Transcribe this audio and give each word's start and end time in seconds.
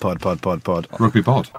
Pod, 0.00 0.18
pod, 0.18 0.40
pod, 0.40 0.64
pod. 0.64 0.86
Rugby 0.98 1.22
pod. 1.22 1.50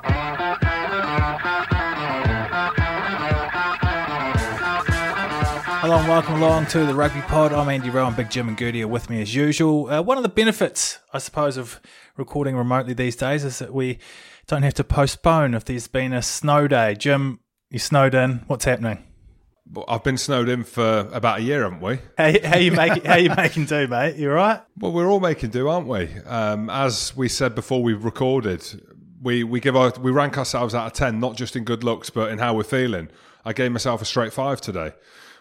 Hello 5.83 5.97
and 5.97 6.07
welcome 6.07 6.41
along 6.41 6.65
to 6.67 6.85
the 6.85 6.95
Rugby 6.95 7.21
Pod. 7.21 7.53
I'm 7.53 7.69
Andy 7.69 7.91
Rowe 7.91 8.07
and 8.07 8.15
Big 8.15 8.31
Jim 8.31 8.47
and 8.47 8.57
Goody 8.57 8.81
are 8.81 8.87
with 8.87 9.11
me 9.11 9.21
as 9.21 9.35
usual. 9.35 9.87
Uh, 9.87 10.01
one 10.01 10.17
of 10.17 10.23
the 10.23 10.29
benefits, 10.29 10.97
I 11.13 11.19
suppose, 11.19 11.55
of 11.55 11.79
recording 12.17 12.55
remotely 12.55 12.95
these 12.95 13.15
days 13.15 13.43
is 13.43 13.59
that 13.59 13.75
we 13.75 13.99
don't 14.47 14.63
have 14.63 14.73
to 14.75 14.83
postpone 14.83 15.53
if 15.53 15.63
there's 15.65 15.87
been 15.87 16.11
a 16.11 16.23
snow 16.23 16.67
day. 16.67 16.95
Jim, 16.95 17.41
you 17.69 17.77
snowed 17.77 18.15
in. 18.15 18.41
What's 18.47 18.65
happening? 18.65 19.03
Well, 19.73 19.85
I've 19.87 20.03
been 20.03 20.17
snowed 20.17 20.49
in 20.49 20.63
for 20.65 21.09
about 21.13 21.39
a 21.39 21.41
year, 21.43 21.63
haven't 21.63 21.81
we? 21.81 21.99
How, 22.17 22.33
how 22.43 22.57
you 22.57 22.71
making? 22.71 23.05
how 23.05 23.15
you 23.15 23.33
making 23.35 23.65
do, 23.65 23.87
mate? 23.87 24.17
You 24.17 24.29
all 24.29 24.35
right? 24.35 24.61
Well, 24.77 24.91
we're 24.91 25.07
all 25.07 25.21
making 25.21 25.51
do, 25.51 25.69
aren't 25.69 25.87
we? 25.87 26.09
Um, 26.25 26.69
as 26.69 27.15
we 27.15 27.29
said 27.29 27.55
before 27.55 27.81
we 27.81 27.93
recorded, 27.93 28.63
we 29.21 29.43
we 29.45 29.61
give 29.61 29.77
our 29.77 29.93
we 30.01 30.11
rank 30.11 30.37
ourselves 30.37 30.75
out 30.75 30.87
of 30.87 30.93
ten, 30.93 31.21
not 31.21 31.37
just 31.37 31.55
in 31.55 31.63
good 31.63 31.85
looks, 31.85 32.09
but 32.09 32.31
in 32.31 32.39
how 32.39 32.53
we're 32.53 32.63
feeling. 32.63 33.09
I 33.45 33.53
gave 33.53 33.71
myself 33.71 34.01
a 34.01 34.05
straight 34.05 34.33
five 34.33 34.59
today, 34.59 34.91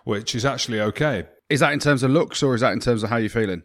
which 0.04 0.34
is 0.34 0.44
actually 0.44 0.80
okay. 0.80 1.26
Is 1.48 1.60
that 1.60 1.72
in 1.72 1.80
terms 1.80 2.04
of 2.04 2.12
looks 2.12 2.42
or 2.42 2.54
is 2.54 2.60
that 2.60 2.72
in 2.72 2.80
terms 2.80 3.02
of 3.02 3.10
how 3.10 3.16
you're 3.16 3.30
feeling? 3.30 3.64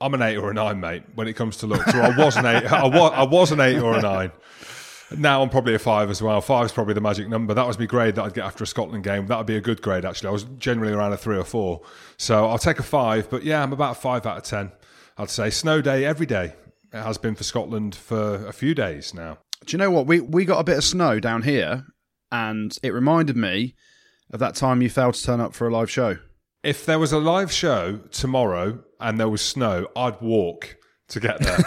I'm 0.00 0.14
an 0.14 0.22
eight 0.22 0.36
or 0.36 0.50
a 0.50 0.54
nine, 0.54 0.80
mate, 0.80 1.02
when 1.14 1.28
it 1.28 1.34
comes 1.34 1.56
to 1.58 1.66
looks. 1.66 1.92
Or 1.94 2.02
I 2.02 2.16
was 2.16 2.36
an 2.36 2.46
eight. 2.46 2.70
I 2.72 2.86
was, 2.86 3.12
I 3.14 3.22
was 3.24 3.52
an 3.52 3.60
eight 3.60 3.78
or 3.78 3.96
a 3.96 4.02
nine. 4.02 4.32
Now 5.16 5.42
I'm 5.42 5.48
probably 5.48 5.74
a 5.74 5.78
five 5.78 6.10
as 6.10 6.20
well. 6.20 6.40
Five 6.40 6.66
is 6.66 6.72
probably 6.72 6.94
the 6.94 7.00
magic 7.00 7.28
number. 7.28 7.54
That 7.54 7.66
was 7.66 7.78
my 7.78 7.86
grade 7.86 8.16
that 8.16 8.24
I'd 8.24 8.34
get 8.34 8.44
after 8.44 8.64
a 8.64 8.66
Scotland 8.66 9.04
game. 9.04 9.26
That 9.26 9.38
would 9.38 9.46
be 9.46 9.56
a 9.56 9.60
good 9.60 9.80
grade, 9.80 10.04
actually. 10.04 10.28
I 10.28 10.32
was 10.32 10.44
generally 10.58 10.92
around 10.92 11.12
a 11.12 11.16
three 11.16 11.38
or 11.38 11.44
four. 11.44 11.80
So 12.18 12.46
I'll 12.46 12.58
take 12.58 12.78
a 12.78 12.82
five. 12.82 13.30
But 13.30 13.42
yeah, 13.42 13.62
I'm 13.62 13.72
about 13.72 13.96
a 13.96 14.00
five 14.00 14.26
out 14.26 14.36
of 14.36 14.42
10, 14.42 14.70
I'd 15.16 15.30
say. 15.30 15.48
Snow 15.50 15.80
day 15.80 16.04
every 16.04 16.26
day. 16.26 16.54
It 16.92 17.02
has 17.02 17.16
been 17.18 17.34
for 17.34 17.44
Scotland 17.44 17.94
for 17.94 18.46
a 18.46 18.52
few 18.52 18.74
days 18.74 19.14
now. 19.14 19.38
Do 19.64 19.74
you 19.74 19.78
know 19.78 19.90
what? 19.90 20.06
We 20.06 20.20
we 20.20 20.44
got 20.44 20.60
a 20.60 20.64
bit 20.64 20.78
of 20.78 20.84
snow 20.84 21.20
down 21.20 21.42
here 21.42 21.84
and 22.30 22.76
it 22.82 22.92
reminded 22.92 23.36
me 23.36 23.74
of 24.30 24.40
that 24.40 24.54
time 24.54 24.82
you 24.82 24.88
failed 24.90 25.14
to 25.14 25.22
turn 25.22 25.40
up 25.40 25.54
for 25.54 25.66
a 25.66 25.72
live 25.72 25.90
show. 25.90 26.18
If 26.62 26.86
there 26.86 26.98
was 26.98 27.12
a 27.12 27.18
live 27.18 27.52
show 27.52 27.98
tomorrow 28.10 28.82
and 29.00 29.18
there 29.18 29.28
was 29.28 29.42
snow, 29.42 29.88
I'd 29.96 30.20
walk 30.20 30.76
to 31.08 31.20
get 31.20 31.40
there. 31.40 31.58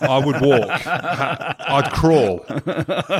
I 0.00 0.22
would 0.24 0.40
walk. 0.40 0.86
I'd 0.86 1.90
crawl. 1.92 2.44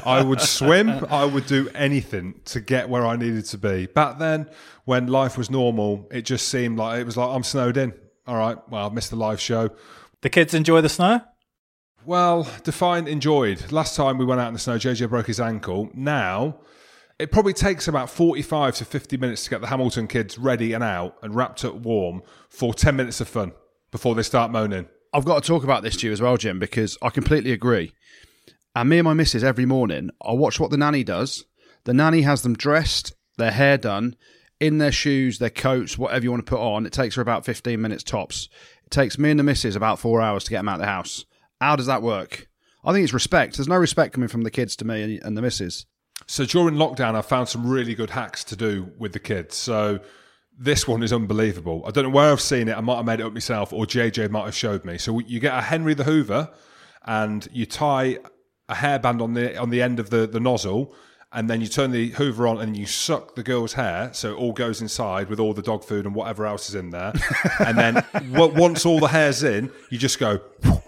I 0.06 0.22
would 0.22 0.40
swim. 0.40 1.04
I 1.10 1.24
would 1.24 1.46
do 1.46 1.68
anything 1.74 2.40
to 2.46 2.60
get 2.60 2.88
where 2.88 3.04
I 3.04 3.16
needed 3.16 3.44
to 3.46 3.58
be. 3.58 3.86
Back 3.86 4.18
then, 4.18 4.48
when 4.84 5.08
life 5.08 5.36
was 5.36 5.50
normal, 5.50 6.08
it 6.10 6.22
just 6.22 6.48
seemed 6.48 6.78
like 6.78 7.00
it 7.00 7.04
was 7.04 7.16
like 7.16 7.28
I'm 7.28 7.42
snowed 7.42 7.76
in. 7.76 7.92
All 8.26 8.36
right, 8.36 8.56
well, 8.68 8.86
I've 8.86 8.92
missed 8.92 9.10
the 9.10 9.16
live 9.16 9.40
show. 9.40 9.70
The 10.20 10.30
kids 10.30 10.54
enjoy 10.54 10.82
the 10.82 10.88
snow. 10.88 11.20
Well, 12.04 12.48
define 12.64 13.08
enjoyed. 13.08 13.72
Last 13.72 13.96
time 13.96 14.18
we 14.18 14.24
went 14.24 14.40
out 14.40 14.48
in 14.48 14.54
the 14.54 14.60
snow, 14.60 14.76
JJ 14.76 15.08
broke 15.10 15.26
his 15.26 15.40
ankle. 15.40 15.90
Now, 15.94 16.60
it 17.18 17.30
probably 17.30 17.52
takes 17.52 17.88
about 17.88 18.08
45 18.08 18.76
to 18.76 18.84
50 18.84 19.16
minutes 19.18 19.44
to 19.44 19.50
get 19.50 19.60
the 19.60 19.66
Hamilton 19.66 20.06
kids 20.06 20.38
ready 20.38 20.72
and 20.72 20.82
out 20.82 21.16
and 21.22 21.34
wrapped 21.34 21.64
up 21.64 21.74
warm 21.74 22.22
for 22.48 22.72
10 22.72 22.96
minutes 22.96 23.20
of 23.20 23.28
fun 23.28 23.52
before 23.90 24.14
they 24.14 24.22
start 24.22 24.50
moaning. 24.50 24.88
I've 25.12 25.24
got 25.24 25.42
to 25.42 25.46
talk 25.46 25.64
about 25.64 25.82
this 25.82 25.96
to 25.98 26.06
you 26.06 26.12
as 26.12 26.20
well, 26.20 26.36
Jim, 26.36 26.58
because 26.58 26.96
I 27.02 27.10
completely 27.10 27.52
agree. 27.52 27.92
And 28.76 28.88
me 28.88 28.98
and 28.98 29.04
my 29.04 29.14
missus 29.14 29.42
every 29.42 29.66
morning, 29.66 30.10
I 30.22 30.32
watch 30.32 30.60
what 30.60 30.70
the 30.70 30.76
nanny 30.76 31.02
does. 31.02 31.44
The 31.84 31.94
nanny 31.94 32.22
has 32.22 32.42
them 32.42 32.54
dressed, 32.54 33.14
their 33.36 33.50
hair 33.50 33.76
done, 33.76 34.14
in 34.60 34.78
their 34.78 34.92
shoes, 34.92 35.38
their 35.38 35.50
coats, 35.50 35.98
whatever 35.98 36.22
you 36.22 36.30
want 36.30 36.44
to 36.46 36.50
put 36.50 36.60
on. 36.60 36.86
It 36.86 36.92
takes 36.92 37.16
her 37.16 37.22
about 37.22 37.44
15 37.44 37.80
minutes 37.80 38.04
tops. 38.04 38.48
It 38.84 38.90
takes 38.90 39.18
me 39.18 39.30
and 39.30 39.40
the 39.40 39.44
missus 39.44 39.74
about 39.74 39.98
four 39.98 40.20
hours 40.20 40.44
to 40.44 40.50
get 40.50 40.58
them 40.58 40.68
out 40.68 40.74
of 40.74 40.80
the 40.80 40.86
house. 40.86 41.24
How 41.60 41.74
does 41.74 41.86
that 41.86 42.02
work? 42.02 42.48
I 42.84 42.92
think 42.92 43.04
it's 43.04 43.12
respect. 43.12 43.56
There's 43.56 43.68
no 43.68 43.76
respect 43.76 44.14
coming 44.14 44.28
from 44.28 44.42
the 44.42 44.50
kids 44.50 44.76
to 44.76 44.84
me 44.84 45.18
and, 45.22 45.36
the 45.36 45.42
missus. 45.42 45.86
So 46.26 46.44
during 46.44 46.76
lockdown, 46.76 47.14
I 47.14 47.22
found 47.22 47.48
some 47.48 47.68
really 47.68 47.94
good 47.94 48.10
hacks 48.10 48.44
to 48.44 48.56
do 48.56 48.92
with 48.98 49.12
the 49.12 49.18
kids. 49.18 49.56
So 49.56 50.00
this 50.60 50.86
one 50.86 51.02
is 51.02 51.10
unbelievable. 51.10 51.82
I 51.86 51.90
don't 51.90 52.04
know 52.04 52.10
where 52.10 52.30
I've 52.30 52.40
seen 52.40 52.68
it. 52.68 52.76
I 52.76 52.82
might 52.82 52.96
have 52.96 53.06
made 53.06 53.18
it 53.20 53.22
up 53.24 53.32
myself, 53.32 53.72
or 53.72 53.86
JJ 53.86 54.30
might 54.30 54.44
have 54.44 54.54
showed 54.54 54.84
me. 54.84 54.98
So 54.98 55.18
you 55.20 55.40
get 55.40 55.56
a 55.56 55.62
Henry 55.62 55.94
the 55.94 56.04
Hoover, 56.04 56.50
and 57.06 57.48
you 57.50 57.64
tie 57.64 58.18
a 58.68 58.74
hairband 58.74 59.22
on 59.22 59.32
the 59.32 59.56
on 59.56 59.70
the 59.70 59.80
end 59.80 59.98
of 59.98 60.10
the 60.10 60.26
the 60.26 60.38
nozzle, 60.38 60.94
and 61.32 61.48
then 61.48 61.62
you 61.62 61.66
turn 61.66 61.92
the 61.92 62.10
Hoover 62.10 62.46
on 62.46 62.60
and 62.60 62.76
you 62.76 62.84
suck 62.84 63.36
the 63.36 63.42
girl's 63.42 63.72
hair, 63.72 64.10
so 64.12 64.32
it 64.32 64.36
all 64.36 64.52
goes 64.52 64.82
inside 64.82 65.30
with 65.30 65.40
all 65.40 65.54
the 65.54 65.62
dog 65.62 65.82
food 65.82 66.04
and 66.04 66.14
whatever 66.14 66.46
else 66.46 66.68
is 66.68 66.74
in 66.74 66.90
there. 66.90 67.14
and 67.60 67.78
then 67.78 67.94
w- 68.32 68.52
once 68.54 68.84
all 68.84 69.00
the 69.00 69.08
hair's 69.08 69.42
in, 69.42 69.72
you 69.90 69.98
just 69.98 70.18
go. 70.18 70.40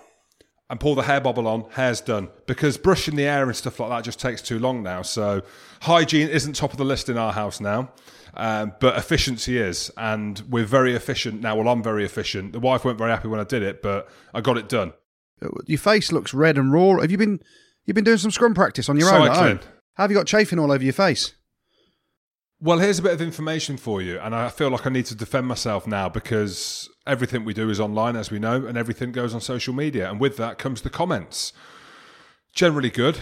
And 0.71 0.81
pull 0.81 0.95
the 0.95 1.03
hair 1.03 1.21
bobble 1.21 1.47
on, 1.49 1.69
hair's 1.73 2.01
done. 2.01 2.31
Because 2.47 2.79
brushing 2.79 3.15
the 3.15 3.25
hair 3.25 3.45
and 3.45 3.55
stuff 3.55 3.79
like 3.79 3.91
that 3.91 4.05
just 4.05 4.19
takes 4.19 4.41
too 4.41 4.59
long 4.59 4.83
now. 4.83 5.03
So 5.03 5.43
hygiene 5.83 6.29
isn't 6.29 6.55
top 6.57 6.73
of 6.73 6.79
the 6.79 6.85
list 6.85 7.11
in 7.11 7.19
our 7.19 7.35
house 7.35 7.61
now. 7.61 7.91
Um, 8.35 8.73
but 8.81 8.97
efficiency 8.97 9.59
is, 9.59 9.91
and 9.97 10.43
we're 10.49 10.65
very 10.65 10.95
efficient 10.95 11.43
now. 11.43 11.57
Well, 11.57 11.69
I'm 11.69 11.83
very 11.83 12.05
efficient. 12.05 12.53
The 12.53 12.61
wife 12.61 12.85
weren't 12.85 12.99
very 12.99 13.11
happy 13.11 13.29
when 13.29 13.41
I 13.41 13.45
did 13.45 13.63
it, 13.63 13.83
but 13.83 14.09
I 14.33 14.41
got 14.41 14.57
it 14.57 14.69
done. 14.69 14.93
Your 15.67 15.79
face 15.79 16.13
looks 16.13 16.33
red 16.33 16.57
and 16.57 16.73
raw. 16.73 17.01
Have 17.01 17.11
you 17.11 17.19
been 17.19 17.41
you've 17.85 17.95
been 17.95 18.05
doing 18.05 18.19
some 18.19 18.31
scrum 18.31 18.55
practice 18.55 18.89
on 18.89 18.97
your 18.97 19.13
own? 19.13 19.29
at 19.29 19.35
Cycling. 19.35 19.61
Have 19.97 20.11
you 20.11 20.17
got 20.17 20.27
chafing 20.27 20.59
all 20.59 20.73
over 20.73 20.83
your 20.83 20.93
face? 20.93 21.35
Well, 22.61 22.79
here's 22.79 23.01
a 23.01 23.03
bit 23.03 23.13
of 23.13 23.21
information 23.21 23.77
for 23.77 24.01
you, 24.01 24.21
and 24.21 24.35
I 24.35 24.49
feel 24.49 24.71
like 24.71 24.87
I 24.87 24.91
need 24.91 25.07
to 25.07 25.17
defend 25.17 25.49
myself 25.49 25.85
now 25.85 26.09
because 26.09 26.89
everything 27.09 27.45
we 27.45 27.53
do 27.53 27.69
is 27.69 27.81
online, 27.81 28.15
as 28.15 28.31
we 28.31 28.39
know, 28.39 28.67
and 28.67 28.79
everything 28.79 29.11
goes 29.11 29.35
on 29.35 29.41
social 29.41 29.75
media. 29.75 30.09
And 30.09 30.21
with 30.21 30.37
that 30.37 30.59
comes 30.59 30.83
the 30.83 30.89
comments. 30.89 31.53
Generally 32.55 32.91
good, 32.91 33.19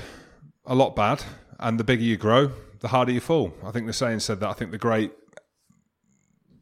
a 0.66 0.74
lot 0.74 0.94
bad, 0.94 1.24
and 1.58 1.80
the 1.80 1.84
bigger 1.84 2.02
you 2.02 2.18
grow, 2.18 2.52
the 2.80 2.88
harder 2.88 3.12
you 3.12 3.20
fall. 3.20 3.52
I 3.64 3.70
think 3.70 3.86
the 3.86 3.92
saying 3.92 4.20
said 4.20 4.40
that. 4.40 4.48
I 4.48 4.52
think 4.52 4.70
the 4.70 4.78
great 4.78 5.12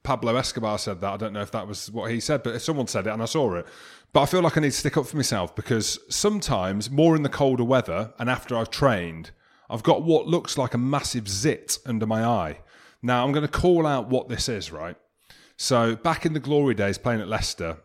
Pablo 0.03 0.37
Escobar 0.37 0.79
said 0.79 1.01
that. 1.01 1.12
I 1.12 1.17
don't 1.17 1.33
know 1.33 1.43
if 1.43 1.51
that 1.51 1.67
was 1.67 1.91
what 1.91 2.11
he 2.11 2.21
said, 2.21 2.43
but 2.43 2.55
if 2.55 2.62
someone 2.62 2.87
said 2.87 3.06
it 3.06 3.11
and 3.11 3.23
I 3.23 3.27
saw 3.27 3.55
it. 3.56 3.67
But 4.12 4.23
I 4.23 4.27
feel 4.27 4.41
like 4.41 4.57
I 4.57 4.61
need 4.61 4.71
to 4.71 4.77
stick 4.77 4.97
up 4.97 5.07
for 5.07 5.17
myself 5.17 5.55
because 5.55 5.99
sometimes, 6.09 6.91
more 6.91 7.15
in 7.15 7.23
the 7.23 7.28
colder 7.28 7.65
weather 7.65 8.15
and 8.19 8.31
after 8.31 8.57
I've 8.57 8.71
trained, 8.71 9.33
I've 9.69 9.83
got 9.83 10.03
what 10.03 10.27
looks 10.27 10.57
like 10.57 10.73
a 10.73 10.78
massive 10.78 11.28
zit 11.28 11.78
under 11.84 12.07
my 12.07 12.25
eye. 12.25 12.61
Now, 13.03 13.25
I'm 13.25 13.33
going 13.33 13.47
to 13.47 13.53
call 13.53 13.87
out 13.87 14.09
what 14.09 14.28
this 14.28 14.49
is, 14.49 14.73
right? 14.73 14.97
So, 15.57 15.95
back 15.95 16.25
in 16.25 16.33
the 16.33 16.41
glory 16.41 16.75
days 16.75 16.97
playing 16.97 17.21
at 17.21 17.28
Leicester, 17.28 17.77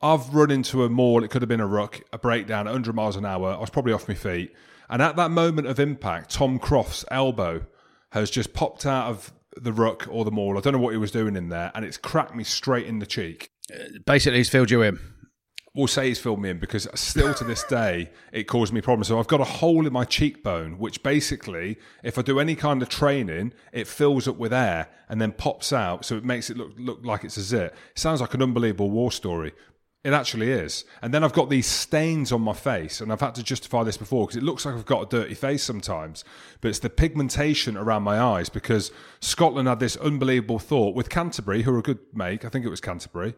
I've 0.00 0.32
run 0.32 0.50
into 0.50 0.84
a 0.84 0.88
maul, 0.88 1.24
it 1.24 1.30
could 1.30 1.42
have 1.42 1.48
been 1.48 1.60
a 1.60 1.66
ruck, 1.66 2.02
a 2.12 2.18
breakdown 2.18 2.68
at 2.68 2.72
100 2.72 2.94
miles 2.94 3.16
an 3.16 3.26
hour. 3.26 3.52
I 3.52 3.58
was 3.58 3.70
probably 3.70 3.92
off 3.92 4.06
my 4.06 4.14
feet. 4.14 4.54
And 4.88 5.02
at 5.02 5.16
that 5.16 5.30
moment 5.30 5.66
of 5.66 5.80
impact, 5.80 6.30
Tom 6.30 6.58
Croft's 6.58 7.04
elbow 7.10 7.66
has 8.14 8.30
just 8.30 8.54
popped 8.54 8.86
out 8.86 9.10
of 9.10 9.32
the 9.56 9.72
ruck 9.72 10.06
or 10.08 10.24
the 10.24 10.30
maul. 10.30 10.56
I 10.56 10.60
don't 10.60 10.72
know 10.72 10.78
what 10.78 10.92
he 10.92 10.98
was 10.98 11.10
doing 11.10 11.34
in 11.34 11.48
there, 11.48 11.72
and 11.74 11.84
it's 11.84 11.96
cracked 11.96 12.34
me 12.34 12.44
straight 12.44 12.86
in 12.86 13.00
the 13.00 13.06
cheek. 13.06 13.50
Basically, 14.06 14.38
he's 14.38 14.48
filled 14.48 14.70
you 14.70 14.82
in. 14.82 15.00
We'll 15.74 15.88
say 15.88 16.06
he's 16.06 16.20
filled 16.20 16.40
me 16.40 16.50
in 16.50 16.60
because 16.60 16.86
still 16.94 17.34
to 17.34 17.42
this 17.42 17.64
day 17.64 18.12
it 18.32 18.44
caused 18.44 18.72
me 18.72 18.80
problems. 18.80 19.08
So 19.08 19.18
I've 19.18 19.26
got 19.26 19.40
a 19.40 19.44
hole 19.44 19.84
in 19.84 19.92
my 19.92 20.04
cheekbone, 20.04 20.78
which 20.78 21.02
basically, 21.02 21.76
if 22.04 22.16
I 22.16 22.22
do 22.22 22.38
any 22.38 22.54
kind 22.54 22.80
of 22.80 22.88
training, 22.88 23.52
it 23.72 23.88
fills 23.88 24.28
up 24.28 24.36
with 24.36 24.52
air 24.52 24.86
and 25.08 25.20
then 25.20 25.32
pops 25.32 25.72
out, 25.72 26.04
so 26.04 26.16
it 26.16 26.24
makes 26.24 26.50
it 26.50 26.56
look 26.56 26.70
look 26.78 27.04
like 27.04 27.24
it's 27.24 27.36
a 27.36 27.42
zit. 27.42 27.74
It 27.90 27.98
sounds 27.98 28.20
like 28.20 28.34
an 28.34 28.42
unbelievable 28.42 28.92
war 28.92 29.10
story. 29.10 29.52
It 30.04 30.12
actually 30.12 30.50
is. 30.50 30.84
And 31.00 31.14
then 31.14 31.24
I've 31.24 31.32
got 31.32 31.48
these 31.48 31.66
stains 31.66 32.30
on 32.30 32.42
my 32.42 32.52
face, 32.52 33.00
and 33.00 33.10
I've 33.10 33.22
had 33.22 33.34
to 33.36 33.42
justify 33.42 33.82
this 33.84 33.96
before 33.96 34.26
because 34.26 34.36
it 34.36 34.42
looks 34.42 34.66
like 34.66 34.74
I've 34.74 34.84
got 34.84 35.02
a 35.02 35.16
dirty 35.16 35.34
face 35.34 35.62
sometimes. 35.62 36.24
But 36.60 36.68
it's 36.68 36.78
the 36.80 36.90
pigmentation 36.90 37.76
around 37.78 38.02
my 38.02 38.20
eyes 38.20 38.50
because 38.50 38.92
Scotland 39.20 39.66
had 39.66 39.80
this 39.80 39.96
unbelievable 39.96 40.58
thought 40.58 40.94
with 40.94 41.08
Canterbury, 41.08 41.62
who 41.62 41.74
are 41.74 41.78
a 41.78 41.82
good 41.82 42.00
make. 42.12 42.44
I 42.44 42.50
think 42.50 42.66
it 42.66 42.68
was 42.68 42.82
Canterbury. 42.82 43.34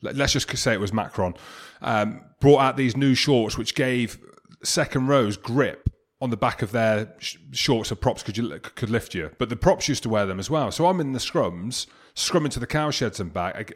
Let- 0.00 0.14
Let's 0.14 0.32
just 0.34 0.56
say 0.56 0.72
it 0.72 0.80
was 0.80 0.92
Macron. 0.92 1.34
Um, 1.82 2.20
brought 2.40 2.60
out 2.60 2.76
these 2.76 2.96
new 2.96 3.16
shorts 3.16 3.58
which 3.58 3.74
gave 3.74 4.18
second 4.62 5.08
rows 5.08 5.36
grip 5.36 5.90
on 6.20 6.30
the 6.30 6.36
back 6.36 6.62
of 6.62 6.70
their 6.70 7.12
sh- 7.18 7.38
shorts 7.52 7.90
of 7.90 8.00
props 8.00 8.22
could 8.22 8.36
you 8.36 8.60
could 8.60 8.90
lift 8.90 9.14
you. 9.16 9.30
But 9.38 9.48
the 9.48 9.56
props 9.56 9.88
used 9.88 10.04
to 10.04 10.08
wear 10.08 10.26
them 10.26 10.38
as 10.38 10.48
well. 10.48 10.70
So 10.70 10.86
I'm 10.86 11.00
in 11.00 11.12
the 11.12 11.18
scrums, 11.18 11.86
scrumming 12.14 12.50
to 12.52 12.60
the 12.60 12.66
cow 12.68 12.90
sheds 12.92 13.18
and 13.18 13.32
back, 13.32 13.72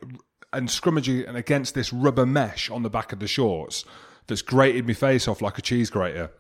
and 0.52 0.68
scrummaging 0.68 1.26
and 1.28 1.36
against 1.36 1.74
this 1.74 1.92
rubber 1.92 2.26
mesh 2.26 2.70
on 2.70 2.82
the 2.82 2.90
back 2.90 3.12
of 3.12 3.18
the 3.20 3.26
shorts 3.28 3.84
that's 4.26 4.42
grated 4.42 4.86
my 4.86 4.92
face 4.94 5.26
off 5.28 5.40
like 5.42 5.58
a 5.58 5.62
cheese 5.62 5.90
grater. 5.90 6.30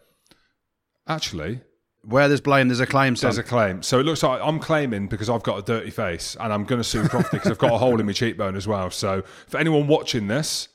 Actually, 1.06 1.60
Where 2.04 2.28
there's 2.28 2.40
blame, 2.40 2.68
there's 2.68 2.80
a 2.80 2.86
claim, 2.86 3.16
son. 3.16 3.28
there's 3.28 3.38
a 3.38 3.42
claim. 3.42 3.82
So 3.82 3.98
it 3.98 4.04
looks 4.04 4.22
like 4.22 4.40
I'm 4.42 4.58
claiming 4.60 5.08
because 5.08 5.28
I've 5.28 5.42
got 5.42 5.58
a 5.58 5.62
dirty 5.62 5.90
face 5.90 6.36
and 6.38 6.52
I'm 6.52 6.64
going 6.64 6.80
to 6.80 6.84
sue 6.88 7.02
Crofty 7.04 7.32
because 7.32 7.50
I've 7.50 7.58
got 7.58 7.72
a 7.72 7.78
hole 7.78 7.98
in 7.98 8.06
my 8.06 8.12
cheekbone 8.12 8.56
as 8.56 8.66
well. 8.66 8.90
So 8.90 9.22
for 9.48 9.58
anyone 9.58 9.86
watching 9.88 10.28
this, 10.28 10.68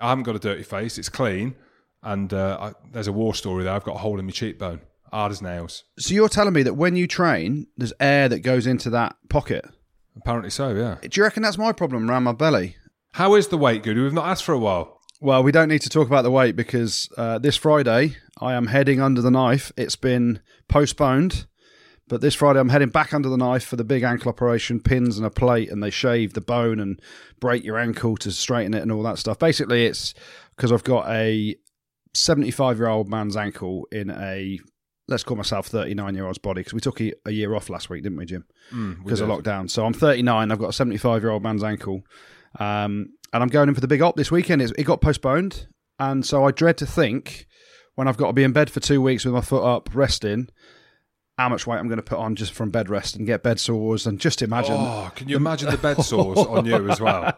I 0.00 0.08
haven't 0.10 0.24
got 0.24 0.36
a 0.36 0.38
dirty 0.38 0.62
face. 0.62 0.98
It's 0.98 1.08
clean. 1.08 1.54
And 2.02 2.34
uh, 2.34 2.58
I, 2.60 2.72
there's 2.90 3.06
a 3.06 3.12
war 3.12 3.34
story 3.34 3.64
there. 3.64 3.72
I've 3.72 3.84
got 3.84 3.94
a 3.94 3.98
hole 3.98 4.18
in 4.18 4.26
my 4.26 4.32
cheekbone, 4.32 4.80
hard 5.12 5.30
as 5.30 5.40
nails. 5.40 5.84
So 5.98 6.12
you're 6.14 6.28
telling 6.28 6.52
me 6.52 6.62
that 6.64 6.74
when 6.74 6.96
you 6.96 7.06
train, 7.06 7.68
there's 7.76 7.92
air 8.00 8.28
that 8.28 8.40
goes 8.40 8.66
into 8.66 8.90
that 8.90 9.16
pocket. 9.28 9.64
Apparently 10.16 10.50
so, 10.50 10.74
yeah. 10.74 10.96
Do 11.00 11.08
you 11.12 11.22
reckon 11.22 11.42
that's 11.42 11.58
my 11.58 11.72
problem 11.72 12.08
around 12.08 12.24
my 12.24 12.32
belly? 12.32 12.76
How 13.12 13.34
is 13.34 13.48
the 13.48 13.58
weight, 13.58 13.82
Goody? 13.82 14.00
We've 14.00 14.12
not 14.12 14.26
asked 14.26 14.44
for 14.44 14.52
a 14.52 14.58
while. 14.58 15.00
Well, 15.20 15.42
we 15.42 15.52
don't 15.52 15.68
need 15.68 15.82
to 15.82 15.88
talk 15.88 16.06
about 16.06 16.22
the 16.22 16.30
weight 16.30 16.56
because 16.56 17.08
uh, 17.16 17.38
this 17.38 17.56
Friday 17.56 18.16
I 18.40 18.54
am 18.54 18.66
heading 18.66 19.00
under 19.00 19.20
the 19.20 19.30
knife. 19.30 19.70
It's 19.76 19.96
been 19.96 20.40
postponed, 20.68 21.46
but 22.08 22.20
this 22.20 22.34
Friday 22.34 22.58
I'm 22.58 22.70
heading 22.70 22.88
back 22.88 23.14
under 23.14 23.28
the 23.28 23.36
knife 23.36 23.64
for 23.64 23.76
the 23.76 23.84
big 23.84 24.02
ankle 24.02 24.30
operation, 24.30 24.80
pins 24.80 25.18
and 25.18 25.26
a 25.26 25.30
plate, 25.30 25.70
and 25.70 25.82
they 25.82 25.90
shave 25.90 26.32
the 26.32 26.40
bone 26.40 26.80
and 26.80 27.00
break 27.38 27.62
your 27.64 27.78
ankle 27.78 28.16
to 28.16 28.32
straighten 28.32 28.74
it 28.74 28.82
and 28.82 28.90
all 28.90 29.02
that 29.04 29.18
stuff. 29.18 29.38
Basically, 29.38 29.86
it's 29.86 30.12
because 30.56 30.72
I've 30.72 30.84
got 30.84 31.08
a 31.08 31.54
75 32.14 32.78
year 32.78 32.88
old 32.88 33.08
man's 33.08 33.36
ankle 33.36 33.86
in 33.92 34.10
a 34.10 34.58
let's 35.08 35.24
call 35.24 35.36
myself 35.36 35.66
39 35.66 36.14
year 36.14 36.26
old's 36.26 36.38
body 36.38 36.60
because 36.60 36.74
we 36.74 36.80
took 36.80 37.00
a, 37.00 37.12
a, 37.26 37.30
year 37.30 37.54
off 37.54 37.68
last 37.68 37.90
week, 37.90 38.02
didn't 38.02 38.18
we, 38.18 38.24
Jim? 38.24 38.44
Because 39.02 39.20
Mm, 39.20 39.30
of 39.30 39.44
lockdown. 39.44 39.70
So 39.70 39.84
I'm 39.84 39.92
39. 39.92 40.50
I've 40.50 40.58
got 40.58 40.70
a 40.70 40.72
75 40.72 41.22
year 41.22 41.30
old 41.30 41.42
man's 41.42 41.64
ankle, 41.64 42.02
um, 42.58 43.10
and 43.32 43.42
I'm 43.42 43.48
going 43.48 43.68
in 43.68 43.74
for 43.74 43.80
the 43.80 43.88
big 43.88 44.02
op 44.02 44.16
this 44.16 44.30
weekend. 44.30 44.62
It's, 44.62 44.72
it 44.78 44.84
got 44.84 45.00
postponed, 45.00 45.66
and 45.98 46.24
so 46.24 46.44
I 46.46 46.50
dread 46.50 46.78
to 46.78 46.86
think 46.86 47.46
when 47.94 48.08
I've 48.08 48.16
got 48.16 48.28
to 48.28 48.32
be 48.32 48.44
in 48.44 48.52
bed 48.52 48.70
for 48.70 48.80
two 48.80 49.02
weeks 49.02 49.24
with 49.24 49.34
my 49.34 49.40
foot 49.40 49.64
up, 49.64 49.90
resting. 49.94 50.48
How 51.42 51.48
much 51.48 51.66
weight 51.66 51.78
I'm 51.78 51.88
going 51.88 51.96
to 51.96 52.04
put 52.04 52.18
on 52.20 52.36
just 52.36 52.52
from 52.52 52.70
bed 52.70 52.88
rest 52.88 53.16
and 53.16 53.26
get 53.26 53.42
bed 53.42 53.58
sores 53.58 54.06
and 54.06 54.20
just 54.20 54.42
imagine. 54.42 54.76
Oh, 54.78 55.10
can 55.16 55.28
you 55.28 55.34
imagine 55.34 55.70
the 55.70 55.76
bed 55.76 56.00
sores 56.04 56.38
on 56.38 56.64
you 56.66 56.88
as 56.88 57.00
well? 57.00 57.32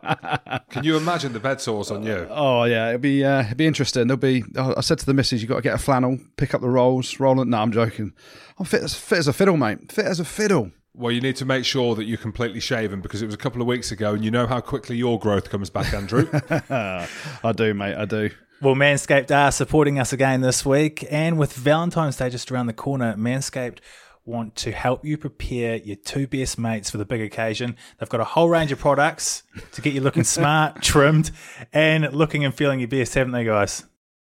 Can 0.69 0.85
you 0.85 0.99
imagine 0.99 1.33
the 1.33 1.41
bed 1.41 1.59
sores 1.63 1.91
on 1.91 2.03
you? 2.05 2.29
Oh 2.31 2.65
yeah, 2.65 2.89
it'll 2.89 3.01
be 3.01 3.25
uh, 3.25 3.45
it'll 3.45 3.57
be 3.57 3.67
interesting. 3.67 4.07
There'll 4.07 4.19
be. 4.19 4.45
I 4.59 4.83
said 4.83 4.99
to 4.99 5.07
the 5.07 5.15
missus, 5.15 5.41
you 5.41 5.49
have 5.49 5.55
got 5.55 5.57
to 5.57 5.63
get 5.63 5.75
a 5.75 5.79
flannel, 5.79 6.19
pick 6.37 6.53
up 6.53 6.61
the 6.61 6.69
rolls, 6.69 7.19
roll 7.19 7.41
it. 7.41 7.49
No, 7.49 7.57
I'm 7.63 7.73
joking. 7.73 8.13
I'm 8.59 8.67
fit 8.67 8.83
as 8.83 8.95
fit 8.95 9.21
as 9.21 9.27
a 9.27 9.33
fiddle, 9.33 9.57
mate. 9.57 9.91
Fit 9.91 10.05
as 10.05 10.21
a 10.21 10.25
fiddle. 10.27 10.71
Well, 10.95 11.11
you 11.11 11.23
need 11.23 11.37
to 11.37 11.47
make 11.47 11.65
sure 11.65 11.95
that 11.95 12.05
you're 12.05 12.19
completely 12.19 12.61
shaven 12.61 13.01
because 13.01 13.23
it 13.23 13.27
was 13.27 13.35
a 13.35 13.39
couple 13.39 13.63
of 13.63 13.67
weeks 13.67 13.91
ago, 13.91 14.13
and 14.13 14.23
you 14.23 14.31
know 14.31 14.47
how 14.47 14.61
quickly 14.61 14.99
your 14.99 15.19
growth 15.19 15.49
comes 15.49 15.71
back, 15.71 15.95
Andrew. 15.95 16.29
I 16.71 17.53
do, 17.57 17.73
mate. 17.73 17.97
I 17.97 18.05
do. 18.05 18.29
Well, 18.65 18.75
Manscaped 18.75 19.31
are 19.31 19.53
supporting 19.53 19.99
us 19.99 20.15
again 20.15 20.41
this 20.41 20.65
week, 20.65 21.07
and 21.11 21.37
with 21.37 21.53
Valentine's 21.53 22.17
Day 22.17 22.31
just 22.31 22.51
around 22.51 22.65
the 22.65 22.73
corner, 22.73 23.15
Manscaped 23.15 23.81
want 24.25 24.57
to 24.57 24.73
help 24.73 25.05
you 25.05 25.19
prepare 25.19 25.77
your 25.77 25.97
two 25.97 26.27
best 26.27 26.59
mates 26.59 26.89
for 26.89 26.97
the 26.97 27.05
big 27.05 27.21
occasion. 27.21 27.77
They've 27.99 28.09
got 28.09 28.23
a 28.23 28.25
whole 28.25 28.49
range 28.49 28.73
of 28.73 28.79
products 28.79 29.43
to 29.73 29.83
get 29.83 29.93
you 29.93 30.01
looking 30.01 30.25
smart, 30.25 30.81
trimmed, 30.81 31.31
and 31.75 32.11
looking 32.15 32.43
and 32.43 32.55
feeling 32.55 32.81
your 32.81 32.89
best, 32.89 33.13
haven't 33.13 33.33
they, 33.33 33.45
guys? 33.45 33.85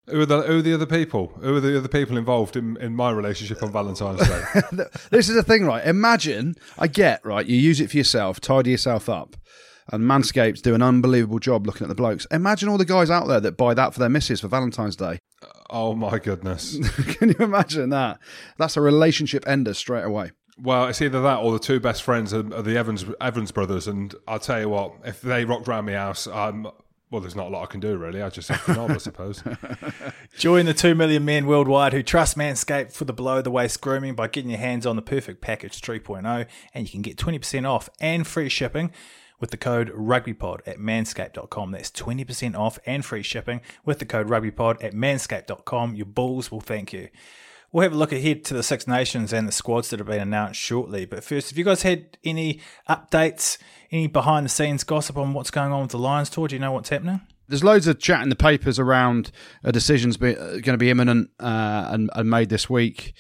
who, 0.08 0.22
are 0.22 0.26
the, 0.26 0.44
who 0.44 0.60
are 0.60 0.62
the 0.62 0.74
other 0.76 0.86
people? 0.86 1.34
Who 1.42 1.58
are 1.58 1.60
the 1.60 1.78
other 1.78 1.90
people 1.90 2.18
involved 2.18 2.56
in, 2.56 2.78
in 2.78 2.96
my 2.96 3.12
relationship 3.12 3.62
on 3.62 3.74
Valentine's 3.74 4.26
Day? 4.26 4.84
This 5.10 5.28
is 5.28 5.36
the 5.36 5.44
thing, 5.44 5.66
right? 5.66 5.86
Imagine, 5.86 6.56
I 6.80 6.88
get, 6.88 7.26
right, 7.26 7.46
you 7.46 7.58
use 7.58 7.82
it 7.82 7.92
for 7.92 7.98
yourself, 7.98 8.40
tidy 8.40 8.72
yourself 8.72 9.10
up, 9.10 9.36
and 9.92 10.04
Manscapes 10.04 10.62
do 10.62 10.74
an 10.74 10.82
unbelievable 10.82 11.40
job 11.40 11.66
looking 11.68 11.86
at 11.86 11.90
the 11.90 11.96
blokes. 11.96 12.26
Imagine 12.32 12.70
all 12.70 12.78
the 12.78 12.86
guys 12.86 13.10
out 13.10 13.28
there 13.28 13.40
that 13.40 13.58
buy 13.58 13.74
that 13.74 13.94
for 13.94 14.00
their 14.00 14.10
missus 14.10 14.42
for 14.42 14.48
Valentine's 14.48 14.96
Day. 14.96 15.20
Uh, 15.42 15.48
oh 15.70 15.96
my 15.96 16.20
goodness! 16.20 16.78
Can 17.18 17.30
you 17.30 17.36
imagine 17.40 17.90
that? 17.90 18.20
That's 18.58 18.78
a 18.78 18.82
relationship 18.82 19.48
ender 19.48 19.74
straight 19.74 20.04
away. 20.04 20.32
Well, 20.62 20.88
it's 20.88 21.02
either 21.02 21.22
that 21.22 21.40
or 21.40 21.54
the 21.54 21.60
two 21.60 21.80
best 21.80 22.04
friends 22.04 22.34
are, 22.34 22.54
are 22.54 22.62
the 22.62 22.78
Evans 22.78 23.06
Evans 23.20 23.52
brothers, 23.52 23.88
and 23.88 24.14
I'll 24.28 24.40
tell 24.40 24.60
you 24.60 24.70
what, 24.70 24.94
if 25.06 25.22
they 25.22 25.46
rocked 25.46 25.68
round 25.68 25.88
my 25.88 25.94
house, 25.94 26.28
I'm. 26.28 26.68
Well, 27.10 27.20
there's 27.20 27.36
not 27.36 27.48
a 27.48 27.50
lot 27.50 27.64
I 27.64 27.66
can 27.66 27.82
do 27.82 27.98
really. 27.98 28.22
I 28.22 28.30
just 28.30 28.48
have 28.48 28.64
to 28.68 28.74
nod, 28.74 28.92
I 28.92 28.98
suppose. 28.98 29.44
Join 30.38 30.66
the 30.66 30.74
2 30.74 30.96
million 30.96 31.26
men 31.26 31.46
worldwide 31.46 31.92
who 31.92 32.02
trust 32.02 32.38
Manscaped 32.38 32.94
for 32.94 33.04
the 33.04 33.12
below 33.12 33.42
the 33.42 33.52
waist 33.52 33.82
grooming 33.82 34.16
by 34.16 34.30
getting 34.30 34.50
your 34.50 34.62
hands 34.62 34.86
on 34.86 34.96
the 34.96 35.02
perfect 35.02 35.42
package 35.42 35.82
3.0 35.82 36.46
and 36.74 36.86
you 36.86 36.90
can 36.90 37.02
get 37.02 37.18
20% 37.18 37.70
off 37.70 37.90
and 38.00 38.26
free 38.26 38.48
shipping 38.48 38.94
with 39.42 39.52
the 39.52 39.58
code 39.58 39.92
rugbypod 39.94 40.60
at 40.66 40.78
manscaped.com. 40.78 41.72
That's 41.72 41.92
20% 41.92 42.56
off 42.56 42.80
and 42.86 43.04
free 43.04 43.24
shipping 43.24 43.60
with 43.84 44.00
the 44.00 44.06
code 44.06 44.30
rugbypod 44.30 44.82
at 44.82 44.94
manscaped.com. 44.94 45.96
Your 45.96 46.06
balls 46.06 46.50
will 46.52 46.62
thank 46.62 46.94
you. 46.94 47.10
We'll 47.74 47.84
have 47.84 47.94
a 47.94 47.98
look 47.98 48.12
ahead 48.12 48.44
to 48.46 48.54
the 48.54 48.64
Six 48.64 48.86
Nations 48.86 49.32
and 49.32 49.48
the 49.48 49.52
squads 49.54 49.90
that 49.90 50.00
have 50.00 50.08
been 50.08 50.22
announced 50.22 50.60
shortly. 50.60 51.06
But 51.06 51.24
first, 51.24 51.50
have 51.50 51.58
you 51.58 51.64
guys 51.64 51.84
had 51.84 52.18
any 52.24 52.60
updates, 52.88 53.58
any 53.92 54.08
behind 54.08 54.46
the 54.46 54.50
scenes 54.50 54.84
gossip 54.84 55.18
on 55.18 55.34
what's 55.34 55.52
going 55.52 55.72
on 55.72 55.84
with 55.84 55.92
the 55.92 55.98
Lions 55.98 56.30
tour? 56.30 56.50
Do 56.50 56.56
you 56.56 56.60
know 56.60 56.74
what's 56.74 56.90
happening? 56.90 57.22
There's 57.48 57.64
loads 57.64 57.88
of 57.88 58.00
chat 58.00 58.24
in 58.24 58.30
the 58.30 58.36
papers 58.36 58.78
around 58.78 59.32
a 59.64 59.72
decision's 59.72 60.18
be, 60.18 60.38
uh, 60.38 60.52
going 60.52 60.64
to 60.64 60.78
be 60.78 60.90
imminent 60.90 61.32
uh, 61.40 61.90
and, 61.92 62.10
and 62.14 62.30
made 62.30 62.50
this 62.50 62.70
week. 62.70 63.14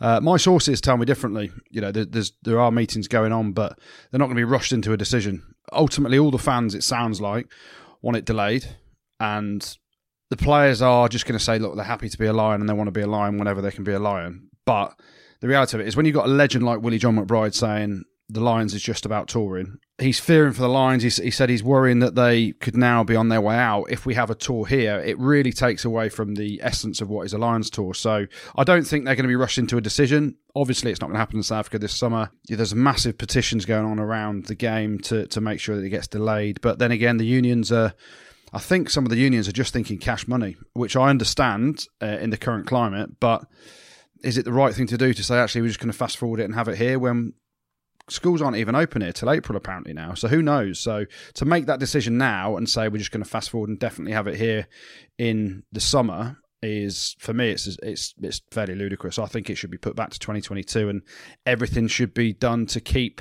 Uh, 0.00 0.20
my 0.20 0.36
sources 0.36 0.80
tell 0.80 0.96
me 0.96 1.06
differently. 1.06 1.50
You 1.70 1.80
know, 1.80 1.90
there, 1.90 2.24
there 2.42 2.60
are 2.60 2.70
meetings 2.70 3.08
going 3.08 3.32
on, 3.32 3.52
but 3.52 3.78
they're 4.10 4.18
not 4.18 4.26
going 4.26 4.36
to 4.36 4.40
be 4.40 4.44
rushed 4.44 4.72
into 4.72 4.92
a 4.92 4.96
decision. 4.96 5.42
Ultimately, 5.72 6.18
all 6.18 6.30
the 6.30 6.38
fans, 6.38 6.74
it 6.74 6.82
sounds 6.84 7.20
like, 7.20 7.46
want 8.02 8.16
it 8.16 8.24
delayed, 8.24 8.66
and 9.20 9.76
the 10.30 10.36
players 10.36 10.82
are 10.82 11.08
just 11.08 11.26
going 11.26 11.38
to 11.38 11.44
say, 11.44 11.58
look, 11.58 11.76
they're 11.76 11.84
happy 11.84 12.08
to 12.08 12.18
be 12.18 12.26
a 12.26 12.32
lion 12.32 12.60
and 12.60 12.68
they 12.68 12.74
want 12.74 12.88
to 12.88 12.92
be 12.92 13.00
a 13.00 13.06
lion 13.06 13.38
whenever 13.38 13.62
they 13.62 13.70
can 13.70 13.84
be 13.84 13.92
a 13.92 13.98
lion. 13.98 14.48
But 14.64 14.98
the 15.40 15.48
reality 15.48 15.76
of 15.76 15.80
it 15.80 15.86
is, 15.86 15.96
when 15.96 16.06
you've 16.06 16.14
got 16.14 16.26
a 16.26 16.30
legend 16.30 16.64
like 16.64 16.80
Willie 16.80 16.98
John 16.98 17.16
McBride 17.16 17.54
saying 17.54 18.02
the 18.28 18.40
Lions 18.40 18.74
is 18.74 18.82
just 18.82 19.06
about 19.06 19.28
touring, 19.28 19.78
he's 19.98 20.18
fearing 20.18 20.52
for 20.52 20.62
the 20.62 20.68
Lions. 20.68 21.02
He, 21.02 21.30
said 21.30 21.48
he's 21.48 21.62
worrying 21.62 22.00
that 22.00 22.14
they 22.14 22.52
could 22.52 22.76
now 22.76 23.04
be 23.04 23.16
on 23.16 23.28
their 23.28 23.40
way 23.40 23.56
out. 23.56 23.84
If 23.84 24.04
we 24.04 24.14
have 24.14 24.30
a 24.30 24.34
tour 24.34 24.66
here, 24.66 24.98
it 24.98 25.18
really 25.18 25.52
takes 25.52 25.84
away 25.84 26.08
from 26.08 26.34
the 26.34 26.60
essence 26.62 27.00
of 27.00 27.08
what 27.08 27.24
is 27.24 27.32
a 27.32 27.38
Lions 27.38 27.70
tour. 27.70 27.94
So 27.94 28.26
I 28.56 28.64
don't 28.64 28.86
think 28.86 29.04
they're 29.04 29.14
going 29.14 29.24
to 29.24 29.28
be 29.28 29.36
rushed 29.36 29.58
into 29.58 29.76
a 29.76 29.80
decision. 29.80 30.36
Obviously, 30.54 30.90
it's 30.90 31.00
not 31.00 31.06
going 31.06 31.14
to 31.14 31.20
happen 31.20 31.36
in 31.36 31.42
South 31.42 31.60
Africa 31.60 31.78
this 31.78 31.94
summer. 31.94 32.30
There's 32.48 32.74
massive 32.74 33.16
petitions 33.16 33.64
going 33.64 33.86
on 33.86 33.98
around 33.98 34.46
the 34.46 34.54
game 34.54 34.98
to, 35.00 35.26
to 35.28 35.40
make 35.40 35.60
sure 35.60 35.76
that 35.76 35.84
it 35.84 35.90
gets 35.90 36.08
delayed. 36.08 36.60
But 36.60 36.78
then 36.78 36.90
again, 36.90 37.16
the 37.16 37.26
unions 37.26 37.72
are. 37.72 37.94
I 38.52 38.58
think 38.60 38.88
some 38.90 39.04
of 39.04 39.10
the 39.10 39.18
unions 39.18 39.48
are 39.48 39.52
just 39.52 39.72
thinking 39.72 39.98
cash 39.98 40.28
money, 40.28 40.56
which 40.72 40.96
I 40.96 41.10
understand 41.10 41.86
uh, 42.00 42.06
in 42.06 42.30
the 42.30 42.36
current 42.36 42.66
climate. 42.66 43.18
But 43.18 43.44
is 44.22 44.38
it 44.38 44.44
the 44.44 44.52
right 44.52 44.72
thing 44.72 44.86
to 44.86 44.96
do 44.96 45.12
to 45.12 45.22
say 45.22 45.36
actually 45.36 45.62
we're 45.62 45.68
just 45.68 45.80
going 45.80 45.90
to 45.90 45.98
fast 45.98 46.16
forward 46.16 46.40
it 46.40 46.44
and 46.44 46.54
have 46.54 46.68
it 46.68 46.78
here 46.78 46.98
when 46.98 47.34
schools 48.08 48.40
aren't 48.42 48.56
even 48.56 48.74
open 48.74 49.02
here 49.02 49.12
till 49.12 49.30
April 49.30 49.56
apparently 49.56 49.92
now? 49.92 50.14
So 50.14 50.28
who 50.28 50.42
knows? 50.42 50.78
So 50.78 51.06
to 51.34 51.44
make 51.44 51.66
that 51.66 51.80
decision 51.80 52.18
now 52.18 52.56
and 52.56 52.68
say 52.68 52.88
we're 52.88 52.98
just 52.98 53.10
going 53.10 53.24
to 53.24 53.28
fast 53.28 53.50
forward 53.50 53.70
and 53.70 53.78
definitely 53.78 54.12
have 54.12 54.26
it 54.26 54.36
here 54.36 54.68
in 55.18 55.62
the 55.72 55.80
summer 55.80 56.38
is 56.62 57.14
for 57.18 57.34
me 57.34 57.50
it's 57.50 57.66
it's 57.82 58.14
it's 58.22 58.40
fairly 58.50 58.74
ludicrous. 58.74 59.18
I 59.18 59.26
think 59.26 59.50
it 59.50 59.56
should 59.56 59.70
be 59.70 59.78
put 59.78 59.96
back 59.96 60.10
to 60.10 60.18
2022 60.18 60.88
and 60.88 61.02
everything 61.44 61.86
should 61.88 62.14
be 62.14 62.32
done 62.32 62.66
to 62.66 62.80
keep 62.80 63.20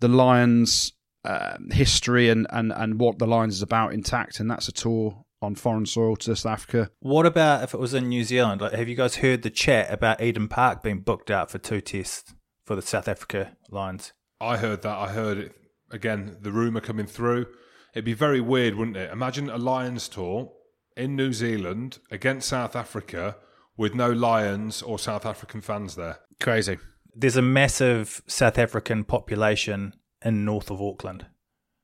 the 0.00 0.08
Lions 0.08 0.92
uh, 1.24 1.56
history 1.70 2.28
and, 2.28 2.46
and, 2.50 2.72
and 2.72 2.98
what 2.98 3.18
the 3.18 3.26
Lions 3.26 3.54
is 3.54 3.62
about 3.62 3.94
intact, 3.94 4.40
and 4.40 4.50
that's 4.50 4.68
a 4.68 4.72
tour 4.72 5.24
on 5.40 5.54
foreign 5.54 5.86
soil 5.86 6.16
to 6.16 6.34
South 6.34 6.52
Africa. 6.52 6.90
What 7.00 7.26
about 7.26 7.62
if 7.62 7.74
it 7.74 7.80
was 7.80 7.94
in 7.94 8.08
New 8.08 8.24
Zealand? 8.24 8.60
Like, 8.60 8.72
have 8.72 8.88
you 8.88 8.96
guys 8.96 9.16
heard 9.16 9.42
the 9.42 9.50
chat 9.50 9.92
about 9.92 10.20
Eden 10.20 10.48
Park 10.48 10.82
being 10.82 11.00
booked 11.00 11.30
out 11.30 11.50
for 11.50 11.58
two 11.58 11.80
tests 11.80 12.34
for 12.64 12.76
the 12.76 12.82
South 12.82 13.08
Africa 13.08 13.56
Lions? 13.70 14.12
I 14.40 14.56
heard 14.56 14.82
that. 14.82 14.98
I 14.98 15.08
heard 15.08 15.38
it 15.38 15.54
again. 15.90 16.36
The 16.40 16.52
rumor 16.52 16.80
coming 16.80 17.06
through. 17.06 17.46
It'd 17.94 18.04
be 18.04 18.14
very 18.14 18.40
weird, 18.40 18.74
wouldn't 18.74 18.96
it? 18.96 19.10
Imagine 19.10 19.50
a 19.50 19.58
Lions 19.58 20.08
tour 20.08 20.52
in 20.96 21.16
New 21.16 21.32
Zealand 21.32 21.98
against 22.10 22.48
South 22.48 22.74
Africa 22.74 23.36
with 23.76 23.94
no 23.94 24.10
Lions 24.10 24.82
or 24.82 24.98
South 24.98 25.26
African 25.26 25.60
fans 25.60 25.94
there. 25.94 26.20
Crazy. 26.40 26.78
There's 27.14 27.36
a 27.36 27.42
massive 27.42 28.22
South 28.26 28.58
African 28.58 29.04
population 29.04 29.94
in 30.24 30.44
north 30.44 30.70
of 30.70 30.80
Auckland. 30.80 31.26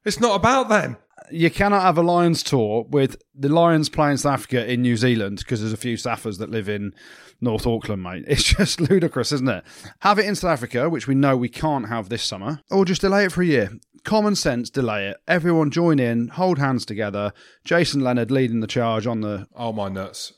It's 0.04 0.20
not 0.20 0.36
about 0.36 0.68
them. 0.68 0.96
You 1.30 1.50
cannot 1.50 1.82
have 1.82 1.98
a 1.98 2.02
Lions 2.02 2.42
tour 2.42 2.86
with 2.88 3.20
the 3.34 3.48
Lions 3.48 3.88
playing 3.88 4.18
South 4.18 4.34
Africa 4.34 4.70
in 4.70 4.82
New 4.82 4.96
Zealand 4.96 5.38
because 5.38 5.60
there's 5.60 5.72
a 5.72 5.76
few 5.76 5.96
Saffers 5.96 6.38
that 6.38 6.50
live 6.50 6.68
in 6.68 6.94
North 7.40 7.66
Auckland, 7.66 8.02
mate. 8.02 8.24
It's 8.28 8.42
just 8.42 8.80
ludicrous, 8.80 9.32
isn't 9.32 9.48
it? 9.48 9.64
Have 10.00 10.18
it 10.18 10.26
in 10.26 10.34
South 10.34 10.52
Africa, 10.52 10.88
which 10.88 11.06
we 11.06 11.14
know 11.14 11.36
we 11.36 11.48
can't 11.48 11.88
have 11.88 12.08
this 12.08 12.22
summer, 12.22 12.60
or 12.70 12.84
just 12.84 13.00
delay 13.00 13.24
it 13.24 13.32
for 13.32 13.42
a 13.42 13.46
year. 13.46 13.70
Common 14.04 14.36
sense, 14.36 14.70
delay 14.70 15.08
it. 15.08 15.18
Everyone 15.26 15.70
join 15.70 15.98
in, 15.98 16.28
hold 16.28 16.58
hands 16.58 16.86
together. 16.86 17.32
Jason 17.64 18.00
Leonard 18.00 18.30
leading 18.30 18.60
the 18.60 18.66
charge 18.66 19.06
on 19.06 19.20
the 19.20 19.46
Oh 19.54 19.72
my 19.72 19.88
nuts! 19.88 20.32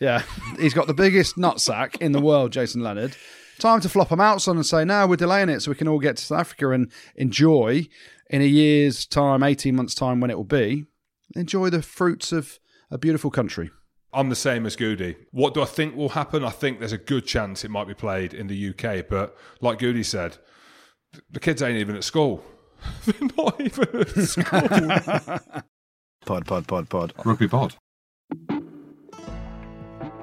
Yeah, 0.00 0.22
he's 0.58 0.74
got 0.74 0.86
the 0.86 0.94
biggest 0.94 1.36
nutsack 1.36 2.00
in 2.00 2.12
the 2.12 2.20
world, 2.20 2.52
Jason 2.52 2.82
Leonard. 2.82 3.16
Time 3.58 3.80
to 3.80 3.88
flop 3.88 4.12
him 4.12 4.20
out, 4.20 4.42
son, 4.42 4.56
and 4.56 4.66
say, 4.66 4.84
now 4.84 5.06
we're 5.06 5.16
delaying 5.16 5.48
it 5.48 5.60
so 5.60 5.70
we 5.70 5.76
can 5.76 5.88
all 5.88 5.98
get 5.98 6.18
to 6.18 6.22
South 6.22 6.40
Africa 6.40 6.72
and 6.72 6.92
enjoy 7.14 7.88
in 8.30 8.42
a 8.42 8.46
year's 8.46 9.06
time, 9.06 9.42
18 9.42 9.74
months' 9.74 9.94
time 9.94 10.20
when 10.20 10.30
it 10.30 10.36
will 10.36 10.44
be, 10.44 10.86
enjoy 11.34 11.70
the 11.70 11.82
fruits 11.82 12.32
of 12.32 12.58
a 12.90 12.98
beautiful 12.98 13.30
country. 13.30 13.70
I'm 14.12 14.28
the 14.30 14.36
same 14.36 14.64
as 14.64 14.76
Goody. 14.76 15.16
What 15.30 15.54
do 15.54 15.62
I 15.62 15.66
think 15.66 15.94
will 15.94 16.10
happen? 16.10 16.42
I 16.44 16.50
think 16.50 16.78
there's 16.78 16.92
a 16.92 16.98
good 16.98 17.26
chance 17.26 17.64
it 17.64 17.70
might 17.70 17.86
be 17.86 17.94
played 17.94 18.32
in 18.32 18.46
the 18.46 18.70
UK, 18.70 19.06
but 19.08 19.36
like 19.60 19.78
Goody 19.78 20.02
said, 20.02 20.38
the 21.30 21.40
kids 21.40 21.62
ain't 21.62 21.78
even 21.78 21.96
at 21.96 22.04
school. 22.04 22.42
They're 23.04 23.28
not 23.36 23.60
even 23.60 23.88
at 24.00 24.16
school. 24.16 25.62
Pod, 26.26 26.44
pod, 26.44 26.66
pod, 26.66 26.90
pod. 26.90 27.12
Rugby 27.24 27.46
Pod. 27.46 27.76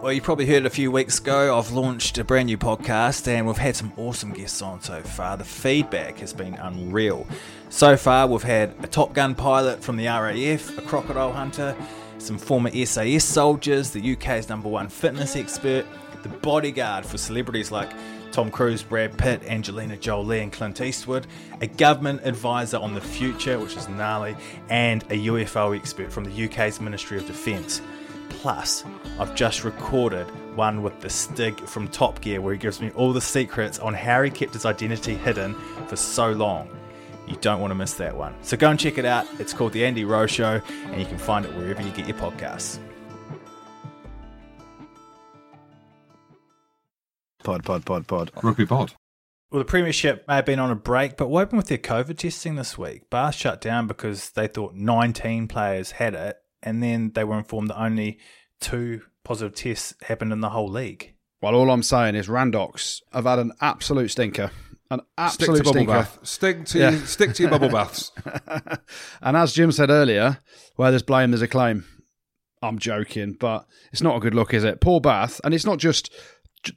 Well, 0.04 0.12
you 0.12 0.20
probably 0.20 0.48
heard 0.48 0.66
a 0.66 0.70
few 0.70 0.92
weeks 0.92 1.20
ago, 1.20 1.58
I've 1.58 1.72
launched 1.72 2.18
a 2.18 2.26
brand 2.26 2.48
new 2.48 2.58
podcast 2.58 3.26
and 3.26 3.48
we've 3.48 3.56
had 3.56 3.74
some 3.74 3.94
awesome 3.96 4.34
guests 4.34 4.62
on 4.62 4.82
so 4.82 5.00
far. 5.00 5.38
The 5.38 5.46
feedback 5.46 6.18
has 6.18 6.34
been 6.34 6.56
unreal. 6.56 7.26
So 7.70 7.96
far, 7.96 8.28
we've 8.28 8.44
had 8.44 8.76
a 8.84 8.88
Top 8.88 9.14
Gun 9.14 9.34
pilot 9.34 9.82
from 9.82 9.96
the 9.96 10.08
RAF, 10.08 10.78
a 10.78 10.82
crocodile 10.82 11.32
hunter, 11.32 11.74
some 12.18 12.38
former 12.38 12.70
SAS 12.86 13.24
soldiers, 13.24 13.92
the 13.92 14.12
UK's 14.12 14.50
number 14.50 14.68
one 14.68 14.90
fitness 14.90 15.38
expert, 15.38 15.86
the 16.22 16.28
bodyguard 16.28 17.06
for 17.06 17.18
celebrities 17.18 17.72
like 17.72 17.94
Tom 18.34 18.52
Cruise, 18.52 18.84
Brad 18.84 19.18
Pitt, 19.18 19.42
Angelina 19.46 19.96
Jolie, 19.96 20.42
and 20.42 20.52
Clint 20.52 20.82
Eastwood, 20.82 21.28
a 21.62 21.68
government 21.68 22.24
advisor 22.26 22.76
on 22.76 22.94
the 22.94 23.00
future, 23.00 23.58
which 23.58 23.78
is 23.78 23.88
gnarly, 23.88 24.36
and 24.68 25.04
a 25.04 25.28
UFO 25.28 25.74
expert 25.74 26.12
from 26.12 26.26
the 26.26 26.46
UK's 26.46 26.82
Ministry 26.82 27.18
of 27.18 27.26
Defence. 27.26 27.80
Plus, 28.42 28.84
I've 29.20 29.36
just 29.36 29.64
recorded 29.64 30.26
one 30.56 30.84
with 30.84 31.00
the 31.00 31.10
Stig 31.10 31.60
from 31.62 31.88
Top 31.88 32.20
Gear 32.22 32.42
where 32.42 32.54
he 32.54 32.60
gives 32.60 32.82
me 32.82 32.92
all 32.92 33.14
the 33.14 33.22
secrets 33.22 33.80
on 33.80 33.94
how 33.94 34.22
he 34.22 34.30
kept 34.30 34.54
his 34.54 34.66
identity 34.66 35.16
hidden 35.16 35.56
for 35.88 35.96
so 35.96 36.32
long. 36.32 36.70
You 37.28 37.38
don't 37.38 37.62
want 37.62 37.72
to 37.72 37.76
miss 37.76 37.94
that 37.94 38.16
one. 38.16 38.36
So 38.42 38.58
go 38.58 38.70
and 38.70 38.80
check 38.80 38.98
it 38.98 39.06
out. 39.06 39.26
It's 39.40 39.54
called 39.54 39.72
The 39.72 39.86
Andy 39.86 40.04
Rowe 40.04 40.28
Show, 40.28 40.62
and 40.88 41.00
you 41.00 41.08
can 41.08 41.18
find 41.18 41.46
it 41.46 41.54
wherever 41.56 41.82
you 41.82 41.92
get 41.92 42.08
your 42.08 42.18
podcasts. 42.18 42.80
Pod, 47.44 47.64
pod, 47.64 47.86
pod, 47.86 48.08
pod. 48.08 48.32
Rugby 48.42 48.66
pod. 48.66 48.94
Well, 49.52 49.60
the 49.60 49.66
Premiership 49.66 50.26
may 50.28 50.36
have 50.36 50.46
been 50.46 50.60
on 50.60 50.72
a 50.72 50.76
break, 50.76 51.16
but 51.16 51.28
what 51.28 51.42
happened 51.42 51.58
with 51.58 51.68
their 51.68 51.78
COVID 51.78 52.18
testing 52.18 52.56
this 52.56 52.78
week? 52.78 53.10
Bath 53.10 53.36
shut 53.36 53.62
down 53.62 53.86
because 53.86 54.32
they 54.32 54.48
thought 54.48 54.74
19 54.74 55.48
players 55.48 55.92
had 55.92 56.16
it, 56.16 56.38
and 56.64 56.82
then 56.82 57.12
they 57.14 57.24
were 57.24 57.38
informed 57.38 57.70
that 57.70 57.80
only 57.82 58.18
two 58.60 59.02
positive 59.24 59.56
tests 59.56 59.94
happened 60.04 60.32
in 60.34 60.40
the 60.42 60.50
whole 60.50 60.70
league. 60.70 61.14
Well, 61.42 61.56
all 61.56 61.70
I'm 61.72 61.84
saying 61.84 62.16
is 62.16 62.28
Randox 62.28 63.02
have 63.12 63.26
had 63.26 63.40
an 63.40 63.52
absolute 63.62 64.10
stinker. 64.10 64.52
An 64.90 65.00
Stick 65.00 65.08
absolute 65.18 65.58
to 65.58 65.64
bubble 65.64 65.74
stinker. 65.74 65.92
bath. 65.94 66.20
Stick 66.24 66.66
to 66.66 66.80
Yeah. 66.80 67.06
stick 67.06 67.34
to 67.34 67.44
your 67.44 67.50
bubble 67.52 67.70
baths. 67.70 68.12
and 69.22 69.38
as 69.38 69.54
Jim 69.54 69.72
said 69.72 69.90
earlier, 69.90 70.40
where 70.76 70.92
there's 70.92 71.04
blame, 71.04 71.32
there's 71.32 71.42
a 71.42 71.48
claim. 71.48 71.86
I'm 72.62 72.80
joking, 72.80 73.34
but 73.34 73.66
it's 73.92 74.02
not 74.02 74.16
a 74.16 74.20
good 74.22 74.34
look, 74.36 74.54
is 74.54 74.64
it? 74.64 74.80
Poor 74.80 75.02
Bath, 75.02 75.42
and 75.44 75.54
it's 75.54 75.66
not 75.66 75.80
just 75.80 76.14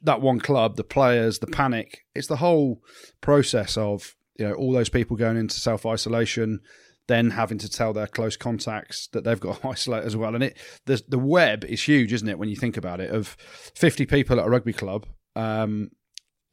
that 0.03 0.19
one 0.19 0.39
club, 0.41 0.75
the 0.75 0.83
players, 0.83 1.39
the 1.39 1.47
panic. 1.47 1.99
It's 2.13 2.27
the 2.27 2.35
whole 2.37 2.81
process 3.21 3.77
of 3.77 4.15
you 4.37 4.47
know 4.47 4.53
all 4.53 4.73
those 4.73 4.89
people 4.89 5.15
going 5.15 5.37
into 5.37 5.59
self 5.59 5.85
isolation, 5.85 6.59
then 7.07 7.31
having 7.31 7.57
to 7.57 7.69
tell 7.69 7.93
their 7.93 8.07
close 8.07 8.37
contacts 8.37 9.07
that 9.13 9.23
they've 9.23 9.39
got 9.39 9.61
to 9.61 9.69
isolate 9.69 10.03
as 10.03 10.15
well. 10.15 10.35
And 10.35 10.43
it 10.43 10.57
the 10.85 11.01
the 11.07 11.19
web 11.19 11.65
is 11.65 11.83
huge, 11.83 12.13
isn't 12.13 12.27
it? 12.27 12.39
When 12.39 12.49
you 12.49 12.55
think 12.55 12.77
about 12.77 12.99
it, 12.99 13.11
of 13.11 13.35
50 13.75 14.05
people 14.05 14.39
at 14.39 14.45
a 14.45 14.49
rugby 14.49 14.73
club. 14.73 15.05
Um, 15.35 15.91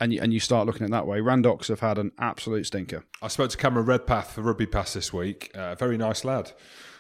and 0.01 0.13
you, 0.13 0.21
and 0.21 0.35
you 0.35 0.41
start 0.41 0.67
looking 0.67 0.83
at 0.83 0.89
it 0.89 0.91
that 0.91 1.07
way. 1.07 1.21
Randox 1.21 1.69
have 1.69 1.79
had 1.79 1.99
an 1.99 2.11
absolute 2.19 2.67
stinker. 2.67 3.05
I 3.23 3.29
spoke 3.29 3.51
to 3.51 3.57
Cameron 3.57 3.87
Redpath 3.87 4.33
for 4.33 4.43
Rugby 4.43 4.67
Pass 4.67 4.93
this 4.93 5.13
week. 5.13 5.53
Uh, 5.55 5.77
very 5.77 5.97
nice 5.97 6.25
lad. 6.25 6.51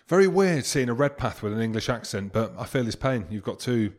Very 0.06 0.28
weird 0.28 0.64
seeing 0.64 0.88
a 0.88 0.94
Redpath 0.94 1.42
with 1.42 1.52
an 1.52 1.60
English 1.60 1.88
accent, 1.88 2.32
but 2.32 2.54
I 2.56 2.64
feel 2.64 2.84
his 2.84 2.94
pain. 2.94 3.26
You've 3.30 3.42
got 3.42 3.58
two 3.58 3.92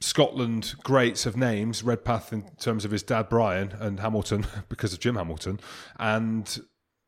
Scotland 0.00 0.74
greats 0.82 1.26
of 1.26 1.36
names, 1.36 1.82
Redpath 1.82 2.32
in 2.32 2.50
terms 2.58 2.84
of 2.84 2.90
his 2.90 3.02
dad 3.02 3.28
Brian 3.28 3.72
and 3.78 4.00
Hamilton 4.00 4.46
because 4.68 4.92
of 4.92 5.00
Jim 5.00 5.16
Hamilton, 5.16 5.60
and 5.98 6.60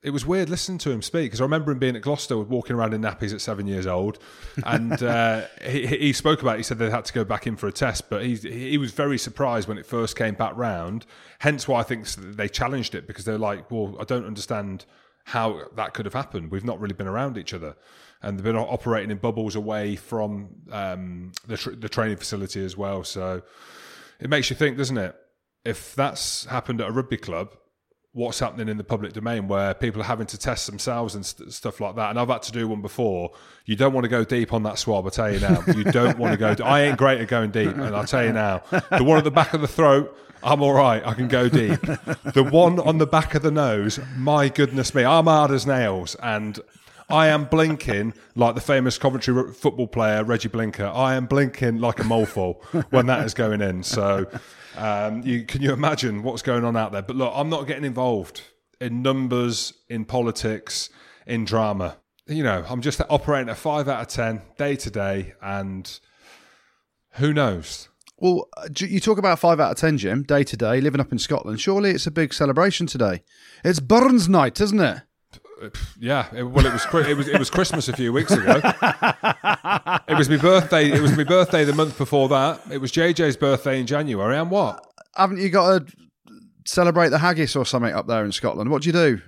it 0.02 0.10
was 0.10 0.26
weird 0.26 0.50
listening 0.50 0.78
to 0.78 0.90
him 0.90 1.00
speak 1.00 1.26
because 1.26 1.40
I 1.40 1.44
remember 1.44 1.70
him 1.70 1.78
being 1.78 1.94
at 1.94 2.02
Gloucester 2.02 2.36
walking 2.36 2.74
around 2.74 2.92
in 2.92 3.02
nappies 3.02 3.32
at 3.32 3.40
seven 3.40 3.68
years 3.68 3.86
old, 3.86 4.18
and 4.64 5.00
uh, 5.00 5.42
he, 5.64 5.86
he 5.86 6.12
spoke 6.12 6.42
about. 6.42 6.54
It, 6.54 6.58
he 6.58 6.62
said 6.64 6.78
they 6.78 6.90
had 6.90 7.04
to 7.04 7.12
go 7.12 7.24
back 7.24 7.46
in 7.46 7.56
for 7.56 7.68
a 7.68 7.72
test, 7.72 8.10
but 8.10 8.24
he 8.24 8.34
he 8.34 8.78
was 8.78 8.90
very 8.92 9.16
surprised 9.16 9.68
when 9.68 9.78
it 9.78 9.86
first 9.86 10.16
came 10.16 10.34
back 10.34 10.56
round. 10.56 11.06
Hence 11.38 11.68
why 11.68 11.80
I 11.80 11.82
think 11.84 12.06
they 12.08 12.48
challenged 12.48 12.94
it 12.96 13.06
because 13.06 13.24
they're 13.24 13.38
like, 13.38 13.70
well, 13.70 13.96
I 14.00 14.04
don't 14.04 14.26
understand 14.26 14.86
how 15.26 15.62
that 15.76 15.94
could 15.94 16.04
have 16.04 16.14
happened. 16.14 16.50
We've 16.50 16.64
not 16.64 16.80
really 16.80 16.94
been 16.94 17.06
around 17.06 17.38
each 17.38 17.54
other, 17.54 17.76
and 18.22 18.36
they've 18.36 18.44
been 18.44 18.56
operating 18.56 19.12
in 19.12 19.18
bubbles 19.18 19.54
away 19.54 19.94
from 19.94 20.48
um, 20.72 21.30
the 21.46 21.56
tr- 21.56 21.70
the 21.70 21.88
training 21.88 22.16
facility 22.16 22.64
as 22.64 22.76
well. 22.76 23.04
So 23.04 23.42
it 24.18 24.28
makes 24.28 24.50
you 24.50 24.56
think, 24.56 24.78
doesn't 24.78 24.98
it? 24.98 25.14
If 25.64 25.94
that's 25.94 26.46
happened 26.46 26.80
at 26.80 26.88
a 26.88 26.92
rugby 26.92 27.18
club, 27.18 27.54
what's 28.14 28.38
happening 28.40 28.68
in 28.68 28.76
the 28.76 28.84
public 28.84 29.14
domain 29.14 29.48
where 29.48 29.72
people 29.72 30.00
are 30.00 30.04
having 30.04 30.26
to 30.26 30.36
test 30.36 30.66
themselves 30.66 31.14
and 31.14 31.24
st- 31.24 31.50
stuff 31.52 31.80
like 31.80 31.96
that. 31.96 32.10
And 32.10 32.18
I've 32.18 32.28
had 32.28 32.42
to 32.42 32.52
do 32.52 32.68
one 32.68 32.82
before. 32.82 33.32
You 33.64 33.74
don't 33.74 33.94
want 33.94 34.04
to 34.04 34.08
go 34.08 34.22
deep 34.22 34.52
on 34.52 34.62
that 34.64 34.78
swab, 34.78 35.06
I 35.06 35.10
tell 35.10 35.32
you 35.32 35.40
now. 35.40 35.62
You 35.74 35.84
don't 35.84 36.18
want 36.18 36.32
to 36.32 36.36
go. 36.36 36.62
I 36.64 36.82
ain't 36.82 36.98
great 36.98 37.20
at 37.20 37.28
going 37.28 37.50
deep, 37.52 37.74
and 37.74 37.96
I'll 37.96 38.04
tell 38.04 38.24
you 38.24 38.32
now. 38.32 38.62
The 38.70 39.04
one 39.04 39.16
at 39.16 39.24
the 39.24 39.30
back 39.30 39.54
of 39.54 39.62
the 39.62 39.68
throat, 39.68 40.14
I'm 40.42 40.62
all 40.62 40.74
right. 40.74 41.04
I 41.06 41.14
can 41.14 41.28
go 41.28 41.48
deep. 41.48 41.80
The 41.80 42.46
one 42.50 42.78
on 42.80 42.98
the 42.98 43.06
back 43.06 43.34
of 43.34 43.42
the 43.42 43.50
nose, 43.50 43.98
my 44.16 44.48
goodness 44.48 44.94
me, 44.94 45.04
I'm 45.04 45.24
hard 45.24 45.50
as 45.50 45.66
nails, 45.66 46.14
and. 46.22 46.60
I 47.10 47.26
am 47.26 47.44
blinking 47.44 48.14
like 48.36 48.54
the 48.54 48.62
famous 48.62 48.96
Coventry 48.96 49.52
football 49.52 49.86
player 49.86 50.24
Reggie 50.24 50.48
Blinker. 50.48 50.86
I 50.86 51.14
am 51.14 51.26
blinking 51.26 51.78
like 51.78 52.00
a 52.00 52.04
mole 52.04 52.24
when 52.88 53.04
that 53.06 53.26
is 53.26 53.34
going 53.34 53.60
in. 53.60 53.82
So, 53.82 54.26
um, 54.76 55.22
you, 55.22 55.44
can 55.44 55.62
you 55.62 55.72
imagine 55.72 56.22
what's 56.22 56.42
going 56.42 56.64
on 56.64 56.76
out 56.76 56.92
there? 56.92 57.02
But 57.02 57.16
look, 57.16 57.32
I'm 57.34 57.48
not 57.48 57.66
getting 57.66 57.84
involved 57.84 58.42
in 58.80 59.02
numbers, 59.02 59.72
in 59.88 60.04
politics, 60.04 60.90
in 61.26 61.44
drama. 61.44 61.98
You 62.26 62.42
know, 62.42 62.64
I'm 62.68 62.80
just 62.80 63.00
operating 63.08 63.48
at 63.48 63.56
five 63.56 63.88
out 63.88 64.00
of 64.00 64.08
ten 64.08 64.42
day 64.56 64.76
to 64.76 64.90
day, 64.90 65.34
and 65.42 65.98
who 67.12 67.32
knows? 67.32 67.88
Well, 68.16 68.48
uh, 68.56 68.68
you 68.78 69.00
talk 69.00 69.18
about 69.18 69.40
five 69.40 69.58
out 69.58 69.72
of 69.72 69.76
ten, 69.76 69.98
Jim, 69.98 70.22
day 70.22 70.44
to 70.44 70.56
day, 70.56 70.80
living 70.80 71.00
up 71.00 71.10
in 71.10 71.18
Scotland. 71.18 71.60
Surely 71.60 71.90
it's 71.90 72.06
a 72.06 72.10
big 72.10 72.32
celebration 72.32 72.86
today. 72.86 73.22
It's 73.64 73.80
Burns 73.80 74.28
Night, 74.28 74.60
isn't 74.60 74.80
it? 74.80 75.02
Yeah, 75.98 76.26
it, 76.34 76.42
well, 76.42 76.66
it 76.66 76.72
was 76.72 76.86
it 77.08 77.16
was 77.16 77.28
it 77.28 77.38
was 77.38 77.50
Christmas 77.50 77.88
a 77.88 77.92
few 77.92 78.12
weeks 78.12 78.32
ago. 78.32 78.60
it 80.08 80.16
was 80.16 80.28
my 80.28 80.36
birthday. 80.36 80.90
It 80.90 81.00
was 81.00 81.16
my 81.16 81.24
birthday 81.24 81.64
the 81.64 81.74
month 81.74 81.98
before 81.98 82.28
that. 82.28 82.60
It 82.70 82.78
was 82.78 82.92
JJ's 82.92 83.36
birthday 83.36 83.80
in 83.80 83.86
January. 83.86 84.36
And 84.36 84.50
what? 84.50 84.84
Haven't 85.14 85.38
you 85.38 85.50
got 85.50 85.86
to 85.86 85.96
celebrate 86.64 87.10
the 87.10 87.18
haggis 87.18 87.56
or 87.56 87.66
something 87.66 87.92
up 87.92 88.06
there 88.06 88.24
in 88.24 88.32
Scotland? 88.32 88.70
What 88.70 88.82
do 88.82 88.88
you 88.88 88.92
do? 88.92 89.20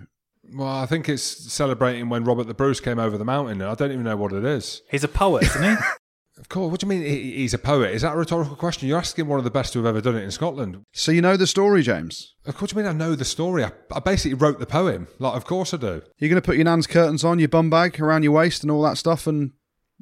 Well, 0.54 0.68
I 0.68 0.86
think 0.86 1.08
it's 1.08 1.22
celebrating 1.52 2.08
when 2.08 2.24
Robert 2.24 2.46
the 2.46 2.54
Bruce 2.54 2.80
came 2.80 2.98
over 2.98 3.18
the 3.18 3.24
mountain. 3.24 3.60
I 3.62 3.74
don't 3.74 3.90
even 3.92 4.04
know 4.04 4.16
what 4.16 4.32
it 4.32 4.44
is. 4.44 4.82
He's 4.90 5.04
a 5.04 5.08
poet, 5.08 5.44
isn't 5.44 5.62
he? 5.62 5.76
Of 6.38 6.48
course. 6.48 6.70
What 6.70 6.80
do 6.80 6.86
you 6.86 6.88
mean 6.90 7.02
he- 7.02 7.32
he's 7.36 7.54
a 7.54 7.58
poet? 7.58 7.92
Is 7.94 8.02
that 8.02 8.12
a 8.12 8.16
rhetorical 8.16 8.56
question? 8.56 8.88
You're 8.88 8.98
asking 8.98 9.28
one 9.28 9.38
of 9.38 9.44
the 9.44 9.50
best 9.50 9.72
to 9.72 9.78
have 9.78 9.86
ever 9.86 10.00
done 10.00 10.16
it 10.16 10.24
in 10.24 10.30
Scotland. 10.32 10.82
So 10.92 11.12
you 11.12 11.22
know 11.22 11.36
the 11.36 11.46
story, 11.46 11.82
James. 11.82 12.34
Of 12.44 12.56
course, 12.56 12.72
you 12.72 12.78
mean 12.78 12.86
I 12.86 12.92
know 12.92 13.14
the 13.14 13.24
story. 13.24 13.62
I, 13.64 13.70
I 13.92 14.00
basically 14.00 14.34
wrote 14.34 14.58
the 14.58 14.66
poem. 14.66 15.06
Like, 15.20 15.36
of 15.36 15.44
course 15.44 15.72
I 15.72 15.76
do. 15.76 16.02
You're 16.18 16.30
going 16.30 16.42
to 16.42 16.46
put 16.46 16.56
your 16.56 16.64
nan's 16.64 16.88
curtains 16.88 17.24
on, 17.24 17.38
your 17.38 17.48
bum 17.48 17.70
bag 17.70 18.00
around 18.00 18.24
your 18.24 18.32
waist, 18.32 18.62
and 18.62 18.70
all 18.70 18.82
that 18.82 18.98
stuff, 18.98 19.26
and 19.28 19.52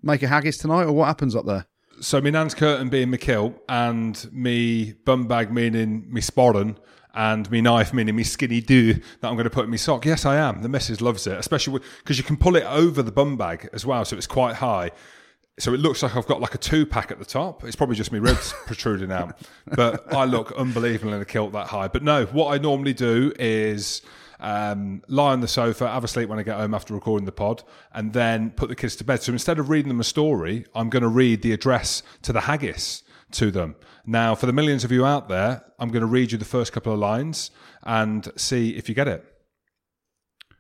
make 0.02 0.22
a 0.22 0.28
haggis 0.28 0.56
tonight, 0.56 0.84
or 0.84 0.92
what 0.92 1.06
happens 1.06 1.36
up 1.36 1.44
there? 1.44 1.66
So 2.00 2.20
my 2.20 2.30
nan's 2.30 2.54
curtain 2.54 2.88
being 2.88 3.10
my 3.10 3.18
kilt, 3.18 3.54
and 3.68 4.26
me 4.32 4.94
bum 5.04 5.28
bag 5.28 5.52
meaning 5.52 6.06
me 6.10 6.22
sporran, 6.22 6.76
and 7.14 7.48
me 7.50 7.60
knife 7.60 7.92
meaning 7.92 8.16
me 8.16 8.24
sgian-dubh 8.24 9.02
that 9.20 9.28
I'm 9.28 9.34
going 9.34 9.44
to 9.44 9.50
put 9.50 9.66
in 9.66 9.70
my 9.70 9.76
sock. 9.76 10.06
Yes, 10.06 10.24
I 10.24 10.36
am. 10.36 10.62
The 10.62 10.68
missus 10.70 11.02
loves 11.02 11.26
it, 11.26 11.36
especially 11.38 11.80
because 11.98 12.16
you 12.16 12.24
can 12.24 12.38
pull 12.38 12.56
it 12.56 12.64
over 12.64 13.02
the 13.02 13.12
bum 13.12 13.36
bag 13.36 13.68
as 13.74 13.84
well, 13.84 14.04
so 14.06 14.16
it's 14.16 14.26
quite 14.26 14.56
high. 14.56 14.90
So 15.58 15.74
it 15.74 15.80
looks 15.80 16.02
like 16.02 16.16
I've 16.16 16.26
got 16.26 16.40
like 16.40 16.54
a 16.54 16.58
two 16.58 16.86
pack 16.86 17.10
at 17.10 17.18
the 17.18 17.26
top. 17.26 17.62
It's 17.64 17.76
probably 17.76 17.96
just 17.96 18.10
my 18.10 18.18
ribs 18.18 18.54
protruding 18.66 19.12
out, 19.12 19.38
but 19.66 20.12
I 20.12 20.24
look 20.24 20.52
unbelievable 20.52 21.12
in 21.12 21.20
a 21.20 21.26
kilt 21.26 21.52
that 21.52 21.66
high. 21.66 21.88
But 21.88 22.02
no, 22.02 22.24
what 22.26 22.54
I 22.54 22.58
normally 22.58 22.94
do 22.94 23.32
is 23.38 24.00
um, 24.40 25.02
lie 25.08 25.32
on 25.32 25.40
the 25.40 25.48
sofa, 25.48 25.88
have 25.88 26.04
a 26.04 26.08
sleep 26.08 26.28
when 26.28 26.38
I 26.38 26.42
get 26.42 26.56
home 26.56 26.74
after 26.74 26.94
recording 26.94 27.26
the 27.26 27.32
pod, 27.32 27.62
and 27.92 28.12
then 28.12 28.50
put 28.50 28.68
the 28.70 28.74
kids 28.74 28.96
to 28.96 29.04
bed. 29.04 29.22
So 29.22 29.32
instead 29.32 29.58
of 29.58 29.68
reading 29.68 29.88
them 29.88 30.00
a 30.00 30.04
story, 30.04 30.64
I'm 30.74 30.90
going 30.90 31.02
to 31.02 31.08
read 31.08 31.42
the 31.42 31.52
address 31.52 32.02
to 32.22 32.32
the 32.32 32.40
haggis 32.40 33.02
to 33.32 33.50
them. 33.50 33.76
Now, 34.04 34.34
for 34.34 34.46
the 34.46 34.52
millions 34.52 34.84
of 34.84 34.90
you 34.90 35.06
out 35.06 35.28
there, 35.28 35.64
I'm 35.78 35.90
going 35.90 36.00
to 36.00 36.06
read 36.06 36.32
you 36.32 36.38
the 36.38 36.44
first 36.44 36.72
couple 36.72 36.92
of 36.92 36.98
lines 36.98 37.50
and 37.82 38.28
see 38.36 38.70
if 38.70 38.88
you 38.88 38.94
get 38.94 39.06
it. 39.06 39.24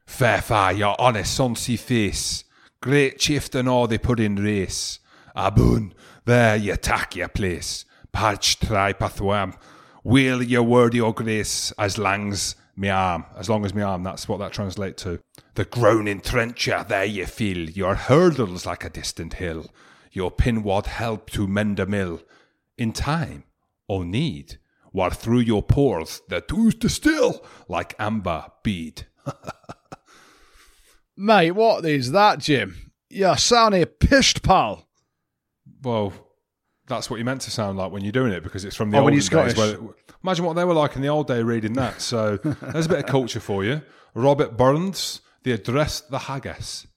Fair 0.06 0.40
fire, 0.40 0.72
your 0.72 1.00
honest 1.00 1.38
sonsy 1.38 1.78
face. 1.78 2.44
Great 2.82 3.16
chieftain 3.16 3.68
all 3.68 3.86
they 3.86 3.96
put 3.96 4.18
in 4.18 4.34
race. 4.34 4.98
Aboon, 5.36 5.94
there 6.24 6.56
you 6.56 6.74
tack 6.74 7.14
your 7.14 7.28
place. 7.28 7.84
Parch 8.10 8.58
try 8.58 8.92
pathwam. 8.92 9.54
Wheel 10.02 10.42
your 10.42 10.64
word 10.64 10.92
your 10.92 11.14
grace 11.14 11.72
as 11.78 11.96
lang's 11.96 12.56
me 12.74 12.88
arm. 12.88 13.24
As 13.36 13.48
long 13.48 13.64
as 13.64 13.72
me 13.72 13.82
arm, 13.82 14.02
that's 14.02 14.28
what 14.28 14.38
that 14.38 14.52
translates 14.52 15.04
to. 15.04 15.20
The 15.54 15.64
groaning 15.64 16.20
trencher, 16.20 16.84
there 16.88 17.04
you 17.04 17.24
feel. 17.24 17.70
Your 17.70 17.94
hurdles 17.94 18.66
like 18.66 18.84
a 18.84 18.90
distant 18.90 19.34
hill. 19.34 19.70
Your 20.10 20.32
pinwad 20.32 20.86
help 20.86 21.30
to 21.30 21.46
mend 21.46 21.78
a 21.78 21.86
mill. 21.86 22.20
In 22.76 22.92
time, 22.92 23.44
or 23.86 24.04
need, 24.04 24.58
while 24.90 25.10
through 25.10 25.40
your 25.40 25.62
pores 25.62 26.20
the 26.28 26.40
tooth 26.40 26.80
distill 26.80 27.46
like 27.68 27.94
amber 28.00 28.46
bead. 28.64 29.06
Mate, 31.22 31.52
what 31.52 31.84
is 31.84 32.10
that, 32.10 32.40
Jim? 32.40 32.90
You 33.08 33.36
sound 33.36 33.76
here 33.76 33.86
pished, 33.86 34.42
pal. 34.42 34.88
Well, 35.80 36.12
that's 36.88 37.08
what 37.08 37.20
you 37.20 37.24
meant 37.24 37.42
to 37.42 37.50
sound 37.52 37.78
like 37.78 37.92
when 37.92 38.02
you're 38.02 38.10
doing 38.10 38.32
it 38.32 38.42
because 38.42 38.64
it's 38.64 38.74
from 38.74 38.90
the 38.90 38.98
Oh, 38.98 39.02
old 39.02 39.12
days. 39.12 39.26
Scottish. 39.26 39.56
Where, 39.56 39.76
imagine 40.24 40.44
what 40.44 40.54
they 40.54 40.64
were 40.64 40.74
like 40.74 40.96
in 40.96 41.02
the 41.02 41.06
old 41.06 41.28
day 41.28 41.44
reading 41.44 41.74
that. 41.74 42.00
So 42.00 42.38
there's 42.72 42.86
a 42.86 42.88
bit 42.88 42.98
of 42.98 43.06
culture 43.06 43.38
for 43.38 43.62
you. 43.62 43.82
Robert 44.14 44.56
Burns, 44.56 45.20
the 45.44 45.52
address, 45.52 46.00
the 46.00 46.18
haggis. 46.18 46.88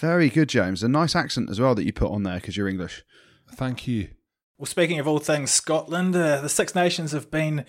Very 0.00 0.30
good, 0.30 0.48
James. 0.48 0.82
A 0.82 0.88
nice 0.88 1.14
accent 1.14 1.50
as 1.50 1.60
well 1.60 1.74
that 1.74 1.84
you 1.84 1.92
put 1.92 2.10
on 2.10 2.22
there 2.22 2.36
because 2.36 2.56
you're 2.56 2.68
English. 2.68 3.04
Thank 3.52 3.86
you. 3.86 4.08
Well, 4.56 4.64
speaking 4.64 4.98
of 4.98 5.06
all 5.06 5.18
things 5.18 5.50
Scotland, 5.50 6.16
uh, 6.16 6.40
the 6.40 6.48
Six 6.48 6.74
Nations 6.74 7.12
have 7.12 7.30
been 7.30 7.66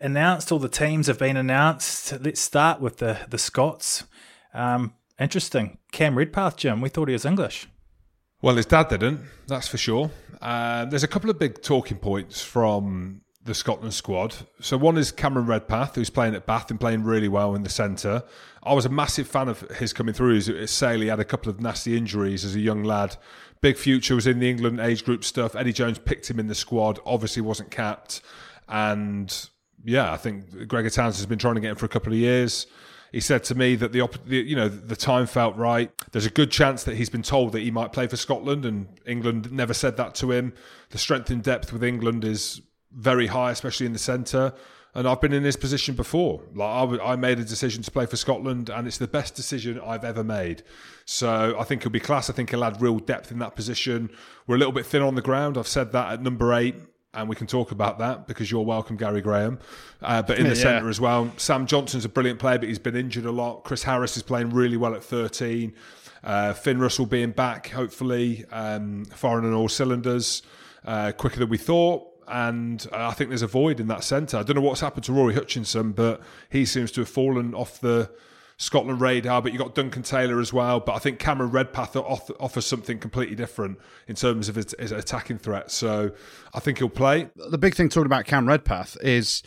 announced. 0.00 0.50
All 0.50 0.58
the 0.58 0.68
teams 0.68 1.06
have 1.06 1.20
been 1.20 1.36
announced. 1.36 2.14
Let's 2.20 2.40
start 2.40 2.80
with 2.80 2.96
the 2.96 3.18
the 3.28 3.38
Scots. 3.38 4.02
Um, 4.52 4.94
interesting. 5.22 5.78
Cam 5.92 6.16
Redpath, 6.16 6.56
Jim. 6.56 6.80
We 6.80 6.88
thought 6.88 7.08
he 7.08 7.12
was 7.12 7.24
English. 7.24 7.68
Well, 8.42 8.56
his 8.56 8.66
dad 8.66 8.88
didn't. 8.88 9.20
That's 9.46 9.68
for 9.68 9.78
sure. 9.78 10.10
Uh, 10.40 10.84
there's 10.86 11.04
a 11.04 11.08
couple 11.08 11.30
of 11.30 11.38
big 11.38 11.62
talking 11.62 11.98
points 11.98 12.42
from 12.42 13.22
the 13.44 13.54
Scotland 13.54 13.94
squad. 13.94 14.34
So 14.60 14.76
one 14.76 14.96
is 14.98 15.10
Cameron 15.10 15.46
Redpath, 15.46 15.94
who's 15.94 16.10
playing 16.10 16.34
at 16.34 16.46
Bath 16.46 16.70
and 16.70 16.78
playing 16.78 17.04
really 17.04 17.28
well 17.28 17.54
in 17.54 17.62
the 17.62 17.70
centre. 17.70 18.22
I 18.62 18.74
was 18.74 18.84
a 18.84 18.88
massive 18.88 19.26
fan 19.26 19.48
of 19.48 19.60
his 19.70 19.92
coming 19.92 20.14
through. 20.14 20.36
At 20.36 20.68
Sale, 20.68 21.00
he 21.00 21.08
had 21.08 21.20
a 21.20 21.24
couple 21.24 21.50
of 21.50 21.60
nasty 21.60 21.96
injuries 21.96 22.44
as 22.44 22.54
a 22.54 22.60
young 22.60 22.84
lad. 22.84 23.16
Big 23.60 23.76
future 23.76 24.14
was 24.14 24.26
in 24.26 24.38
the 24.38 24.50
England 24.50 24.80
age 24.80 25.04
group 25.04 25.24
stuff. 25.24 25.54
Eddie 25.56 25.72
Jones 25.72 25.98
picked 25.98 26.28
him 26.28 26.38
in 26.38 26.48
the 26.48 26.54
squad. 26.54 26.98
Obviously, 27.06 27.42
wasn't 27.42 27.70
capped, 27.70 28.22
and 28.68 29.48
yeah, 29.84 30.12
I 30.12 30.16
think 30.16 30.68
Gregor 30.68 30.90
Townsend 30.90 31.16
has 31.20 31.26
been 31.26 31.38
trying 31.38 31.54
to 31.56 31.60
get 31.60 31.70
him 31.70 31.76
for 31.76 31.86
a 31.86 31.88
couple 31.88 32.12
of 32.12 32.18
years. 32.18 32.66
He 33.12 33.20
said 33.20 33.44
to 33.44 33.54
me 33.54 33.76
that 33.76 33.92
the, 33.92 34.08
the, 34.24 34.38
you 34.38 34.56
know 34.56 34.68
the 34.68 34.96
time 34.96 35.26
felt 35.26 35.54
right. 35.56 35.92
There's 36.12 36.26
a 36.26 36.30
good 36.30 36.50
chance 36.50 36.84
that 36.84 36.96
he's 36.96 37.10
been 37.10 37.22
told 37.22 37.52
that 37.52 37.60
he 37.60 37.70
might 37.70 37.92
play 37.92 38.06
for 38.06 38.16
Scotland, 38.16 38.64
and 38.64 38.88
England 39.06 39.52
never 39.52 39.74
said 39.74 39.98
that 39.98 40.14
to 40.16 40.32
him. 40.32 40.54
The 40.90 40.98
strength 40.98 41.30
in 41.30 41.42
depth 41.42 41.72
with 41.72 41.84
England 41.84 42.24
is 42.24 42.62
very 42.90 43.26
high, 43.26 43.50
especially 43.50 43.86
in 43.86 43.92
the 43.92 43.98
centre. 43.98 44.54
And 44.94 45.08
I've 45.08 45.22
been 45.22 45.32
in 45.32 45.42
this 45.42 45.56
position 45.56 45.94
before. 45.94 46.42
Like 46.54 46.68
I, 46.68 46.80
w- 46.80 47.02
I 47.02 47.16
made 47.16 47.38
a 47.38 47.44
decision 47.44 47.82
to 47.82 47.90
play 47.90 48.04
for 48.04 48.16
Scotland, 48.16 48.68
and 48.68 48.86
it's 48.86 48.98
the 48.98 49.08
best 49.08 49.34
decision 49.34 49.80
I've 49.80 50.04
ever 50.04 50.24
made. 50.24 50.62
So 51.04 51.56
I 51.58 51.64
think 51.64 51.82
he'll 51.82 51.92
be 51.92 52.00
class. 52.00 52.28
I 52.28 52.34
think 52.34 52.50
he'll 52.50 52.64
add 52.64 52.80
real 52.80 52.98
depth 52.98 53.30
in 53.30 53.38
that 53.38 53.56
position. 53.56 54.10
We're 54.46 54.56
a 54.56 54.58
little 54.58 54.72
bit 54.72 54.84
thin 54.84 55.02
on 55.02 55.14
the 55.14 55.22
ground. 55.22 55.56
I've 55.56 55.68
said 55.68 55.92
that 55.92 56.12
at 56.12 56.22
number 56.22 56.52
eight 56.52 56.76
and 57.14 57.28
we 57.28 57.36
can 57.36 57.46
talk 57.46 57.72
about 57.72 57.98
that 57.98 58.26
because 58.26 58.50
you're 58.50 58.64
welcome, 58.64 58.96
Gary 58.96 59.20
Graham. 59.20 59.58
Uh, 60.00 60.22
but 60.22 60.38
in 60.38 60.44
the 60.44 60.50
yeah. 60.50 60.62
centre 60.62 60.88
as 60.88 61.00
well, 61.00 61.30
Sam 61.36 61.66
Johnson's 61.66 62.04
a 62.04 62.08
brilliant 62.08 62.38
player, 62.38 62.58
but 62.58 62.68
he's 62.68 62.78
been 62.78 62.96
injured 62.96 63.26
a 63.26 63.30
lot. 63.30 63.64
Chris 63.64 63.82
Harris 63.82 64.16
is 64.16 64.22
playing 64.22 64.50
really 64.50 64.76
well 64.76 64.94
at 64.94 65.04
13. 65.04 65.74
Uh, 66.24 66.52
Finn 66.54 66.78
Russell 66.78 67.06
being 67.06 67.30
back, 67.30 67.68
hopefully, 67.68 68.44
um, 68.50 69.04
firing 69.06 69.44
on 69.44 69.52
all 69.52 69.68
cylinders 69.68 70.42
uh, 70.86 71.12
quicker 71.12 71.38
than 71.38 71.50
we 71.50 71.58
thought. 71.58 72.08
And 72.28 72.86
I 72.92 73.10
think 73.12 73.28
there's 73.28 73.42
a 73.42 73.48
void 73.48 73.78
in 73.78 73.88
that 73.88 74.04
centre. 74.04 74.38
I 74.38 74.42
don't 74.42 74.56
know 74.56 74.62
what's 74.62 74.80
happened 74.80 75.04
to 75.04 75.12
Rory 75.12 75.34
Hutchinson, 75.34 75.92
but 75.92 76.22
he 76.48 76.64
seems 76.64 76.92
to 76.92 77.00
have 77.00 77.08
fallen 77.08 77.54
off 77.54 77.80
the 77.80 78.10
Scotland 78.62 79.00
radar, 79.00 79.42
but 79.42 79.52
you've 79.52 79.60
got 79.60 79.74
Duncan 79.74 80.04
Taylor 80.04 80.38
as 80.38 80.52
well. 80.52 80.78
But 80.78 80.94
I 80.94 80.98
think 81.00 81.18
Cameron 81.18 81.50
Redpath 81.50 81.96
offers 81.96 82.64
something 82.64 83.00
completely 83.00 83.34
different 83.34 83.78
in 84.06 84.14
terms 84.14 84.48
of 84.48 84.54
his, 84.54 84.72
his, 84.78 84.92
attacking 84.92 85.38
threat. 85.38 85.72
So 85.72 86.12
I 86.54 86.60
think 86.60 86.78
he'll 86.78 86.88
play. 86.88 87.28
The 87.50 87.58
big 87.58 87.74
thing 87.74 87.88
talking 87.88 88.06
about 88.06 88.24
Cam 88.24 88.46
Redpath 88.46 88.96
is 89.02 89.42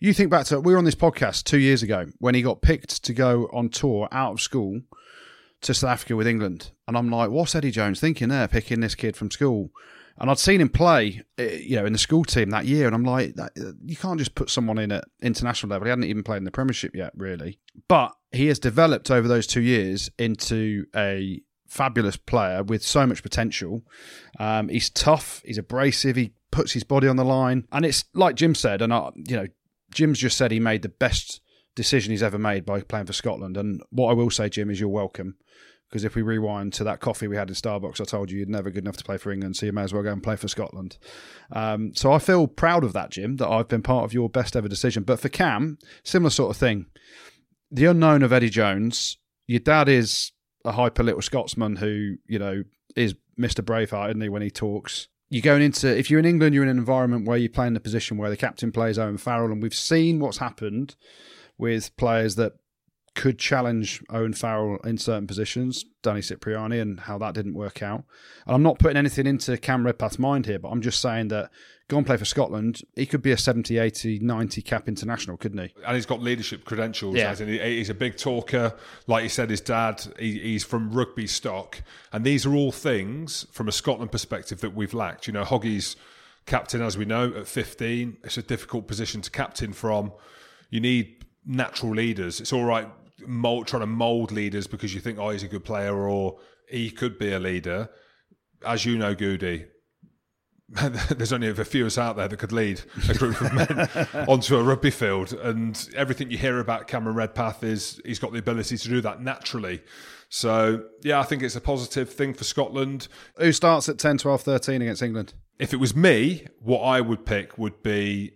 you 0.00 0.12
think 0.12 0.30
back 0.30 0.46
to 0.46 0.58
we 0.58 0.72
were 0.72 0.78
on 0.78 0.84
this 0.84 0.96
podcast 0.96 1.44
two 1.44 1.60
years 1.60 1.84
ago 1.84 2.06
when 2.18 2.34
he 2.34 2.42
got 2.42 2.60
picked 2.60 3.04
to 3.04 3.12
go 3.12 3.48
on 3.52 3.68
tour 3.68 4.08
out 4.10 4.32
of 4.32 4.40
school 4.40 4.80
to 5.60 5.72
South 5.72 5.90
Africa 5.90 6.16
with 6.16 6.26
England, 6.26 6.72
and 6.88 6.98
I'm 6.98 7.08
like, 7.08 7.30
what's 7.30 7.54
Eddie 7.54 7.70
Jones 7.70 8.00
thinking 8.00 8.28
there, 8.28 8.48
picking 8.48 8.80
this 8.80 8.96
kid 8.96 9.16
from 9.16 9.30
school? 9.30 9.70
And 10.18 10.30
I'd 10.30 10.38
seen 10.38 10.60
him 10.60 10.70
play, 10.70 11.22
eh, 11.38 11.60
you 11.62 11.76
know, 11.76 11.84
in 11.84 11.92
the 11.92 11.98
school 11.98 12.24
team 12.24 12.50
that 12.50 12.64
year, 12.64 12.86
and 12.86 12.96
I'm 12.96 13.04
like, 13.04 13.34
you 13.84 13.96
can't 13.96 14.18
just 14.18 14.34
put 14.34 14.50
someone 14.50 14.78
in 14.78 14.90
at 14.90 15.04
international 15.22 15.70
level. 15.70 15.86
He 15.86 15.90
hadn't 15.90 16.04
even 16.04 16.22
played 16.22 16.38
in 16.38 16.44
the 16.44 16.50
Premiership 16.50 16.94
yet, 16.94 17.12
really. 17.14 17.60
But 17.86 18.12
he 18.36 18.48
has 18.48 18.58
developed 18.58 19.10
over 19.10 19.26
those 19.26 19.46
two 19.46 19.60
years 19.60 20.10
into 20.18 20.86
a 20.94 21.40
fabulous 21.66 22.16
player 22.16 22.62
with 22.62 22.82
so 22.82 23.06
much 23.06 23.22
potential. 23.22 23.82
Um, 24.38 24.68
he's 24.68 24.90
tough, 24.90 25.42
he's 25.44 25.58
abrasive, 25.58 26.16
he 26.16 26.32
puts 26.50 26.72
his 26.72 26.84
body 26.84 27.08
on 27.08 27.16
the 27.16 27.24
line, 27.24 27.66
and 27.72 27.84
it's 27.84 28.04
like 28.14 28.36
Jim 28.36 28.54
said, 28.54 28.80
and 28.80 28.92
I, 28.92 29.10
you 29.16 29.36
know, 29.36 29.46
Jim's 29.92 30.18
just 30.18 30.36
said 30.36 30.50
he 30.50 30.60
made 30.60 30.82
the 30.82 30.88
best 30.88 31.40
decision 31.74 32.10
he's 32.10 32.22
ever 32.22 32.38
made 32.38 32.64
by 32.64 32.80
playing 32.80 33.06
for 33.06 33.12
Scotland. 33.12 33.56
And 33.56 33.82
what 33.90 34.10
I 34.10 34.14
will 34.14 34.30
say, 34.30 34.48
Jim, 34.48 34.70
is 34.70 34.80
you're 34.80 34.88
welcome. 34.88 35.36
Because 35.88 36.02
if 36.02 36.16
we 36.16 36.22
rewind 36.22 36.72
to 36.74 36.84
that 36.84 36.98
coffee 36.98 37.28
we 37.28 37.36
had 37.36 37.48
in 37.48 37.54
Starbucks, 37.54 38.00
I 38.00 38.04
told 38.04 38.28
you 38.28 38.38
you're 38.38 38.48
never 38.48 38.70
good 38.70 38.82
enough 38.82 38.96
to 38.96 39.04
play 39.04 39.18
for 39.18 39.30
England, 39.30 39.56
so 39.56 39.66
you 39.66 39.72
may 39.72 39.82
as 39.82 39.94
well 39.94 40.02
go 40.02 40.10
and 40.10 40.22
play 40.22 40.34
for 40.34 40.48
Scotland. 40.48 40.98
Um, 41.52 41.94
so 41.94 42.10
I 42.12 42.18
feel 42.18 42.48
proud 42.48 42.82
of 42.82 42.92
that, 42.94 43.10
Jim, 43.10 43.36
that 43.36 43.48
I've 43.48 43.68
been 43.68 43.82
part 43.82 44.04
of 44.04 44.12
your 44.12 44.28
best 44.28 44.56
ever 44.56 44.66
decision. 44.66 45.04
But 45.04 45.20
for 45.20 45.28
Cam, 45.28 45.78
similar 46.02 46.30
sort 46.30 46.50
of 46.50 46.56
thing. 46.56 46.86
The 47.70 47.86
unknown 47.86 48.22
of 48.22 48.32
Eddie 48.32 48.50
Jones. 48.50 49.18
Your 49.46 49.60
dad 49.60 49.88
is 49.88 50.32
a 50.64 50.72
hyper 50.72 51.02
little 51.02 51.22
Scotsman 51.22 51.76
who, 51.76 52.16
you 52.26 52.38
know, 52.38 52.64
is 52.94 53.14
Mr. 53.38 53.64
Braveheart, 53.64 54.10
isn't 54.10 54.20
he, 54.20 54.28
when 54.28 54.42
he 54.42 54.50
talks? 54.50 55.08
You're 55.28 55.42
going 55.42 55.62
into, 55.62 55.96
if 55.96 56.10
you're 56.10 56.20
in 56.20 56.26
England, 56.26 56.54
you're 56.54 56.64
in 56.64 56.70
an 56.70 56.78
environment 56.78 57.26
where 57.26 57.38
you 57.38 57.48
play 57.48 57.66
in 57.66 57.74
the 57.74 57.80
position 57.80 58.16
where 58.16 58.30
the 58.30 58.36
captain 58.36 58.70
plays 58.72 58.98
Owen 58.98 59.18
Farrell, 59.18 59.52
and 59.52 59.62
we've 59.62 59.74
seen 59.74 60.20
what's 60.20 60.38
happened 60.38 60.94
with 61.58 61.96
players 61.96 62.36
that 62.36 62.54
could 63.16 63.38
challenge 63.38 64.04
Owen 64.10 64.34
Farrell 64.34 64.76
in 64.84 64.98
certain 64.98 65.26
positions, 65.26 65.84
Danny 66.02 66.20
Cipriani, 66.20 66.78
and 66.78 67.00
how 67.00 67.16
that 67.18 67.34
didn't 67.34 67.54
work 67.54 67.82
out. 67.82 68.04
And 68.46 68.54
I'm 68.54 68.62
not 68.62 68.78
putting 68.78 68.98
anything 68.98 69.26
into 69.26 69.56
Cam 69.56 69.84
Redpath's 69.84 70.18
mind 70.18 70.44
here, 70.44 70.58
but 70.58 70.68
I'm 70.68 70.82
just 70.82 71.00
saying 71.00 71.28
that 71.28 71.50
go 71.88 71.96
and 71.96 72.04
play 72.04 72.18
for 72.18 72.26
Scotland, 72.26 72.82
he 72.94 73.06
could 73.06 73.22
be 73.22 73.32
a 73.32 73.38
70, 73.38 73.78
80, 73.78 74.18
90 74.18 74.60
cap 74.62 74.86
international, 74.86 75.38
couldn't 75.38 75.58
he? 75.58 75.72
And 75.84 75.94
he's 75.94 76.04
got 76.04 76.20
leadership 76.20 76.66
credentials. 76.66 77.16
Yeah. 77.16 77.34
He's 77.34 77.88
a 77.88 77.94
big 77.94 78.18
talker. 78.18 78.74
Like 79.06 79.22
you 79.22 79.30
said, 79.30 79.48
his 79.48 79.62
dad, 79.62 80.06
he's 80.18 80.62
from 80.62 80.90
rugby 80.90 81.26
stock. 81.26 81.82
And 82.12 82.22
these 82.22 82.44
are 82.44 82.54
all 82.54 82.70
things 82.70 83.46
from 83.50 83.66
a 83.66 83.72
Scotland 83.72 84.12
perspective 84.12 84.60
that 84.60 84.74
we've 84.74 84.94
lacked. 84.94 85.26
You 85.26 85.32
know, 85.32 85.44
Hoggy's 85.44 85.96
captain, 86.44 86.82
as 86.82 86.98
we 86.98 87.06
know, 87.06 87.32
at 87.34 87.48
15. 87.48 88.18
It's 88.24 88.36
a 88.36 88.42
difficult 88.42 88.86
position 88.86 89.22
to 89.22 89.30
captain 89.30 89.72
from. 89.72 90.12
You 90.68 90.80
need 90.80 91.24
natural 91.46 91.94
leaders. 91.94 92.40
It's 92.40 92.52
all 92.52 92.64
right 92.64 92.88
mold, 93.26 93.66
trying 93.66 93.80
to 93.80 93.86
mold 93.86 94.32
leaders 94.32 94.66
because 94.66 94.94
you 94.94 95.00
think, 95.00 95.18
oh, 95.18 95.30
he's 95.30 95.42
a 95.42 95.48
good 95.48 95.64
player 95.64 96.08
or 96.08 96.38
he 96.68 96.90
could 96.90 97.18
be 97.18 97.32
a 97.32 97.38
leader. 97.38 97.88
As 98.64 98.84
you 98.84 98.98
know, 98.98 99.14
Goody, 99.14 99.66
there's 100.68 101.32
only 101.32 101.48
a 101.48 101.64
few 101.64 101.82
of 101.82 101.86
us 101.86 101.98
out 101.98 102.16
there 102.16 102.26
that 102.26 102.36
could 102.38 102.52
lead 102.52 102.80
a 103.08 103.14
group 103.14 103.40
of 103.40 103.52
men 103.52 103.88
onto 104.28 104.56
a 104.56 104.62
rugby 104.62 104.90
field. 104.90 105.32
And 105.32 105.88
everything 105.94 106.30
you 106.30 106.38
hear 106.38 106.58
about 106.58 106.88
Cameron 106.88 107.16
Redpath 107.16 107.62
is 107.62 108.00
he's 108.04 108.18
got 108.18 108.32
the 108.32 108.38
ability 108.38 108.76
to 108.76 108.88
do 108.88 109.00
that 109.02 109.22
naturally. 109.22 109.82
So, 110.28 110.84
yeah, 111.02 111.20
I 111.20 111.22
think 111.22 111.42
it's 111.42 111.54
a 111.54 111.60
positive 111.60 112.12
thing 112.12 112.34
for 112.34 112.42
Scotland. 112.42 113.06
Who 113.36 113.52
starts 113.52 113.88
at 113.88 113.98
10, 113.98 114.18
12, 114.18 114.42
13 114.42 114.82
against 114.82 115.02
England? 115.02 115.34
If 115.60 115.72
it 115.72 115.76
was 115.76 115.94
me, 115.94 116.46
what 116.58 116.80
I 116.80 117.00
would 117.00 117.24
pick 117.24 117.56
would 117.56 117.82
be 117.82 118.32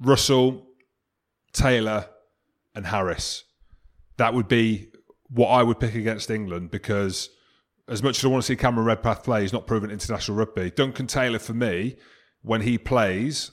Russell, 0.00 0.66
Taylor, 1.52 2.06
and 2.74 2.86
Harris 2.86 3.44
that 4.22 4.34
would 4.34 4.46
be 4.46 4.86
what 5.30 5.48
I 5.48 5.64
would 5.64 5.80
pick 5.80 5.96
against 5.96 6.30
England 6.30 6.70
because 6.70 7.28
as 7.88 8.04
much 8.04 8.18
as 8.18 8.24
I 8.24 8.28
want 8.28 8.44
to 8.44 8.46
see 8.46 8.54
Cameron 8.54 8.86
Redpath 8.86 9.24
play, 9.24 9.42
he's 9.42 9.52
not 9.52 9.66
proven 9.66 9.90
international 9.90 10.36
rugby. 10.36 10.70
Duncan 10.70 11.08
Taylor, 11.08 11.40
for 11.40 11.54
me, 11.54 11.96
when 12.42 12.60
he 12.60 12.78
plays 12.78 13.50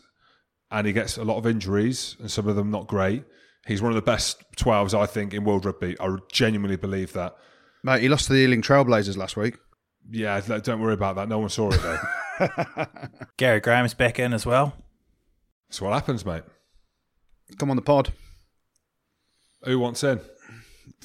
and 0.70 0.86
he 0.86 0.94
gets 0.94 1.18
a 1.18 1.24
lot 1.24 1.38
of 1.38 1.48
injuries 1.48 2.16
and 2.20 2.30
some 2.30 2.48
of 2.48 2.56
them 2.56 2.70
not 2.70 2.86
great, 2.86 3.24
he's 3.66 3.82
one 3.82 3.92
of 3.92 3.96
the 3.96 4.04
best 4.04 4.44
12s, 4.58 4.94
I 4.94 5.08
think, 5.08 5.34
in 5.34 5.44
world 5.44 5.66
rugby. 5.66 6.00
I 6.00 6.18
genuinely 6.32 6.78
believe 6.78 7.14
that. 7.14 7.36
Mate, 7.84 8.04
he 8.04 8.08
lost 8.10 8.28
to 8.28 8.34
the 8.34 8.40
Ealing 8.40 8.62
Trailblazers 8.62 9.18
last 9.18 9.36
week. 9.36 9.58
Yeah, 10.12 10.40
don't 10.40 10.82
worry 10.82 10.94
about 10.94 11.16
that. 11.16 11.30
No 11.30 11.40
one 11.40 11.50
saw 11.50 11.72
it, 11.72 11.82
though. 11.82 12.86
Gary 13.38 13.60
Graham's 13.60 13.96
back 13.96 14.20
in 14.20 14.34
as 14.34 14.46
well. 14.46 14.76
That's 15.68 15.82
what 15.82 15.94
happens, 15.94 16.24
mate. 16.24 16.44
Come 17.58 17.72
on 17.72 17.76
the 17.76 17.82
pod. 17.82 18.14
Who 19.64 19.80
wants 19.80 20.04
in? 20.04 20.20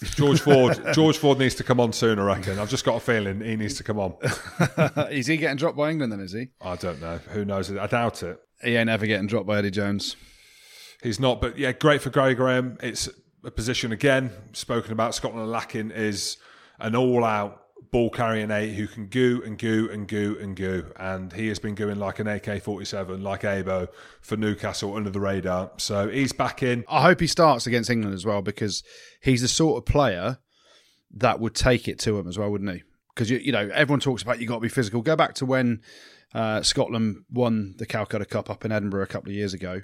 George 0.02 0.40
Ford. 0.40 0.78
George 0.92 1.18
Ford 1.18 1.38
needs 1.38 1.54
to 1.56 1.64
come 1.64 1.80
on 1.80 1.92
soon. 1.92 2.18
I 2.18 2.24
reckon. 2.24 2.58
I've 2.58 2.68
just 2.68 2.84
got 2.84 2.96
a 2.96 3.00
feeling 3.00 3.40
he 3.40 3.56
needs 3.56 3.74
to 3.74 3.84
come 3.84 3.98
on. 3.98 4.14
is 5.10 5.26
he 5.26 5.36
getting 5.36 5.56
dropped 5.56 5.76
by 5.76 5.90
England? 5.90 6.12
Then 6.12 6.20
is 6.20 6.32
he? 6.32 6.48
I 6.60 6.76
don't 6.76 7.00
know. 7.00 7.18
Who 7.30 7.44
knows? 7.44 7.74
I 7.74 7.86
doubt 7.86 8.22
it. 8.22 8.40
He 8.62 8.76
ain't 8.76 8.90
ever 8.90 9.06
getting 9.06 9.26
dropped 9.26 9.46
by 9.46 9.58
Eddie 9.58 9.70
Jones. 9.70 10.16
He's 11.02 11.20
not. 11.20 11.40
But 11.40 11.58
yeah, 11.58 11.72
great 11.72 12.02
for 12.02 12.10
Gary 12.10 12.34
Graham. 12.34 12.78
It's 12.82 13.08
a 13.44 13.50
position 13.50 13.92
again 13.92 14.30
spoken 14.52 14.92
about. 14.92 15.14
Scotland 15.14 15.50
lacking 15.50 15.90
is 15.90 16.38
an 16.78 16.96
all-out 16.96 17.63
ball 17.94 18.10
carrying 18.10 18.50
eight 18.50 18.74
who 18.74 18.88
can 18.88 19.06
goo 19.06 19.40
and 19.46 19.56
goo 19.56 19.88
and 19.92 20.08
goo 20.08 20.36
and 20.40 20.56
goo. 20.56 20.84
And 20.96 21.32
he 21.32 21.46
has 21.46 21.60
been 21.60 21.76
going 21.76 22.00
like 22.00 22.18
an 22.18 22.26
AK 22.26 22.60
47, 22.60 23.22
like 23.22 23.42
Abo 23.42 23.86
for 24.20 24.36
Newcastle 24.36 24.96
under 24.96 25.10
the 25.10 25.20
radar. 25.20 25.70
So 25.76 26.08
he's 26.08 26.32
back 26.32 26.64
in. 26.64 26.84
I 26.88 27.02
hope 27.02 27.20
he 27.20 27.28
starts 27.28 27.68
against 27.68 27.90
England 27.90 28.12
as 28.12 28.26
well 28.26 28.42
because 28.42 28.82
he's 29.22 29.42
the 29.42 29.48
sort 29.48 29.78
of 29.78 29.86
player 29.86 30.38
that 31.18 31.38
would 31.38 31.54
take 31.54 31.86
it 31.86 32.00
to 32.00 32.18
him 32.18 32.26
as 32.26 32.36
well, 32.36 32.50
wouldn't 32.50 32.72
he? 32.72 32.82
Because, 33.14 33.30
you, 33.30 33.38
you 33.38 33.52
know, 33.52 33.70
everyone 33.72 34.00
talks 34.00 34.22
about 34.22 34.40
you've 34.40 34.48
got 34.48 34.56
to 34.56 34.60
be 34.60 34.68
physical. 34.68 35.00
Go 35.00 35.14
back 35.14 35.34
to 35.34 35.46
when 35.46 35.80
uh, 36.34 36.62
Scotland 36.62 37.18
won 37.30 37.76
the 37.78 37.86
Calcutta 37.86 38.24
Cup 38.24 38.50
up 38.50 38.64
in 38.64 38.72
Edinburgh 38.72 39.04
a 39.04 39.06
couple 39.06 39.30
of 39.30 39.36
years 39.36 39.54
ago 39.54 39.82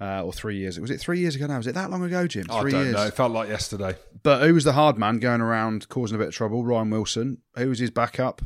uh, 0.00 0.24
or 0.24 0.32
three 0.32 0.56
years. 0.56 0.78
Was 0.80 0.90
it 0.90 1.00
three 1.00 1.18
years 1.20 1.36
ago 1.36 1.46
now? 1.46 1.58
Was 1.58 1.66
it 1.66 1.74
that 1.74 1.90
long 1.90 2.02
ago, 2.02 2.26
Jim? 2.26 2.44
Three 2.44 2.54
I 2.54 2.62
don't 2.62 2.84
years. 2.84 2.94
know. 2.94 3.06
It 3.06 3.14
felt 3.14 3.32
like 3.32 3.48
yesterday. 3.48 3.96
But 4.22 4.46
who 4.46 4.54
was 4.54 4.64
the 4.64 4.72
hard 4.72 4.98
man 4.98 5.18
going 5.18 5.40
around 5.40 5.88
causing 5.88 6.16
a 6.16 6.18
bit 6.18 6.28
of 6.28 6.34
trouble? 6.34 6.64
Ryan 6.64 6.90
Wilson. 6.90 7.38
Who 7.56 7.68
was 7.68 7.78
his 7.78 7.90
backup? 7.90 8.42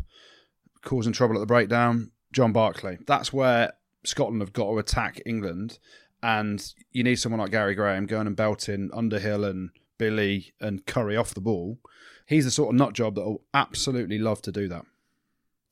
Causing 0.83 1.13
trouble 1.13 1.37
at 1.37 1.41
the 1.41 1.47
breakdown. 1.47 2.11
John 2.33 2.53
Barclay. 2.53 2.99
That's 3.07 3.33
where 3.33 3.73
Scotland 4.05 4.43
have 4.43 4.53
got 4.53 4.67
to 4.71 4.79
attack 4.79 5.21
England, 5.25 5.79
and 6.23 6.63
you 6.93 7.03
need 7.03 7.17
someone 7.17 7.41
like 7.41 7.51
Gary 7.51 7.75
Graham 7.75 8.07
going 8.07 8.27
and 8.27 8.37
belting 8.37 8.91
Underhill 8.93 9.45
and 9.45 9.71
Billy 9.99 10.53
and 10.61 10.85
Curry 10.85 11.17
off 11.17 11.35
the 11.35 11.41
ball. 11.41 11.79
He's 12.27 12.45
the 12.45 12.51
sort 12.51 12.75
of 12.75 12.79
nut 12.79 12.93
job 12.93 13.15
that 13.15 13.25
will 13.25 13.43
absolutely 13.55 14.19
love 14.19 14.43
to 14.43 14.53
do 14.53 14.69
that. 14.69 14.85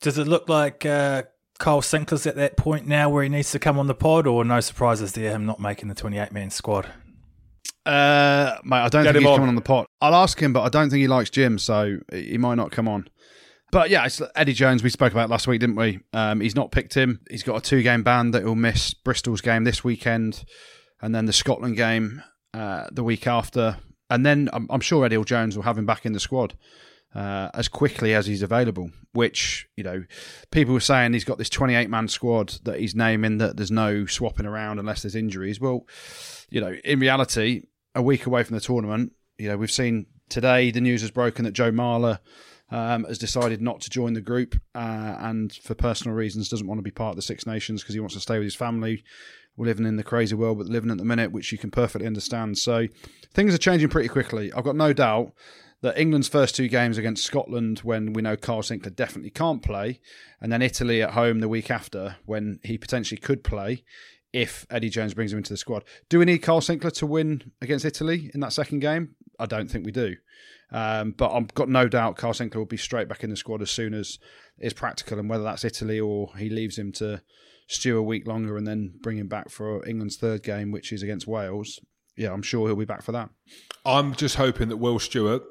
Does 0.01 0.19
it 0.19 0.27
look 0.27 0.49
like 0.49 0.87
uh, 0.87 1.25
Kyle 1.59 1.81
Sinckler's 1.81 2.27
at 2.27 2.37
that 2.37 2.57
point 2.57 2.87
now 2.87 3.09
where 3.09 3.23
he 3.23 3.29
needs 3.29 3.53
to 3.53 3.59
come 3.59 3.79
on 3.79 3.87
the 3.87 3.95
pod, 3.95 4.27
or 4.27 4.45
no 4.45 4.61
surprises 4.61 5.13
there, 5.13 5.31
him 5.31 5.47
not 5.47 5.61
making 5.61 5.89
the 5.89 5.95
28 5.95 6.33
man 6.33 6.51
squad? 6.51 6.87
Uh, 7.87 8.57
mate, 8.65 8.79
I 8.79 8.89
don't 8.89 9.05
Get 9.05 9.13
think 9.13 9.17
him 9.17 9.23
he's 9.23 9.31
on. 9.31 9.37
coming 9.37 9.49
on 9.51 9.55
the 9.55 9.61
pot. 9.61 9.87
I'll 10.01 10.15
ask 10.15 10.41
him, 10.41 10.53
but 10.53 10.63
I 10.63 10.69
don't 10.69 10.91
think 10.91 11.01
he 11.01 11.09
likes 11.09 11.31
Jim, 11.31 11.59
so 11.59 11.99
he 12.13 12.39
might 12.39 12.55
not 12.55 12.71
come 12.71 12.89
on. 12.89 13.09
But 13.71 13.91
yeah, 13.91 14.05
it's 14.07 14.23
Eddie 14.37 14.53
Jones. 14.53 14.83
We 14.83 14.91
spoke 14.91 15.13
about 15.13 15.31
last 15.31 15.47
week, 15.47 15.61
didn't 15.61 15.77
we? 15.77 16.01
Um, 16.13 16.41
he's 16.41 16.55
not 16.55 16.71
picked 16.71 16.95
him. 16.95 17.21
He's 17.29 17.43
got 17.43 17.57
a 17.57 17.61
two-game 17.61 18.03
ban 18.03 18.31
that 18.31 18.43
he'll 18.43 18.55
miss 18.55 18.95
Bristol's 18.95 19.41
game 19.41 19.65
this 19.65 19.83
weekend, 19.83 20.45
and 21.03 21.15
then 21.15 21.27
the 21.27 21.33
Scotland 21.33 21.77
game 21.77 22.23
uh, 22.55 22.87
the 22.93 23.03
week 23.05 23.27
after. 23.27 23.77
And 24.11 24.25
then 24.25 24.49
I'm, 24.53 24.67
I'm 24.71 24.81
sure 24.81 25.05
Eddie 25.05 25.23
Jones 25.25 25.57
will 25.57 25.65
have 25.65 25.77
him 25.77 25.87
back 25.87 26.07
in 26.07 26.13
the 26.13 26.21
squad 26.21 26.55
uh, 27.15 27.51
as 27.55 27.69
quickly 27.69 28.15
as 28.15 28.27
he's 28.27 28.43
available. 28.43 28.91
Which 29.13 29.69
you 29.77 29.85
know, 29.85 30.05
people 30.51 30.75
were 30.75 30.81
saying 30.81 31.13
he's 31.13 31.25
got 31.25 31.39
this 31.39 31.49
28-man 31.49 32.09
squad 32.09 32.59
that 32.65 32.81
he's 32.81 32.95
naming 32.95 33.39
that 33.39 33.57
there's 33.57 33.71
no 33.71 34.07
swapping 34.07 34.47
around 34.47 34.79
unless 34.79 35.03
there's 35.03 35.15
injuries. 35.15 35.61
Well, 35.61 35.87
you 36.51 36.61
know, 36.61 36.75
in 36.85 37.01
reality, 37.01 37.63
a 37.95 38.03
week 38.03 38.27
away 38.27 38.43
from 38.43 38.57
the 38.57 38.61
tournament, 38.61 39.13
you 39.39 39.49
know, 39.49 39.57
we've 39.57 39.71
seen 39.71 40.07
today 40.29 40.71
the 40.71 40.81
news 40.81 41.03
has 41.03 41.11
broken 41.11 41.45
that 41.45 41.53
Joe 41.53 41.71
Marler 41.71 42.19
um, 42.71 43.05
has 43.05 43.19
decided 43.19 43.61
not 43.61 43.81
to 43.83 43.91
join 43.91 44.15
the 44.15 44.21
group 44.21 44.57
uh, 44.75 45.17
and 45.21 45.53
for 45.53 45.75
personal 45.75 46.17
reasons 46.17 46.49
doesn't 46.49 46.67
want 46.67 46.79
to 46.79 46.83
be 46.83 46.91
part 46.91 47.11
of 47.11 47.17
the 47.17 47.23
Six 47.23 47.47
Nations 47.47 47.83
because 47.83 47.95
he 47.95 48.01
wants 48.01 48.15
to 48.15 48.21
stay 48.21 48.39
with 48.39 48.45
his 48.45 48.55
family. 48.55 49.05
We're 49.57 49.67
living 49.67 49.87
in 49.87 49.97
the 49.97 50.03
crazy 50.03 50.35
world, 50.35 50.59
but 50.59 50.67
living 50.67 50.91
at 50.91 50.99
the 50.99 51.05
minute, 51.05 51.31
which 51.31 51.53
you 51.53 51.59
can 51.59 51.71
perfectly 51.71 52.07
understand. 52.07 52.59
So 52.59 52.89
things 53.33 53.55
are 53.55 53.59
changing 53.59 53.89
pretty 53.89 54.09
quickly. 54.09 54.53
I've 54.53 54.65
got 54.65 54.75
no 54.75 54.93
doubt 54.93 55.33
that 55.85 55.99
England's 55.99 56.29
first 56.29 56.57
two 56.57 56.67
games 56.67 56.97
against 56.97 57.27
Scotland, 57.27 57.81
when 57.81 58.15
we 58.15 58.23
know 58.23 58.39
Kyle 58.39 58.63
Sinckler 58.63 58.97
definitely 58.97 59.29
can't 59.29 59.61
play, 59.61 60.01
and 60.41 60.51
then 60.51 60.63
Italy 60.63 61.03
at 61.03 61.11
home 61.11 61.41
the 61.41 61.49
week 61.49 61.71
after, 61.71 62.17
when 62.25 62.59
he 62.65 62.79
potentially 62.79 63.21
could 63.21 63.45
play, 63.45 63.85
if 64.33 64.67
Eddie 64.71 64.89
Jones 64.89 65.13
brings 65.13 65.31
him 65.31 65.37
into 65.37 65.53
the 65.53 65.59
squad. 65.59 65.85
Do 66.09 66.19
we 66.19 66.25
need 66.25 66.39
Kyle 66.39 66.63
Sinckler 66.63 66.91
to 66.95 67.07
win 67.07 67.53
against 67.61 67.85
Italy 67.85 68.31
in 68.33 68.41
that 68.41 68.55
second 68.55 68.79
game? 68.79 69.15
I 69.39 69.45
don't 69.45 69.71
think 69.71 69.85
we 69.85 69.93
do. 69.93 70.17
Um, 70.73 71.11
but 71.11 71.31
I've 71.35 71.53
got 71.53 71.69
no 71.69 71.87
doubt 71.87 72.17
Kyle 72.17 72.33
Sinckler 72.33 72.57
will 72.57 72.65
be 72.65 72.79
straight 72.79 73.07
back 73.07 73.23
in 73.23 73.29
the 73.29 73.37
squad 73.37 73.61
as 73.61 73.71
soon 73.71 73.93
as 73.93 74.19
is 74.59 74.73
practical, 74.73 75.19
and 75.19 75.29
whether 75.29 75.45
that's 75.45 75.67
Italy 75.67 76.01
or 76.01 76.35
he 76.39 76.49
leaves 76.49 76.79
him 76.79 76.93
to 76.93 77.21
stew 77.69 77.99
a 77.99 78.03
week 78.03 78.27
longer 78.27 78.57
and 78.57 78.67
then 78.67 78.95
bring 79.03 79.19
him 79.19 79.29
back 79.29 79.51
for 79.51 79.87
England's 79.87 80.17
third 80.17 80.43
game, 80.43 80.71
which 80.71 80.95
is 80.95 81.03
against 81.03 81.27
Wales. 81.27 81.79
Yeah, 82.17 82.33
I'm 82.33 82.43
sure 82.43 82.69
he'll 82.69 82.77
be 82.77 82.87
back 82.87 83.03
for 83.03 83.13
that. 83.13 83.29
I'm 83.85 84.15
just 84.15 84.37
hoping 84.37 84.71
that 84.71 84.79
Will 84.79 84.99
Stewart, 84.99 85.43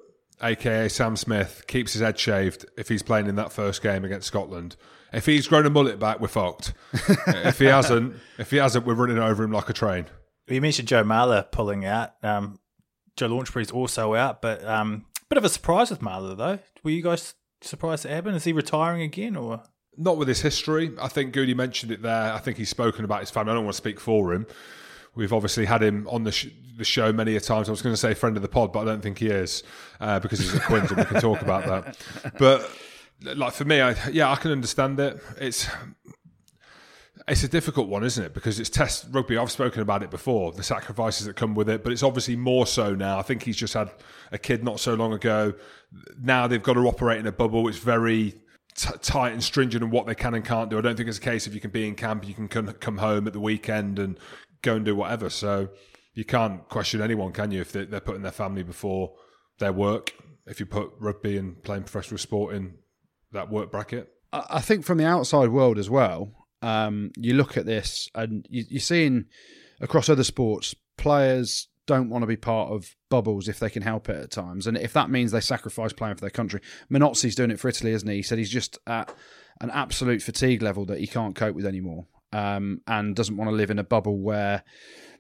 aka 0.44 0.88
Sam 0.90 1.16
Smith, 1.16 1.64
keeps 1.68 1.94
his 1.94 2.02
head 2.02 2.20
shaved 2.20 2.66
if 2.78 2.90
he's 2.90 3.02
playing 3.04 3.28
in 3.28 3.36
that 3.36 3.52
first 3.52 3.82
game 3.82 4.04
against 4.06 4.28
Scotland. 4.28 4.76
If 5.12 5.26
he's 5.26 5.48
grown 5.48 5.66
a 5.66 5.70
mullet 5.70 6.00
back, 6.00 6.20
we're 6.20 6.28
fucked. 6.28 6.74
if 6.94 7.60
he 7.60 7.66
hasn't, 7.66 8.16
if 8.38 8.52
he 8.52 8.58
hasn't, 8.58 8.86
we're 8.86 8.96
running 8.96 9.20
over 9.20 9.44
him 9.44 9.52
like 9.52 9.70
a 9.70 9.74
train. 9.74 10.06
You 10.48 10.60
mentioned 10.60 10.88
Joe 10.88 11.04
Marler 11.04 11.50
pulling 11.52 11.86
out. 11.86 12.14
Um, 12.24 12.60
Joe 13.16 13.28
Launchbury's 13.28 13.72
also 13.72 14.16
out, 14.16 14.42
but 14.42 14.66
um, 14.66 15.06
bit 15.30 15.38
of 15.38 15.46
a 15.46 15.50
surprise 15.50 15.90
with 15.90 16.02
Marler 16.02 16.36
though. 16.36 16.60
Were 16.84 16.92
you 16.92 17.04
guys 17.04 17.36
surprised 17.62 18.06
it 18.06 18.10
happened? 18.10 18.36
Is 18.36 18.44
he 18.44 18.54
retiring 18.54 19.02
again, 19.04 19.36
or 19.36 19.64
Not 19.98 20.18
with 20.18 20.28
his 20.28 20.42
history. 20.42 20.92
I 21.00 21.08
think 21.08 21.34
Goody 21.34 21.54
mentioned 21.54 21.92
it 21.92 22.02
there. 22.02 22.34
I 22.34 22.40
think 22.40 22.58
he's 22.58 22.70
spoken 22.70 23.06
about 23.06 23.22
his 23.22 23.30
family. 23.30 23.52
I 23.52 23.56
don't 23.56 23.66
want 23.66 23.76
to 23.76 23.78
speak 23.78 24.00
for 24.00 24.34
him. 24.34 24.48
We've 25.16 25.34
obviously 25.34 25.66
had 25.66 25.84
him 25.84 26.08
on 26.10 26.24
the, 26.24 26.32
sh- 26.32 26.48
the 26.76 26.84
show 26.84 27.14
many 27.14 27.36
a 27.36 27.40
times. 27.40 27.70
I 27.70 27.72
was 27.72 27.82
going 27.82 27.94
to 27.94 27.98
say 27.98 28.14
friend 28.14 28.36
of 28.36 28.42
the 28.42 28.50
pod, 28.50 28.74
but 28.74 28.80
I 28.80 28.86
don't 28.86 29.02
think 29.02 29.20
he 29.20 29.28
is 29.28 29.64
uh, 30.00 30.20
because 30.20 30.40
he's 30.40 30.56
at 30.56 30.64
Quins 30.64 30.90
and 30.90 31.00
we 31.00 31.06
can 31.06 31.22
talk 31.22 31.42
about 31.42 31.66
that. 31.66 32.34
But 32.40 32.70
like 33.36 33.54
for 33.54 33.66
me, 33.66 33.80
I, 33.82 33.96
yeah, 34.10 34.32
I 34.32 34.36
can 34.36 34.52
understand 34.52 35.00
it. 35.00 35.20
It's 35.40 35.68
it's 37.28 37.44
a 37.44 37.48
difficult 37.48 37.88
one, 37.88 38.04
isn't 38.04 38.24
it? 38.24 38.34
Because 38.34 38.60
it's 38.60 38.70
test 38.70 39.08
rugby. 39.12 39.38
I've 39.38 39.52
spoken 39.52 39.82
about 39.82 40.04
it 40.04 40.10
before, 40.10 40.52
the 40.52 40.64
sacrifices 40.64 41.26
that 41.26 41.36
come 41.36 41.56
with 41.56 41.70
it, 41.70 41.84
but 41.84 41.94
it's 41.94 42.04
obviously 42.04 42.36
more 42.36 42.68
so 42.68 42.94
now. 42.94 43.18
I 43.18 43.22
think 43.22 43.44
he's 43.44 43.56
just 43.56 43.74
had 43.74 43.92
a 44.32 44.38
kid 44.38 44.64
not 44.64 44.80
so 44.80 44.94
long 44.96 45.14
ago. 45.14 45.54
Now 46.22 46.48
they've 46.48 46.62
got 46.62 46.74
to 46.74 46.82
operate 46.82 47.20
in 47.20 47.28
a 47.28 47.32
bubble. 47.32 47.68
It's 47.70 47.78
very 47.78 48.34
t- 48.76 48.90
tight 49.02 49.32
and 49.32 49.44
stringent 49.44 49.84
on 49.84 49.90
what 49.90 50.06
they 50.06 50.16
can 50.16 50.34
and 50.34 50.44
can't 50.44 50.70
do. 50.70 50.78
I 50.78 50.82
don't 50.82 50.98
think 50.98 51.08
it's 51.08 51.18
a 51.18 51.22
case 51.22 51.48
if 51.48 51.54
you 51.54 51.62
can 51.62 51.72
be 51.72 51.88
in 51.88 51.96
camp, 51.96 52.28
you 52.28 52.34
can 52.34 52.48
come, 52.48 52.68
come 52.74 52.98
home 52.98 53.26
at 53.28 53.34
the 53.34 53.40
weekend 53.40 54.00
and 54.00 54.20
go 54.64 54.76
and 54.76 54.84
do 54.84 54.96
whatever. 54.96 55.30
So 55.30 55.70
you 56.16 56.26
can't 56.26 56.68
question 56.70 57.02
anyone, 57.02 57.32
can 57.32 57.52
you, 57.52 57.62
if 57.62 57.72
they- 57.72 57.86
they're 57.86 58.00
putting 58.00 58.24
their 58.24 58.32
family 58.32 58.64
before 58.64 59.14
their 59.60 59.74
work? 59.74 60.14
If 60.48 60.60
you 60.60 60.66
put 60.66 60.92
rugby 61.00 61.38
and 61.38 61.62
playing 61.64 61.84
professional 61.84 62.18
sport 62.18 62.56
in 62.56 62.74
that 63.32 63.50
work 63.50 63.72
bracket. 63.72 64.10
I 64.34 64.62
think 64.62 64.84
from 64.84 64.98
the 64.98 65.06
outside 65.06 65.50
world 65.50 65.78
as 65.78 65.90
well, 65.90 66.48
um, 66.62 67.12
you 67.16 67.34
look 67.36 67.56
at 67.56 67.66
this 67.66 68.10
and 68.16 68.46
you, 68.50 68.64
you're 68.68 68.80
seeing 68.80 69.26
across 69.80 70.10
other 70.10 70.24
sports, 70.24 70.74
players 70.98 71.68
don't 71.86 72.10
want 72.10 72.24
to 72.24 72.28
be 72.28 72.38
part 72.38 72.72
of 72.72 72.96
bubbles 73.10 73.48
if 73.48 73.60
they 73.60 73.70
can 73.70 73.84
help 73.84 74.10
it 74.10 74.16
at 74.16 74.32
times. 74.32 74.66
And 74.68 74.78
if 74.78 74.94
that 74.94 75.10
means 75.10 75.32
they 75.32 75.40
sacrifice 75.42 75.94
playing 75.94 76.16
for 76.16 76.22
their 76.22 76.30
country, 76.30 76.62
Minozzi's 76.92 77.36
doing 77.36 77.52
it 77.52 77.60
for 77.60 77.68
Italy, 77.68 77.92
isn't 77.92 78.08
he? 78.10 78.18
He 78.18 78.22
said 78.24 78.38
he's 78.38 78.50
just 78.50 78.80
at 78.88 79.14
an 79.62 79.70
absolute 79.70 80.22
fatigue 80.22 80.62
level 80.62 80.86
that 80.86 81.00
he 81.00 81.08
can't 81.08 81.36
cope 81.36 81.56
with 81.56 81.66
anymore 81.66 82.08
um, 82.34 82.82
and 82.88 83.16
doesn't 83.16 83.38
want 83.38 83.50
to 83.50 83.56
live 83.56 83.72
in 83.72 83.80
a 83.80 83.84
bubble 83.84 84.18
where, 84.18 84.64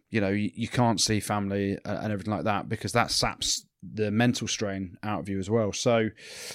you 0.09 0.19
know, 0.19 0.29
you, 0.29 0.51
you 0.53 0.67
can't 0.67 0.99
see 0.99 1.19
family 1.19 1.77
uh, 1.85 1.99
and 2.01 2.11
everything 2.11 2.33
like 2.33 2.43
that 2.43 2.67
because 2.67 2.91
that 2.91 3.11
saps 3.11 3.65
the 3.81 4.11
mental 4.11 4.47
strain 4.47 4.97
out 5.03 5.19
of 5.19 5.29
you 5.29 5.39
as 5.39 5.49
well. 5.49 5.71
So, 5.71 6.09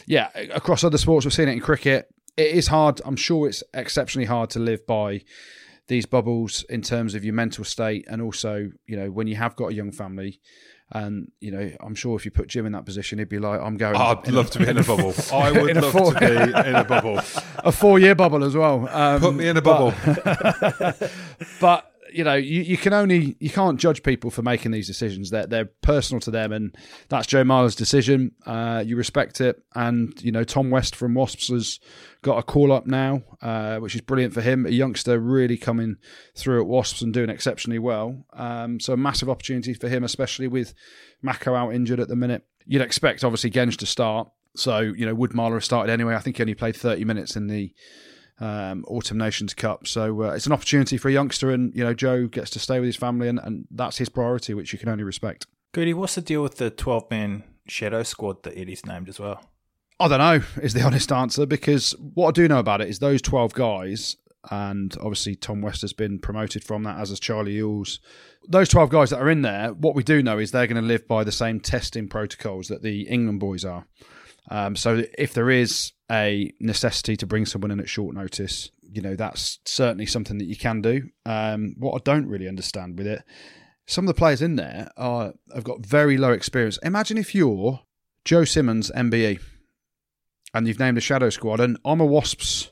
yeah, 0.07 0.29
across 0.53 0.85
other 0.85 0.99
sports, 0.99 1.25
we've 1.25 1.33
seen 1.33 1.49
it 1.49 1.53
in 1.53 1.61
cricket. 1.61 2.09
It 2.37 2.55
is 2.55 2.67
hard. 2.67 3.01
I'm 3.05 3.17
sure 3.17 3.49
it's 3.49 3.63
exceptionally 3.73 4.27
hard 4.27 4.51
to 4.51 4.59
live 4.59 4.87
by 4.87 5.23
these 5.87 6.07
bubbles 6.07 6.65
in 6.69 6.83
terms 6.83 7.15
of 7.15 7.25
your 7.25 7.35
mental 7.35 7.65
state, 7.65 8.05
and 8.09 8.21
also, 8.21 8.71
you 8.87 8.97
know, 8.97 9.11
when 9.11 9.27
you 9.27 9.37
have 9.37 9.57
got 9.57 9.69
a 9.69 9.75
young 9.75 9.93
family. 9.93 10.41
And 10.91 11.31
you 11.41 11.51
know, 11.51 11.71
I'm 11.81 11.95
sure 11.95 12.17
if 12.17 12.25
you 12.25 12.31
put 12.31 12.49
Jim 12.49 12.65
in 12.65 12.73
that 12.73 12.87
position, 12.87 13.19
he'd 13.19 13.29
be 13.29 13.39
like, 13.39 13.61
"I'm 13.61 13.77
going." 13.77 13.95
I'd 13.95 14.27
in 14.27 14.35
love 14.35 14.51
to 14.53 14.59
be 14.59 14.69
in 14.69 14.79
a 14.79 14.83
bubble. 14.83 15.15
I 15.33 15.53
would 15.53 15.77
love 15.77 15.93
four- 15.93 16.15
to 16.15 16.21
be 16.21 16.27
in 16.69 16.75
a 16.77 16.85
bubble. 16.85 17.21
a 17.59 17.73
four-year 17.73 18.15
bubble 18.15 18.43
as 18.43 18.57
well. 18.57 18.89
Um, 18.91 19.21
Put 19.21 19.35
me 19.35 19.49
in 19.49 19.57
a 19.59 19.63
bubble. 19.63 19.93
but 21.61 21.93
you 22.19 22.25
know, 22.25 22.35
you, 22.35 22.63
you 22.63 22.77
can 22.77 22.93
only 22.93 23.37
you 23.39 23.49
can't 23.49 23.79
judge 23.79 24.03
people 24.03 24.33
for 24.33 24.43
making 24.43 24.73
these 24.73 24.89
decisions. 24.89 25.31
They're 25.31 25.47
they're 25.47 25.71
personal 25.83 26.19
to 26.23 26.33
them, 26.33 26.51
and 26.51 26.75
that's 27.09 27.29
Joe 27.29 27.45
Marler's 27.45 27.77
decision. 27.77 28.33
Uh, 28.45 28.83
you 28.85 28.97
respect 28.97 29.41
it, 29.41 29.63
and 29.77 30.13
you 30.21 30.33
know 30.33 30.43
Tom 30.43 30.69
West 30.69 30.97
from 30.97 31.15
Wasps 31.15 31.47
has 31.47 31.79
got 32.23 32.39
a 32.39 32.43
call 32.43 32.73
up 32.73 32.89
now, 32.89 33.23
uh, 33.41 33.77
which 33.77 33.95
is 33.95 34.01
brilliant 34.01 34.35
for 34.35 34.41
him. 34.41 34.67
A 34.67 34.71
youngster 34.71 35.21
really 35.21 35.57
coming 35.57 35.95
through 36.35 36.61
at 36.61 36.67
Wasps 36.67 37.03
and 37.03 37.15
doing 37.15 37.31
exceptionally 37.31 37.79
well. 37.79 38.25
Um, 38.33 38.81
so 38.81 38.95
a 38.95 38.97
massive 38.97 39.31
opportunity 39.31 39.73
for 39.73 39.89
him, 39.89 40.03
especially 40.03 40.49
with 40.49 40.75
Mako 41.23 41.55
out 41.55 41.73
injured 41.73 42.01
at 42.01 42.09
the 42.09 42.17
minute. 42.17 42.43
You'd 42.67 42.83
expect 42.83 43.23
obviously 43.23 43.53
Genge 43.53 43.77
to 43.77 43.87
start. 43.87 44.29
So 44.57 44.81
you 44.81 45.07
know 45.07 45.15
Wood 45.15 45.35
Marler 45.35 45.55
has 45.55 45.67
started 45.67 45.93
anyway. 45.93 46.17
I 46.17 46.19
think 46.19 46.39
he 46.39 46.43
only 46.43 46.57
played 46.57 46.75
thirty 46.75 47.05
minutes 47.05 47.37
in 47.37 47.47
the 47.47 47.73
um, 48.41 48.85
Autumn 48.89 49.19
Nations 49.19 49.55
Cup. 49.55 49.87
So 49.87 50.23
uh, 50.23 50.31
it's 50.31 50.47
an 50.47 50.53
opportunity 50.53 50.97
for 50.97 51.09
a 51.09 51.13
youngster, 51.13 51.51
and 51.51 51.75
you 51.75 51.85
know 51.85 51.95
Joe 51.95 52.27
gets 52.27 52.51
to 52.51 52.59
stay 52.59 52.79
with 52.79 52.87
his 52.87 52.97
family, 52.97 53.29
and, 53.29 53.39
and 53.39 53.67
that's 53.71 53.99
his 53.99 54.09
priority, 54.09 54.55
which 54.55 54.73
you 54.73 54.79
can 54.79 54.89
only 54.89 55.05
respect. 55.05 55.47
Goody? 55.73 55.95
What's 55.95 56.15
the 56.15 56.23
deal 56.23 56.43
with 56.43 56.57
the 56.57 56.71
12 56.71 57.11
man 57.11 57.45
shadow 57.67 58.03
squad 58.03 58.43
that 58.45 58.57
Eddie's 58.57 58.87
named 58.87 59.09
as 59.09 59.21
well? 59.21 59.43
I 60.01 60.09
don't 60.09 60.19
know 60.19 60.43
is 60.63 60.75
the 60.75 60.83
honest 60.87 61.13
answer 61.13 61.47
because 61.47 61.93
what 62.15 62.29
I 62.29 62.33
do 62.33 62.49
know 62.49 62.59
about 62.59 62.81
it 62.81 62.89
is 62.89 62.99
those 62.99 63.23
twelve 63.23 63.55
guys, 63.55 64.17
and 64.51 64.95
obviously 65.01 65.35
Tom 65.35 65.61
West 65.61 65.83
has 65.83 65.93
been 65.93 66.19
promoted 66.19 66.65
from 66.65 66.85
that, 66.85 66.99
as 66.99 67.11
has 67.11 67.21
Charlie 67.21 67.55
Ewels. 67.55 67.99
Those 68.49 68.69
twelve 68.69 68.91
guys 68.91 69.11
that 69.11 69.21
are 69.21 69.31
in 69.31 69.43
there, 69.43 69.73
what 69.73 69.95
we 69.95 70.03
do 70.03 70.23
know 70.23 70.39
is 70.39 70.51
they're 70.51 70.67
going 70.67 70.83
to 70.83 70.89
live 70.89 71.07
by 71.07 71.25
the 71.25 71.33
same 71.33 71.61
testing 71.61 72.09
protocols 72.09 72.69
that 72.69 72.83
the 72.83 73.03
England 73.03 73.41
boys 73.41 73.65
are. 73.65 73.85
Um, 74.51 74.77
so 74.77 75.05
if 75.19 75.35
there 75.35 75.51
is 75.51 75.93
a 76.11 76.53
necessity 76.61 77.17
to 77.17 77.27
bring 77.27 77.47
someone 77.47 77.71
in 77.71 77.81
at 77.81 77.89
short 77.89 78.15
notice, 78.15 78.71
you 78.83 79.03
know 79.03 79.15
that's 79.15 79.59
certainly 79.65 80.07
something 80.07 80.39
that 80.39 80.47
you 80.47 80.57
can 80.57 80.81
do. 80.81 81.11
Um, 81.27 81.75
what 81.79 81.95
I 81.95 81.99
don't 82.05 82.27
really 82.27 82.49
understand 82.49 82.99
with 82.99 83.07
it, 83.07 83.23
some 83.87 84.05
of 84.05 84.15
the 84.15 84.19
players 84.19 84.43
in 84.43 84.57
there 84.57 84.91
are 84.97 85.33
have 85.55 85.65
got 85.65 85.85
very 85.85 86.17
low 86.17 86.33
experience. 86.33 86.79
Imagine 86.83 87.19
if 87.19 87.35
you're 87.35 87.81
Joe 88.25 88.45
Simmonds, 88.45 88.91
MBE, 88.95 89.41
and 90.55 90.67
you've 90.67 90.79
named 90.79 90.99
a 90.99 91.03
shadow 91.03 91.31
squad, 91.31 91.61
and 91.61 91.79
I'm 91.85 92.01
a 92.01 92.07
Wasps 92.07 92.71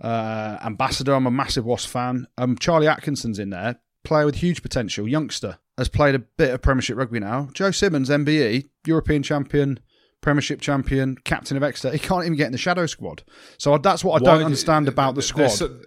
uh, 0.00 0.58
ambassador. 0.64 1.14
I'm 1.14 1.26
a 1.26 1.30
massive 1.30 1.64
Wasp 1.64 1.88
fan. 1.88 2.26
Um, 2.38 2.56
Charlie 2.58 2.88
Atkinson's 2.88 3.38
in 3.38 3.50
there, 3.50 3.80
player 4.04 4.26
with 4.26 4.36
huge 4.36 4.62
potential, 4.62 5.08
youngster, 5.08 5.58
has 5.78 5.88
played 5.88 6.14
a 6.14 6.20
bit 6.20 6.52
of 6.52 6.62
Premiership 6.62 6.96
rugby 6.96 7.20
now. 7.20 7.48
Joe 7.54 7.70
Simmonds, 7.70 8.10
MBE, 8.10 8.68
European 8.86 9.22
champion 9.22 9.80
Premiership 10.22 10.60
champion, 10.62 11.16
captain 11.24 11.56
of 11.58 11.62
Exeter. 11.62 11.92
He 11.92 11.98
can't 11.98 12.24
even 12.24 12.36
get 12.38 12.46
in 12.46 12.52
the 12.52 12.58
shadow 12.58 12.86
squad. 12.86 13.22
So 13.58 13.76
that's 13.76 14.02
what 14.02 14.22
I 14.22 14.24
Why 14.24 14.30
don't 14.30 14.38
do- 14.40 14.44
understand 14.46 14.88
about 14.88 15.10
the 15.14 15.20
there's 15.20 15.26
squad. 15.28 15.48
so- 15.48 15.80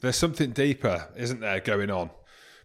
There's 0.00 0.16
something 0.16 0.50
deeper, 0.50 1.08
isn't 1.16 1.40
there, 1.40 1.60
going 1.60 1.90
on? 1.90 2.10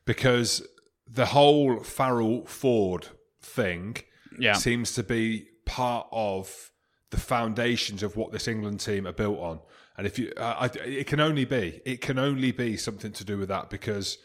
Because 0.05 0.65
the 1.07 1.27
whole 1.27 1.83
Farrell 1.83 2.45
Ford 2.45 3.07
thing 3.41 3.97
Yeah. 4.39 4.53
seems 4.53 4.93
to 4.95 5.03
be 5.03 5.47
part 5.65 6.07
of 6.11 6.71
the 7.11 7.17
foundations 7.19 8.03
of 8.03 8.15
what 8.17 8.31
this 8.31 8.47
England 8.47 8.79
team 8.79 9.07
are 9.07 9.13
built 9.13 9.39
on. 9.39 9.59
And 9.97 10.05
if 10.07 10.17
you, 10.19 10.31
uh, 10.37 10.55
I, 10.59 10.65
it 10.85 11.07
can 11.07 11.19
only 11.19 11.45
be, 11.45 11.81
it 11.85 12.01
can 12.01 12.17
only 12.19 12.51
be 12.51 12.77
something 12.77 13.11
to 13.13 13.23
do 13.25 13.37
with 13.37 13.49
that. 13.49 13.69
Because 13.69 14.17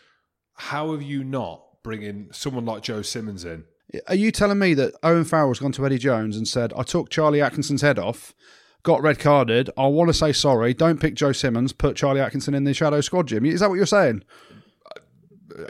how 0.55 0.93
have 0.93 1.03
you 1.03 1.25
not 1.25 1.83
bringing 1.83 2.29
someone 2.33 2.65
like 2.65 2.83
Joe 2.83 3.03
Simmonds 3.03 3.45
in? 3.45 3.65
Are 4.09 4.15
you 4.15 4.33
telling 4.33 4.59
me 4.59 4.75
that 4.75 4.95
Owen 5.03 5.25
Farrell's 5.25 5.61
gone 5.61 5.73
to 5.73 5.87
Eddie 5.87 5.99
Jones 5.99 6.37
and 6.37 6.49
said, 6.49 6.73
I 6.77 6.83
took 6.83 7.11
Charlie 7.11 7.43
Atkinson's 7.43 7.83
head 7.83 7.99
off, 7.99 8.35
got 8.83 9.03
red 9.03 9.19
carded, 9.19 9.71
I 9.77 9.87
want 9.87 10.09
to 10.09 10.15
say 10.15 10.33
sorry, 10.33 10.75
don't 10.75 11.01
pick 11.01 11.15
Joe 11.15 11.33
Simmonds, 11.33 11.73
put 11.73 11.97
Charlie 11.97 12.21
Atkinson 12.21 12.55
in 12.55 12.65
the 12.65 12.75
shadow 12.75 13.01
squad, 13.01 13.29
Jim? 13.29 13.45
Is 13.45 13.61
that 13.61 13.69
what 13.69 13.77
you're 13.77 13.87
saying? 13.87 14.25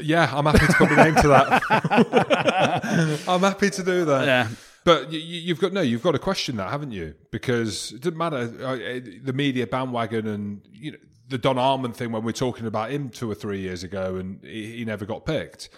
Yeah, 0.00 0.30
I'm 0.32 0.46
happy 0.46 0.66
to 0.66 0.72
put 0.72 0.90
my 0.90 1.04
name 1.04 1.14
to 1.16 1.28
that. 1.28 3.22
I'm 3.28 3.40
happy 3.40 3.70
to 3.70 3.82
do 3.82 4.04
that. 4.06 4.26
Yeah. 4.26 4.48
But 4.84 5.12
you, 5.12 5.18
you've 5.18 5.60
got 5.60 5.72
no, 5.72 5.80
you've 5.80 6.02
got 6.02 6.12
to 6.12 6.18
question 6.18 6.56
that, 6.56 6.70
haven't 6.70 6.92
you? 6.92 7.14
Because 7.30 7.92
it 7.92 8.02
doesn't 8.02 8.18
matter 8.18 8.52
uh, 8.60 8.76
uh, 8.76 9.00
the 9.22 9.32
media 9.34 9.66
bandwagon 9.66 10.26
and 10.26 10.60
you 10.70 10.92
know 10.92 10.98
the 11.28 11.38
Don 11.38 11.58
Armand 11.58 11.96
thing 11.96 12.12
when 12.12 12.22
we're 12.22 12.32
talking 12.32 12.66
about 12.66 12.90
him 12.90 13.08
two 13.08 13.30
or 13.30 13.34
three 13.34 13.60
years 13.60 13.82
ago 13.82 14.16
and 14.16 14.42
he, 14.44 14.76
he 14.76 14.84
never 14.84 15.06
got 15.06 15.24
picked. 15.24 15.70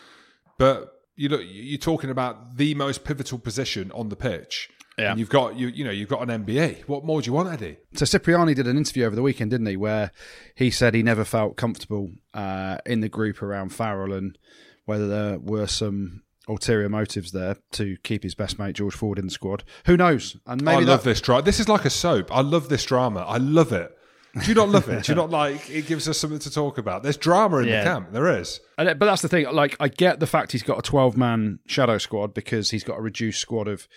But 0.58 0.95
you 1.16 1.28
know, 1.28 1.38
you're 1.38 1.78
talking 1.78 2.10
about 2.10 2.56
the 2.56 2.74
most 2.74 3.04
pivotal 3.04 3.38
position 3.38 3.90
on 3.92 4.08
the 4.10 4.16
pitch. 4.16 4.70
Yeah. 4.98 5.10
And 5.10 5.20
you've 5.20 5.28
got 5.28 5.56
you 5.56 5.68
you 5.68 5.84
know 5.84 5.90
you've 5.90 6.08
got 6.08 6.26
an 6.26 6.44
MBA. 6.44 6.88
What 6.88 7.04
more 7.04 7.20
do 7.20 7.26
you 7.26 7.34
want, 7.34 7.52
Eddie? 7.52 7.76
So 7.94 8.06
Cipriani 8.06 8.54
did 8.54 8.66
an 8.66 8.78
interview 8.78 9.04
over 9.04 9.14
the 9.14 9.22
weekend, 9.22 9.50
didn't 9.50 9.66
he, 9.66 9.76
where 9.76 10.10
he 10.54 10.70
said 10.70 10.94
he 10.94 11.02
never 11.02 11.24
felt 11.24 11.56
comfortable 11.56 12.12
uh, 12.32 12.78
in 12.86 13.00
the 13.00 13.08
group 13.10 13.42
around 13.42 13.74
Farrell 13.74 14.14
and 14.14 14.38
whether 14.86 15.06
there 15.06 15.38
were 15.38 15.66
some 15.66 16.22
ulterior 16.48 16.88
motives 16.88 17.32
there 17.32 17.56
to 17.72 17.96
keep 18.04 18.22
his 18.22 18.34
best 18.34 18.58
mate 18.58 18.76
George 18.76 18.94
Ford 18.94 19.18
in 19.18 19.26
the 19.26 19.32
squad. 19.32 19.64
Who 19.86 19.96
knows? 19.96 20.36
And 20.46 20.62
maybe 20.62 20.84
I 20.84 20.88
love 20.88 21.02
that, 21.02 21.10
this 21.10 21.20
drama. 21.20 21.42
This 21.42 21.60
is 21.60 21.68
like 21.68 21.84
a 21.84 21.90
soap. 21.90 22.34
I 22.34 22.40
love 22.40 22.68
this 22.68 22.84
drama. 22.84 23.20
I 23.20 23.36
love 23.36 23.72
it. 23.72 23.95
Do 24.42 24.48
you 24.48 24.54
not 24.54 24.68
love 24.68 24.88
it? 24.88 25.04
Do 25.04 25.12
you 25.12 25.16
not 25.22 25.30
like 25.30 25.70
it? 25.70 25.86
Gives 25.86 26.08
us 26.08 26.18
something 26.18 26.38
to 26.40 26.50
talk 26.50 26.78
about. 26.78 27.02
There's 27.02 27.16
drama 27.16 27.58
in 27.58 27.68
Yeah. 27.68 27.84
the 27.84 27.90
camp. 27.90 28.12
There 28.12 28.38
is. 28.38 28.60
And, 28.78 28.88
uh, 28.88 28.94
but 28.94 29.06
that's 29.06 29.22
the 29.22 29.28
thing. 29.28 29.46
Like, 29.52 29.76
I 29.80 29.88
get 29.88 30.20
the 30.20 30.26
fact 30.26 30.52
he's 30.52 30.62
got 30.62 30.78
a 30.78 30.82
12 30.82 31.16
man 31.16 31.58
shadow 31.66 31.98
squad 31.98 32.34
because 32.34 32.70
he's 32.70 32.84
got 32.84 32.98
a 32.98 33.02
reduced 33.02 33.40
squad 33.40 33.68
of 33.68 33.88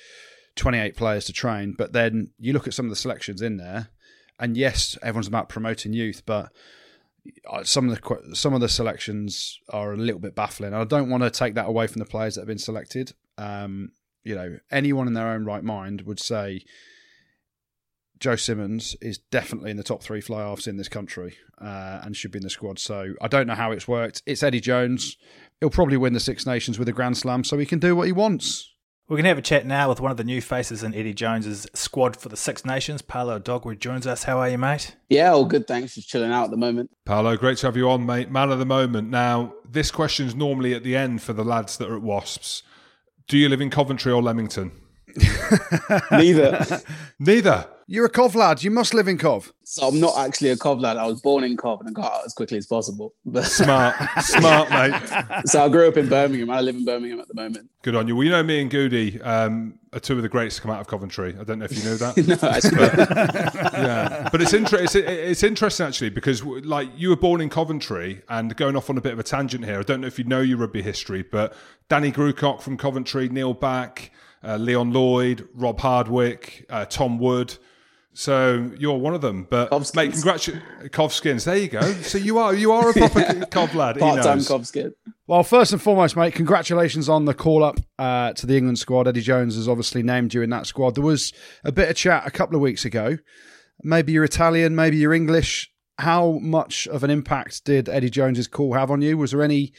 28 0.56 0.96
players 0.96 1.26
to 1.26 1.34
train. 1.34 1.76
But 1.78 1.94
then 1.94 2.32
you 2.40 2.54
look 2.54 2.68
at 2.68 2.74
some 2.74 2.86
of 2.86 2.90
the 2.90 2.96
selections 2.96 3.42
in 3.42 3.58
there, 3.58 3.90
and 4.40 4.56
yes, 4.56 4.98
everyone's 5.02 5.28
about 5.28 5.50
promoting 5.50 5.94
youth, 5.94 6.24
but 6.26 6.52
uh, 7.50 7.64
some 7.64 7.90
of 7.90 8.00
the 8.02 8.36
some 8.36 8.54
of 8.54 8.62
the 8.62 8.70
selections 8.70 9.60
are 9.70 9.92
a 9.94 9.98
little 9.98 10.22
bit 10.22 10.36
baffling. 10.36 10.74
And 10.74 10.82
I 10.82 10.86
don't 10.86 11.10
want 11.10 11.24
to 11.24 11.30
take 11.30 11.56
that 11.56 11.68
away 11.68 11.88
from 11.88 12.00
the 12.00 12.06
players 12.06 12.36
that 12.36 12.42
have 12.42 12.48
been 12.48 12.58
selected. 12.58 13.14
Um, 13.38 13.92
you 14.24 14.36
know, 14.36 14.58
anyone 14.72 15.08
in 15.08 15.14
their 15.14 15.28
own 15.28 15.44
right 15.46 15.64
mind 15.64 16.02
would 16.04 16.20
say 16.20 16.64
Joe 18.20 18.36
Simmonds 18.36 18.96
is 19.02 19.18
definitely 19.18 19.72
in 19.72 19.78
the 19.78 19.84
top 19.84 20.04
three 20.04 20.22
fly 20.22 20.42
offs 20.42 20.68
in 20.68 20.78
this 20.78 20.90
country 20.90 21.38
uh, 21.60 22.02
and 22.04 22.16
should 22.16 22.32
be 22.32 22.38
in 22.38 22.44
the 22.44 22.50
squad. 22.50 22.80
So 22.80 23.14
I 23.22 23.28
don't 23.28 23.48
know 23.48 23.56
how 23.56 23.72
it's 23.72 23.88
worked. 23.88 24.22
It's 24.26 24.44
Eddie 24.44 24.60
Jones. 24.60 25.18
He'll 25.60 25.70
probably 25.70 25.98
win 25.98 26.14
the 26.14 26.20
Six 26.20 26.46
Nations 26.46 26.78
with 26.78 26.88
a 26.88 26.94
Grand 26.94 27.18
Slam, 27.18 27.44
so 27.44 27.58
he 27.58 27.66
can 27.66 27.80
do 27.80 27.96
what 27.96 28.08
he 28.08 28.14
wants. 28.14 28.74
We're 29.08 29.16
going 29.16 29.24
to 29.24 29.30
have 29.30 29.40
a 29.40 29.42
chat 29.42 29.66
now 29.66 29.90
with 29.90 30.00
one 30.00 30.12
of 30.12 30.18
the 30.18 30.24
new 30.24 30.40
faces 30.40 30.84
in 30.84 30.94
Eddie 30.94 31.16
Jones's 31.16 31.66
squad 31.74 32.16
for 32.16 32.30
the 32.30 32.38
Six 32.38 32.64
Nations. 32.64 33.02
Paolo 33.02 33.40
Odogwu 33.40 33.80
joins 33.80 34.06
us. 34.06 34.24
How 34.26 34.38
are 34.38 34.50
you, 34.50 34.58
mate? 34.60 34.96
Yeah, 35.10 35.32
all 35.32 35.46
good. 35.46 35.68
Thanks. 35.68 35.96
Just 35.96 36.10
chilling 36.10 36.32
out 36.32 36.44
at 36.44 36.52
the 36.52 36.58
moment. 36.58 36.92
Paolo, 37.06 37.36
great 37.36 37.58
to 37.60 37.68
have 37.68 37.76
you 37.76 37.90
on, 37.90 38.06
mate. 38.06 38.30
Man 38.30 38.52
of 38.52 38.60
the 38.60 38.68
moment. 38.68 39.10
Now, 39.10 39.56
this 39.68 39.90
question's 39.90 40.36
normally 40.36 40.76
at 40.76 40.84
the 40.84 40.96
end 40.96 41.24
for 41.24 41.34
the 41.34 41.44
lads 41.44 41.78
that 41.78 41.90
are 41.90 41.96
at 41.96 42.04
Wasps. 42.04 42.62
Do 43.28 43.38
you 43.38 43.50
live 43.50 43.62
in 43.62 43.72
Coventry 43.72 44.12
or 44.12 44.22
Leamington? 44.22 44.74
Neither. 46.12 46.82
Neither. 47.20 47.68
You're 47.92 48.06
a 48.06 48.10
Cov 48.10 48.36
lad. 48.36 48.64
You 48.64 48.70
must 48.70 48.94
live 48.94 49.08
in 49.08 49.18
Cov. 49.18 49.52
so 49.64 49.88
I'm 49.88 50.00
not 50.00 50.16
actually 50.16 50.50
a 50.50 50.58
Cov 50.58 50.80
lad. 50.80 50.98
I 50.98 51.08
was 51.08 51.22
born 51.22 51.44
in 51.44 51.58
Cov 51.58 51.80
and 51.80 51.90
I 51.90 51.92
got 51.92 52.14
out 52.14 52.22
as 52.26 52.34
quickly 52.36 52.60
as 52.60 52.68
possible. 52.68 53.16
But 53.26 53.46
Smart, 53.48 53.96
smart, 54.22 54.70
mate. 54.70 54.94
so 55.48 55.66
I 55.66 55.70
grew 55.70 55.88
up 55.88 55.98
in 55.98 56.08
Birmingham. 56.08 56.52
I 56.52 56.62
live 56.62 56.76
in 56.76 56.86
Birmingham 56.86 57.20
at 57.20 57.28
the 57.28 57.34
moment. 57.34 57.68
Good 57.82 57.96
on 57.96 58.08
you. 58.08 58.16
Well, 58.16 58.26
you 58.26 58.30
know, 58.30 58.44
me 58.44 58.62
and 58.62 58.70
Goody 58.70 59.20
um, 59.24 59.80
are 59.92 60.00
two 60.00 60.16
of 60.18 60.22
the 60.22 60.30
greatest 60.30 60.58
to 60.58 60.62
come 60.62 60.70
out 60.70 60.82
of 60.82 60.88
Coventry. 60.88 61.36
I 61.40 61.44
don't 61.44 61.58
know 61.58 61.66
if 61.66 61.76
you 61.76 61.84
know 61.84 61.96
that. 61.96 62.18
no, 62.44 62.50
actually, 62.50 63.84
yeah, 63.84 64.30
but 64.32 64.40
it's, 64.40 64.54
inter- 64.54 64.78
it's 64.84 64.94
it's 64.94 65.42
interesting 65.42 65.88
actually 65.88 66.10
because 66.12 66.44
like 66.44 66.90
you 66.96 67.10
were 67.10 67.16
born 67.16 67.42
in 67.42 67.50
Coventry 67.50 68.22
and 68.30 68.56
going 68.56 68.76
off 68.76 68.92
on 68.92 69.00
a 69.00 69.02
bit 69.02 69.14
of 69.14 69.20
a 69.20 69.24
tangent 69.24 69.66
here. 69.66 69.80
I 69.80 69.84
don't 69.84 70.02
know 70.02 70.08
if 70.08 70.20
you 70.20 70.26
know 70.26 70.42
your 70.42 70.60
rugby 70.60 70.84
history, 70.84 71.24
but 71.24 71.56
Danny 71.88 72.12
Grewcock 72.12 72.62
from 72.62 72.78
Coventry, 72.78 73.30
Neil 73.30 73.56
Back, 73.56 74.12
uh, 74.44 74.58
Leon 74.58 74.94
Lloyd, 74.94 75.48
Rob 75.54 75.80
Hardwick, 75.80 76.66
uh, 76.70 76.86
Tom 76.86 77.20
Wood. 77.20 77.56
So 78.14 78.72
you're 78.78 78.98
one 78.98 79.14
of 79.14 79.22
them, 79.22 79.48
but 79.50 79.70
Covskins. 79.72 79.96
mate, 79.96 80.12
congratulations, 80.14 80.90
Covskins. 80.90 81.46
There 81.46 81.58
you 81.58 81.68
go. 81.70 81.82
So 81.82 82.18
you 82.18 82.38
are 82.40 82.54
you 82.54 82.72
are 82.72 82.90
a 82.90 82.94
proper 83.10 83.46
Cov 83.46 83.76
lad. 83.76 83.98
Part 84.00 84.24
time 84.24 84.38
knows. 84.40 84.48
Well, 85.28 85.44
first 85.44 85.72
and 85.74 85.82
foremost, 85.82 86.18
mate, 86.18 86.34
congratulations 86.34 87.08
on 87.08 87.26
the 87.26 87.36
call 87.36 87.64
up 87.64 87.80
uh, 88.00 88.34
to 88.34 88.48
the 88.48 88.58
England 88.58 88.80
squad. 88.80 89.08
Eddie 89.08 89.22
Jones 89.22 89.56
has 89.56 89.70
obviously 89.70 90.02
named 90.02 90.34
you 90.34 90.42
in 90.42 90.50
that 90.50 90.66
squad. 90.66 90.96
There 90.96 91.04
was 91.04 91.32
a 91.64 91.72
bit 91.72 91.88
of 91.88 91.96
chat 91.96 92.26
a 92.26 92.32
couple 92.32 92.56
of 92.56 92.62
weeks 92.62 92.84
ago. 92.84 93.20
Maybe 93.84 94.12
you're 94.12 94.24
Italian, 94.24 94.76
maybe 94.76 94.98
you're 94.98 95.14
English. 95.14 95.72
How 96.00 96.40
much 96.42 96.88
of 96.88 97.04
an 97.04 97.12
impact 97.12 97.64
did 97.64 97.88
Eddie 97.88 98.10
Jones's 98.10 98.48
call 98.48 98.74
have 98.74 98.90
on 98.90 99.02
you? 99.02 99.18
Was 99.18 99.32
there 99.32 99.44
any 99.44 99.72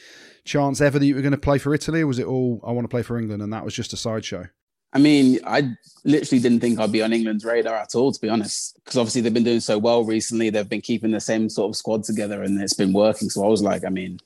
chance 0.43 0.81
ever 0.81 0.99
that 0.99 1.05
you 1.05 1.15
were 1.15 1.21
going 1.21 1.31
to 1.31 1.37
play 1.37 1.57
for 1.57 1.73
Italy, 1.73 2.01
or 2.01 2.07
was 2.07 2.19
it 2.19 2.25
all 2.25 2.61
I 2.65 2.71
want 2.71 2.85
to 2.85 2.89
play 2.89 3.03
for 3.03 3.17
England 3.17 3.41
and 3.41 3.53
that 3.53 3.65
was 3.65 3.73
just 3.73 3.93
a 3.93 3.97
sideshow? 3.97 4.47
I 4.93 4.99
mean, 4.99 5.39
I 5.45 5.71
literally 6.03 6.41
didn't 6.41 6.59
think 6.59 6.79
I'd 6.79 6.91
be 6.91 7.01
on 7.01 7.13
England's 7.13 7.45
radar 7.45 7.75
at 7.75 7.95
all, 7.95 8.11
to 8.11 8.19
be 8.19 8.27
honest. 8.27 8.77
Because 8.83 8.97
obviously 8.97 9.21
they've 9.21 9.33
been 9.33 9.43
doing 9.43 9.61
so 9.61 9.77
well 9.77 10.03
recently. 10.03 10.49
They've 10.49 10.67
been 10.67 10.81
keeping 10.81 11.11
the 11.11 11.21
same 11.21 11.49
sort 11.49 11.69
of 11.69 11.77
squad 11.77 12.03
together 12.03 12.43
and 12.43 12.61
it's 12.61 12.73
been 12.73 12.91
working. 12.91 13.29
So 13.29 13.45
I 13.45 13.47
was 13.47 13.61
like, 13.61 13.85
I 13.85 13.89
mean, 13.89 14.19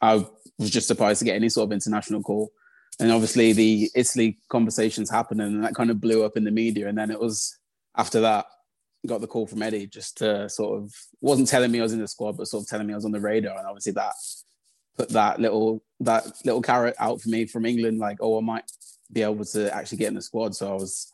I 0.00 0.24
was 0.58 0.70
just 0.70 0.86
surprised 0.86 1.18
to 1.20 1.24
get 1.24 1.34
any 1.34 1.48
sort 1.48 1.66
of 1.66 1.72
international 1.72 2.22
call. 2.22 2.52
And 3.00 3.10
obviously 3.10 3.52
the 3.52 3.90
Italy 3.96 4.38
conversations 4.48 5.10
happened 5.10 5.40
and 5.40 5.64
that 5.64 5.74
kind 5.74 5.90
of 5.90 6.00
blew 6.00 6.24
up 6.24 6.36
in 6.36 6.44
the 6.44 6.50
media. 6.52 6.88
And 6.88 6.96
then 6.96 7.10
it 7.10 7.18
was 7.18 7.58
after 7.96 8.20
that, 8.20 8.46
got 9.04 9.20
the 9.20 9.26
call 9.26 9.48
from 9.48 9.62
Eddie 9.62 9.88
just 9.88 10.18
to 10.18 10.48
sort 10.48 10.80
of 10.80 10.94
wasn't 11.20 11.48
telling 11.48 11.72
me 11.72 11.80
I 11.80 11.82
was 11.82 11.92
in 11.92 11.98
the 11.98 12.06
squad, 12.06 12.36
but 12.36 12.46
sort 12.46 12.62
of 12.62 12.68
telling 12.68 12.86
me 12.86 12.92
I 12.92 12.96
was 12.96 13.04
on 13.04 13.10
the 13.10 13.18
radar. 13.18 13.58
And 13.58 13.66
obviously 13.66 13.92
that 13.94 14.14
put 14.96 15.10
that 15.10 15.40
little 15.40 15.82
that 16.00 16.26
little 16.44 16.62
carrot 16.62 16.96
out 16.98 17.20
for 17.20 17.28
me 17.28 17.46
from 17.46 17.64
England, 17.64 17.98
like, 17.98 18.18
oh, 18.20 18.38
I 18.38 18.40
might 18.40 18.64
be 19.10 19.22
able 19.22 19.44
to 19.44 19.74
actually 19.74 19.98
get 19.98 20.08
in 20.08 20.14
the 20.14 20.22
squad. 20.22 20.54
So 20.54 20.70
I 20.70 20.74
was 20.74 21.12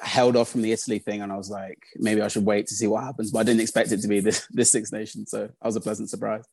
held 0.00 0.36
off 0.36 0.50
from 0.50 0.62
the 0.62 0.72
Italy 0.72 0.98
thing, 0.98 1.22
and 1.22 1.32
I 1.32 1.36
was 1.36 1.50
like, 1.50 1.78
maybe 1.96 2.22
I 2.22 2.28
should 2.28 2.44
wait 2.44 2.66
to 2.68 2.74
see 2.74 2.86
what 2.86 3.04
happens. 3.04 3.30
But 3.30 3.40
I 3.40 3.42
didn't 3.44 3.60
expect 3.60 3.92
it 3.92 4.00
to 4.02 4.08
be 4.08 4.20
this 4.20 4.46
this 4.50 4.70
Six 4.70 4.92
Nations, 4.92 5.30
so 5.30 5.46
that 5.46 5.54
was 5.62 5.76
a 5.76 5.80
pleasant 5.80 6.10
surprise. 6.10 6.44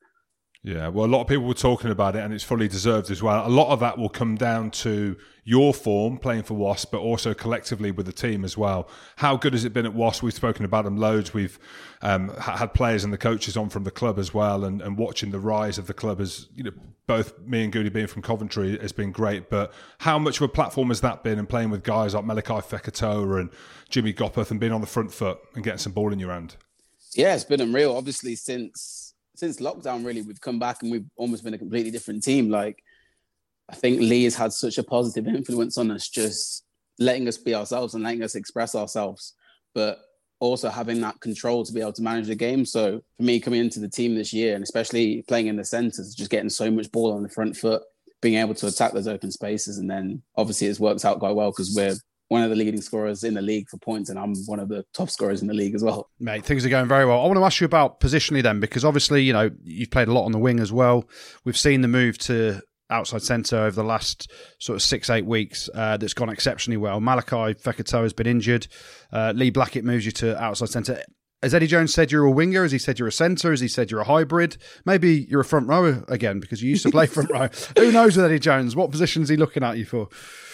Yeah, 0.65 0.87
well, 0.87 1.05
a 1.05 1.07
lot 1.07 1.21
of 1.21 1.27
people 1.27 1.43
were 1.43 1.53
talking 1.53 1.91
about 1.91 2.15
it, 2.15 2.23
and 2.23 2.33
it's 2.33 2.43
fully 2.43 2.67
deserved 2.67 3.11
as 3.11 3.21
well. 3.21 3.45
A 3.45 3.49
lot 3.49 3.71
of 3.71 3.79
that 3.81 3.99
will 3.99 4.09
come 4.09 4.33
down 4.33 4.71
to 4.71 5.15
your 5.43 5.75
form 5.75 6.17
playing 6.17 6.41
for 6.41 6.55
Wasp, 6.55 6.91
but 6.91 7.01
also 7.01 7.35
collectively 7.35 7.91
with 7.91 8.07
the 8.07 8.11
team 8.11 8.43
as 8.43 8.57
well. 8.57 8.89
How 9.17 9.37
good 9.37 9.53
has 9.53 9.63
it 9.63 9.73
been 9.73 9.85
at 9.85 9.93
Wasp? 9.93 10.23
We've 10.23 10.33
spoken 10.33 10.65
about 10.65 10.85
them 10.85 10.97
loads. 10.97 11.35
We've 11.35 11.59
um, 12.01 12.29
had 12.29 12.73
players 12.73 13.03
and 13.03 13.13
the 13.13 13.17
coaches 13.19 13.55
on 13.55 13.69
from 13.69 13.83
the 13.83 13.91
club 13.91 14.17
as 14.17 14.33
well, 14.33 14.65
and, 14.65 14.81
and 14.81 14.97
watching 14.97 15.29
the 15.29 15.39
rise 15.39 15.77
of 15.77 15.85
the 15.85 15.93
club 15.93 16.19
as 16.19 16.47
you 16.55 16.63
know, 16.63 16.71
both 17.05 17.39
me 17.41 17.63
and 17.63 17.71
Goody 17.71 17.89
being 17.89 18.07
from 18.07 18.23
Coventry 18.23 18.79
has 18.79 18.91
been 18.91 19.11
great. 19.11 19.51
But 19.51 19.71
how 19.99 20.17
much 20.17 20.37
of 20.37 20.41
a 20.41 20.47
platform 20.47 20.87
has 20.87 21.01
that 21.01 21.23
been? 21.23 21.37
And 21.37 21.47
playing 21.47 21.69
with 21.69 21.83
guys 21.83 22.15
like 22.15 22.25
Malakai 22.25 22.65
Fekitoa 22.65 23.39
and 23.39 23.51
Jimmy 23.89 24.13
Gopperth, 24.13 24.49
and 24.49 24.59
being 24.59 24.71
on 24.71 24.81
the 24.81 24.87
front 24.87 25.13
foot 25.13 25.37
and 25.53 25.63
getting 25.63 25.77
some 25.77 25.93
ball 25.93 26.11
in 26.11 26.17
your 26.17 26.31
hand. 26.31 26.55
Yeah, 27.13 27.35
it's 27.35 27.43
been 27.43 27.61
unreal. 27.61 27.95
Obviously, 27.95 28.35
since 28.35 29.04
since 29.35 29.57
lockdown, 29.57 30.05
really, 30.05 30.21
we've 30.21 30.41
come 30.41 30.59
back 30.59 30.81
and 30.81 30.91
we've 30.91 31.05
almost 31.15 31.43
been 31.43 31.53
a 31.53 31.57
completely 31.57 31.91
different 31.91 32.23
team. 32.23 32.49
Like, 32.49 32.83
I 33.69 33.75
think 33.75 33.99
Lee 33.99 34.25
has 34.25 34.35
had 34.35 34.53
such 34.53 34.77
a 34.77 34.83
positive 34.83 35.27
influence 35.27 35.77
on 35.77 35.91
us, 35.91 36.09
just 36.09 36.65
letting 36.99 37.27
us 37.27 37.37
be 37.37 37.55
ourselves 37.55 37.93
and 37.93 38.03
letting 38.03 38.23
us 38.23 38.35
express 38.35 38.75
ourselves, 38.75 39.33
but 39.73 39.99
also 40.39 40.69
having 40.69 41.01
that 41.01 41.19
control 41.21 41.63
to 41.63 41.73
be 41.73 41.81
able 41.81 41.93
to 41.93 42.01
manage 42.01 42.27
the 42.27 42.35
game. 42.35 42.65
So 42.65 43.01
for 43.17 43.23
me, 43.23 43.39
coming 43.39 43.61
into 43.61 43.79
the 43.79 43.89
team 43.89 44.15
this 44.15 44.33
year, 44.33 44.55
and 44.55 44.63
especially 44.63 45.23
playing 45.27 45.47
in 45.47 45.55
the 45.55 45.65
centres, 45.65 46.13
just 46.15 46.31
getting 46.31 46.49
so 46.49 46.69
much 46.69 46.91
ball 46.91 47.13
on 47.13 47.23
the 47.23 47.29
front 47.29 47.55
foot, 47.55 47.81
being 48.21 48.35
able 48.35 48.53
to 48.55 48.67
attack 48.67 48.93
those 48.93 49.07
open 49.07 49.31
spaces, 49.31 49.77
and 49.77 49.89
then 49.89 50.21
obviously 50.35 50.67
it's 50.67 50.79
worked 50.79 51.05
out 51.05 51.19
quite 51.19 51.35
well 51.35 51.51
because 51.51 51.73
we're 51.75 51.95
one 52.27 52.41
of 52.41 52.49
the 52.49 52.55
leading 52.55 52.81
scorers 52.81 53.23
in 53.23 53.33
the 53.33 53.41
league 53.41 53.69
for 53.69 53.77
points, 53.77 54.09
and 54.09 54.17
I'm 54.17 54.35
one 54.45 54.59
of 54.59 54.67
the 54.67 54.83
top 54.93 55.09
scorers 55.09 55.41
in 55.41 55.47
the 55.47 55.53
league 55.53 55.75
as 55.75 55.83
well. 55.83 56.09
Mate, 56.19 56.43
things 56.43 56.65
are 56.65 56.69
going 56.69 56.87
very 56.87 57.05
well. 57.05 57.21
I 57.21 57.25
want 57.27 57.37
to 57.37 57.43
ask 57.43 57.61
you 57.61 57.65
about 57.65 57.99
positionally 57.99 58.41
then, 58.41 58.59
because 58.59 58.83
obviously, 58.83 59.23
you 59.23 59.33
know, 59.33 59.51
you've 59.63 59.91
played 59.91 60.07
a 60.07 60.13
lot 60.13 60.25
on 60.25 60.31
the 60.31 60.39
wing 60.39 60.59
as 60.59 60.71
well. 60.71 61.07
We've 61.43 61.57
seen 61.57 61.81
the 61.81 61.87
move 61.87 62.17
to 62.19 62.61
outside 62.89 63.21
centre 63.23 63.57
over 63.57 63.75
the 63.75 63.83
last 63.83 64.31
sort 64.59 64.75
of 64.75 64.81
six, 64.81 65.09
eight 65.09 65.25
weeks 65.25 65.69
uh, 65.73 65.97
that's 65.97 66.13
gone 66.13 66.29
exceptionally 66.29 66.77
well. 66.77 66.99
Malakai 66.99 67.59
Fekitoa 67.59 68.03
has 68.03 68.13
been 68.13 68.27
injured. 68.27 68.67
Uh, 69.11 69.33
Lee 69.35 69.49
Blackett 69.49 69.83
moves 69.83 70.05
you 70.05 70.11
to 70.13 70.39
outside 70.41 70.69
centre. 70.69 71.03
Has 71.43 71.53
Eddie 71.53 71.67
Jones 71.67 71.93
said 71.93 72.11
you're 72.11 72.25
a 72.25 72.31
winger? 72.31 72.63
Has 72.63 72.71
he 72.71 72.79
said 72.79 72.97
you're 72.97 73.07
a 73.07 73.11
centre? 73.11 73.51
Has 73.51 73.59
he 73.59 73.67
said 73.67 73.91
you're 73.91 74.01
a 74.01 74.05
hybrid? 74.05 74.57
Maybe 74.85 75.27
you're 75.29 75.41
a 75.41 75.45
front 75.45 75.67
rower 75.67 76.03
again 76.07 76.39
because 76.39 76.63
you 76.63 76.69
used 76.69 76.83
to 76.83 76.91
play 76.91 77.05
front 77.05 77.29
row. 77.29 77.49
Who 77.77 77.91
knows 77.91 78.17
with 78.17 78.25
Eddie 78.25 78.39
Jones? 78.39 78.75
What 78.75 78.91
position 78.91 79.21
is 79.21 79.29
he 79.29 79.37
looking 79.37 79.63
at 79.63 79.77
you 79.77 79.85
for? 79.85 80.07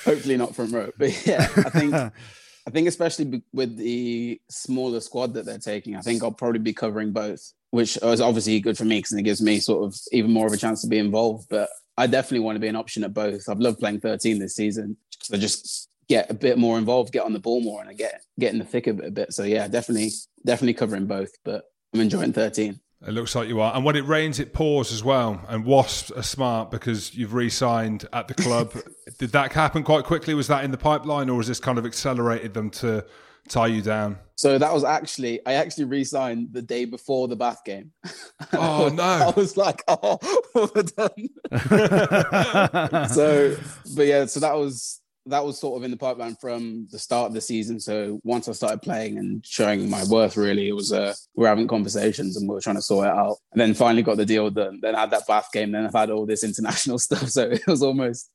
Hopefully 0.04 0.38
not 0.38 0.56
front 0.56 0.74
row. 0.74 0.92
But 0.98 1.26
yeah, 1.26 1.48
I 1.58 1.70
think 1.70 1.94
I 2.68 2.70
think 2.70 2.88
especially 2.88 3.42
with 3.54 3.78
the 3.78 4.40
smaller 4.50 5.00
squad 5.00 5.34
that 5.34 5.46
they're 5.46 5.58
taking, 5.58 5.96
I 5.96 6.02
think 6.02 6.24
I'll 6.24 6.32
probably 6.32 6.60
be 6.60 6.74
covering 6.74 7.12
both, 7.12 7.54
which 7.72 7.98
is 8.02 8.22
obviously 8.22 8.60
good 8.60 8.78
for 8.78 8.86
me 8.86 9.00
because 9.00 9.14
it 9.14 9.24
gives 9.24 9.42
me 9.42 9.60
sort 9.60 9.86
of 9.86 10.00
even 10.12 10.32
more 10.32 10.48
of 10.48 10.54
a 10.54 10.58
chance 10.58 10.82
to 10.82 10.88
be 10.88 11.00
involved. 11.00 11.48
But 11.50 11.70
I 11.98 12.08
definitely 12.08 12.40
want 12.40 12.58
to 12.58 12.60
be 12.60 12.68
an 12.68 12.76
option 12.76 13.04
at 13.04 13.14
both. 13.14 13.50
I've 13.50 13.60
loved 13.60 13.80
playing 13.80 14.02
13 14.02 14.40
this 14.40 14.56
season 14.56 14.98
because 15.12 15.32
I 15.32 15.38
just 15.38 15.90
get 16.12 16.30
a 16.30 16.34
bit 16.34 16.58
more 16.58 16.78
involved, 16.78 17.14
get 17.14 17.24
on 17.24 17.32
the 17.32 17.40
ball 17.40 17.62
more, 17.62 17.80
and 17.80 17.90
I 17.90 17.94
get 17.94 18.22
get 18.38 18.52
in 18.52 18.60
the 18.60 18.66
thick 18.66 18.88
of 18.88 19.00
it 19.00 19.06
a 19.06 19.12
bit. 19.12 19.32
So 19.32 19.44
yeah, 19.44 19.70
definitely 19.70 20.10
definitely 20.46 20.74
covering 20.74 21.06
both, 21.08 21.32
but 21.46 21.64
I'm 21.94 22.02
enjoying 22.02 22.34
13. 22.34 22.78
It 23.08 23.12
looks 23.12 23.34
like 23.34 23.48
you 23.48 23.62
are. 23.62 23.74
And 23.74 23.86
when 23.86 23.96
it 23.96 24.06
rains, 24.06 24.40
it 24.40 24.54
pours 24.54 24.92
as 24.92 25.04
well. 25.04 25.42
And 25.48 25.66
Wasps 25.66 26.12
are 26.12 26.22
smart 26.22 26.70
because 26.70 27.16
you've 27.16 27.34
re 27.34 27.50
signed 27.50 28.06
at 28.12 28.28
the 28.28 28.34
club. 28.34 28.74
Did 29.20 29.32
that 29.32 29.54
happen 29.54 29.84
quite 29.84 30.04
quickly? 30.04 30.34
Was 30.34 30.48
that 30.48 30.66
in 30.66 30.72
the 30.72 30.78
pipeline 30.78 31.30
or 31.30 31.38
was 31.38 31.48
this 31.48 31.60
kind 31.60 31.80
of 31.80 31.86
accelerated 31.86 32.54
them 32.54 32.70
to 32.72 33.06
tie 33.48 33.68
you 33.68 33.82
down? 33.82 34.20
So 34.36 34.58
that 34.58 34.74
was 34.74 34.84
actually, 34.84 35.40
I 35.48 35.54
actually 35.54 35.86
re 35.86 36.04
signed 36.04 36.50
the 36.52 36.62
day 36.62 36.86
before 36.86 37.28
the 37.28 37.36
Bath 37.38 37.64
game. 37.64 37.92
Oh, 38.54 38.90
no. 38.94 39.04
I 39.04 39.30
was 39.36 39.56
like, 39.56 39.82
oh, 39.88 40.20
we're 40.56 40.84
done. 40.84 41.30
so, 43.08 43.56
but 43.96 44.08
yeah, 44.08 44.26
so 44.26 44.42
that 44.42 44.56
was 44.56 45.01
that 45.32 45.46
was 45.46 45.60
sort 45.60 45.78
of 45.78 45.84
in 45.84 45.92
the 45.92 45.98
pipeline 45.98 46.36
from 46.36 46.88
the 46.92 47.00
start 47.00 47.28
of 47.28 47.34
the 47.34 47.42
season. 47.42 47.80
So 47.80 48.20
once 48.24 48.48
I 48.48 48.52
started 48.52 48.82
playing 48.82 49.18
and 49.18 49.46
showing 49.46 49.90
my 49.90 50.04
worth, 50.06 50.38
really, 50.38 50.70
it 50.70 50.76
was 50.76 50.92
uh, 50.92 51.14
we 51.36 51.46
are 51.46 51.50
having 51.50 51.68
conversations 51.68 52.38
and 52.38 52.48
we 52.48 52.56
are 52.56 52.62
trying 52.62 52.76
to 52.76 52.82
sort 52.82 53.08
it 53.08 53.14
out. 53.14 53.38
And 53.52 53.62
then 53.62 53.74
finally 53.74 54.04
got 54.04 54.18
the 54.18 54.26
deal 54.26 54.50
done. 54.50 54.80
Then 54.82 54.96
I 54.96 55.02
had 55.02 55.12
that 55.12 55.28
Bath 55.28 55.50
game. 55.52 55.72
Then 55.72 55.86
I've 55.86 55.94
had 55.94 56.12
all 56.12 56.26
this 56.26 56.44
international 56.44 57.00
stuff. 57.08 57.30
So 57.30 57.50
it 57.50 57.66
was 57.66 57.82
almost 57.82 58.30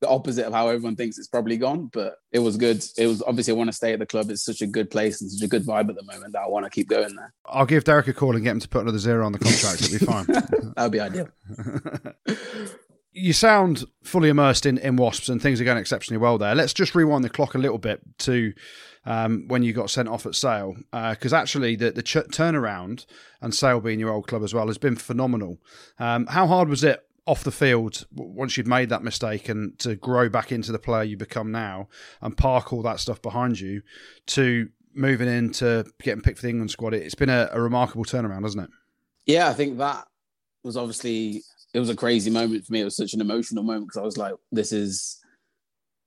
the 0.00 0.08
opposite 0.08 0.46
of 0.46 0.52
how 0.52 0.68
everyone 0.68 0.94
thinks 0.94 1.18
it's 1.18 1.28
probably 1.28 1.56
gone. 1.56 1.90
But 1.92 2.16
it 2.32 2.38
was 2.38 2.56
good. 2.56 2.84
It 2.96 3.06
was 3.06 3.22
obviously 3.22 3.52
I 3.52 3.56
want 3.56 3.68
to 3.68 3.76
stay 3.76 3.92
at 3.92 3.98
the 3.98 4.06
club. 4.06 4.30
It's 4.30 4.44
such 4.44 4.62
a 4.62 4.66
good 4.66 4.90
place 4.90 5.20
and 5.20 5.30
such 5.30 5.44
a 5.44 5.48
good 5.48 5.64
vibe 5.64 5.88
at 5.88 5.96
the 5.96 6.04
moment 6.04 6.32
that 6.32 6.42
I 6.42 6.48
want 6.48 6.64
to 6.64 6.70
keep 6.70 6.88
going 6.88 7.16
there. 7.16 7.34
I'll 7.46 7.66
give 7.66 7.84
Derek 7.84 8.08
a 8.08 8.12
call 8.12 8.34
and 8.34 8.44
get 8.44 8.52
him 8.52 8.60
to 8.60 8.68
put 8.68 8.82
another 8.82 8.98
zero 8.98 9.26
on 9.26 9.32
the 9.32 9.38
contract. 9.38 9.82
It'll 9.82 9.98
be 9.98 10.04
fine. 10.04 10.26
that 10.26 10.74
would 10.76 10.92
be 10.92 11.00
ideal. 11.00 11.28
you 13.16 13.32
sound 13.32 13.86
fully 14.04 14.28
immersed 14.28 14.66
in, 14.66 14.76
in 14.78 14.96
wasps 14.96 15.30
and 15.30 15.40
things 15.40 15.58
are 15.58 15.64
going 15.64 15.78
exceptionally 15.78 16.18
well 16.18 16.36
there. 16.36 16.54
Let's 16.54 16.74
just 16.74 16.94
rewind 16.94 17.24
the 17.24 17.30
clock 17.30 17.54
a 17.54 17.58
little 17.58 17.78
bit 17.78 18.00
to 18.18 18.52
um, 19.06 19.48
when 19.48 19.62
you 19.62 19.72
got 19.72 19.88
sent 19.88 20.08
off 20.08 20.26
at 20.26 20.34
Sale, 20.34 20.76
because 20.92 21.32
uh, 21.32 21.36
actually 21.36 21.76
the, 21.76 21.92
the 21.92 22.02
ch- 22.02 22.16
turnaround 22.16 23.06
and 23.40 23.54
Sale 23.54 23.80
being 23.80 23.98
your 23.98 24.10
old 24.10 24.26
club 24.26 24.42
as 24.42 24.52
well 24.52 24.66
has 24.66 24.76
been 24.76 24.96
phenomenal. 24.96 25.58
Um, 25.98 26.26
how 26.26 26.46
hard 26.46 26.68
was 26.68 26.84
it 26.84 27.06
off 27.26 27.42
the 27.42 27.50
field 27.50 28.06
once 28.12 28.58
you'd 28.58 28.68
made 28.68 28.90
that 28.90 29.02
mistake 29.02 29.48
and 29.48 29.78
to 29.78 29.96
grow 29.96 30.28
back 30.28 30.52
into 30.52 30.70
the 30.70 30.78
player 30.78 31.02
you 31.02 31.16
become 31.16 31.50
now 31.50 31.88
and 32.20 32.36
park 32.36 32.70
all 32.70 32.82
that 32.82 33.00
stuff 33.00 33.22
behind 33.22 33.58
you 33.58 33.80
to 34.26 34.68
moving 34.94 35.28
into 35.28 35.86
getting 36.02 36.22
picked 36.22 36.38
for 36.38 36.42
the 36.42 36.50
England 36.50 36.70
squad? 36.70 36.92
It's 36.92 37.14
been 37.14 37.30
a, 37.30 37.48
a 37.50 37.62
remarkable 37.62 38.04
turnaround, 38.04 38.42
hasn't 38.42 38.64
it? 38.64 38.70
Yeah, 39.24 39.48
I 39.48 39.54
think 39.54 39.78
that 39.78 40.06
was 40.62 40.76
obviously 40.76 41.42
it 41.74 41.80
was 41.80 41.90
a 41.90 41.96
crazy 41.96 42.30
moment 42.30 42.64
for 42.64 42.72
me. 42.72 42.80
It 42.80 42.84
was 42.84 42.96
such 42.96 43.14
an 43.14 43.20
emotional 43.20 43.64
moment 43.64 43.86
because 43.86 44.00
I 44.00 44.04
was 44.04 44.16
like, 44.16 44.34
this 44.52 44.72
is 44.72 45.18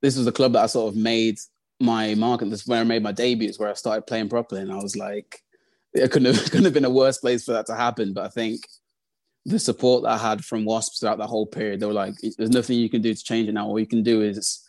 this 0.02 0.16
was 0.16 0.26
the 0.26 0.32
club 0.32 0.54
that 0.54 0.64
I 0.64 0.68
sort 0.68 0.94
of 0.94 1.00
made 1.00 1.38
my 1.80 2.16
mark, 2.16 2.42
and 2.42 2.52
this 2.52 2.62
is 2.62 2.68
where 2.68 2.82
I 2.82 2.86
made 2.86 3.04
my 3.04 3.12
debut. 3.12 3.50
Is 3.50 3.60
where 3.60 3.70
I 3.70 3.74
started 3.74 4.08
playing 4.08 4.30
properly, 4.30 4.62
and 4.62 4.72
I 4.72 4.78
was 4.78 4.96
like, 4.96 5.42
it 5.94 6.12
couldn't 6.12 6.34
have, 6.34 6.44
couldn't 6.52 6.66
have 6.66 6.74
been 6.74 6.86
a 6.86 6.90
worse 6.90 7.18
place 7.18 7.44
for 7.44 7.54
that 7.54 7.66
to 7.68 7.76
happen. 7.76 8.14
But 8.14 8.26
I 8.26 8.30
think 8.30 8.62
the 9.46 9.60
support 9.60 10.04
that 10.04 10.12
I 10.12 10.18
had 10.18 10.44
from 10.44 10.66
Wasps 10.66 11.00
throughout 11.00 11.18
that 11.20 11.28
whole 11.28 11.46
period, 11.46 11.80
they 11.80 11.86
were 11.86 11.94
like, 11.94 12.16
there's 12.38 12.50
nothing 12.50 12.78
you 12.78 12.90
can 12.90 13.02
do 13.02 13.14
to 13.14 13.24
change 13.24 13.48
it 13.48 13.54
now. 13.54 13.68
All 13.68 13.80
you 13.80 13.88
can 13.88 14.04
do 14.04 14.22
is 14.22 14.66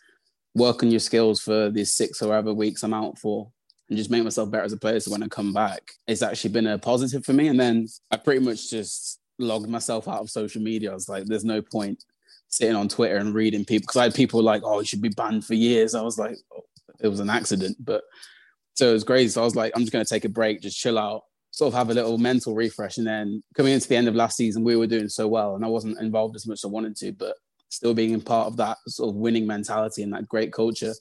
work 0.55 0.83
on 0.83 0.91
your 0.91 0.99
skills 0.99 1.41
for 1.41 1.69
these 1.69 1.93
six 1.93 2.21
or 2.21 2.29
whatever 2.29 2.53
weeks 2.53 2.83
I'm 2.83 2.93
out 2.93 3.17
for 3.17 3.51
and 3.89 3.97
just 3.97 4.09
make 4.09 4.23
myself 4.23 4.49
better 4.49 4.63
as 4.63 4.73
a 4.73 4.77
player. 4.77 4.99
So 4.99 5.11
when 5.11 5.23
I 5.23 5.27
come 5.27 5.53
back, 5.53 5.91
it's 6.07 6.21
actually 6.21 6.51
been 6.51 6.67
a 6.67 6.77
positive 6.77 7.25
for 7.25 7.33
me. 7.33 7.47
And 7.47 7.59
then 7.59 7.87
I 8.09 8.17
pretty 8.17 8.43
much 8.43 8.69
just 8.69 9.19
logged 9.41 9.69
myself 9.69 10.07
out 10.07 10.21
of 10.21 10.29
social 10.29 10.61
media. 10.61 10.91
I 10.91 10.93
was 10.93 11.09
like, 11.09 11.25
there's 11.25 11.45
no 11.45 11.61
point 11.61 12.03
sitting 12.49 12.75
on 12.75 12.89
Twitter 12.89 13.17
and 13.17 13.33
reading 13.33 13.65
people 13.65 13.83
because 13.83 13.97
I 13.97 14.03
had 14.03 14.15
people 14.15 14.41
like, 14.43 14.61
oh, 14.63 14.79
you 14.79 14.85
should 14.85 15.01
be 15.01 15.09
banned 15.09 15.45
for 15.45 15.53
years. 15.53 15.95
I 15.95 16.01
was 16.01 16.17
like, 16.17 16.35
oh, 16.55 16.63
it 16.99 17.07
was 17.07 17.19
an 17.19 17.29
accident, 17.29 17.77
but 17.79 18.03
so 18.73 18.89
it 18.89 18.93
was 18.93 19.03
crazy. 19.03 19.29
So 19.29 19.41
I 19.41 19.45
was 19.45 19.55
like, 19.55 19.71
I'm 19.75 19.81
just 19.81 19.91
going 19.91 20.05
to 20.05 20.09
take 20.09 20.25
a 20.25 20.29
break, 20.29 20.61
just 20.61 20.79
chill 20.79 20.97
out, 20.97 21.23
sort 21.51 21.73
of 21.73 21.77
have 21.77 21.89
a 21.89 21.93
little 21.93 22.17
mental 22.17 22.55
refresh. 22.55 22.97
And 22.97 23.07
then 23.07 23.43
coming 23.55 23.73
into 23.73 23.87
the 23.87 23.95
end 23.95 24.07
of 24.07 24.15
last 24.15 24.37
season, 24.37 24.63
we 24.63 24.75
were 24.75 24.87
doing 24.87 25.09
so 25.09 25.27
well, 25.27 25.55
and 25.55 25.65
I 25.65 25.67
wasn't 25.67 25.99
involved 25.99 26.35
as 26.35 26.47
much 26.47 26.59
as 26.59 26.65
I 26.65 26.69
wanted 26.69 26.95
to, 26.97 27.11
but 27.13 27.35
still 27.69 27.93
being 27.93 28.15
a 28.15 28.19
part 28.19 28.47
of 28.47 28.57
that 28.57 28.77
sort 28.87 29.09
of 29.09 29.15
winning 29.15 29.47
mentality 29.47 30.03
and 30.03 30.13
that 30.13 30.27
great 30.27 30.51
culture. 30.51 30.93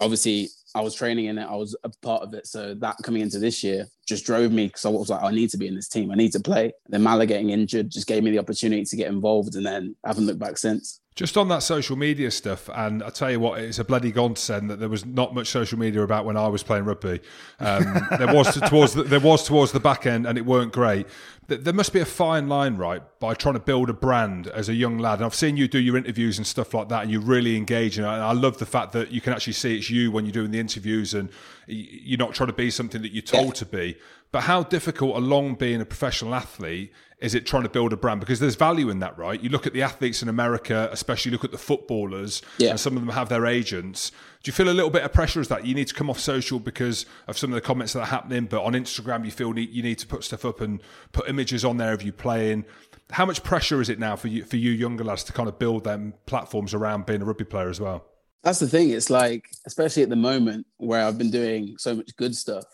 Obviously, 0.00 0.48
I 0.76 0.80
was 0.80 0.94
training 0.94 1.24
in 1.24 1.38
it. 1.38 1.44
I 1.44 1.56
was 1.56 1.74
a 1.84 1.90
part 2.02 2.22
of 2.22 2.34
it. 2.34 2.46
So 2.46 2.74
that 2.74 2.96
coming 3.02 3.22
into 3.22 3.38
this 3.38 3.64
year 3.64 3.86
just 4.06 4.26
drove 4.26 4.52
me 4.52 4.66
because 4.66 4.84
I 4.84 4.90
was 4.90 5.08
like, 5.08 5.22
I 5.22 5.30
need 5.30 5.50
to 5.50 5.56
be 5.56 5.66
in 5.66 5.74
this 5.74 5.88
team. 5.88 6.10
I 6.10 6.14
need 6.14 6.32
to 6.32 6.40
play. 6.40 6.64
And 6.64 6.72
then 6.90 7.02
Mala 7.02 7.24
getting 7.24 7.50
injured 7.50 7.90
just 7.90 8.06
gave 8.06 8.22
me 8.22 8.30
the 8.30 8.38
opportunity 8.38 8.84
to 8.84 8.96
get 8.96 9.08
involved, 9.08 9.56
and 9.56 9.64
then 9.64 9.96
I 10.04 10.08
haven't 10.08 10.26
looked 10.26 10.38
back 10.38 10.58
since. 10.58 11.00
Just 11.16 11.38
on 11.38 11.48
that 11.48 11.62
social 11.62 11.96
media 11.96 12.30
stuff, 12.30 12.68
and 12.74 13.02
I 13.02 13.08
tell 13.08 13.30
you 13.30 13.40
what, 13.40 13.58
it's 13.58 13.78
a 13.78 13.84
bloody 13.84 14.12
godsend 14.12 14.68
that 14.68 14.80
there 14.80 14.90
was 14.90 15.06
not 15.06 15.34
much 15.34 15.46
social 15.46 15.78
media 15.78 16.02
about 16.02 16.26
when 16.26 16.36
I 16.36 16.46
was 16.46 16.62
playing 16.62 16.84
rugby. 16.84 17.20
Um, 17.58 18.06
there 18.18 18.34
was 18.34 18.60
towards 18.68 18.92
the, 18.92 19.02
there 19.02 19.18
was 19.18 19.46
towards 19.46 19.72
the 19.72 19.80
back 19.80 20.04
end, 20.04 20.26
and 20.26 20.36
it 20.36 20.44
weren't 20.44 20.74
great. 20.74 21.06
There 21.48 21.72
must 21.72 21.92
be 21.94 22.00
a 22.00 22.04
fine 22.04 22.48
line, 22.48 22.76
right, 22.76 23.02
by 23.18 23.32
trying 23.32 23.54
to 23.54 23.60
build 23.60 23.88
a 23.88 23.94
brand 23.94 24.48
as 24.48 24.68
a 24.68 24.74
young 24.74 24.98
lad. 24.98 25.20
And 25.20 25.24
I've 25.26 25.34
seen 25.34 25.56
you 25.56 25.68
do 25.68 25.78
your 25.78 25.96
interviews 25.96 26.38
and 26.38 26.46
stuff 26.46 26.74
like 26.74 26.90
that, 26.90 27.04
and 27.04 27.10
you 27.10 27.20
really 27.20 27.56
engage. 27.56 27.96
And 27.96 28.06
I 28.06 28.32
love 28.32 28.58
the 28.58 28.66
fact 28.66 28.92
that 28.92 29.10
you 29.10 29.22
can 29.22 29.32
actually 29.32 29.54
see 29.54 29.76
it's 29.78 29.88
you 29.88 30.10
when 30.10 30.26
you're 30.26 30.32
doing 30.32 30.50
the 30.50 30.60
interviews, 30.66 31.14
and 31.14 31.30
you're 31.66 32.18
not 32.18 32.34
trying 32.34 32.48
to 32.48 32.52
be 32.64 32.70
something 32.70 33.02
that 33.02 33.12
you're 33.12 33.22
told 33.22 33.54
to 33.56 33.66
be. 33.66 33.96
But 34.32 34.42
how 34.42 34.64
difficult, 34.64 35.16
along 35.16 35.54
being 35.54 35.80
a 35.80 35.84
professional 35.84 36.34
athlete, 36.34 36.92
is 37.18 37.34
it 37.34 37.46
trying 37.46 37.62
to 37.62 37.68
build 37.68 37.92
a 37.92 37.96
brand? 37.96 38.20
Because 38.20 38.40
there's 38.40 38.56
value 38.56 38.90
in 38.90 38.98
that, 38.98 39.16
right? 39.16 39.40
You 39.40 39.48
look 39.48 39.66
at 39.66 39.72
the 39.72 39.82
athletes 39.82 40.22
in 40.22 40.28
America, 40.28 40.88
especially 40.92 41.32
look 41.32 41.44
at 41.44 41.52
the 41.52 41.58
footballers, 41.58 42.42
yeah. 42.58 42.70
and 42.70 42.80
some 42.80 42.96
of 42.96 43.06
them 43.06 43.14
have 43.14 43.28
their 43.28 43.46
agents. 43.46 44.10
Do 44.42 44.48
you 44.48 44.52
feel 44.52 44.68
a 44.68 44.74
little 44.74 44.90
bit 44.90 45.02
of 45.02 45.12
pressure 45.12 45.40
as 45.40 45.48
that 45.48 45.64
you 45.64 45.74
need 45.74 45.88
to 45.88 45.94
come 45.94 46.10
off 46.10 46.20
social 46.20 46.58
because 46.58 47.06
of 47.26 47.38
some 47.38 47.50
of 47.50 47.54
the 47.54 47.62
comments 47.62 47.94
that 47.94 48.00
are 48.00 48.06
happening? 48.06 48.44
But 48.44 48.64
on 48.64 48.74
Instagram, 48.74 49.24
you 49.24 49.30
feel 49.30 49.58
you 49.58 49.82
need 49.82 49.98
to 50.00 50.06
put 50.06 50.24
stuff 50.24 50.44
up 50.44 50.60
and 50.60 50.82
put 51.12 51.28
images 51.28 51.64
on 51.64 51.78
there 51.78 51.94
of 51.94 52.02
you 52.02 52.12
playing. 52.12 52.66
How 53.12 53.24
much 53.24 53.42
pressure 53.42 53.80
is 53.80 53.88
it 53.88 53.98
now 53.98 54.16
for 54.16 54.28
you, 54.28 54.44
for 54.44 54.56
you 54.56 54.72
younger 54.72 55.04
lads 55.04 55.24
to 55.24 55.32
kind 55.32 55.48
of 55.48 55.58
build 55.58 55.84
them 55.84 56.14
platforms 56.26 56.74
around 56.74 57.06
being 57.06 57.22
a 57.22 57.24
rugby 57.24 57.44
player 57.44 57.70
as 57.70 57.80
well? 57.80 58.04
That's 58.42 58.58
the 58.58 58.68
thing. 58.68 58.90
It's 58.90 59.10
like, 59.10 59.48
especially 59.66 60.02
at 60.02 60.08
the 60.08 60.16
moment 60.16 60.66
where 60.76 61.04
I've 61.04 61.18
been 61.18 61.30
doing 61.30 61.76
so 61.78 61.94
much 61.94 62.14
good 62.16 62.34
stuff 62.34 62.64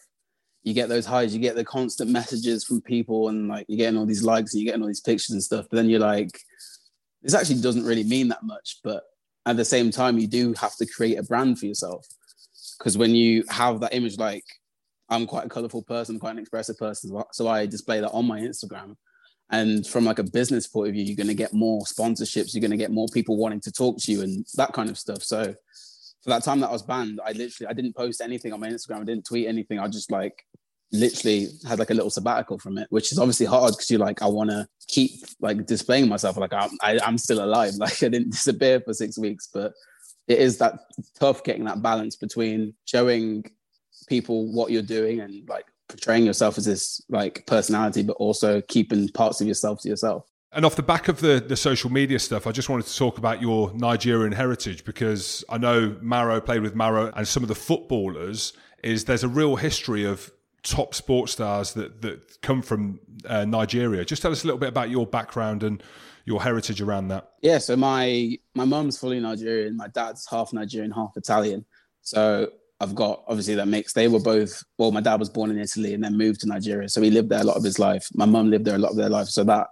you 0.63 0.75
get 0.75 0.89
those 0.89 1.07
highs, 1.07 1.35
you 1.35 1.41
get 1.41 1.57
the 1.57 1.65
constant 1.65 2.11
messages 2.11 2.65
from 2.65 2.81
people, 2.81 3.29
and 3.29 3.49
like 3.49 3.67
you're 3.69 3.79
getting 3.79 3.99
all 3.99 4.07
these 4.07 4.23
likes 4.23 4.53
and 4.53 4.63
you're 4.63 4.71
getting 4.71 4.83
all 4.83 4.89
these 4.89 5.01
pictures 5.01 5.31
and 5.31 5.43
stuff. 5.43 5.67
But 5.69 5.77
then 5.77 5.89
you're 5.89 6.01
like, 6.01 6.39
this 7.23 7.35
actually 7.35 7.61
doesn't 7.61 7.85
really 7.85 8.05
mean 8.05 8.29
that 8.29 8.43
much. 8.43 8.79
But 8.85 9.03
at 9.47 9.57
the 9.57 9.65
same 9.65 9.91
time, 9.91 10.19
you 10.19 10.29
do 10.29 10.55
have 10.55 10.77
to 10.77 10.87
create 10.87 11.19
a 11.19 11.23
brand 11.23 11.59
for 11.59 11.67
yourself 11.67 12.07
because 12.79 12.97
when 12.97 13.15
you 13.15 13.45
have 13.49 13.81
that 13.81 13.95
image, 13.95 14.19
like 14.19 14.45
I'm 15.09 15.27
quite 15.27 15.47
a 15.47 15.49
colorful 15.49 15.83
person, 15.83 16.21
quite 16.21 16.33
an 16.33 16.39
expressive 16.39 16.79
person, 16.79 17.21
so 17.33 17.49
I 17.49 17.67
display 17.67 18.01
that 18.01 18.11
on 18.11 18.27
my 18.27 18.41
Instagram. 18.41 18.97
And 19.53 19.87
from 19.87 20.05
like 20.05 20.19
a 20.19 20.25
business 20.25 20.67
point 20.67 20.89
of 20.89 20.95
view, 20.95 21.05
you're 21.05 21.17
going 21.17 21.27
to 21.27 21.35
get 21.35 21.53
more 21.53 21.83
sponsorships, 21.83 22.55
you're 22.55 22.63
going 22.63 22.71
to 22.71 22.77
get 22.77 22.91
more 22.91 23.07
people 23.13 23.37
wanting 23.37 23.61
to 23.61 23.73
talk 23.73 23.99
to 24.01 24.13
you, 24.13 24.23
and 24.23 24.47
that 24.55 24.73
kind 24.73 24.89
of 24.89 24.99
stuff. 24.99 25.23
So 25.23 25.55
for 26.23 26.31
that 26.31 26.43
time 26.43 26.61
that 26.61 26.69
I 26.69 26.73
was 26.73 26.83
banned, 26.83 27.21
I 27.25 27.33
literally 27.33 27.69
I 27.69 27.75
didn't 27.75 27.95
post 27.95 28.21
anything 28.21 28.53
on 28.53 28.61
my 28.61 28.69
Instagram. 28.69 29.03
I 29.03 29.05
didn't 29.05 29.27
tweet 29.27 29.47
anything. 29.47 29.79
I 29.79 29.89
just 29.89 30.11
like 30.11 30.43
literally 30.93 31.49
had 31.67 31.79
like 31.79 31.91
a 31.91 31.95
little 31.95 32.11
sabbatical 32.11 32.59
from 32.59 32.79
it, 32.79 32.87
which 32.91 33.13
is 33.13 33.19
obviously 33.19 33.47
hard 33.47 33.73
because 33.73 33.91
you're 33.91 34.01
like, 34.01 34.23
I 34.23 34.27
want 34.27 34.51
to 34.51 34.67
keep 34.89 35.13
like 35.41 35.67
displaying 35.67 36.09
myself. 36.09 36.37
Like 36.37 36.53
I'm, 36.53 36.71
I, 36.81 36.93
am 36.93 37.01
i 37.05 37.09
am 37.09 37.19
still 37.19 37.45
alive. 37.45 37.75
Like 37.79 38.03
I 38.03 38.09
didn't 38.09 38.31
disappear 38.31 38.81
for 38.81 38.95
six 38.95 39.19
weeks, 39.19 39.49
but 39.53 39.73
it 40.29 40.39
is 40.39 40.59
that 40.59 40.79
tough 41.19 41.43
getting 41.45 41.65
that 41.65 41.83
balance 41.83 42.17
between 42.17 42.75
showing 42.85 43.45
people 44.09 44.53
what 44.53 44.71
you're 44.71 44.83
doing 44.83 45.21
and 45.21 45.49
like 45.49 45.67
portraying 45.93 46.27
yourself 46.27 46.59
as 46.59 46.65
this 46.65 47.01
like 47.09 47.47
personality, 47.47 48.03
but 48.03 48.15
also 48.15 48.61
keeping 48.63 49.09
parts 49.09 49.41
of 49.41 49.47
yourself 49.47 49.83
to 49.83 49.89
yourself. 49.89 50.27
And 50.55 50.67
off 50.67 50.77
the 50.77 50.83
back 50.83 51.09
of 51.09 51.21
the, 51.21 51.43
the 51.47 51.57
social 51.57 51.91
media 51.91 52.19
stuff, 52.19 52.47
I 52.47 52.53
just 52.53 52.69
wanted 52.69 52.87
to 52.87 52.97
talk 52.97 53.17
about 53.17 53.41
your 53.41 53.73
Nigerian 53.73 54.33
heritage 54.33 54.85
because 54.85 55.45
I 55.49 55.57
know 55.57 55.97
Maro 56.03 56.41
played 56.41 56.61
with 56.61 56.75
Maro 56.75 57.11
and 57.15 57.27
some 57.27 57.43
of 57.43 57.49
the 57.49 57.55
footballers 57.55 58.53
is 58.83 59.07
there's 59.07 59.25
a 59.25 59.29
real 59.29 59.57
history 59.57 60.05
of 60.05 60.31
top 60.63 60.95
sports 60.95 61.33
stars 61.33 61.73
that 61.75 62.03
that 62.03 62.41
come 62.43 62.63
from 62.63 63.01
uh, 63.27 63.45
Nigeria. 63.45 64.05
Just 64.05 64.23
tell 64.23 64.33
us 64.33 64.45
a 64.45 64.47
little 64.47 64.59
bit 64.59 64.69
about 64.69 64.91
your 64.91 65.07
background 65.07 65.63
and 65.63 65.83
your 66.25 66.43
heritage 66.43 66.81
around 66.81 67.09
that? 67.09 67.31
Yeah, 67.41 67.59
so 67.59 67.77
my 67.77 68.39
my 68.55 68.65
mum's 68.65 68.99
fully 68.99 69.21
Nigerian, 69.21 69.77
my 69.77 69.89
dad's 69.89 70.27
half 70.29 70.53
Nigerian, 70.53 70.91
half 70.91 71.17
Italian. 71.17 71.65
So 72.03 72.51
I've 72.83 72.95
got 72.95 73.23
obviously 73.29 73.55
that 73.55 73.69
mix. 73.69 73.93
They 73.93 74.09
were 74.09 74.21
both 74.21 74.63
well, 74.79 74.91
my 74.91 75.01
dad 75.01 75.21
was 75.21 75.31
born 75.31 75.51
in 75.51 75.59
Italy 75.59 75.95
and 75.95 76.03
then 76.03 76.17
moved 76.17 76.41
to 76.41 76.49
Nigeria. 76.49 76.89
So 76.89 77.01
he 77.01 77.11
lived 77.11 77.29
there 77.29 77.41
a 77.41 77.45
lot 77.45 77.57
of 77.57 77.63
his 77.63 77.79
life. 77.79 78.09
My 78.15 78.27
mum 78.27 78.51
lived 78.51 78.65
there 78.65 78.75
a 78.75 78.79
lot 78.79 78.91
of 78.91 78.97
their 78.97 79.09
life. 79.09 79.29
So 79.29 79.45
that 79.45 79.69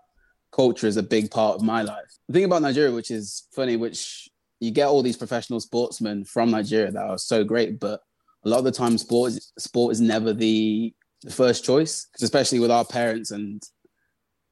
culture 0.52 0.86
is 0.86 0.96
a 0.96 1.02
big 1.02 1.30
part 1.30 1.56
of 1.56 1.62
my 1.62 1.82
life. 1.82 2.10
The 2.28 2.34
thing 2.34 2.44
about 2.44 2.62
Nigeria, 2.62 2.92
which 2.92 3.10
is 3.10 3.46
funny, 3.52 3.76
which 3.76 4.28
you 4.60 4.70
get 4.70 4.88
all 4.88 5.02
these 5.02 5.16
professional 5.16 5.60
sportsmen 5.60 6.24
from 6.24 6.50
Nigeria 6.50 6.92
that 6.92 7.02
are 7.02 7.18
so 7.18 7.44
great, 7.44 7.80
but 7.80 8.00
a 8.44 8.48
lot 8.48 8.58
of 8.58 8.64
the 8.64 8.72
time 8.72 8.96
sport 8.96 9.32
sport 9.58 9.92
is 9.92 10.00
never 10.00 10.32
the 10.32 10.94
the 11.22 11.32
first 11.32 11.64
choice, 11.64 12.08
especially 12.22 12.60
with 12.60 12.70
our 12.70 12.84
parents 12.84 13.30
and 13.30 13.62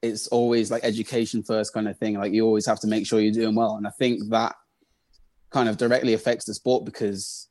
it's 0.01 0.27
always 0.27 0.71
like 0.71 0.83
education 0.83 1.43
first 1.43 1.73
kind 1.73 1.87
of 1.87 1.97
thing. 1.97 2.17
Like 2.17 2.31
you 2.31 2.45
always 2.45 2.65
have 2.65 2.79
to 2.81 2.87
make 2.87 3.05
sure 3.05 3.19
you're 3.19 3.33
doing 3.33 3.55
well. 3.55 3.75
And 3.75 3.85
I 3.85 3.91
think 3.91 4.29
that 4.29 4.55
kind 5.49 5.67
of 5.67 5.77
directly 5.77 6.13
affects 6.13 6.45
the 6.45 6.53
sport 6.53 6.85
because 6.85 7.48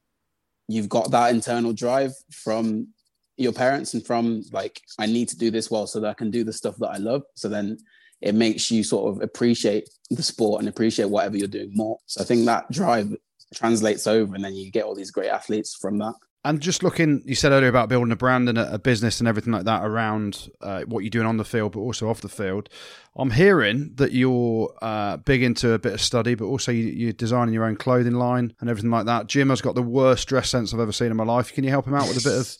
you've 0.68 0.88
got 0.88 1.10
that 1.10 1.34
internal 1.34 1.72
drive 1.72 2.12
from 2.30 2.88
your 3.36 3.52
parents 3.52 3.94
and 3.94 4.04
from 4.04 4.42
like, 4.52 4.80
I 4.98 5.06
need 5.06 5.28
to 5.28 5.38
do 5.38 5.50
this 5.50 5.70
well 5.70 5.86
so 5.86 6.00
that 6.00 6.08
I 6.08 6.14
can 6.14 6.30
do 6.30 6.44
the 6.44 6.52
stuff 6.52 6.76
that 6.78 6.90
I 6.90 6.98
love. 6.98 7.22
So 7.34 7.48
then 7.48 7.78
it 8.20 8.34
makes 8.34 8.70
you 8.70 8.82
sort 8.82 9.14
of 9.14 9.22
appreciate 9.22 9.88
the 10.10 10.22
sport 10.22 10.60
and 10.60 10.68
appreciate 10.68 11.08
whatever 11.08 11.36
you're 11.36 11.48
doing 11.48 11.70
more. 11.74 11.98
So 12.06 12.20
I 12.20 12.24
think 12.24 12.44
that 12.46 12.70
drive 12.70 13.14
translates 13.54 14.06
over 14.06 14.34
and 14.34 14.44
then 14.44 14.54
you 14.54 14.70
get 14.70 14.84
all 14.84 14.94
these 14.94 15.10
great 15.10 15.30
athletes 15.30 15.76
from 15.80 15.98
that. 15.98 16.14
And 16.44 16.60
just 16.60 16.82
looking, 16.82 17.22
you 17.26 17.34
said 17.34 17.50
earlier 17.50 17.68
about 17.68 17.88
building 17.88 18.12
a 18.12 18.16
brand 18.16 18.48
and 18.48 18.56
a, 18.58 18.78
business 18.78 19.18
and 19.18 19.28
everything 19.28 19.52
like 19.52 19.64
that 19.64 19.84
around 19.84 20.48
uh, 20.62 20.82
what 20.82 21.00
you're 21.00 21.10
doing 21.10 21.26
on 21.26 21.36
the 21.36 21.44
field, 21.44 21.72
but 21.72 21.80
also 21.80 22.08
off 22.08 22.20
the 22.20 22.28
field. 22.28 22.68
I'm 23.16 23.32
hearing 23.32 23.90
that 23.96 24.12
you're 24.12 24.72
uh, 24.80 25.16
big 25.16 25.42
into 25.42 25.72
a 25.72 25.78
bit 25.80 25.92
of 25.94 26.00
study, 26.00 26.36
but 26.36 26.44
also 26.44 26.70
you, 26.70 27.08
are 27.08 27.12
designing 27.12 27.52
your 27.52 27.64
own 27.64 27.74
clothing 27.74 28.14
line 28.14 28.54
and 28.60 28.70
everything 28.70 28.90
like 28.90 29.06
that. 29.06 29.26
Jim 29.26 29.50
has 29.50 29.60
got 29.60 29.74
the 29.74 29.82
worst 29.82 30.28
dress 30.28 30.48
sense 30.48 30.72
I've 30.72 30.80
ever 30.80 30.92
seen 30.92 31.10
in 31.10 31.16
my 31.16 31.24
life. 31.24 31.52
Can 31.52 31.64
you 31.64 31.70
help 31.70 31.86
him 31.86 31.94
out 31.94 32.06
with 32.06 32.24
a 32.24 32.28
bit 32.28 32.38
of 32.38 32.56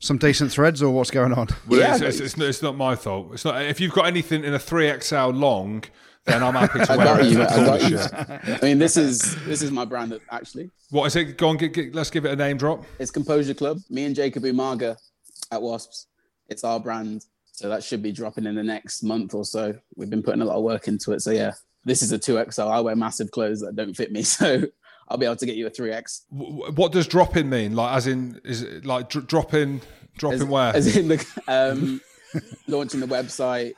some 0.00 0.16
decent 0.16 0.50
threads, 0.50 0.82
or 0.82 0.90
what's 0.92 1.10
going 1.10 1.34
on? 1.34 1.48
Well, 1.66 1.80
yeah, 1.80 1.92
it's, 1.94 2.02
it's, 2.02 2.20
it's, 2.20 2.38
it's, 2.38 2.62
not 2.62 2.76
my 2.76 2.96
fault. 2.96 3.28
It's 3.34 3.44
not 3.44 3.60
if 3.62 3.78
you've 3.78 3.92
got 3.92 4.06
anything 4.06 4.44
in 4.44 4.54
a 4.54 4.58
three 4.58 4.90
XL 5.00 5.28
long 5.28 5.84
then 6.24 6.42
I'm 6.42 6.54
happy 6.54 6.84
to 6.84 6.96
wear 6.96 7.20
it. 7.20 7.26
You, 7.26 7.42
I, 7.42 7.78
you. 7.78 7.98
I 8.54 8.58
mean, 8.62 8.78
this 8.78 8.96
is 8.96 9.36
this 9.44 9.62
is 9.62 9.70
my 9.70 9.84
brand 9.84 10.18
actually. 10.30 10.70
What 10.90 11.06
is 11.06 11.16
it? 11.16 11.38
Go 11.38 11.48
on, 11.48 11.56
get, 11.56 11.72
get, 11.72 11.94
let's 11.94 12.10
give 12.10 12.24
it 12.24 12.32
a 12.32 12.36
name 12.36 12.56
drop. 12.56 12.84
It's 12.98 13.10
Composure 13.10 13.54
Club. 13.54 13.80
Me 13.90 14.04
and 14.04 14.14
Jacob 14.14 14.42
Umaga 14.42 14.96
at 15.50 15.62
Wasps. 15.62 16.06
It's 16.48 16.64
our 16.64 16.80
brand, 16.80 17.24
so 17.52 17.68
that 17.68 17.84
should 17.84 18.02
be 18.02 18.12
dropping 18.12 18.46
in 18.46 18.54
the 18.54 18.62
next 18.62 19.02
month 19.02 19.34
or 19.34 19.44
so. 19.44 19.74
We've 19.96 20.10
been 20.10 20.22
putting 20.22 20.40
a 20.40 20.44
lot 20.44 20.56
of 20.56 20.62
work 20.62 20.88
into 20.88 21.12
it. 21.12 21.20
So 21.20 21.30
yeah, 21.30 21.52
this 21.84 22.02
is 22.02 22.12
a 22.12 22.18
two 22.18 22.42
XL. 22.50 22.62
I 22.62 22.80
wear 22.80 22.96
massive 22.96 23.30
clothes 23.30 23.60
that 23.60 23.76
don't 23.76 23.94
fit 23.94 24.12
me, 24.12 24.22
so 24.22 24.62
I'll 25.08 25.18
be 25.18 25.26
able 25.26 25.36
to 25.36 25.46
get 25.46 25.56
you 25.56 25.66
a 25.66 25.70
three 25.70 25.92
X. 25.92 26.24
What 26.30 26.92
does 26.92 27.06
dropping 27.06 27.48
mean? 27.48 27.74
Like, 27.74 27.96
as 27.96 28.06
in, 28.06 28.40
is 28.44 28.62
it 28.62 28.84
like 28.84 29.08
dr- 29.08 29.26
dropping, 29.26 29.80
dropping 30.16 30.42
as, 30.42 30.44
where? 30.44 30.76
As 30.76 30.96
in 30.96 31.08
the 31.08 31.26
um, 31.48 32.00
launching 32.66 33.00
the 33.00 33.06
website 33.06 33.74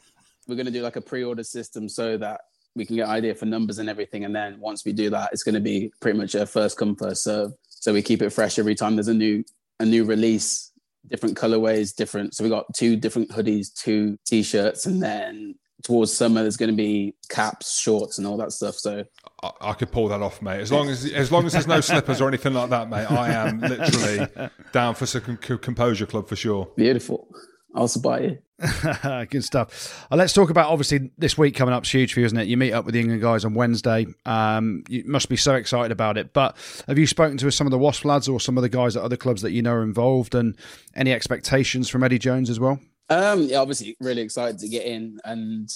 we're 0.47 0.57
going 0.57 0.67
to 0.67 0.73
do 0.73 0.83
like 0.83 0.97
a 0.97 1.01
pre-order 1.01 1.45
system 1.45 1.89
so 1.89 2.17
that 2.19 2.41
we 2.75 2.85
can 2.85 2.97
get 2.97 3.09
idea 3.09 3.35
for 3.35 3.47
numbers 3.47 3.79
and 3.79 3.89
everything. 3.89 4.25
And 4.25 4.35
then 4.35 4.59
once 4.61 4.85
we 4.85 4.93
do 4.93 5.11
that, 5.11 5.31
it's 5.33 5.43
going 5.43 5.55
to 5.55 5.61
be 5.61 5.93
pretty 6.01 6.19
much 6.19 6.35
a 6.35 6.47
first 6.47 6.79
come 6.79 6.95
first 6.97 7.25
serve. 7.25 7.53
So 7.69 7.93
we 7.93 8.03
keep 8.03 8.23
it 8.23 8.31
fresh 8.31 8.59
every 8.59 8.75
time 8.75 8.97
there's 8.97 9.09
a 9.09 9.15
new 9.15 9.45
a 9.81 9.85
new 9.85 10.05
release, 10.05 10.73
different 11.09 11.37
colorways, 11.37 11.95
different. 11.95 12.35
So 12.35 12.45
we 12.45 12.51
got 12.51 12.67
two 12.75 12.97
different 12.97 13.31
hoodies, 13.31 13.73
two 13.73 14.19
t-shirts, 14.27 14.85
and 14.85 15.03
then 15.03 15.55
towards 15.83 16.13
summer 16.13 16.43
there's 16.43 16.59
going 16.59 16.71
to 16.71 16.77
be 16.77 17.15
caps, 17.31 17.81
shorts, 17.81 18.19
and 18.19 18.27
all 18.27 18.37
that 18.37 18.53
stuff. 18.53 18.75
So 18.75 19.05
I, 19.43 19.51
I, 19.63 19.73
could 19.73 19.91
pull 19.91 20.09
that 20.09 20.21
off, 20.21 20.43
mate. 20.43 20.61
As 20.61 20.71
long 20.71 20.91
as 20.91 21.11
as 21.11 21.33
long 21.33 21.47
as 21.47 21.55
there's 21.55 21.67
no 21.67 21.81
slippers 21.81 22.21
or 22.21 22.29
anything 22.29 22.53
like 22.53 22.71
that, 22.71 22.91
mate. 22.91 23.11
I 23.11 23.33
am 23.33 23.61
literally 23.61 24.51
down 24.73 24.95
for 24.95 25.07
some 25.07 25.39
composure 25.39 26.07
club 26.07 26.29
for 26.29 26.37
sure. 26.37 26.71
Beautiful. 26.77 27.29
I'll 27.75 27.89
supply 27.89 28.19
you. 28.21 28.39
Good 29.31 29.45
stuff. 29.45 30.07
Uh, 30.11 30.17
let's 30.17 30.33
talk 30.33 30.51
about 30.51 30.71
obviously 30.71 31.11
this 31.17 31.39
week 31.39 31.55
coming 31.55 31.73
up. 31.75 31.85
is 31.85 31.91
huge 31.91 32.13
for 32.13 32.21
you, 32.21 32.27
isn't 32.27 32.39
it? 32.39 32.47
You 32.47 32.57
meet 32.57 32.73
up 32.73 32.85
with 32.85 32.95
the 32.95 33.01
England 33.01 33.23
guys 33.23 33.45
on 33.45 33.55
Wednesday. 33.55 34.07
Um, 34.27 34.85
you 34.89 35.03
must 35.07 35.29
be 35.29 35.37
so 35.37 35.55
excited 35.55 35.91
about 35.93 36.19
it. 36.19 36.33
But 36.33 36.57
have 36.87 36.99
you 36.99 37.07
spoken 37.07 37.39
to 37.39 37.51
some 37.51 37.67
of 37.67 37.71
the 37.71 37.79
Wasp 37.79 38.05
lads 38.05 38.29
or 38.29 38.39
some 38.39 38.59
of 38.59 38.63
the 38.63 38.69
guys 38.69 38.97
at 38.97 39.03
other 39.03 39.17
clubs 39.17 39.43
that 39.43 39.53
you 39.53 39.63
know 39.63 39.73
are 39.73 39.83
involved, 39.83 40.35
and 40.35 40.57
any 40.95 41.13
expectations 41.13 41.89
from 41.89 42.03
Eddie 42.03 42.19
Jones 42.19 42.51
as 42.51 42.61
well? 42.61 42.79
Um, 43.09 43.43
yeah, 43.43 43.59
obviously, 43.59 43.97
really 44.01 44.23
excited 44.23 44.59
to 44.59 44.69
get 44.69 44.85
in, 44.85 45.19
and 45.25 45.69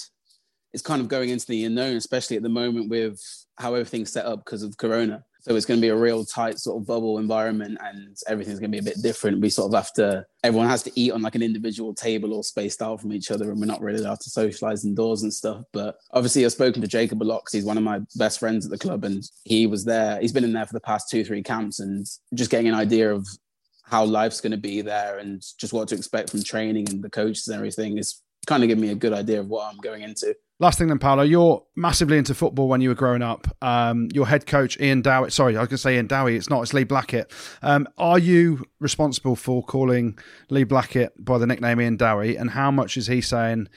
it's 0.73 0.83
kind 0.83 1.01
of 1.01 1.07
going 1.07 1.29
into 1.29 1.47
the 1.47 1.65
unknown, 1.65 1.97
especially 1.97 2.37
at 2.37 2.43
the 2.43 2.49
moment 2.49 2.89
with 2.89 3.19
how 3.57 3.73
everything's 3.73 4.11
set 4.11 4.25
up 4.25 4.45
because 4.45 4.61
of 4.61 4.77
Corona. 4.77 5.23
So 5.47 5.55
it's 5.55 5.65
going 5.67 5.79
to 5.79 5.81
be 5.81 5.89
a 5.89 5.95
real 5.95 6.25
tight 6.25 6.57
sort 6.57 6.81
of 6.81 6.87
bubble 6.87 7.19
environment 7.19 7.77
and 7.79 8.17
everything's 8.27 8.59
going 8.59 8.71
to 8.71 8.81
be 8.81 8.89
a 8.89 8.91
bit 8.91 9.03
different. 9.03 9.41
We 9.41 9.51
sort 9.51 9.71
of 9.71 9.75
have 9.75 9.93
to, 9.93 10.25
everyone 10.43 10.69
has 10.69 10.81
to 10.83 10.99
eat 10.99 11.11
on 11.11 11.21
like 11.21 11.35
an 11.35 11.43
individual 11.43 11.93
table 11.93 12.33
or 12.33 12.43
spaced 12.43 12.81
out 12.81 12.99
from 12.99 13.13
each 13.13 13.29
other 13.29 13.51
and 13.51 13.59
we're 13.59 13.67
not 13.67 13.79
really 13.79 13.99
allowed 13.99 14.21
to 14.21 14.29
socialize 14.31 14.85
indoors 14.85 15.21
and 15.21 15.31
stuff. 15.31 15.63
But 15.71 15.99
obviously 16.11 16.43
I've 16.45 16.51
spoken 16.51 16.81
to 16.81 16.87
Jacob 16.87 17.21
a 17.21 17.25
lot 17.25 17.43
because 17.43 17.53
he's 17.53 17.63
one 17.63 17.77
of 17.77 17.83
my 17.83 17.99
best 18.15 18.39
friends 18.39 18.65
at 18.65 18.71
the 18.71 18.77
club 18.79 19.03
and 19.03 19.23
he 19.43 19.67
was 19.67 19.85
there. 19.85 20.19
He's 20.19 20.33
been 20.33 20.43
in 20.43 20.53
there 20.53 20.65
for 20.65 20.73
the 20.73 20.79
past 20.79 21.11
two, 21.11 21.23
three 21.23 21.43
camps 21.43 21.79
and 21.79 22.07
just 22.33 22.49
getting 22.49 22.67
an 22.67 22.73
idea 22.73 23.13
of 23.13 23.27
how 23.83 24.03
life's 24.03 24.41
going 24.41 24.49
to 24.49 24.57
be 24.57 24.81
there 24.81 25.19
and 25.19 25.43
just 25.59 25.73
what 25.73 25.87
to 25.89 25.95
expect 25.95 26.31
from 26.31 26.41
training 26.41 26.89
and 26.89 27.03
the 27.03 27.09
coaches 27.09 27.47
and 27.47 27.55
everything 27.55 27.99
is 27.99 28.19
kind 28.47 28.63
of 28.63 28.69
give 28.69 28.79
me 28.79 28.89
a 28.89 28.95
good 28.95 29.13
idea 29.13 29.39
of 29.39 29.47
what 29.47 29.71
I'm 29.71 29.77
going 29.77 30.01
into. 30.01 30.35
Last 30.57 30.79
thing 30.79 30.87
then, 30.87 30.99
Paolo, 30.99 31.23
you're 31.23 31.61
massively 31.75 32.17
into 32.17 32.33
football 32.33 32.69
when 32.69 32.79
you 32.79 32.87
were 32.87 32.95
growing 32.95 33.21
up. 33.21 33.45
Um, 33.61 34.07
your 34.13 34.25
head 34.25 34.45
coach, 34.45 34.79
Ian 34.79 35.01
Dowie, 35.01 35.29
sorry, 35.29 35.57
I 35.57 35.59
was 35.59 35.67
going 35.67 35.75
to 35.75 35.77
say 35.79 35.95
Ian 35.95 36.07
Dowie, 36.07 36.37
it's 36.37 36.49
not, 36.49 36.61
it's 36.61 36.73
Lee 36.73 36.85
Blackett. 36.85 37.29
Um, 37.61 37.89
are 37.97 38.17
you 38.17 38.63
responsible 38.79 39.35
for 39.35 39.61
calling 39.63 40.17
Lee 40.49 40.63
Blackett 40.63 41.13
by 41.23 41.37
the 41.37 41.45
nickname 41.45 41.81
Ian 41.81 41.97
Dowie? 41.97 42.37
And 42.37 42.51
how 42.51 42.71
much 42.71 42.95
is 42.95 43.07
he 43.07 43.19
saying 43.19 43.67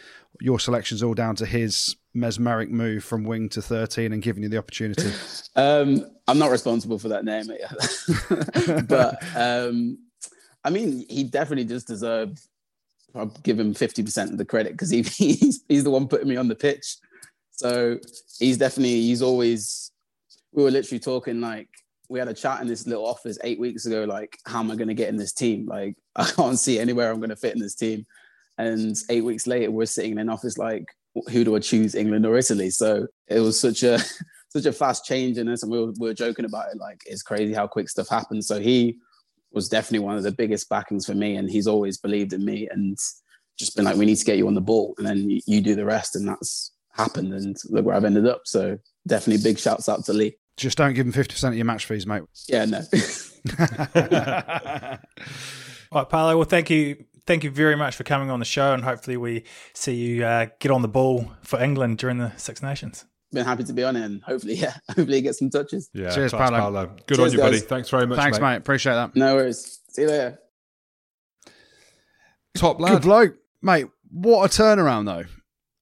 your 0.41 0.61
selection's 0.61 1.03
all 1.03 1.14
down 1.14 1.35
to 1.37 1.47
his 1.47 1.97
mesmeric 2.14 2.70
move 2.70 3.03
from 3.03 3.24
wing 3.24 3.49
to 3.51 3.61
13 3.62 4.12
and 4.12 4.22
giving 4.22 4.45
you 4.45 4.49
the 4.49 4.59
opportunity? 4.59 5.11
Um, 5.57 6.09
I'm 6.29 6.39
not 6.39 6.53
responsible 6.53 7.01
for 7.01 7.09
that 7.09 7.24
name, 7.24 7.49
but 8.87 9.18
um, 9.37 9.99
I 10.62 10.70
mean, 10.70 11.05
he 11.09 11.24
definitely 11.24 11.64
just 11.64 11.89
deserved 11.89 12.41
I'll 13.15 13.27
give 13.43 13.59
him 13.59 13.75
50% 13.75 14.31
of 14.31 14.39
the 14.39 14.45
credit 14.45 14.73
because 14.73 14.91
he, 14.91 15.03
he's, 15.17 15.65
he's 15.69 15.85
the 15.85 15.91
one 15.91 16.09
putting 16.09 16.29
me 16.29 16.37
on 16.37 16.49
the 16.49 16.55
pitch. 16.55 16.97
So 17.53 17.99
he's 18.39 18.59
definitely, 18.59 19.01
he's 19.01 19.23
always, 19.23 19.91
we 20.53 20.63
were 20.63 20.71
literally 20.71 21.01
talking 21.01 21.41
like, 21.41 21.69
we 22.09 22.19
had 22.19 22.29
a 22.29 22.35
chat 22.35 22.61
in 22.61 22.67
this 22.67 22.87
little 22.87 23.07
office 23.07 23.39
eight 23.45 23.61
weeks 23.61 23.85
ago, 23.85 24.05
like, 24.05 24.39
how 24.47 24.61
am 24.61 24.71
I 24.71 24.77
going 24.77 24.89
to 24.89 24.95
get 24.95 25.11
in 25.11 25.17
this 25.17 25.33
team? 25.33 25.67
Like, 25.67 25.97
I 26.17 26.25
can't 26.25 26.59
see 26.59 26.79
anywhere 26.79 27.11
I'm 27.11 27.21
going 27.21 27.31
to 27.31 27.37
fit 27.37 27.55
in 27.55 27.61
this 27.61 27.75
team. 27.75 28.07
And 28.57 28.97
eight 29.11 29.25
weeks 29.25 29.47
later, 29.47 29.71
we're 29.71 29.87
sitting 29.87 30.13
in 30.13 30.19
an 30.19 30.29
office 30.29 30.59
like, 30.59 30.87
who 31.31 31.45
do 31.45 31.57
I 31.57 31.59
choose, 31.59 31.95
England 31.95 32.27
or 32.27 32.37
Italy? 32.37 32.71
So 32.71 33.07
it 33.29 33.41
was 33.41 33.59
such 33.59 33.83
a, 33.83 33.99
such 34.49 34.67
a 34.67 34.73
fast 34.73 35.05
change 35.05 35.39
in 35.39 35.47
this. 35.47 35.63
And 35.63 35.71
we 35.71 35.79
were, 35.79 35.93
we 35.99 36.09
were 36.09 36.15
joking 36.15 36.45
about 36.45 36.73
it. 36.73 36.79
Like, 36.79 37.03
it's 37.07 37.23
crazy 37.23 37.53
how 37.53 37.67
quick 37.67 37.89
stuff 37.89 38.09
happens. 38.09 38.47
So 38.47 38.59
he 38.59 38.99
was 39.53 39.69
definitely 39.69 40.05
one 40.05 40.17
of 40.17 40.23
the 40.23 40.33
biggest 40.33 40.69
backings 40.69 41.07
for 41.07 41.15
me. 41.15 41.37
And 41.37 41.51
he's 41.51 41.67
always 41.67 41.99
believed 41.99 42.33
in 42.33 42.45
me 42.45 42.69
and 42.71 42.97
just 43.59 43.77
been 43.77 43.85
like, 43.85 43.97
we 43.97 44.07
need 44.07 44.17
to 44.17 44.25
get 44.25 44.39
you 44.39 44.47
on 44.47 44.55
the 44.55 44.61
ball 44.61 44.95
and 44.99 45.07
then 45.07 45.31
you, 45.31 45.41
you 45.47 45.61
do 45.61 45.75
the 45.75 45.85
rest. 45.85 46.17
And 46.17 46.29
that's 46.29 46.73
happened. 46.93 47.33
And 47.33 47.57
look 47.69 47.85
where 47.85 47.95
I've 47.95 48.05
ended 48.05 48.27
up. 48.27 48.43
So 48.45 48.79
definitely 49.07 49.43
big 49.43 49.59
shouts 49.59 49.89
out 49.89 50.05
to 50.07 50.13
Lee. 50.13 50.37
Just 50.57 50.77
don't 50.77 50.95
give 50.95 51.07
him 51.07 51.13
50% 51.13 51.49
of 51.49 51.57
your 51.57 51.65
match 51.65 51.87
fees, 51.87 52.07
mate. 52.07 52.23
Yeah, 52.49 52.65
no. 52.65 52.79
All 55.93 56.03
right, 56.03 56.09
Paolo. 56.09 56.37
Well, 56.37 56.45
thank 56.45 56.69
you. 56.71 57.05
Thank 57.27 57.45
you 57.45 57.51
very 57.51 57.77
much 57.77 57.95
for 57.95 58.05
coming 58.05 58.31
on 58.31 58.39
the 58.39 58.45
show. 58.45 58.73
And 58.73 58.83
hopefully 58.83 59.17
we 59.17 59.45
see 59.75 59.95
you 59.95 60.25
uh, 60.25 60.47
get 60.61 60.73
on 60.73 60.83
the 60.83 60.89
ball 60.89 61.31
for 61.43 61.61
England 61.61 61.99
during 61.99 62.19
the 62.19 62.33
Six 62.37 62.63
Nations 62.63 63.05
been 63.33 63.45
happy 63.45 63.64
to 63.64 63.72
be 63.72 63.85
on 63.85 63.97
it 63.97 64.05
and 64.05 64.22
hopefully, 64.22 64.55
yeah, 64.57 64.74
hopefully 64.89 65.20
get 65.20 65.35
some 65.35 65.51
touches. 65.51 65.91
Yeah, 65.93 66.11
cheers, 66.11 66.33
Paolo. 66.33 66.59
Paolo. 66.59 66.87
Good 67.07 67.16
cheers, 67.16 67.18
on 67.18 67.33
you, 67.33 67.39
guys. 67.39 67.47
buddy. 67.47 67.61
Thanks 67.61 67.91
very 67.91 68.07
much. 68.07 68.18
Thanks, 68.18 68.39
mate. 68.39 68.51
mate. 68.51 68.57
Appreciate 68.57 68.95
that. 68.95 69.16
No 69.16 69.37
worries. 69.37 69.81
See 69.91 70.03
you 70.03 70.09
later. 70.09 70.39
Top 72.57 72.81
lad. 72.81 72.93
Good 72.95 73.03
bloke, 73.03 73.37
mate. 73.62 73.87
What 74.11 74.45
a 74.45 74.62
turnaround, 74.62 75.07
though. 75.07 75.29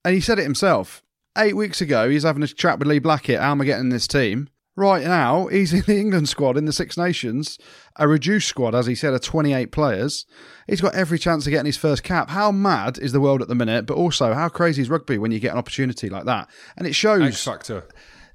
And 0.03 0.13
he 0.13 0.21
said 0.21 0.39
it 0.39 0.43
himself. 0.43 1.01
Eight 1.37 1.55
weeks 1.55 1.81
ago, 1.81 2.09
he's 2.09 2.23
having 2.23 2.43
a 2.43 2.47
chat 2.47 2.79
with 2.79 2.87
Lee 2.87 2.99
Blackett. 2.99 3.39
How 3.39 3.51
am 3.51 3.61
I 3.61 3.65
getting 3.65 3.89
this 3.89 4.07
team? 4.07 4.49
Right 4.77 5.03
now, 5.03 5.47
he's 5.47 5.73
in 5.73 5.81
the 5.81 5.99
England 5.99 6.29
squad 6.29 6.55
in 6.55 6.65
the 6.65 6.71
Six 6.71 6.97
Nations, 6.97 7.57
a 7.95 8.07
reduced 8.07 8.47
squad, 8.47 8.75
as 8.75 8.85
he 8.85 8.93
said, 8.93 9.11
of 9.11 9.21
28 9.21 9.71
players. 9.71 10.27
He's 10.67 10.81
got 10.81 10.93
every 10.93 11.17
chance 11.17 11.47
of 11.47 11.49
getting 11.49 11.65
his 11.65 11.77
first 11.77 12.03
cap. 12.03 12.29
How 12.29 12.51
mad 12.51 12.99
is 12.99 13.11
the 13.11 13.19
world 13.19 13.41
at 13.41 13.47
the 13.47 13.55
minute? 13.55 13.87
But 13.87 13.97
also, 13.97 14.35
how 14.35 14.49
crazy 14.49 14.83
is 14.83 14.89
rugby 14.89 15.17
when 15.17 15.31
you 15.31 15.39
get 15.39 15.53
an 15.53 15.57
opportunity 15.57 16.09
like 16.09 16.25
that? 16.25 16.47
And 16.77 16.85
it 16.85 16.93
shows. 16.93 17.23
X 17.23 17.43
factor. 17.43 17.87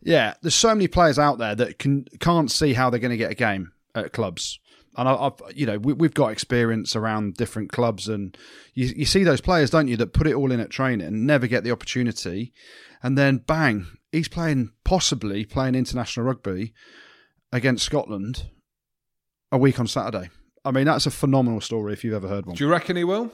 Yeah, 0.02 0.34
there's 0.42 0.56
so 0.56 0.74
many 0.74 0.88
players 0.88 1.16
out 1.16 1.38
there 1.38 1.54
that 1.54 1.78
can 1.78 2.06
can't 2.18 2.50
see 2.50 2.72
how 2.72 2.90
they're 2.90 2.98
going 2.98 3.12
to 3.12 3.16
get 3.16 3.30
a 3.30 3.36
game 3.36 3.70
at 3.94 4.12
clubs. 4.12 4.58
And 4.96 5.08
I, 5.08 5.14
I've, 5.14 5.34
you 5.54 5.64
know, 5.64 5.78
we, 5.78 5.92
we've 5.92 6.12
got 6.12 6.32
experience 6.32 6.96
around 6.96 7.36
different 7.36 7.70
clubs, 7.70 8.08
and 8.08 8.36
you, 8.74 8.92
you 8.96 9.04
see 9.04 9.22
those 9.22 9.40
players, 9.40 9.70
don't 9.70 9.86
you, 9.86 9.96
that 9.98 10.12
put 10.12 10.26
it 10.26 10.34
all 10.34 10.50
in 10.50 10.58
at 10.58 10.70
training, 10.70 11.06
and 11.06 11.24
never 11.24 11.46
get 11.46 11.62
the 11.62 11.70
opportunity, 11.70 12.52
and 13.00 13.16
then 13.16 13.38
bang, 13.38 13.86
he's 14.12 14.28
playing 14.28 14.70
possibly 14.84 15.44
playing 15.44 15.74
international 15.74 16.26
rugby 16.26 16.72
against 17.50 17.84
Scotland 17.84 18.44
a 19.50 19.58
week 19.58 19.80
on 19.80 19.86
Saturday. 19.86 20.30
I 20.64 20.70
mean, 20.70 20.84
that's 20.84 21.06
a 21.06 21.10
phenomenal 21.10 21.60
story 21.60 21.92
if 21.92 22.04
you've 22.04 22.14
ever 22.14 22.28
heard 22.28 22.46
one. 22.46 22.54
Do 22.54 22.64
you 22.64 22.70
reckon 22.70 22.96
he 22.96 23.04
will? 23.04 23.32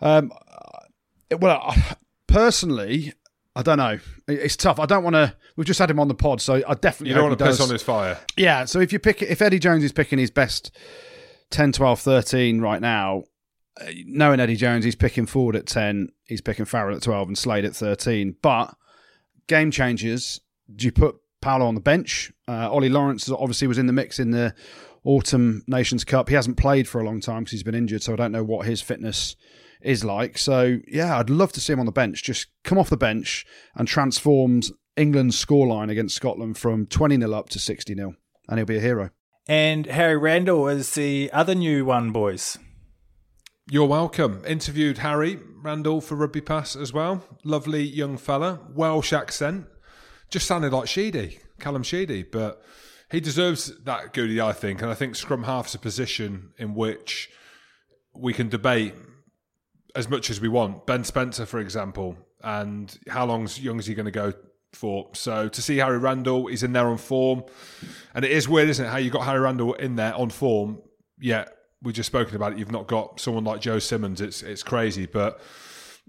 Um, 0.00 0.32
well, 1.40 1.74
personally, 2.26 3.14
I 3.56 3.62
don't 3.62 3.78
know. 3.78 3.98
It's 4.28 4.56
tough. 4.56 4.78
I 4.78 4.86
don't 4.86 5.02
want 5.02 5.14
to. 5.14 5.34
We've 5.56 5.66
just 5.66 5.78
had 5.78 5.90
him 5.90 6.00
on 6.00 6.08
the 6.08 6.14
pod, 6.14 6.40
so 6.40 6.62
I 6.66 6.74
definitely 6.74 7.10
You 7.10 7.14
don't 7.14 7.28
want 7.28 7.38
to 7.38 7.44
piss 7.44 7.60
on 7.60 7.70
his 7.70 7.82
fire. 7.82 8.18
Yeah. 8.36 8.64
So 8.64 8.80
if 8.80 8.92
you 8.92 8.98
pick, 8.98 9.22
if 9.22 9.40
Eddie 9.40 9.60
Jones 9.60 9.84
is 9.84 9.92
picking 9.92 10.18
his 10.18 10.30
best 10.30 10.76
10, 11.50 11.72
12, 11.72 12.00
13 12.00 12.60
right 12.60 12.80
now, 12.80 13.22
uh, 13.80 13.86
knowing 14.06 14.40
Eddie 14.40 14.56
Jones, 14.56 14.84
he's 14.84 14.96
picking 14.96 15.26
Ford 15.26 15.56
at 15.56 15.66
10, 15.66 16.08
he's 16.24 16.40
picking 16.40 16.64
Farrell 16.64 16.96
at 16.96 17.02
12 17.02 17.28
and 17.28 17.38
Slade 17.38 17.64
at 17.64 17.76
13. 17.76 18.36
But 18.42 18.74
game 19.46 19.70
changes, 19.70 20.40
do 20.74 20.86
you 20.86 20.92
put 20.92 21.16
Paolo 21.40 21.66
on 21.66 21.74
the 21.74 21.80
bench? 21.80 22.32
Uh, 22.48 22.70
Ollie 22.70 22.88
Lawrence 22.88 23.28
obviously 23.30 23.68
was 23.68 23.78
in 23.78 23.86
the 23.86 23.92
mix 23.92 24.18
in 24.18 24.30
the 24.30 24.54
Autumn 25.04 25.62
Nations 25.66 26.04
Cup. 26.04 26.28
He 26.28 26.34
hasn't 26.34 26.56
played 26.56 26.88
for 26.88 27.00
a 27.00 27.04
long 27.04 27.20
time 27.20 27.40
because 27.40 27.52
he's 27.52 27.62
been 27.62 27.74
injured, 27.74 28.02
so 28.02 28.12
I 28.12 28.16
don't 28.16 28.32
know 28.32 28.44
what 28.44 28.66
his 28.66 28.80
fitness 28.80 29.36
is 29.82 30.04
like. 30.04 30.38
So, 30.38 30.78
yeah, 30.88 31.18
I'd 31.18 31.30
love 31.30 31.52
to 31.52 31.60
see 31.60 31.72
him 31.72 31.80
on 31.80 31.86
the 31.86 31.92
bench. 31.92 32.22
Just 32.22 32.48
come 32.64 32.78
off 32.78 32.90
the 32.90 32.96
bench 32.96 33.44
and 33.74 33.86
transformed 33.86 34.70
England's 34.96 35.42
scoreline 35.42 35.90
against 35.90 36.16
Scotland 36.16 36.56
from 36.56 36.86
20 36.86 37.18
0 37.18 37.32
up 37.32 37.50
to 37.50 37.58
60 37.58 37.94
0, 37.94 38.14
and 38.48 38.58
he'll 38.58 38.66
be 38.66 38.78
a 38.78 38.80
hero. 38.80 39.10
And 39.46 39.86
Harry 39.86 40.16
Randall 40.16 40.68
is 40.68 40.94
the 40.94 41.30
other 41.32 41.54
new 41.54 41.84
one, 41.84 42.10
boys. 42.10 42.56
You're 43.70 43.86
welcome. 43.86 44.42
Interviewed 44.46 44.98
Harry 44.98 45.38
Randall 45.64 46.02
for 46.02 46.14
Rugby 46.14 46.42
Pass 46.42 46.76
as 46.76 46.92
well. 46.92 47.24
Lovely 47.42 47.82
young 47.82 48.18
fella, 48.18 48.60
Welsh 48.74 49.14
accent. 49.14 49.66
Just 50.28 50.46
sounded 50.46 50.74
like 50.74 50.88
Sheedy, 50.88 51.38
Callum 51.58 51.82
Sheedy, 51.82 52.22
but 52.22 52.62
he 53.10 53.18
deserves 53.18 53.72
that 53.84 54.12
goodie, 54.12 54.42
I 54.42 54.52
think. 54.52 54.82
And 54.82 54.90
I 54.90 54.94
think 54.94 55.16
scrum 55.16 55.44
half's 55.44 55.74
a 55.74 55.78
position 55.78 56.50
in 56.58 56.74
which 56.74 57.30
we 58.14 58.34
can 58.34 58.50
debate 58.50 58.94
as 59.96 60.06
much 60.08 60.28
as 60.28 60.38
we 60.38 60.48
want. 60.48 60.86
Ben 60.86 61.02
Spencer, 61.02 61.46
for 61.46 61.60
example, 61.60 62.18
and 62.42 62.98
how 63.08 63.24
long's 63.24 63.58
young 63.58 63.78
is 63.78 63.86
he 63.86 63.94
going 63.94 64.04
to 64.04 64.10
go 64.10 64.34
for? 64.72 65.08
So 65.14 65.48
to 65.48 65.62
see 65.62 65.78
Harry 65.78 65.98
Randall, 65.98 66.48
he's 66.48 66.62
in 66.62 66.74
there 66.74 66.88
on 66.88 66.98
form, 66.98 67.42
and 68.14 68.22
it 68.22 68.32
is 68.32 68.46
weird, 68.46 68.68
isn't 68.68 68.84
it? 68.84 68.88
How 68.90 68.98
you 68.98 69.10
got 69.10 69.24
Harry 69.24 69.40
Randall 69.40 69.72
in 69.74 69.96
there 69.96 70.14
on 70.14 70.28
form, 70.28 70.82
yet 71.18 71.56
we 71.84 71.92
just 71.92 72.08
spoken 72.08 72.34
about 72.34 72.52
it. 72.52 72.58
You've 72.58 72.72
not 72.72 72.88
got 72.88 73.20
someone 73.20 73.44
like 73.44 73.60
Joe 73.60 73.78
Simmonds. 73.78 74.20
It's 74.20 74.42
it's 74.42 74.62
crazy, 74.62 75.06
but. 75.06 75.40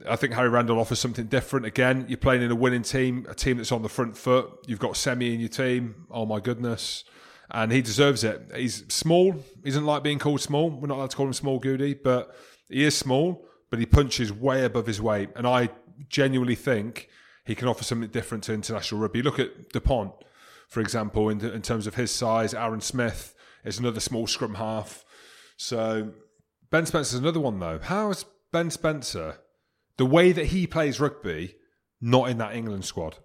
I 0.10 0.18
think 0.18 0.34
Harry 0.34 0.50
Randall 0.50 0.78
offers 0.78 1.00
something 1.00 1.28
different. 1.28 1.66
Again, 1.66 2.04
you're 2.10 2.18
playing 2.18 2.42
in 2.42 2.52
a 2.52 2.56
winning 2.56 2.82
team, 2.82 3.26
a 3.30 3.34
team 3.34 3.56
that's 3.56 3.72
on 3.72 3.82
the 3.82 3.88
front 3.88 4.18
foot. 4.18 4.52
You've 4.68 4.78
got 4.78 4.98
Semi 4.98 5.34
in 5.34 5.40
your 5.40 5.48
team. 5.48 6.06
Oh 6.12 6.26
my 6.26 6.42
goodness. 6.42 7.06
And 7.50 7.72
he 7.72 7.82
deserves 7.82 8.26
it. 8.26 8.42
He's 8.54 8.84
small. 8.90 9.32
He 9.64 9.70
doesn't 9.70 9.86
like 9.86 10.04
being 10.04 10.20
called 10.20 10.42
small. 10.42 10.70
We're 10.70 10.88
not 10.88 10.98
allowed 10.98 11.12
to 11.12 11.16
call 11.16 11.28
him 11.28 11.34
small 11.34 11.60
goody, 11.60 11.94
but 11.94 12.36
he 12.68 12.84
is 12.84 12.98
small, 12.98 13.48
but 13.70 13.80
he 13.80 13.86
punches 13.86 14.34
way 14.34 14.66
above 14.66 14.86
his 14.86 15.02
weight. 15.02 15.30
And 15.34 15.48
I 15.48 15.70
genuinely 16.10 16.56
think 16.56 17.08
he 17.46 17.56
can 17.56 17.70
offer 17.70 17.86
something 17.86 18.10
different 18.10 18.44
to 18.46 18.54
international 18.54 19.00
rugby. 19.00 19.22
Look 19.22 19.40
at 19.40 19.70
Dupont, 19.70 20.12
for 20.68 20.82
example, 20.82 21.30
in, 21.30 21.40
in 21.40 21.62
terms 21.62 21.88
of 21.88 21.96
his 21.96 22.12
size. 22.12 22.54
Aaron 22.54 22.82
Smith 22.82 23.34
is 23.64 23.80
another 23.80 24.02
small 24.02 24.28
scrum 24.28 24.56
half. 24.56 25.05
So 25.58 26.12
Ben 26.70 26.86
Spencer's 26.86 27.20
another 27.20 27.40
one, 27.40 27.60
though. 27.60 27.80
How 27.82 28.10
is 28.10 28.26
Ben 28.52 28.70
Spencer, 28.72 29.40
the 29.98 30.06
way 30.06 30.32
that 30.32 30.48
he 30.48 30.68
plays 30.68 31.00
rugby, 31.00 31.56
not 32.02 32.30
in 32.30 32.38
that 32.40 32.56
England 32.56 32.86
squad? 32.86 33.18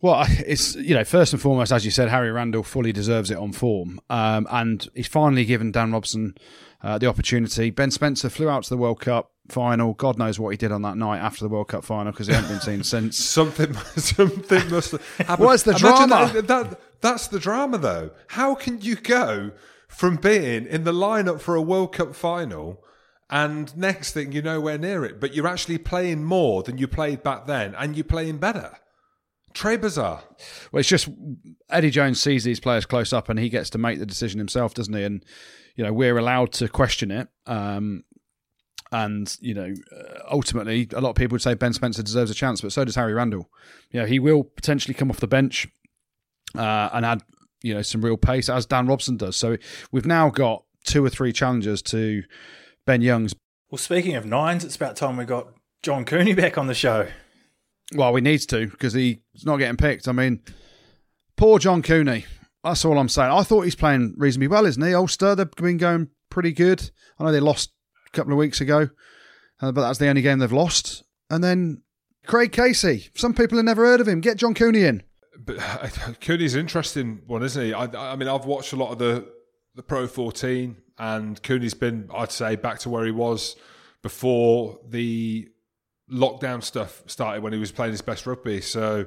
Well, 0.00 0.24
it's 0.28 0.74
you 0.74 0.94
know 0.94 1.04
first 1.04 1.32
and 1.32 1.40
foremost, 1.40 1.70
as 1.72 1.84
you 1.84 1.92
said, 1.92 2.08
Harry 2.08 2.32
Randall 2.32 2.64
fully 2.64 2.92
deserves 2.92 3.30
it 3.30 3.36
on 3.36 3.52
form, 3.52 4.00
um, 4.10 4.48
and 4.50 4.88
he's 4.94 5.06
finally 5.06 5.44
given 5.44 5.70
Dan 5.70 5.92
Robson 5.92 6.34
uh, 6.82 6.98
the 6.98 7.06
opportunity. 7.06 7.70
Ben 7.70 7.92
Spencer 7.92 8.28
flew 8.28 8.48
out 8.48 8.64
to 8.64 8.70
the 8.70 8.76
World 8.76 9.00
Cup 9.00 9.30
final. 9.48 9.94
God 9.94 10.18
knows 10.18 10.40
what 10.40 10.50
he 10.50 10.56
did 10.56 10.72
on 10.72 10.82
that 10.82 10.96
night 10.96 11.18
after 11.20 11.44
the 11.44 11.48
World 11.48 11.68
Cup 11.68 11.84
final 11.84 12.10
because 12.10 12.26
he 12.26 12.32
hasn't 12.32 12.50
been 12.50 12.60
seen 12.60 12.82
since. 13.12 13.16
Something, 13.16 13.74
something 13.96 14.70
must 14.70 14.90
have 14.90 15.16
happened. 15.18 15.46
What's 15.46 15.62
the 15.62 15.70
Imagine 15.70 16.08
drama? 16.08 16.32
That, 16.32 16.48
that- 16.48 16.80
that's 17.00 17.26
the 17.28 17.40
drama, 17.40 17.78
though. 17.78 18.10
How 18.28 18.54
can 18.54 18.80
you 18.80 18.94
go 18.94 19.50
from 19.92 20.16
being 20.16 20.66
in 20.66 20.84
the 20.84 20.92
lineup 20.92 21.40
for 21.40 21.54
a 21.54 21.62
World 21.62 21.94
Cup 21.94 22.14
final 22.14 22.82
and 23.30 23.74
next 23.76 24.12
thing 24.12 24.32
you're 24.32 24.42
nowhere 24.42 24.76
near 24.76 25.04
it, 25.04 25.18
but 25.18 25.34
you're 25.34 25.46
actually 25.46 25.78
playing 25.78 26.22
more 26.22 26.62
than 26.62 26.76
you 26.76 26.86
played 26.86 27.22
back 27.22 27.46
then, 27.46 27.74
and 27.76 27.96
you're 27.96 28.04
playing 28.04 28.36
better? 28.36 28.76
Très 29.54 29.80
bizarre. 29.80 30.22
Well, 30.70 30.80
it's 30.80 30.88
just 30.88 31.08
Eddie 31.70 31.90
Jones 31.90 32.20
sees 32.20 32.44
these 32.44 32.60
players 32.60 32.84
close 32.84 33.12
up 33.12 33.28
and 33.28 33.38
he 33.38 33.48
gets 33.48 33.70
to 33.70 33.78
make 33.78 33.98
the 33.98 34.06
decision 34.06 34.38
himself, 34.38 34.74
doesn't 34.74 34.94
he? 34.94 35.02
And 35.02 35.24
you 35.76 35.84
know 35.84 35.92
we're 35.92 36.18
allowed 36.18 36.52
to 36.52 36.68
question 36.68 37.10
it. 37.10 37.28
Um, 37.46 38.04
and 38.90 39.34
you 39.40 39.54
know, 39.54 39.72
uh, 39.96 40.18
ultimately, 40.30 40.88
a 40.94 41.00
lot 41.00 41.10
of 41.10 41.16
people 41.16 41.34
would 41.34 41.42
say 41.42 41.54
Ben 41.54 41.72
Spencer 41.72 42.02
deserves 42.02 42.30
a 42.30 42.34
chance, 42.34 42.60
but 42.60 42.72
so 42.72 42.84
does 42.84 42.96
Harry 42.96 43.14
Randall. 43.14 43.50
You 43.90 44.00
know, 44.00 44.06
he 44.06 44.18
will 44.18 44.44
potentially 44.44 44.94
come 44.94 45.10
off 45.10 45.20
the 45.20 45.26
bench 45.26 45.66
uh, 46.56 46.90
and 46.92 47.06
add 47.06 47.22
you 47.62 47.74
know 47.74 47.82
some 47.82 48.04
real 48.04 48.16
pace 48.16 48.48
as 48.48 48.66
Dan 48.66 48.86
Robson 48.86 49.16
does. 49.16 49.36
So 49.36 49.56
we've 49.90 50.06
now 50.06 50.30
got 50.30 50.64
two 50.84 51.04
or 51.04 51.10
three 51.10 51.32
challengers 51.32 51.82
to 51.82 52.22
Ben 52.86 53.02
Youngs. 53.02 53.34
Well, 53.70 53.78
speaking 53.78 54.16
of 54.16 54.26
nines, 54.26 54.64
it's 54.64 54.76
about 54.76 54.96
time 54.96 55.16
we 55.16 55.24
got 55.24 55.48
John 55.82 56.04
Cooney 56.04 56.34
back 56.34 56.58
on 56.58 56.66
the 56.66 56.74
show. 56.74 57.08
Well, 57.94 58.12
we 58.12 58.20
needs 58.20 58.46
to 58.46 58.66
because 58.66 58.92
he's 58.92 59.18
not 59.44 59.58
getting 59.58 59.76
picked. 59.76 60.08
I 60.08 60.12
mean, 60.12 60.40
poor 61.36 61.58
John 61.58 61.82
Cooney. 61.82 62.24
That's 62.64 62.84
all 62.84 62.98
I'm 62.98 63.08
saying. 63.08 63.32
I 63.32 63.42
thought 63.42 63.62
he's 63.62 63.74
playing 63.74 64.14
reasonably 64.16 64.48
well, 64.48 64.66
isn't 64.66 64.82
he? 64.82 64.94
Ulster, 64.94 65.34
they've 65.34 65.50
been 65.52 65.78
going 65.78 66.08
pretty 66.30 66.52
good. 66.52 66.90
I 67.18 67.24
know 67.24 67.32
they 67.32 67.40
lost 67.40 67.72
a 68.06 68.16
couple 68.16 68.32
of 68.32 68.38
weeks 68.38 68.60
ago, 68.60 68.88
uh, 69.60 69.72
but 69.72 69.82
that's 69.82 69.98
the 69.98 70.08
only 70.08 70.22
game 70.22 70.38
they've 70.38 70.52
lost. 70.52 71.02
And 71.28 71.42
then 71.42 71.82
Craig 72.26 72.52
Casey. 72.52 73.08
Some 73.14 73.34
people 73.34 73.58
have 73.58 73.64
never 73.64 73.84
heard 73.84 74.00
of 74.00 74.08
him. 74.08 74.20
Get 74.20 74.36
John 74.36 74.54
Cooney 74.54 74.84
in. 74.84 75.02
But 75.38 75.56
Cooney's 76.20 76.54
an 76.54 76.60
interesting 76.60 77.22
one, 77.26 77.42
isn't 77.42 77.62
he? 77.62 77.72
I, 77.72 77.84
I 78.12 78.16
mean, 78.16 78.28
I've 78.28 78.44
watched 78.44 78.72
a 78.72 78.76
lot 78.76 78.92
of 78.92 78.98
the 78.98 79.28
the 79.74 79.82
Pro 79.82 80.06
14, 80.06 80.76
and 80.98 81.42
Cooney's 81.42 81.74
been, 81.74 82.10
I'd 82.14 82.30
say, 82.30 82.56
back 82.56 82.78
to 82.80 82.90
where 82.90 83.06
he 83.06 83.10
was 83.10 83.56
before 84.02 84.78
the 84.86 85.48
lockdown 86.10 86.62
stuff 86.62 87.02
started 87.06 87.42
when 87.42 87.52
he 87.52 87.58
was 87.58 87.72
playing 87.72 87.92
his 87.92 88.02
best 88.02 88.26
rugby. 88.26 88.60
So 88.60 89.06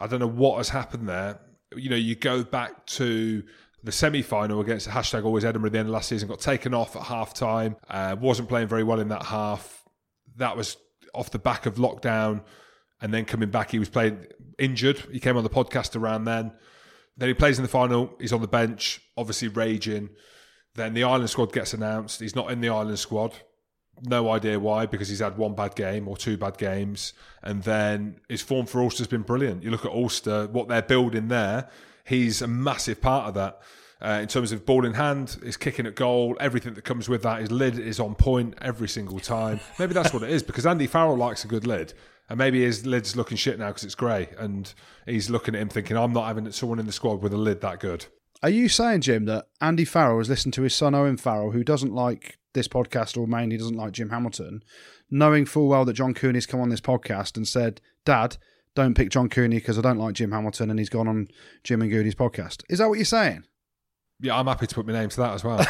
I 0.00 0.06
don't 0.06 0.20
know 0.20 0.26
what 0.26 0.56
has 0.56 0.70
happened 0.70 1.08
there. 1.08 1.40
You 1.76 1.90
know, 1.90 1.96
you 1.96 2.16
go 2.16 2.42
back 2.42 2.86
to 2.86 3.44
the 3.84 3.92
semi 3.92 4.22
final 4.22 4.60
against 4.60 4.86
the 4.86 4.92
hashtag 4.92 5.24
always 5.24 5.44
Edinburgh 5.44 5.70
the 5.70 5.78
end 5.78 5.88
of 5.88 5.94
last 5.94 6.08
season, 6.08 6.28
got 6.28 6.40
taken 6.40 6.74
off 6.74 6.96
at 6.96 7.02
half 7.02 7.32
time, 7.32 7.76
uh, 7.88 8.16
wasn't 8.18 8.48
playing 8.48 8.68
very 8.68 8.82
well 8.82 9.00
in 9.00 9.08
that 9.08 9.22
half. 9.22 9.84
That 10.36 10.56
was 10.56 10.76
off 11.14 11.30
the 11.30 11.38
back 11.38 11.66
of 11.66 11.76
lockdown. 11.76 12.42
And 13.02 13.14
then 13.14 13.24
coming 13.24 13.50
back, 13.50 13.70
he 13.70 13.78
was 13.78 13.88
playing 13.88 14.26
injured. 14.60 14.98
He 15.10 15.18
came 15.18 15.36
on 15.36 15.42
the 15.42 15.50
podcast 15.50 15.96
around 15.96 16.24
then. 16.24 16.52
Then 17.16 17.28
he 17.28 17.34
plays 17.34 17.58
in 17.58 17.62
the 17.62 17.68
final. 17.68 18.14
He's 18.20 18.32
on 18.32 18.40
the 18.40 18.48
bench, 18.48 19.00
obviously 19.16 19.48
raging. 19.48 20.10
Then 20.74 20.94
the 20.94 21.04
Ireland 21.04 21.30
squad 21.30 21.52
gets 21.52 21.74
announced. 21.74 22.20
He's 22.20 22.36
not 22.36 22.50
in 22.50 22.60
the 22.60 22.68
Ireland 22.68 22.98
squad. 22.98 23.34
No 24.02 24.30
idea 24.30 24.58
why, 24.58 24.86
because 24.86 25.08
he's 25.08 25.18
had 25.18 25.36
one 25.36 25.54
bad 25.54 25.74
game 25.74 26.08
or 26.08 26.16
two 26.16 26.38
bad 26.38 26.56
games. 26.56 27.12
And 27.42 27.62
then 27.64 28.20
his 28.28 28.40
form 28.40 28.66
for 28.66 28.80
Ulster's 28.80 29.08
been 29.08 29.22
brilliant. 29.22 29.62
You 29.62 29.70
look 29.70 29.84
at 29.84 29.90
Ulster, 29.90 30.46
what 30.46 30.68
they're 30.68 30.80
building 30.80 31.28
there, 31.28 31.68
he's 32.04 32.40
a 32.40 32.46
massive 32.46 33.02
part 33.02 33.28
of 33.28 33.34
that. 33.34 33.60
Uh, 34.02 34.20
in 34.22 34.28
terms 34.28 34.50
of 34.52 34.64
ball 34.64 34.86
in 34.86 34.94
hand, 34.94 35.36
his 35.42 35.58
kicking 35.58 35.84
at 35.84 35.94
goal, 35.94 36.34
everything 36.40 36.72
that 36.72 36.84
comes 36.84 37.06
with 37.06 37.22
that, 37.22 37.40
his 37.40 37.52
lid 37.52 37.78
is 37.78 38.00
on 38.00 38.14
point 38.14 38.54
every 38.62 38.88
single 38.88 39.20
time. 39.20 39.60
Maybe 39.78 39.92
that's 39.92 40.14
what 40.14 40.22
it 40.22 40.30
is, 40.30 40.42
because 40.42 40.64
Andy 40.64 40.86
Farrell 40.86 41.18
likes 41.18 41.44
a 41.44 41.48
good 41.48 41.66
lid. 41.66 41.92
And 42.30 42.38
maybe 42.38 42.62
his 42.62 42.86
lid's 42.86 43.16
looking 43.16 43.36
shit 43.36 43.58
now 43.58 43.68
because 43.68 43.82
it's 43.82 43.96
grey. 43.96 44.28
And 44.38 44.72
he's 45.04 45.28
looking 45.28 45.56
at 45.56 45.60
him 45.60 45.68
thinking, 45.68 45.96
I'm 45.96 46.12
not 46.12 46.28
having 46.28 46.50
someone 46.52 46.78
in 46.78 46.86
the 46.86 46.92
squad 46.92 47.20
with 47.20 47.34
a 47.34 47.36
lid 47.36 47.60
that 47.60 47.80
good. 47.80 48.06
Are 48.42 48.48
you 48.48 48.68
saying, 48.68 49.02
Jim, 49.02 49.26
that 49.26 49.48
Andy 49.60 49.84
Farrell 49.84 50.18
has 50.18 50.30
listened 50.30 50.54
to 50.54 50.62
his 50.62 50.74
son 50.74 50.94
Owen 50.94 51.16
Farrell, 51.16 51.50
who 51.50 51.64
doesn't 51.64 51.92
like 51.92 52.38
this 52.54 52.68
podcast 52.68 53.20
or 53.20 53.26
mainly 53.26 53.56
doesn't 53.56 53.76
like 53.76 53.92
Jim 53.92 54.10
Hamilton, 54.10 54.62
knowing 55.10 55.44
full 55.44 55.68
well 55.68 55.84
that 55.84 55.94
John 55.94 56.14
Cooney's 56.14 56.46
come 56.46 56.60
on 56.60 56.68
this 56.68 56.80
podcast 56.80 57.36
and 57.36 57.46
said, 57.46 57.80
Dad, 58.04 58.36
don't 58.76 58.94
pick 58.94 59.10
John 59.10 59.28
Cooney 59.28 59.56
because 59.56 59.76
I 59.76 59.82
don't 59.82 59.98
like 59.98 60.14
Jim 60.14 60.30
Hamilton 60.30 60.70
and 60.70 60.78
he's 60.78 60.88
gone 60.88 61.08
on 61.08 61.28
Jim 61.64 61.82
and 61.82 61.90
Goody's 61.90 62.14
podcast? 62.14 62.62
Is 62.70 62.78
that 62.78 62.88
what 62.88 62.98
you're 62.98 63.04
saying? 63.04 63.42
Yeah, 64.20 64.38
I'm 64.38 64.46
happy 64.46 64.68
to 64.68 64.74
put 64.74 64.86
my 64.86 64.92
name 64.92 65.08
to 65.08 65.16
that 65.16 65.34
as 65.34 65.42
well. 65.42 65.60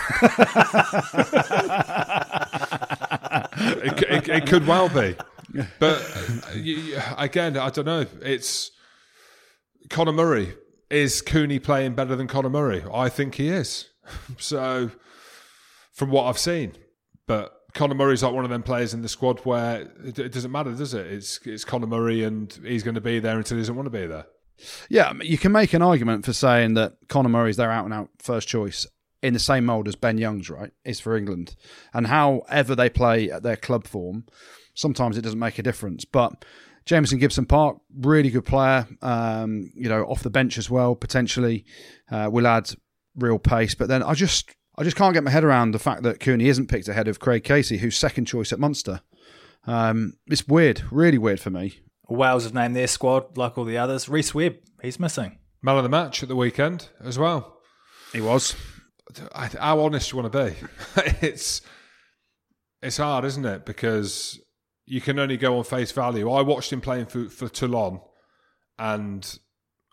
it, 3.82 4.02
it, 4.02 4.28
it 4.28 4.46
could 4.46 4.66
well 4.66 4.88
be. 4.88 5.16
But 5.78 6.00
uh, 6.54 7.14
again, 7.18 7.56
I 7.56 7.70
don't 7.70 7.84
know. 7.84 8.06
It's 8.22 8.70
Conor 9.88 10.12
Murray. 10.12 10.54
Is 10.90 11.22
Cooney 11.22 11.58
playing 11.60 11.94
better 11.94 12.16
than 12.16 12.26
Conor 12.26 12.50
Murray? 12.50 12.84
I 12.92 13.08
think 13.08 13.36
he 13.36 13.48
is. 13.48 13.86
So, 14.38 14.90
from 15.92 16.10
what 16.10 16.24
I've 16.24 16.38
seen, 16.38 16.72
but 17.28 17.60
Conor 17.74 17.94
Murray's 17.94 18.24
like 18.24 18.32
one 18.32 18.44
of 18.44 18.50
them 18.50 18.64
players 18.64 18.92
in 18.92 19.02
the 19.02 19.08
squad 19.08 19.38
where 19.40 19.82
it, 20.04 20.18
it 20.18 20.32
doesn't 20.32 20.50
matter, 20.50 20.72
does 20.72 20.94
it? 20.94 21.06
It's 21.06 21.38
it's 21.44 21.64
Conor 21.64 21.86
Murray, 21.86 22.24
and 22.24 22.52
he's 22.64 22.82
going 22.82 22.96
to 22.96 23.00
be 23.00 23.20
there 23.20 23.38
until 23.38 23.56
he 23.56 23.62
doesn't 23.62 23.76
want 23.76 23.86
to 23.86 23.90
be 23.90 24.06
there. 24.06 24.26
Yeah, 24.88 25.12
you 25.22 25.38
can 25.38 25.52
make 25.52 25.72
an 25.72 25.82
argument 25.82 26.24
for 26.24 26.32
saying 26.32 26.74
that 26.74 26.94
Conor 27.08 27.28
Murray's 27.28 27.56
their 27.56 27.70
out 27.70 27.84
and 27.84 27.94
out 27.94 28.10
first 28.18 28.48
choice 28.48 28.86
in 29.22 29.32
the 29.34 29.38
same 29.38 29.66
mould 29.66 29.88
as 29.88 29.96
Ben 29.96 30.18
Youngs, 30.18 30.50
right? 30.50 30.72
Is 30.84 31.00
for 31.00 31.16
England. 31.16 31.54
And 31.92 32.06
however 32.06 32.74
they 32.74 32.88
play 32.88 33.30
at 33.30 33.42
their 33.42 33.56
club 33.56 33.86
form, 33.86 34.24
sometimes 34.80 35.16
it 35.16 35.22
doesn't 35.22 35.38
make 35.38 35.58
a 35.58 35.62
difference. 35.62 36.04
But 36.04 36.44
Jamison 36.86 37.18
Gibson 37.18 37.46
Park, 37.46 37.76
really 37.98 38.30
good 38.30 38.44
player, 38.44 38.88
um, 39.02 39.70
you 39.74 39.88
know, 39.88 40.04
off 40.04 40.22
the 40.22 40.30
bench 40.30 40.58
as 40.58 40.70
well, 40.70 40.94
potentially 40.94 41.64
uh, 42.10 42.28
will 42.32 42.46
add 42.46 42.70
real 43.16 43.38
pace. 43.38 43.74
But 43.74 43.88
then 43.88 44.02
I 44.02 44.14
just 44.14 44.54
I 44.76 44.82
just 44.82 44.96
can't 44.96 45.14
get 45.14 45.24
my 45.24 45.30
head 45.30 45.44
around 45.44 45.72
the 45.72 45.78
fact 45.78 46.02
that 46.02 46.20
Cooney 46.20 46.48
isn't 46.48 46.68
picked 46.68 46.88
ahead 46.88 47.08
of 47.08 47.20
Craig 47.20 47.44
Casey, 47.44 47.78
who's 47.78 47.96
second 47.96 48.24
choice 48.24 48.52
at 48.52 48.58
Munster. 48.58 49.02
Um, 49.66 50.14
it's 50.26 50.48
weird, 50.48 50.82
really 50.90 51.18
weird 51.18 51.40
for 51.40 51.50
me. 51.50 51.80
Wales 52.08 52.44
have 52.44 52.54
named 52.54 52.74
their 52.74 52.88
squad 52.88 53.36
like 53.36 53.56
all 53.56 53.64
the 53.64 53.78
others. 53.78 54.08
Rhys 54.08 54.34
Webb, 54.34 54.56
he's 54.82 54.98
missing. 54.98 55.38
Man 55.62 55.76
of 55.76 55.82
the 55.82 55.88
match 55.88 56.22
at 56.22 56.28
the 56.28 56.36
weekend 56.36 56.88
as 57.00 57.18
well. 57.18 57.58
He 58.12 58.20
was. 58.20 58.56
How 59.34 59.80
honest 59.80 60.10
do 60.10 60.16
you 60.16 60.22
want 60.22 60.32
to 60.32 60.44
be? 60.46 60.56
it's 61.26 61.60
it's 62.82 62.96
hard, 62.96 63.24
isn't 63.24 63.44
it? 63.44 63.66
Because 63.66 64.40
you 64.90 65.00
can 65.00 65.18
only 65.20 65.36
go 65.36 65.56
on 65.56 65.62
face 65.64 65.92
value. 65.92 66.28
I 66.30 66.42
watched 66.42 66.72
him 66.72 66.80
playing 66.80 67.06
for, 67.06 67.28
for 67.28 67.48
Toulon, 67.48 68.00
and 68.78 69.38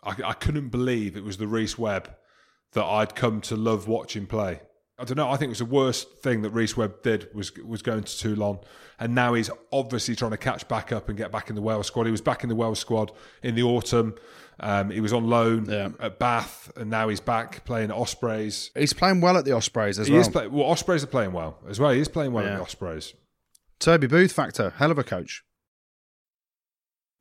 I, 0.02 0.14
I 0.24 0.32
couldn't 0.32 0.68
believe 0.70 1.16
it 1.16 1.24
was 1.24 1.36
the 1.36 1.46
Rhys 1.46 1.78
Webb 1.78 2.10
that 2.72 2.84
I'd 2.84 3.14
come 3.14 3.40
to 3.42 3.56
love 3.56 3.86
watching 3.88 4.26
play. 4.26 4.60
I 5.00 5.04
don't 5.04 5.16
know. 5.16 5.28
I 5.30 5.36
think 5.36 5.44
it 5.50 5.50
was 5.50 5.58
the 5.60 5.64
worst 5.66 6.10
thing 6.18 6.42
that 6.42 6.50
Rhys 6.50 6.76
Webb 6.76 7.02
did 7.04 7.28
was 7.32 7.56
was 7.58 7.82
going 7.82 8.02
to 8.02 8.18
Toulon, 8.18 8.58
and 8.98 9.14
now 9.14 9.34
he's 9.34 9.48
obviously 9.72 10.16
trying 10.16 10.32
to 10.32 10.36
catch 10.36 10.66
back 10.66 10.90
up 10.90 11.08
and 11.08 11.16
get 11.16 11.30
back 11.30 11.48
in 11.48 11.54
the 11.54 11.62
Wales 11.62 11.86
squad. 11.86 12.06
He 12.06 12.10
was 12.10 12.20
back 12.20 12.42
in 12.42 12.48
the 12.48 12.56
Wales 12.56 12.80
squad 12.80 13.12
in 13.42 13.54
the 13.54 13.62
autumn. 13.62 14.16
Um, 14.58 14.90
he 14.90 15.00
was 15.00 15.12
on 15.12 15.28
loan 15.28 15.66
Yeah. 15.70 15.90
at 16.00 16.18
Bath, 16.18 16.72
and 16.76 16.90
now 16.90 17.08
he's 17.08 17.20
back 17.20 17.64
playing 17.64 17.90
at 17.90 17.96
Ospreys. 17.96 18.72
He's 18.74 18.92
playing 18.92 19.20
well 19.20 19.36
at 19.36 19.44
the 19.44 19.52
Ospreys 19.52 20.00
as 20.00 20.08
He 20.08 20.14
well. 20.14 20.22
is 20.22 20.28
play- 20.28 20.48
well. 20.48 20.66
Ospreys 20.66 21.04
are 21.04 21.06
playing 21.08 21.32
well 21.32 21.58
as 21.68 21.78
well. 21.78 21.92
He 21.92 22.00
is 22.00 22.08
playing 22.08 22.32
well 22.32 22.44
at 22.44 22.56
the 22.56 22.62
Ospreys. 22.62 23.14
Toby 23.78 24.06
Booth 24.06 24.32
factor, 24.32 24.74
hell 24.76 24.90
of 24.90 24.98
a 24.98 25.04
coach. 25.04 25.44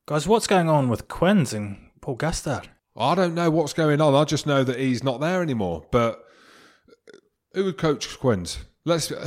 Guys, 0.08 0.28
what's 0.28 0.48
going 0.48 0.70
on 0.70 0.90
with 0.90 1.08
Quins 1.08 1.54
and 1.54 1.78
Paul 2.02 2.16
Gustard? 2.16 2.70
I 2.96 3.14
don't 3.14 3.36
know 3.36 3.52
what's 3.52 3.74
going 3.74 4.02
on. 4.02 4.16
I 4.16 4.24
just 4.24 4.48
know 4.48 4.64
that 4.64 4.80
he's 4.80 5.04
not 5.04 5.20
there 5.20 5.42
anymore. 5.42 5.86
But 5.92 6.26
uh, 6.90 7.18
who 7.54 7.66
would 7.66 7.78
coach 7.78 8.18
Quins? 8.20 8.60
Let's. 8.86 9.12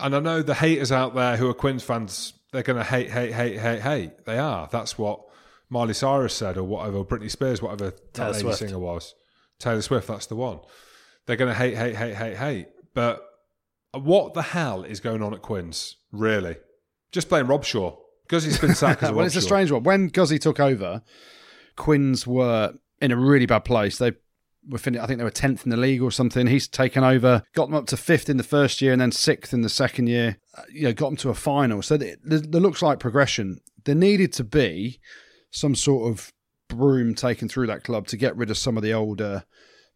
And 0.00 0.14
I 0.14 0.20
know 0.20 0.42
the 0.42 0.54
haters 0.54 0.92
out 0.92 1.16
there 1.16 1.36
who 1.36 1.48
are 1.48 1.54
Quins 1.54 1.82
fans. 1.82 2.32
They're 2.52 2.62
going 2.62 2.76
to 2.78 2.84
hate, 2.84 3.10
hate, 3.10 3.32
hate, 3.32 3.58
hate, 3.58 3.80
hate. 3.80 4.24
They 4.26 4.38
are. 4.38 4.68
That's 4.70 4.96
what 4.96 5.22
Miley 5.70 5.92
Cyrus 5.92 6.34
said, 6.34 6.56
or 6.56 6.62
whatever. 6.62 7.04
Britney 7.04 7.28
Spears, 7.28 7.60
whatever 7.60 7.86
that 7.86 8.14
Taylor 8.14 8.30
lady 8.30 8.42
Swift. 8.42 8.58
singer 8.60 8.78
was. 8.78 9.16
Taylor 9.58 9.82
Swift. 9.82 10.06
That's 10.06 10.26
the 10.26 10.36
one. 10.36 10.60
They're 11.26 11.34
going 11.34 11.52
to 11.52 11.58
hate, 11.58 11.76
hate, 11.76 11.96
hate, 11.96 12.14
hate, 12.14 12.36
hate. 12.36 12.68
But 12.94 13.28
what 13.92 14.34
the 14.34 14.42
hell 14.42 14.84
is 14.84 15.00
going 15.00 15.20
on 15.20 15.34
at 15.34 15.42
Quins? 15.42 15.96
Really? 16.12 16.56
Just 17.12 17.28
playing 17.28 17.46
Robshaw 17.46 17.96
because 18.24 18.44
he's 18.44 18.58
been 18.58 18.74
sacked 18.74 19.02
as 19.02 19.12
well, 19.12 19.26
it's 19.26 19.36
a 19.36 19.40
strange 19.40 19.70
one. 19.70 19.82
When 19.82 20.10
Guzzi 20.10 20.38
took 20.38 20.60
over, 20.60 21.02
Quins 21.76 22.26
were 22.26 22.74
in 23.00 23.12
a 23.12 23.16
really 23.16 23.46
bad 23.46 23.64
place. 23.64 23.98
They 23.98 24.12
were 24.68 24.78
fin- 24.78 24.98
I 24.98 25.06
think 25.06 25.18
they 25.18 25.24
were 25.24 25.30
tenth 25.30 25.64
in 25.64 25.70
the 25.70 25.76
league 25.76 26.02
or 26.02 26.10
something. 26.10 26.46
He's 26.46 26.68
taken 26.68 27.04
over, 27.04 27.42
got 27.54 27.66
them 27.66 27.74
up 27.74 27.86
to 27.86 27.96
fifth 27.96 28.28
in 28.28 28.36
the 28.36 28.42
first 28.42 28.82
year, 28.82 28.92
and 28.92 29.00
then 29.00 29.12
sixth 29.12 29.54
in 29.54 29.62
the 29.62 29.68
second 29.68 30.08
year. 30.08 30.38
Uh, 30.56 30.62
you 30.70 30.84
know, 30.84 30.92
got 30.92 31.08
them 31.08 31.16
to 31.18 31.30
a 31.30 31.34
final. 31.34 31.80
So 31.82 31.96
there 31.96 32.16
looks 32.24 32.82
like 32.82 32.98
progression. 32.98 33.60
There 33.84 33.94
needed 33.94 34.32
to 34.34 34.44
be 34.44 35.00
some 35.50 35.74
sort 35.74 36.10
of 36.10 36.32
broom 36.68 37.14
taken 37.14 37.48
through 37.48 37.66
that 37.68 37.84
club 37.84 38.06
to 38.08 38.16
get 38.16 38.36
rid 38.36 38.50
of 38.50 38.58
some 38.58 38.76
of 38.76 38.82
the 38.82 38.92
older 38.92 39.44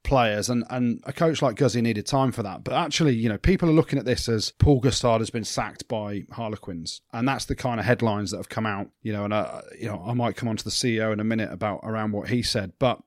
players 0.03 0.48
and 0.48 0.64
and 0.70 1.00
a 1.05 1.12
coach 1.12 1.42
like 1.42 1.57
Guzzi 1.57 1.82
needed 1.82 2.07
time 2.07 2.32
for 2.32 2.42
that. 2.42 2.64
But 2.64 2.74
actually 2.74 3.14
you 3.14 3.28
know 3.28 3.38
people 3.38 3.68
are 3.68 3.74
looking 3.74 3.98
at 3.98 4.05
this 4.05 4.28
as 4.28 4.53
Paul 4.59 4.80
Gustard 4.80 5.20
has 5.20 5.30
been 5.30 5.44
sacked 5.44 5.88
by 5.88 6.24
Harlequins 6.32 7.03
and 7.12 7.26
that's 7.26 7.44
the 7.44 7.55
kind 7.55 7.78
of 7.80 7.86
headlines 7.86 8.30
that 8.30 8.38
have 8.38 8.48
come 8.48 8.66
out 8.66 8.90
you 9.03 9.12
know 9.12 9.24
and 9.24 9.32
uh, 9.32 9.62
you 9.78 9.86
know 9.86 10.03
I 10.07 10.14
might 10.14 10.36
come 10.36 10.48
on 10.48 10.57
to 10.57 10.64
the 10.64 10.70
CEO 10.70 11.12
in 11.12 11.20
a 11.20 11.24
minute 11.24 11.53
about 11.53 11.80
around 11.82 12.12
what 12.12 12.28
he 12.28 12.42
said 12.42 12.72
but 12.78 13.00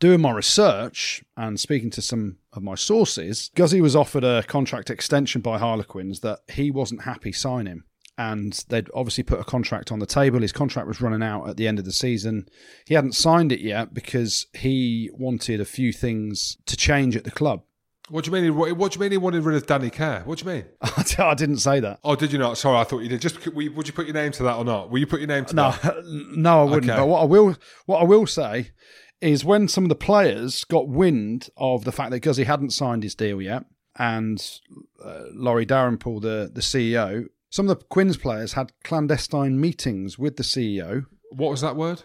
doing 0.00 0.20
my 0.20 0.32
research 0.32 1.22
and 1.36 1.60
speaking 1.60 1.90
to 1.90 2.02
some 2.02 2.38
of 2.52 2.62
my 2.62 2.74
sources 2.74 3.50
Guzzi 3.54 3.80
was 3.80 3.96
offered 3.96 4.24
a 4.24 4.42
contract 4.44 4.90
extension 4.90 5.40
by 5.40 5.58
Harlequins 5.58 6.20
that 6.20 6.40
he 6.48 6.70
wasn't 6.70 7.02
happy 7.02 7.32
signing 7.32 7.82
and 8.18 8.64
they'd 8.68 8.88
obviously 8.94 9.24
put 9.24 9.40
a 9.40 9.44
contract 9.44 9.92
on 9.92 9.98
the 9.98 10.06
table. 10.06 10.40
His 10.40 10.52
contract 10.52 10.88
was 10.88 11.00
running 11.00 11.22
out 11.22 11.48
at 11.48 11.56
the 11.56 11.68
end 11.68 11.78
of 11.78 11.84
the 11.84 11.92
season. 11.92 12.48
He 12.86 12.94
hadn't 12.94 13.14
signed 13.14 13.52
it 13.52 13.60
yet 13.60 13.92
because 13.92 14.46
he 14.54 15.10
wanted 15.12 15.60
a 15.60 15.64
few 15.66 15.92
things 15.92 16.56
to 16.66 16.76
change 16.76 17.16
at 17.16 17.24
the 17.24 17.30
club. 17.30 17.62
What 18.08 18.24
do 18.24 18.28
you 18.30 18.32
mean? 18.32 18.44
He, 18.44 18.50
what 18.50 18.92
do 18.92 18.96
you 18.96 19.00
mean 19.00 19.10
he 19.10 19.18
wanted 19.18 19.42
rid 19.44 19.56
of 19.56 19.66
Danny 19.66 19.90
Care? 19.90 20.22
What 20.24 20.38
do 20.38 20.44
you 20.48 20.56
mean? 20.56 20.64
I 21.18 21.34
didn't 21.34 21.58
say 21.58 21.80
that. 21.80 21.98
Oh, 22.04 22.14
did 22.14 22.32
you 22.32 22.38
not? 22.38 22.56
Sorry, 22.56 22.78
I 22.78 22.84
thought 22.84 23.00
you 23.00 23.08
did. 23.08 23.20
Just 23.20 23.44
would 23.52 23.86
you 23.86 23.92
put 23.92 24.06
your 24.06 24.14
name 24.14 24.30
to 24.32 24.44
that 24.44 24.56
or 24.56 24.64
not? 24.64 24.90
Will 24.90 25.00
you 25.00 25.06
put 25.08 25.20
your 25.20 25.26
name 25.28 25.44
to 25.46 25.54
No, 25.56 25.70
that? 25.82 26.04
no, 26.06 26.60
I 26.60 26.64
wouldn't. 26.64 26.90
Okay. 26.90 27.00
But 27.00 27.06
what 27.06 27.22
I 27.22 27.24
will, 27.24 27.56
what 27.86 28.00
I 28.00 28.04
will 28.04 28.26
say, 28.26 28.70
is 29.20 29.44
when 29.44 29.66
some 29.66 29.84
of 29.84 29.88
the 29.88 29.96
players 29.96 30.62
got 30.64 30.88
wind 30.88 31.48
of 31.56 31.84
the 31.84 31.92
fact 31.92 32.12
that 32.12 32.20
Guzzi 32.20 32.44
hadn't 32.44 32.70
signed 32.70 33.02
his 33.02 33.14
deal 33.16 33.42
yet, 33.42 33.64
and 33.98 34.60
uh, 35.04 35.24
Laurie 35.32 35.64
Dalrymple, 35.66 36.20
the 36.20 36.48
the 36.52 36.60
CEO, 36.60 37.26
some 37.56 37.70
of 37.70 37.78
the 37.78 37.86
Quins 37.86 38.18
players 38.18 38.52
had 38.52 38.70
clandestine 38.84 39.58
meetings 39.58 40.18
with 40.18 40.36
the 40.36 40.42
CEO. 40.42 41.06
What 41.30 41.50
was 41.50 41.62
that 41.62 41.74
word? 41.74 42.02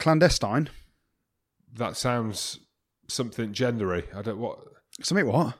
Clandestine, 0.00 0.68
That 1.72 1.96
sounds 1.96 2.58
something 3.06 3.52
gendery. 3.52 4.12
I 4.12 4.22
don't 4.22 4.38
what 4.38 4.58
something 5.00 5.28
what? 5.28 5.54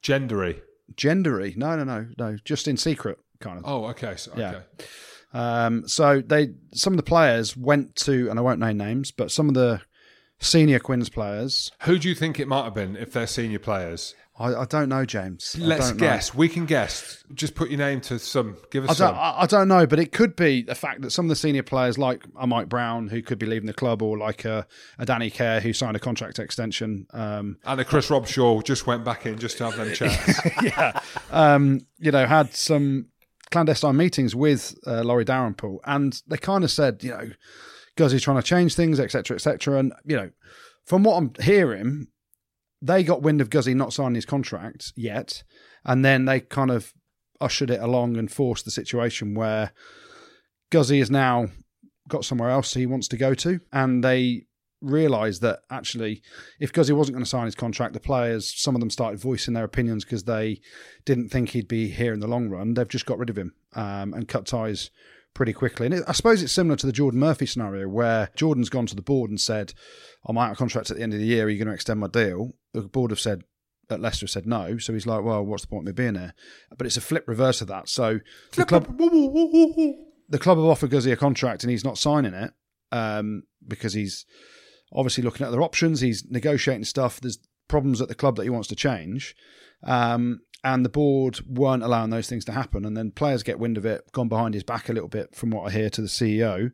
gendery. 0.00 0.60
Gendery? 0.94 1.56
No, 1.56 1.74
no, 1.74 1.82
no, 1.82 2.06
no. 2.16 2.36
Just 2.44 2.68
in 2.68 2.76
secret, 2.76 3.18
kind 3.40 3.58
of. 3.58 3.64
Oh, 3.66 3.86
okay. 3.86 4.14
So, 4.14 4.30
okay. 4.30 4.60
Yeah. 5.34 5.64
Um, 5.64 5.88
so 5.88 6.22
they, 6.24 6.50
some 6.72 6.92
of 6.92 6.98
the 6.98 7.02
players 7.02 7.56
went 7.56 7.96
to, 7.96 8.30
and 8.30 8.38
I 8.38 8.42
won't 8.42 8.60
name 8.60 8.76
names, 8.76 9.10
but 9.10 9.32
some 9.32 9.48
of 9.48 9.54
the 9.54 9.80
senior 10.42 10.78
Quins 10.78 11.08
players. 11.08 11.70
Who 11.82 11.98
do 11.98 12.08
you 12.08 12.14
think 12.14 12.38
it 12.38 12.48
might 12.48 12.64
have 12.64 12.74
been 12.74 12.96
if 12.96 13.12
they're 13.12 13.26
senior 13.26 13.58
players? 13.58 14.14
I, 14.38 14.54
I 14.54 14.64
don't 14.64 14.88
know, 14.88 15.04
James. 15.04 15.56
Let's 15.58 15.88
don't 15.88 15.98
know. 15.98 16.06
guess. 16.06 16.34
We 16.34 16.48
can 16.48 16.64
guess. 16.64 17.22
Just 17.34 17.54
put 17.54 17.68
your 17.68 17.78
name 17.78 18.00
to 18.02 18.18
some. 18.18 18.56
Give 18.70 18.84
us 18.84 18.98
I 19.00 19.04
don't, 19.04 19.14
some. 19.14 19.22
I 19.22 19.42
I 19.42 19.46
don't 19.46 19.68
know, 19.68 19.86
but 19.86 19.98
it 19.98 20.10
could 20.12 20.36
be 20.36 20.62
the 20.62 20.74
fact 20.74 21.02
that 21.02 21.10
some 21.10 21.26
of 21.26 21.28
the 21.28 21.36
senior 21.36 21.62
players, 21.62 21.98
like 21.98 22.24
a 22.38 22.46
Mike 22.46 22.68
Brown, 22.68 23.08
who 23.08 23.20
could 23.20 23.38
be 23.38 23.46
leaving 23.46 23.66
the 23.66 23.74
club, 23.74 24.00
or 24.00 24.16
like 24.16 24.44
a, 24.46 24.66
a 24.98 25.04
Danny 25.04 25.30
Care, 25.30 25.60
who 25.60 25.72
signed 25.72 25.96
a 25.96 26.00
contract 26.00 26.38
extension, 26.38 27.06
um, 27.12 27.58
and 27.64 27.80
a 27.80 27.84
Chris 27.84 28.08
Robshaw 28.08 28.64
just 28.64 28.86
went 28.86 29.04
back 29.04 29.26
in 29.26 29.38
just 29.38 29.58
to 29.58 29.70
have 29.70 29.76
them 29.76 29.92
chats. 29.94 30.40
yeah, 30.62 30.98
um, 31.30 31.80
you 31.98 32.10
know, 32.10 32.26
had 32.26 32.54
some 32.54 33.08
clandestine 33.50 33.96
meetings 33.96 34.34
with 34.34 34.74
uh, 34.86 35.02
Laurie 35.02 35.24
Dalrymple, 35.26 35.80
and 35.84 36.22
they 36.26 36.38
kind 36.38 36.64
of 36.64 36.70
said, 36.70 37.04
you 37.04 37.10
know, 37.10 37.30
Guzzi's 37.96 38.22
trying 38.22 38.38
to 38.38 38.42
change 38.42 38.74
things, 38.74 38.98
etc., 38.98 39.34
etc. 39.34 39.78
And 39.78 39.92
you 40.04 40.16
know, 40.16 40.30
from 40.86 41.02
what 41.02 41.16
I'm 41.16 41.32
hearing, 41.40 42.08
they 42.80 43.04
got 43.04 43.22
wind 43.22 43.40
of 43.40 43.50
Guzzi 43.50 43.74
not 43.74 43.92
signing 43.92 44.14
his 44.14 44.26
contract 44.26 44.92
yet, 44.96 45.42
and 45.84 46.04
then 46.04 46.24
they 46.24 46.40
kind 46.40 46.70
of 46.70 46.92
ushered 47.40 47.70
it 47.70 47.80
along 47.80 48.16
and 48.16 48.30
forced 48.30 48.64
the 48.64 48.70
situation 48.70 49.34
where 49.34 49.72
Guzzi 50.70 51.00
has 51.00 51.10
now 51.10 51.48
got 52.08 52.24
somewhere 52.24 52.50
else 52.50 52.74
he 52.74 52.86
wants 52.86 53.08
to 53.08 53.16
go 53.16 53.34
to, 53.34 53.60
and 53.72 54.02
they 54.02 54.46
realised 54.82 55.42
that 55.42 55.60
actually, 55.70 56.22
if 56.60 56.72
Guzzi 56.72 56.92
wasn't 56.92 57.14
going 57.14 57.24
to 57.24 57.30
sign 57.30 57.44
his 57.44 57.54
contract, 57.54 57.94
the 57.94 58.00
players, 58.00 58.52
some 58.54 58.74
of 58.74 58.80
them 58.80 58.90
started 58.90 59.20
voicing 59.20 59.54
their 59.54 59.64
opinions 59.64 60.04
because 60.04 60.24
they 60.24 60.60
didn't 61.04 61.28
think 61.28 61.50
he'd 61.50 61.68
be 61.68 61.88
here 61.88 62.12
in 62.12 62.20
the 62.20 62.26
long 62.26 62.48
run. 62.48 62.74
They've 62.74 62.88
just 62.88 63.06
got 63.06 63.18
rid 63.18 63.30
of 63.30 63.38
him 63.38 63.54
um, 63.74 64.12
and 64.12 64.28
cut 64.28 64.46
ties 64.46 64.90
pretty 65.34 65.52
quickly. 65.52 65.86
And 65.86 65.94
it, 65.94 66.04
I 66.06 66.12
suppose 66.12 66.42
it's 66.42 66.52
similar 66.52 66.76
to 66.76 66.86
the 66.86 66.92
Jordan 66.92 67.20
Murphy 67.20 67.46
scenario 67.46 67.88
where 67.88 68.30
Jordan's 68.36 68.68
gone 68.68 68.86
to 68.86 68.96
the 68.96 69.02
board 69.02 69.30
and 69.30 69.40
said, 69.40 69.72
I'm 70.26 70.38
out 70.38 70.52
of 70.52 70.58
contract 70.58 70.90
at 70.90 70.96
the 70.96 71.02
end 71.02 71.14
of 71.14 71.20
the 71.20 71.26
year. 71.26 71.46
Are 71.46 71.48
you 71.48 71.58
going 71.58 71.68
to 71.68 71.74
extend 71.74 72.00
my 72.00 72.08
deal? 72.08 72.52
The 72.72 72.82
board 72.82 73.10
have 73.10 73.20
said, 73.20 73.42
at 73.90 74.00
Leicester 74.00 74.24
have 74.24 74.30
said 74.30 74.46
no. 74.46 74.78
So 74.78 74.92
he's 74.92 75.06
like, 75.06 75.22
well, 75.22 75.44
what's 75.44 75.62
the 75.62 75.68
point 75.68 75.88
of 75.88 75.94
me 75.94 76.02
being 76.02 76.14
there? 76.14 76.34
But 76.76 76.86
it's 76.86 76.96
a 76.96 77.02
flip 77.02 77.24
reverse 77.26 77.60
of 77.60 77.68
that. 77.68 77.88
So 77.88 78.20
the 78.54 78.64
club, 78.64 78.98
the 78.98 80.38
club 80.38 80.58
have 80.58 80.66
offered 80.66 80.90
Guzzi 80.90 81.12
a 81.12 81.16
contract 81.16 81.62
and 81.62 81.70
he's 81.70 81.84
not 81.84 81.98
signing 81.98 82.34
it 82.34 82.52
um, 82.90 83.42
because 83.66 83.92
he's 83.94 84.24
obviously 84.92 85.24
looking 85.24 85.44
at 85.44 85.48
other 85.48 85.62
options. 85.62 86.00
He's 86.00 86.24
negotiating 86.28 86.84
stuff. 86.84 87.20
There's 87.20 87.38
problems 87.68 88.00
at 88.00 88.08
the 88.08 88.14
club 88.14 88.36
that 88.36 88.44
he 88.44 88.50
wants 88.50 88.68
to 88.68 88.76
change. 88.76 89.34
Um, 89.82 90.40
and 90.64 90.84
the 90.84 90.88
board 90.88 91.40
weren't 91.46 91.82
allowing 91.82 92.10
those 92.10 92.28
things 92.28 92.44
to 92.46 92.52
happen. 92.52 92.84
And 92.84 92.96
then 92.96 93.10
players 93.10 93.42
get 93.42 93.58
wind 93.58 93.76
of 93.76 93.84
it, 93.84 94.10
gone 94.12 94.28
behind 94.28 94.54
his 94.54 94.62
back 94.62 94.88
a 94.88 94.92
little 94.92 95.08
bit, 95.08 95.34
from 95.34 95.50
what 95.50 95.66
I 95.66 95.70
hear 95.72 95.90
to 95.90 96.00
the 96.00 96.08
CEO. 96.08 96.72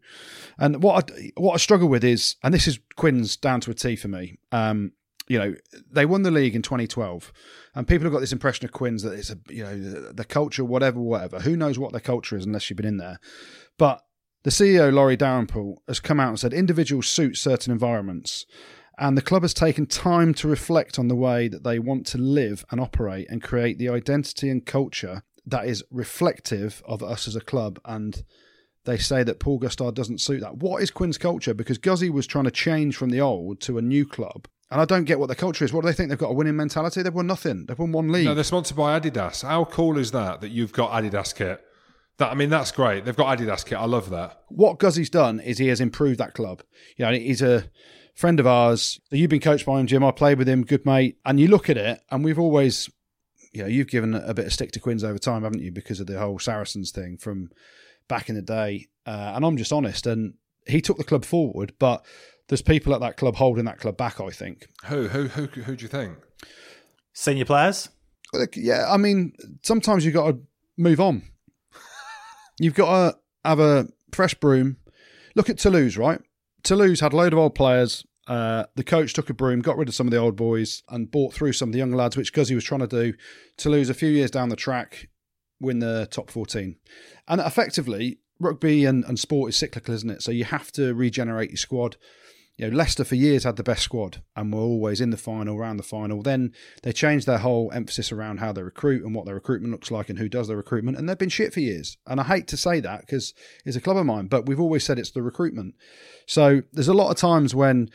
And 0.59 0.83
what 0.83 1.11
I, 1.11 1.31
what 1.37 1.55
I 1.55 1.57
struggle 1.57 1.89
with 1.89 2.05
is, 2.05 2.37
and 2.43 2.53
this 2.53 2.67
is 2.67 2.79
Quins 2.97 3.37
down 3.37 3.61
to 3.63 3.71
a 3.71 3.75
T 3.75 3.97
for 3.97 4.09
me. 4.09 4.39
Um, 4.53 4.93
You 5.29 5.39
know, 5.39 5.55
they 5.91 6.07
won 6.07 6.23
the 6.23 6.31
league 6.31 6.55
in 6.55 6.63
2012, 6.63 7.33
and 7.75 7.87
people 7.87 8.05
have 8.05 8.13
got 8.13 8.21
this 8.21 8.33
impression 8.33 8.65
of 8.65 8.73
Quins 8.73 9.03
that 9.03 9.13
it's 9.13 9.31
a 9.31 9.39
you 9.49 9.63
know 9.63 9.79
the, 9.79 10.13
the 10.13 10.25
culture, 10.25 10.65
whatever, 10.65 11.01
whatever. 11.01 11.41
Who 11.41 11.57
knows 11.57 11.79
what 11.79 11.93
their 11.93 12.01
culture 12.01 12.37
is 12.37 12.47
unless 12.47 12.69
you've 12.69 12.79
been 12.79 12.87
in 12.87 12.97
there? 12.97 13.19
But 13.77 14.01
the 14.45 14.51
CEO 14.51 14.91
Laurie 14.93 15.17
Dalrymple 15.17 15.83
has 15.87 16.01
come 16.01 16.21
out 16.21 16.31
and 16.31 16.41
said 16.41 16.55
individuals 16.55 17.09
suit 17.09 17.37
certain 17.37 17.73
environments. 17.73 18.47
And 18.99 19.17
the 19.17 19.23
club 19.23 19.43
has 19.43 19.55
taken 19.55 19.87
time 19.87 20.35
to 20.35 20.49
reflect 20.49 20.99
on 20.99 21.09
the 21.09 21.15
way 21.15 21.49
that 21.49 21.63
they 21.63 21.79
want 21.79 22.07
to 22.09 22.19
live 22.19 22.65
and 22.71 22.81
operate 22.81 23.29
and 23.31 23.43
create 23.43 23.79
the 23.79 23.89
identity 23.89 24.51
and 24.51 24.67
culture 24.67 25.23
that 25.47 25.67
is 25.67 25.85
reflective 25.91 26.83
of 26.85 27.03
us 27.03 27.29
as 27.29 27.37
a 27.37 27.41
club. 27.41 27.79
And 27.85 28.25
they 28.85 28.99
say 28.99 29.23
that 29.23 29.39
Paul 29.39 29.59
Gustard 29.59 29.95
doesn't 29.95 30.21
suit 30.21 30.41
that. 30.41 30.57
What 30.59 30.83
is 30.83 30.91
Quins' 30.91 31.19
culture? 31.19 31.55
Because 31.55 31.79
Guzzi 31.79 32.11
was 32.11 32.27
trying 32.27 32.45
to 32.45 32.51
change 32.51 32.97
from 32.97 33.11
the 33.11 33.21
old 33.21 33.61
to 33.63 33.79
a 33.79 33.83
new 33.83 34.05
club. 34.05 34.49
And 34.71 34.81
I 34.81 34.85
don't 34.85 35.05
get 35.05 35.19
what 35.19 35.29
the 35.29 35.35
culture 35.35 35.65
is. 35.65 35.73
What 35.73 35.83
do 35.83 35.87
they 35.87 35.95
think? 35.95 36.11
They've 36.11 36.19
got 36.19 36.31
a 36.31 36.35
winning 36.35 36.57
mentality? 36.57 37.03
They've 37.03 37.15
won 37.15 37.27
nothing. 37.27 37.67
They've 37.67 37.79
won 37.79 37.93
one 37.93 38.13
league. 38.13 38.27
No, 38.27 38.35
they're 38.35 38.45
sponsored 38.45 38.77
by 38.77 38.99
Adidas. 38.99 39.43
How 39.43 39.65
cool 39.65 39.97
is 39.97 40.11
that? 40.11 40.43
That 40.43 40.51
you've 40.51 40.73
got 40.73 40.91
Adidas 40.91 41.35
kit. 41.35 41.65
That 42.19 42.33
I 42.33 42.35
mean, 42.35 42.51
that's 42.51 42.73
great. 42.73 43.05
They've 43.05 43.17
got 43.17 43.39
Adidas 43.39 43.65
kit. 43.65 43.79
I 43.79 43.87
love 43.87 44.11
that. 44.11 44.43
what 44.49 44.79
Guzzi's 44.79 45.09
done 45.09 45.41
is 45.41 45.57
he 45.59 45.69
has 45.69 45.81
improved 45.81 46.19
that 46.19 46.35
club. 46.35 46.63
You 46.97 47.07
know, 47.07 47.13
he's 47.13 47.41
a 47.41 47.71
friend 48.19 48.41
of 48.41 48.49
ours. 48.49 48.99
You've 49.13 49.31
been 49.31 49.39
coached 49.39 49.65
by 49.65 49.79
him, 49.79 49.87
Jim. 49.87 50.05
I 50.05 50.11
played 50.11 50.39
with 50.39 50.49
him, 50.49 50.65
good 50.65 50.85
mate. 50.85 51.19
And 51.25 51.39
you 51.39 51.47
look 51.47 51.71
at 51.71 51.77
it, 51.77 52.01
and 52.11 52.25
we've 52.25 52.39
always, 52.39 52.91
you 53.53 53.63
know, 53.63 53.69
you've 53.69 53.87
given 53.87 54.13
a 54.13 54.35
bit 54.35 54.47
of 54.47 54.53
stick 54.53 54.73
to 54.73 54.81
Quins 54.81 55.05
over 55.05 55.19
time, 55.19 55.45
haven't 55.45 55.63
you? 55.63 55.71
Because 55.71 56.01
of 56.01 56.09
the 56.09 56.19
whole 56.19 56.41
Saracens 56.41 56.91
thing 56.91 57.17
from 57.17 57.51
back 58.09 58.29
in 58.29 58.35
the 58.35 58.43
day. 58.43 58.89
Uh, 59.07 59.35
and 59.37 59.45
I'm 59.45 59.57
just 59.57 59.73
honest. 59.73 60.05
And 60.09 60.35
he 60.67 60.81
took 60.81 60.99
the 60.99 61.05
club 61.05 61.25
forward, 61.25 61.75
but 61.79 62.05
there's 62.49 62.61
people 62.61 62.93
at 62.93 63.01
that 63.01 63.17
club 63.17 63.37
holding 63.37 63.67
that 63.67 63.79
club 63.79 63.97
back. 63.97 64.21
I 64.21 64.31
think. 64.31 64.67
Who 64.87 65.07
who 65.07 65.29
who 65.29 65.47
who 65.47 65.77
do 65.77 65.83
you 65.83 65.89
think? 65.89 66.19
Senior 67.13 67.45
players? 67.45 67.89
Yeah, 68.57 68.87
I 68.91 68.97
mean, 68.97 69.33
sometimes 69.63 70.05
you've 70.05 70.15
got 70.15 70.33
to 70.33 70.39
move 70.77 71.01
on. 71.01 71.23
You've 72.59 72.75
got 72.75 73.13
to 73.13 73.19
have 73.45 73.61
a 73.61 73.87
fresh 74.13 74.35
broom. 74.35 74.77
Look 75.37 75.49
at 75.49 75.59
Toulouse, 75.59 75.97
right? 75.97 76.21
Toulouse 76.65 77.01
had 77.01 77.13
a 77.13 77.17
load 77.17 77.33
of 77.33 77.39
old 77.39 77.55
players. 77.55 78.05
Uh, 78.29 78.67
the 78.77 78.85
coach 78.85 79.15
took 79.15 79.31
a 79.31 79.35
broom, 79.35 79.61
got 79.61 79.79
rid 79.79 79.89
of 79.89 79.95
some 79.95 80.07
of 80.07 80.11
the 80.11 80.19
old 80.19 80.37
boys, 80.37 80.83
and 80.91 81.11
bought 81.11 81.33
through 81.33 81.55
some 81.55 81.71
of 81.71 81.73
the 81.73 81.79
young 81.79 81.93
lads, 81.93 82.17
which 82.17 82.33
Guzzi 82.33 82.55
was 82.55 82.65
trying 82.65 82.81
to 82.81 82.87
do. 82.87 83.15
Toulouse 83.57 83.89
a 83.89 83.95
few 83.95 84.11
years 84.11 84.31
down 84.31 84.51
the 84.51 84.57
track, 84.57 85.09
win 85.61 85.79
the 85.79 86.07
top 86.11 86.31
14. 86.31 86.77
And 87.27 87.41
effectively, 87.41 88.19
rugby 88.39 88.85
and, 88.85 89.05
and 89.07 89.19
sport 89.19 89.49
is 89.51 89.57
cyclical, 89.57 89.95
isn't 89.95 90.11
it? 90.11 90.23
So 90.23 90.31
you 90.31 90.45
have 90.45 90.71
to 90.73 90.95
regenerate 90.95 91.51
your 91.51 91.57
squad. 91.57 91.97
You 92.59 92.69
know, 92.69 92.77
Leicester 92.77 93.05
for 93.05 93.15
years 93.15 93.45
had 93.45 93.55
the 93.55 93.63
best 93.63 93.83
squad 93.83 94.21
and 94.35 94.53
were 94.53 94.59
always 94.59 95.01
in 95.01 95.11
the 95.11 95.17
final, 95.17 95.57
around 95.57 95.77
the 95.77 95.85
final. 95.85 96.23
Then 96.23 96.53
they 96.83 96.93
changed 96.93 97.25
their 97.25 97.39
whole 97.39 97.71
emphasis 97.73 98.11
around 98.11 98.41
how 98.41 98.53
they 98.53 98.63
recruit 98.63 99.05
and 99.05 99.15
what 99.15 99.27
their 99.27 99.37
recruitment 99.37 99.71
looks 99.71 99.93
like 99.93 100.11
and 100.11 100.19
who 100.19 100.29
does 100.29 100.49
their 100.49 100.57
recruitment. 100.57 100.99
And 100.99 101.09
they've 101.09 101.17
been 101.17 101.29
shit 101.29 101.55
for 101.55 101.61
years. 101.61 101.97
And 102.05 102.21
I 102.21 102.25
hate 102.25 102.49
to 102.49 102.57
say 102.57 102.81
that 102.81 103.03
because 103.03 103.33
it's 103.65 103.77
a 103.77 103.81
club 103.81 103.97
of 103.97 104.07
mine, 104.07 104.27
but 104.27 104.47
we've 104.47 104.61
always 104.61 104.83
said 104.83 104.99
it's 104.99 105.13
the 105.13 105.23
recruitment. 105.23 105.77
So 106.27 106.63
there's 106.73 106.89
a 106.89 106.95
lot 106.95 107.11
of 107.11 107.17
times 107.17 107.55
when, 107.55 107.91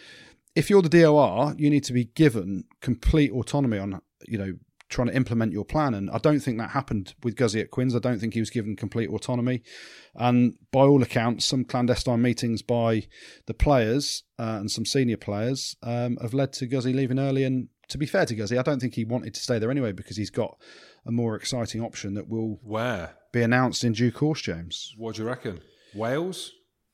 if 0.56 0.70
you're 0.70 0.82
the 0.82 0.88
DOR, 0.88 1.56
you 1.58 1.70
need 1.70 1.84
to 1.84 1.94
be 1.94 2.06
given 2.06 2.64
complete 2.80 3.34
autonomy 3.34 3.80
on, 3.80 4.02
you 4.26 4.38
know, 4.38 4.54
trying 4.94 5.08
to 5.08 5.16
implement 5.16 5.52
your 5.52 5.66
plan. 5.66 5.94
And 5.94 6.10
I 6.10 6.18
don't 6.20 6.40
think 6.40 6.58
that 6.58 6.70
happened 6.70 7.16
with 7.24 7.36
Guzzi 7.36 7.60
at 7.60 7.72
Quins. 7.72 7.96
I 7.96 8.00
don't 8.00 8.20
think 8.20 8.34
he 8.34 8.40
was 8.40 8.50
given 8.50 8.76
complete 8.76 9.10
autonomy. 9.10 9.64
And 10.16 10.56
by 10.72 10.82
all 10.82 11.02
accounts, 11.02 11.46
some 11.46 11.66
clandestine 11.66 12.22
meetings 12.22 12.62
by 12.62 13.08
the 13.48 13.54
players 13.54 14.24
uh, 14.40 14.58
and 14.60 14.72
some 14.72 14.86
senior 14.86 15.18
players 15.18 15.76
um, 15.84 16.18
have 16.22 16.34
led 16.34 16.54
to 16.54 16.68
Guzzi 16.68 16.94
leaving 16.94 17.20
early. 17.20 17.44
And 17.44 17.70
to 17.90 17.98
be 17.98 18.06
fair 18.06 18.26
to 18.26 18.36
Guzzi, 18.36 18.58
I 18.58 18.62
don't 18.62 18.80
think 18.80 18.94
he 18.94 19.04
wanted 19.04 19.34
to 19.34 19.42
stay 19.42 19.60
there 19.60 19.72
anyway 19.72 19.92
because 19.92 20.18
he's 20.18 20.30
got 20.30 20.58
a 21.06 21.12
more 21.12 21.36
exciting 21.36 21.82
option 21.82 22.14
that 22.14 22.30
will 22.30 22.60
Where? 22.64 23.16
be 23.32 23.42
announced 23.42 23.84
in 23.84 23.94
due 23.94 24.12
course, 24.12 24.42
James. 24.42 24.94
What 24.98 25.16
do 25.16 25.24
you 25.24 25.28
reckon? 25.28 25.62
Wales? 25.94 26.52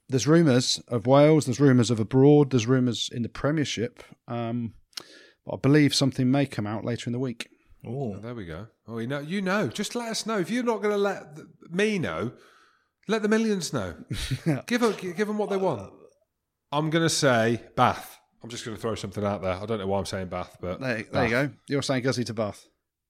There's 0.08 0.26
rumours 0.26 0.82
of 0.88 1.06
Wales, 1.06 1.46
there's 1.46 1.60
rumours 1.60 1.92
of 1.92 2.00
abroad, 2.00 2.50
there's 2.50 2.66
rumours 2.66 3.10
in 3.14 3.22
the 3.22 3.30
Premiership. 3.30 4.02
Um, 4.28 4.74
but 5.46 5.56
I 5.56 5.58
believe 5.58 5.94
something 5.94 6.32
may 6.32 6.46
come 6.46 6.66
out 6.66 6.84
later 6.84 7.08
in 7.08 7.14
the 7.14 7.20
week. 7.20 7.50
Oh, 7.86 8.18
There 8.18 8.36
we 8.36 8.46
go. 8.46 8.68
Oh, 8.88 8.98
you 9.00 9.08
know, 9.08 9.20
you 9.20 9.42
know. 9.42 9.68
Just 9.68 9.96
let 9.96 10.10
us 10.10 10.26
know. 10.26 10.40
If 10.40 10.50
you're 10.50 10.64
not 10.64 10.82
going 10.82 10.94
to 10.94 10.98
let 10.98 11.36
th- 11.36 11.48
me 11.70 11.98
know, 11.98 12.34
let 13.08 13.22
the 13.22 13.30
millions 13.30 13.72
know. 13.72 13.96
give 14.68 14.82
them, 14.82 14.94
give 15.16 15.28
them 15.28 15.38
what 15.38 15.50
they 15.50 15.58
want. 15.58 15.92
I'm 16.72 16.90
going 16.90 17.06
to 17.06 17.10
say 17.10 17.62
Bath. 17.76 18.20
I'm 18.44 18.50
just 18.50 18.66
going 18.66 18.76
to 18.76 18.82
throw 18.82 18.96
something 18.96 19.24
out 19.24 19.42
there. 19.42 19.54
I 19.54 19.66
don't 19.66 19.80
know 19.80 19.88
why 19.88 20.00
I'm 20.00 20.06
saying 20.06 20.28
Bath, 20.28 20.58
but 20.62 20.80
There, 20.80 21.04
there 21.12 21.24
you 21.26 21.30
go. 21.30 21.50
You're 21.68 21.82
saying 21.82 22.04
Guzzi 22.04 22.26
to 22.26 22.34
Bath. 22.34 22.68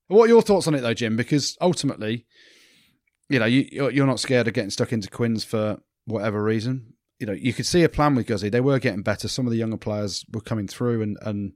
What 0.07 0.25
are 0.25 0.27
your 0.27 0.41
thoughts 0.41 0.67
on 0.67 0.73
it, 0.75 0.81
though, 0.81 0.93
Jim? 0.93 1.15
Because 1.15 1.55
ultimately, 1.61 2.25
you 3.29 3.39
know, 3.39 3.45
you, 3.45 3.67
you're 3.71 3.91
you're 3.91 4.07
not 4.07 4.19
scared 4.19 4.47
of 4.47 4.55
getting 4.55 4.71
stuck 4.71 4.91
into 4.91 5.09
Quins 5.09 5.43
for 5.43 5.77
whatever 6.05 6.43
reason. 6.43 6.93
You 7.19 7.27
know, 7.27 7.33
you 7.33 7.53
could 7.53 7.67
see 7.67 7.83
a 7.83 7.89
plan 7.89 8.15
with 8.15 8.27
Guzzi. 8.27 8.49
They 8.51 8.61
were 8.61 8.79
getting 8.79 9.03
better. 9.03 9.27
Some 9.27 9.45
of 9.45 9.51
the 9.51 9.57
younger 9.57 9.77
players 9.77 10.25
were 10.31 10.41
coming 10.41 10.67
through, 10.67 11.03
and 11.03 11.17
and 11.21 11.51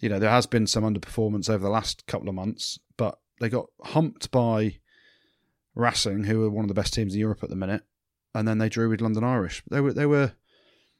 you 0.00 0.08
know 0.08 0.18
there 0.18 0.30
has 0.30 0.46
been 0.46 0.66
some 0.66 0.84
underperformance 0.84 1.48
over 1.50 1.62
the 1.62 1.70
last 1.70 2.06
couple 2.06 2.28
of 2.28 2.34
months, 2.34 2.78
but 2.96 3.18
they 3.40 3.48
got 3.48 3.66
humped 3.82 4.30
by 4.30 4.78
Racing, 5.74 6.24
who 6.24 6.44
are 6.44 6.50
one 6.50 6.64
of 6.64 6.68
the 6.68 6.74
best 6.74 6.94
teams 6.94 7.14
in 7.14 7.20
Europe 7.20 7.42
at 7.42 7.48
the 7.50 7.56
minute, 7.56 7.82
and 8.34 8.46
then 8.46 8.58
they 8.58 8.68
drew 8.68 8.88
with 8.88 9.00
London 9.00 9.24
Irish. 9.24 9.62
They 9.70 9.80
were 9.80 9.92
they 9.92 10.06
were 10.06 10.32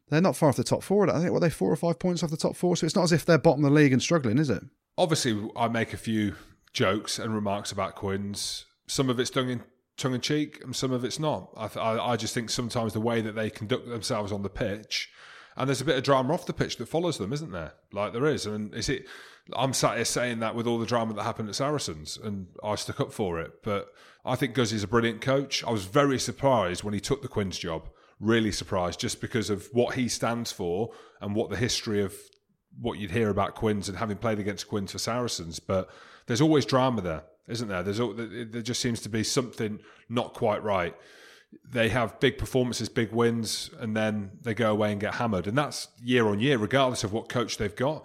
they're 0.08 0.20
not 0.20 0.36
far 0.36 0.48
off 0.48 0.56
the 0.56 0.64
top 0.64 0.82
four. 0.82 1.08
I 1.08 1.20
think 1.20 1.30
were 1.30 1.40
they 1.40 1.50
four 1.50 1.70
or 1.70 1.76
five 1.76 1.98
points 1.98 2.22
off 2.22 2.30
the 2.30 2.36
top 2.36 2.56
four. 2.56 2.76
So 2.76 2.86
it's 2.86 2.96
not 2.96 3.04
as 3.04 3.12
if 3.12 3.24
they're 3.24 3.38
bottom 3.38 3.64
of 3.64 3.70
the 3.70 3.74
league 3.74 3.92
and 3.92 4.02
struggling, 4.02 4.38
is 4.38 4.50
it? 4.50 4.62
obviously 4.98 5.48
I 5.56 5.68
make 5.68 5.92
a 5.92 5.98
few 5.98 6.34
jokes 6.72 7.18
and 7.18 7.34
remarks 7.34 7.72
about 7.72 7.96
Quins. 7.96 8.66
Some 8.86 9.10
of 9.10 9.18
it's 9.18 9.30
done 9.30 9.48
in 9.48 9.62
tongue 9.96 10.14
in 10.14 10.20
cheek, 10.20 10.60
and 10.62 10.74
some 10.74 10.92
of 10.92 11.04
it's 11.04 11.18
not. 11.18 11.50
I, 11.56 11.78
I, 11.78 12.12
I 12.12 12.16
just 12.16 12.34
think 12.34 12.50
sometimes 12.50 12.92
the 12.92 13.00
way 13.00 13.20
that 13.20 13.34
they 13.34 13.50
conduct 13.50 13.88
themselves 13.88 14.32
on 14.32 14.42
the 14.42 14.50
pitch, 14.50 15.10
and 15.56 15.68
there's 15.68 15.80
a 15.80 15.84
bit 15.84 15.96
of 15.96 16.02
drama 16.02 16.32
off 16.34 16.46
the 16.46 16.52
pitch 16.52 16.76
that 16.76 16.86
follows 16.86 17.18
them, 17.18 17.32
isn't 17.32 17.52
there? 17.52 17.72
Like 17.92 18.12
there 18.12 18.26
is, 18.26 18.46
and 18.46 18.74
is 18.74 18.88
it? 18.88 19.06
I'm 19.54 19.72
sat 19.72 19.96
here 19.96 20.04
saying 20.04 20.38
that 20.40 20.54
with 20.54 20.66
all 20.66 20.78
the 20.78 20.86
drama 20.86 21.14
that 21.14 21.24
happened 21.24 21.48
at 21.48 21.56
Saracens, 21.56 22.18
and 22.22 22.46
I 22.62 22.76
stuck 22.76 23.00
up 23.00 23.12
for 23.12 23.40
it. 23.40 23.62
But 23.62 23.92
I 24.24 24.36
think 24.36 24.54
Guzzi's 24.54 24.84
a 24.84 24.88
brilliant 24.88 25.20
coach. 25.20 25.64
I 25.64 25.70
was 25.70 25.84
very 25.84 26.18
surprised 26.18 26.84
when 26.84 26.94
he 26.94 27.00
took 27.00 27.22
the 27.22 27.28
Quins 27.28 27.58
job. 27.58 27.88
Really 28.20 28.52
surprised, 28.52 29.00
just 29.00 29.20
because 29.20 29.50
of 29.50 29.68
what 29.72 29.96
he 29.96 30.08
stands 30.08 30.52
for 30.52 30.92
and 31.20 31.34
what 31.34 31.50
the 31.50 31.56
history 31.56 32.02
of 32.02 32.14
what 32.80 32.98
you'd 32.98 33.10
hear 33.10 33.30
about 33.30 33.54
Quins 33.56 33.88
and 33.88 33.98
having 33.98 34.16
played 34.16 34.38
against 34.38 34.68
Quins 34.68 34.92
for 34.92 34.98
Saracens. 34.98 35.58
But 35.58 35.90
there's 36.26 36.40
always 36.40 36.64
drama 36.64 37.00
there, 37.00 37.24
isn't 37.48 37.68
there? 37.68 37.82
There's 37.82 37.98
there 37.98 38.62
just 38.62 38.80
seems 38.80 39.00
to 39.00 39.08
be 39.08 39.24
something 39.24 39.80
not 40.08 40.34
quite 40.34 40.62
right. 40.62 40.94
They 41.70 41.88
have 41.88 42.20
big 42.20 42.38
performances, 42.38 42.88
big 42.88 43.12
wins, 43.12 43.70
and 43.78 43.96
then 43.96 44.32
they 44.42 44.54
go 44.54 44.70
away 44.70 44.92
and 44.92 45.00
get 45.00 45.14
hammered, 45.14 45.46
and 45.46 45.56
that's 45.56 45.88
year 46.02 46.26
on 46.26 46.38
year, 46.38 46.58
regardless 46.58 47.04
of 47.04 47.12
what 47.12 47.28
coach 47.28 47.56
they've 47.56 47.74
got. 47.74 48.04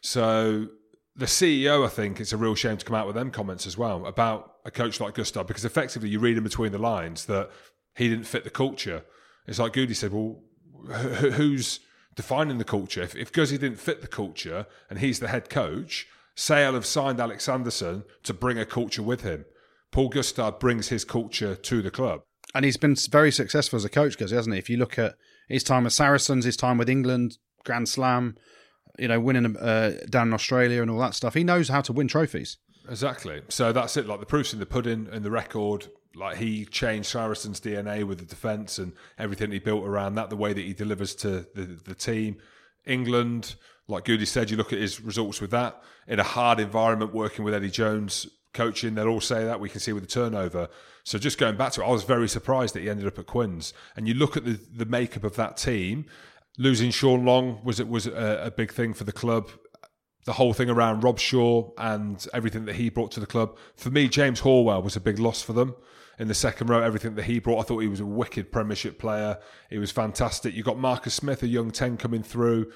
So 0.00 0.68
the 1.16 1.26
CEO, 1.26 1.84
I 1.84 1.88
think, 1.88 2.20
it's 2.20 2.32
a 2.32 2.36
real 2.36 2.54
shame 2.54 2.76
to 2.76 2.84
come 2.84 2.96
out 2.96 3.06
with 3.06 3.14
them 3.14 3.30
comments 3.30 3.66
as 3.66 3.78
well 3.78 4.06
about 4.06 4.56
a 4.64 4.70
coach 4.70 5.00
like 5.00 5.14
Gustard, 5.14 5.46
because 5.46 5.64
effectively 5.64 6.08
you 6.08 6.18
read 6.18 6.36
in 6.36 6.42
between 6.42 6.72
the 6.72 6.78
lines 6.78 7.26
that 7.26 7.50
he 7.94 8.08
didn't 8.08 8.26
fit 8.26 8.44
the 8.44 8.50
culture. 8.50 9.04
It's 9.46 9.58
like 9.58 9.74
Goody 9.74 9.94
said, 9.94 10.12
well, 10.12 10.40
who's 10.86 11.80
defining 12.14 12.58
the 12.58 12.64
culture? 12.64 13.02
If, 13.02 13.14
if 13.14 13.32
Guzzi 13.32 13.58
didn't 13.58 13.78
fit 13.78 14.00
the 14.00 14.08
culture 14.08 14.66
and 14.90 14.98
he's 14.98 15.20
the 15.20 15.28
head 15.28 15.50
coach, 15.50 16.06
Sale 16.34 16.74
have 16.74 16.86
signed 16.86 17.20
Alex 17.20 17.44
Sanderson 17.44 18.04
to 18.24 18.34
bring 18.34 18.58
a 18.58 18.66
culture 18.66 19.02
with 19.02 19.22
him. 19.22 19.44
Paul 19.92 20.08
Gustard 20.08 20.58
brings 20.58 20.88
his 20.88 21.04
culture 21.04 21.54
to 21.54 21.82
the 21.82 21.90
club. 21.90 22.22
And 22.54 22.64
he's 22.64 22.76
been 22.76 22.96
very 23.10 23.32
successful 23.32 23.76
as 23.76 23.84
a 23.84 23.88
coach, 23.88 24.12
because 24.12 24.30
hasn't 24.30 24.54
he? 24.54 24.58
If 24.58 24.70
you 24.70 24.76
look 24.76 24.98
at 24.98 25.16
his 25.48 25.64
time 25.64 25.84
with 25.84 25.92
Saracens, 25.92 26.44
his 26.44 26.56
time 26.56 26.78
with 26.78 26.88
England, 26.88 27.38
Grand 27.64 27.88
Slam, 27.88 28.36
you 28.98 29.08
know, 29.08 29.18
winning 29.20 29.56
uh, 29.56 29.98
down 30.08 30.28
in 30.28 30.34
Australia 30.34 30.82
and 30.82 30.90
all 30.90 30.98
that 31.00 31.14
stuff, 31.14 31.34
he 31.34 31.44
knows 31.44 31.68
how 31.68 31.80
to 31.80 31.92
win 31.92 32.08
trophies. 32.08 32.58
Exactly. 32.88 33.42
So 33.48 33.72
that's 33.72 33.96
it. 33.96 34.06
Like 34.06 34.20
the 34.20 34.26
proof's 34.26 34.52
in 34.52 34.60
the 34.60 34.66
pudding 34.66 35.08
and 35.10 35.24
the 35.24 35.30
record. 35.30 35.88
Like 36.14 36.36
he 36.36 36.64
changed 36.64 37.08
Saracens' 37.08 37.60
DNA 37.60 38.04
with 38.04 38.18
the 38.18 38.24
defence 38.24 38.78
and 38.78 38.92
everything 39.18 39.50
he 39.50 39.58
built 39.58 39.84
around 39.84 40.14
that, 40.14 40.30
the 40.30 40.36
way 40.36 40.52
that 40.52 40.60
he 40.60 40.72
delivers 40.72 41.14
to 41.16 41.46
the, 41.54 41.78
the 41.84 41.94
team. 41.94 42.36
England, 42.86 43.56
like 43.88 44.04
Goody 44.04 44.26
said, 44.26 44.50
you 44.50 44.56
look 44.56 44.72
at 44.72 44.78
his 44.78 45.00
results 45.00 45.40
with 45.40 45.50
that 45.50 45.82
in 46.06 46.20
a 46.20 46.24
hard 46.24 46.60
environment, 46.60 47.12
working 47.12 47.44
with 47.44 47.54
Eddie 47.54 47.70
Jones 47.70 48.28
coaching. 48.54 48.94
They'll 48.94 49.08
all 49.08 49.20
say 49.20 49.44
that 49.44 49.60
we 49.60 49.68
can 49.68 49.80
see 49.80 49.92
with 49.92 50.04
the 50.04 50.08
turnover. 50.08 50.68
So 51.02 51.18
just 51.18 51.38
going 51.38 51.56
back 51.56 51.72
to 51.72 51.82
it, 51.82 51.86
I 51.86 51.90
was 51.90 52.04
very 52.04 52.28
surprised 52.28 52.74
that 52.74 52.80
he 52.80 52.88
ended 52.88 53.06
up 53.06 53.18
at 53.18 53.26
Quins. 53.26 53.74
And 53.96 54.08
you 54.08 54.14
look 54.14 54.36
at 54.36 54.44
the, 54.44 54.58
the 54.74 54.86
makeup 54.86 55.24
of 55.24 55.36
that 55.36 55.56
team. 55.56 56.06
Losing 56.56 56.90
Sean 56.92 57.24
Long 57.24 57.60
was 57.64 57.80
it 57.80 57.88
was 57.88 58.06
a, 58.06 58.42
a 58.44 58.50
big 58.50 58.72
thing 58.72 58.94
for 58.94 59.04
the 59.04 59.12
club 59.12 59.50
the 60.24 60.32
whole 60.32 60.52
thing 60.52 60.70
around 60.70 61.02
Robshaw 61.02 61.72
and 61.78 62.26
everything 62.32 62.64
that 62.64 62.76
he 62.76 62.88
brought 62.88 63.10
to 63.12 63.20
the 63.20 63.26
club. 63.26 63.56
For 63.76 63.90
me, 63.90 64.08
James 64.08 64.40
Horwill 64.40 64.82
was 64.82 64.96
a 64.96 65.00
big 65.00 65.18
loss 65.18 65.42
for 65.42 65.52
them 65.52 65.74
in 66.18 66.28
the 66.28 66.34
second 66.34 66.68
row. 66.68 66.82
Everything 66.82 67.14
that 67.16 67.24
he 67.24 67.38
brought, 67.38 67.60
I 67.60 67.62
thought 67.64 67.80
he 67.80 67.88
was 67.88 68.00
a 68.00 68.06
wicked 68.06 68.50
Premiership 68.50 68.98
player. 68.98 69.38
He 69.68 69.78
was 69.78 69.90
fantastic. 69.90 70.54
You 70.54 70.62
got 70.62 70.78
Marcus 70.78 71.14
Smith, 71.14 71.42
a 71.42 71.46
young 71.46 71.70
ten, 71.70 71.96
coming 71.96 72.22
through. 72.22 72.72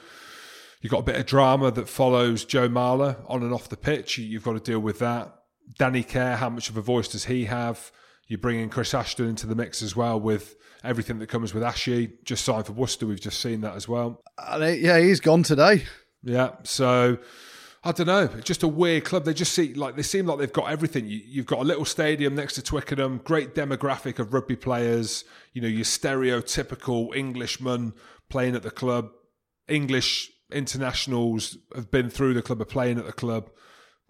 You've 0.81 0.93
got 0.93 1.01
a 1.01 1.05
bit 1.05 1.17
of 1.17 1.27
drama 1.27 1.71
that 1.71 1.89
follows 1.89 2.45
Joe 2.45 2.69
Marler 2.69 3.17
on 3.27 3.43
and 3.43 3.53
off 3.53 3.69
the 3.69 3.77
pitch. 3.77 4.19
You've 4.19 4.45
got 4.45 4.53
to 4.53 4.61
deal 4.61 4.81
with 4.81 4.99
that. 4.99 5.35
Danny 5.77 6.03
Care, 6.03 6.37
how 6.37 6.49
much 6.49 6.71
of 6.71 6.77
a 6.77 6.83
voice 6.83 7.09
does 7.09 7.27
he 7.27 7.47
have? 7.47 7.91
You 8.27 8.39
bring 8.39 8.61
in 8.61 8.69
Chris 8.69 8.95
Ashton 8.95 9.29
into 9.29 9.47
the 9.47 9.55
mix 9.55 9.83
as 9.83 9.97
well 9.97 10.21
with 10.21 10.57
everything 10.85 11.19
that 11.19 11.29
comes 11.29 11.55
with 11.55 11.63
Ashy. 11.63 12.13
Just 12.25 12.45
signed 12.45 12.67
for 12.67 12.73
Worcester. 12.73 13.07
We've 13.07 13.21
just 13.21 13.41
seen 13.41 13.63
that 13.63 13.75
as 13.75 13.89
well. 13.89 14.23
Uh, 14.39 14.75
yeah, 14.79 14.99
he's 14.99 15.21
gone 15.21 15.43
today. 15.43 15.85
Yeah. 16.23 16.53
So 16.65 17.19
I 17.85 17.93
don't 17.93 18.07
know. 18.07 18.25
It's 18.25 18.45
just 18.45 18.63
a 18.63 18.69
weird 18.69 19.05
club. 19.05 19.25
They 19.25 19.33
just 19.33 19.53
see 19.53 19.73
like 19.75 19.97
they 19.97 20.03
seem 20.03 20.27
like 20.27 20.39
they've 20.39 20.53
got 20.53 20.71
everything. 20.71 21.07
You, 21.07 21.41
have 21.41 21.47
got 21.47 21.61
a 21.61 21.65
little 21.65 21.85
stadium 21.85 22.35
next 22.35 22.55
to 22.55 22.63
Twickenham, 22.63 23.19
great 23.25 23.55
demographic 23.55 24.19
of 24.19 24.35
rugby 24.35 24.57
players. 24.57 25.25
You 25.53 25.63
know, 25.63 25.69
your 25.69 25.85
stereotypical 25.85 27.15
Englishman 27.17 27.95
playing 28.29 28.57
at 28.57 28.63
the 28.63 28.71
club. 28.71 29.11
English 29.69 30.31
internationals 30.51 31.57
have 31.75 31.91
been 31.91 32.11
through 32.11 32.35
the 32.35 32.43
club, 32.43 32.61
are 32.61 32.67
playing 32.67 32.99
at 32.99 33.07
the 33.07 33.13
club, 33.13 33.51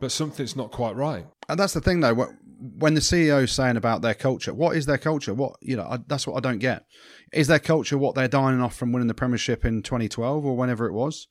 but 0.01 0.12
something's 0.12 0.57
not 0.57 0.70
quite 0.70 0.96
right. 0.96 1.26
And 1.49 1.59
that's 1.59 1.74
the 1.74 1.80
thing, 1.80 2.01
though. 2.01 2.14
When 2.61 2.94
the 2.94 3.01
CEO's 3.01 3.53
saying 3.53 3.76
about 3.76 4.03
their 4.03 4.14
culture, 4.14 4.53
what 4.53 4.76
is 4.76 4.86
their 4.86 4.99
culture? 4.99 5.32
What 5.32 5.57
you 5.61 5.76
know, 5.76 5.84
I, 5.84 5.99
that's 6.07 6.26
what 6.26 6.36
I 6.36 6.40
don't 6.40 6.59
get. 6.59 6.86
Is 7.32 7.46
their 7.46 7.61
culture 7.61 7.96
what 7.96 8.14
they're 8.14 8.28
dining 8.28 8.61
off 8.61 8.74
from 8.74 8.92
winning 8.92 9.09
the 9.09 9.14
Premiership 9.14 9.64
in 9.64 9.82
2012 9.82 10.44
or 10.44 10.57
whenever 10.57 10.86
it 10.86 10.92
was? 10.92 11.28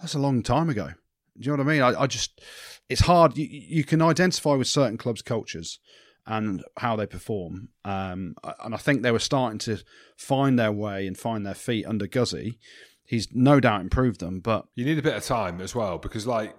That's 0.00 0.14
a 0.14 0.18
long 0.18 0.42
time 0.42 0.68
ago. 0.68 0.90
Do 1.38 1.50
you 1.50 1.56
know 1.56 1.62
what 1.62 1.70
I 1.70 1.74
mean? 1.74 1.82
I, 1.82 2.02
I 2.02 2.06
just, 2.06 2.40
it's 2.88 3.02
hard. 3.02 3.36
You, 3.36 3.46
you, 3.48 3.84
can 3.84 4.02
identify 4.02 4.54
with 4.54 4.68
certain 4.68 4.96
clubs' 4.96 5.22
cultures 5.22 5.78
and 6.26 6.64
how 6.78 6.96
they 6.96 7.06
perform. 7.06 7.68
Um, 7.84 8.34
and 8.64 8.74
I 8.74 8.78
think 8.78 9.02
they 9.02 9.12
were 9.12 9.18
starting 9.18 9.58
to 9.60 9.78
find 10.16 10.58
their 10.58 10.72
way 10.72 11.06
and 11.06 11.16
find 11.16 11.46
their 11.46 11.54
feet 11.54 11.86
under 11.86 12.06
Guzzi. 12.06 12.58
He's 13.04 13.28
no 13.32 13.60
doubt 13.60 13.82
improved 13.82 14.20
them, 14.20 14.40
but 14.40 14.66
you 14.74 14.84
need 14.84 14.98
a 14.98 15.02
bit 15.02 15.14
of 15.14 15.24
time 15.24 15.60
as 15.60 15.74
well 15.74 15.98
because, 15.98 16.26
like, 16.26 16.56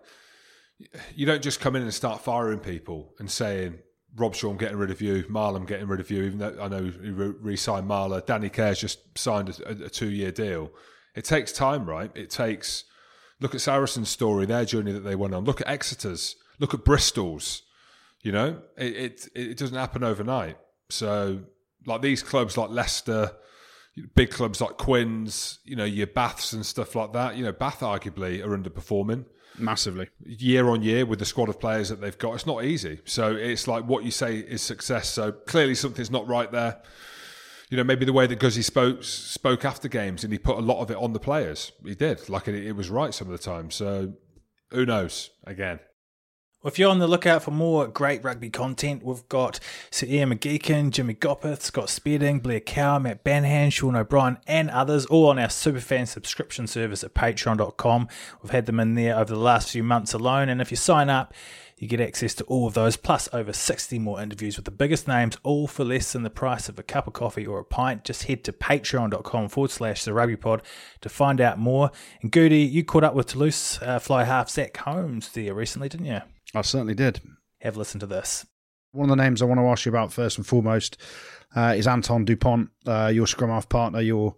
you 1.15 1.25
don't 1.25 1.41
just 1.41 1.59
come 1.59 1.75
in 1.75 1.81
and 1.81 1.93
start 1.93 2.21
firing 2.21 2.59
people 2.59 3.13
and 3.19 3.29
saying, 3.29 3.79
Robshaw 4.15 4.51
and 4.51 4.59
getting 4.59 4.77
rid 4.77 4.89
of 4.89 5.01
you, 5.01 5.23
Marlon 5.25 5.67
getting 5.67 5.87
rid 5.87 5.99
of 5.99 6.09
you, 6.09 6.23
even 6.23 6.39
though 6.39 6.57
I 6.59 6.67
know 6.67 6.83
he 6.83 7.11
re 7.11 7.55
signed 7.55 7.87
Marler. 7.87 8.25
Danny 8.25 8.49
Care's 8.49 8.79
just 8.79 9.17
signed 9.17 9.49
a, 9.49 9.85
a 9.85 9.89
two 9.89 10.09
year 10.09 10.31
deal. 10.31 10.71
It 11.15 11.23
takes 11.23 11.51
time, 11.51 11.85
right? 11.85 12.11
It 12.15 12.29
takes 12.29 12.85
Look 13.39 13.53
at 13.53 13.61
Saracen's 13.61 14.09
story, 14.09 14.45
their 14.45 14.65
journey 14.65 14.91
that 14.91 15.01
they 15.01 15.15
went 15.15 15.33
on. 15.33 15.43
Look 15.43 15.61
at 15.61 15.67
Exeter's. 15.67 16.35
Look 16.59 16.73
at 16.73 16.83
Bristol's. 16.83 17.63
You 18.23 18.31
know, 18.31 18.61
it, 18.75 18.95
it, 18.95 19.27
it 19.35 19.57
doesn't 19.57 19.77
happen 19.77 20.03
overnight. 20.03 20.57
So, 20.89 21.41
like 21.85 22.01
these 22.01 22.23
clubs 22.23 22.57
like 22.57 22.71
Leicester, 22.71 23.31
big 24.15 24.31
clubs 24.31 24.59
like 24.59 24.77
Quins, 24.77 25.59
you 25.63 25.75
know, 25.75 25.85
your 25.85 26.07
Baths 26.07 26.51
and 26.51 26.65
stuff 26.65 26.95
like 26.95 27.13
that. 27.13 27.37
You 27.37 27.45
know, 27.45 27.51
Bath 27.51 27.81
arguably 27.81 28.43
are 28.43 28.57
underperforming 28.57 29.25
massively 29.57 30.09
year 30.25 30.69
on 30.69 30.81
year 30.81 31.05
with 31.05 31.19
the 31.19 31.25
squad 31.25 31.49
of 31.49 31.59
players 31.59 31.89
that 31.89 32.01
they've 32.01 32.17
got. 32.17 32.33
It's 32.35 32.45
not 32.45 32.63
easy. 32.63 32.99
So 33.05 33.35
it's 33.35 33.67
like 33.67 33.85
what 33.85 34.03
you 34.03 34.11
say 34.11 34.37
is 34.37 34.61
success. 34.61 35.09
So 35.09 35.31
clearly 35.31 35.75
something's 35.75 36.11
not 36.11 36.27
right 36.27 36.51
there 36.51 36.81
you 37.69 37.75
know, 37.75 37.83
maybe 37.83 38.05
the 38.05 38.13
way 38.13 38.27
that 38.27 38.39
Guzzi 38.39 38.63
spoke 38.63 39.03
spoke 39.03 39.65
after 39.65 39.87
games 39.87 40.23
and 40.23 40.31
he 40.31 40.39
put 40.39 40.57
a 40.57 40.61
lot 40.61 40.81
of 40.81 40.89
it 40.89 40.97
on 40.97 41.13
the 41.13 41.19
players. 41.19 41.71
He 41.83 41.95
did. 41.95 42.29
Like 42.29 42.47
it, 42.47 42.55
it 42.55 42.73
was 42.73 42.89
right 42.89 43.13
some 43.13 43.27
of 43.27 43.31
the 43.33 43.43
time. 43.43 43.71
So 43.71 44.13
who 44.71 44.85
knows? 44.85 45.31
Again. 45.45 45.79
Well, 46.63 46.71
if 46.71 46.79
you're 46.79 46.89
on 46.89 46.97
the 46.97 47.07
lookout 47.07 47.43
for 47.43 47.51
more 47.51 47.87
great 47.87 48.23
rugby 48.23 48.49
content, 48.49 49.03
we've 49.03 49.29
got 49.29 49.59
Sir 49.91 50.07
Ian 50.07 50.33
McGeechan, 50.33 50.89
Jimmy 50.89 51.13
Gopperth, 51.13 51.61
Scott 51.61 51.87
Spedding, 51.87 52.39
Blair 52.39 52.59
Cow, 52.59 52.97
Matt 52.97 53.23
Banahan, 53.23 53.71
Sean 53.71 53.95
O'Brien, 53.95 54.39
and 54.47 54.71
others, 54.71 55.05
all 55.05 55.29
on 55.29 55.37
our 55.37 55.49
Superfan 55.49 56.07
subscription 56.07 56.65
service 56.65 57.03
at 57.03 57.13
patreon.com. 57.13 58.07
We've 58.41 58.51
had 58.51 58.65
them 58.65 58.79
in 58.79 58.95
there 58.95 59.15
over 59.15 59.35
the 59.35 59.39
last 59.39 59.69
few 59.69 59.83
months 59.83 60.13
alone, 60.13 60.49
and 60.49 60.59
if 60.59 60.71
you 60.71 60.77
sign 60.77 61.11
up, 61.11 61.31
you 61.77 61.87
get 61.87 62.01
access 62.01 62.33
to 62.33 62.43
all 62.45 62.65
of 62.65 62.73
those, 62.73 62.97
plus 62.97 63.29
over 63.33 63.53
60 63.53 63.99
more 63.99 64.19
interviews 64.19 64.55
with 64.55 64.65
the 64.65 64.71
biggest 64.71 65.07
names, 65.07 65.37
all 65.43 65.67
for 65.67 65.85
less 65.85 66.11
than 66.11 66.23
the 66.23 66.31
price 66.31 66.67
of 66.67 66.79
a 66.79 66.83
cup 66.83 67.05
of 67.05 67.13
coffee 67.13 67.45
or 67.45 67.59
a 67.59 67.63
pint. 67.63 68.03
Just 68.03 68.23
head 68.23 68.43
to 68.45 68.51
patreon.com 68.51 69.49
forward 69.49 69.69
slash 69.69 70.03
the 70.03 70.11
rugby 70.11 70.35
pod 70.35 70.63
to 71.01 71.09
find 71.09 71.39
out 71.39 71.59
more. 71.59 71.91
And 72.23 72.31
Goody, 72.31 72.63
you 72.63 72.83
caught 72.83 73.03
up 73.03 73.13
with 73.13 73.27
Toulouse 73.27 73.77
uh, 73.83 73.99
fly 73.99 74.23
half 74.23 74.49
Zack 74.49 74.75
Holmes 74.77 75.29
there 75.33 75.53
recently, 75.53 75.87
didn't 75.87 76.07
you? 76.07 76.21
I 76.57 76.61
certainly 76.61 76.95
did. 76.95 77.21
Have 77.61 77.75
a 77.75 77.79
listen 77.79 77.99
to 77.99 78.07
this. 78.07 78.45
One 78.91 79.09
of 79.09 79.17
the 79.17 79.23
names 79.23 79.41
I 79.41 79.45
want 79.45 79.59
to 79.59 79.67
ask 79.67 79.85
you 79.85 79.91
about 79.91 80.13
first 80.13 80.37
and 80.37 80.47
foremost 80.47 80.97
uh, 81.55 81.73
is 81.77 81.87
Anton 81.87 82.25
Dupont, 82.25 82.69
uh, 82.85 83.11
your 83.13 83.27
scrum 83.27 83.49
half 83.49 83.69
partner, 83.69 84.01
your 84.01 84.35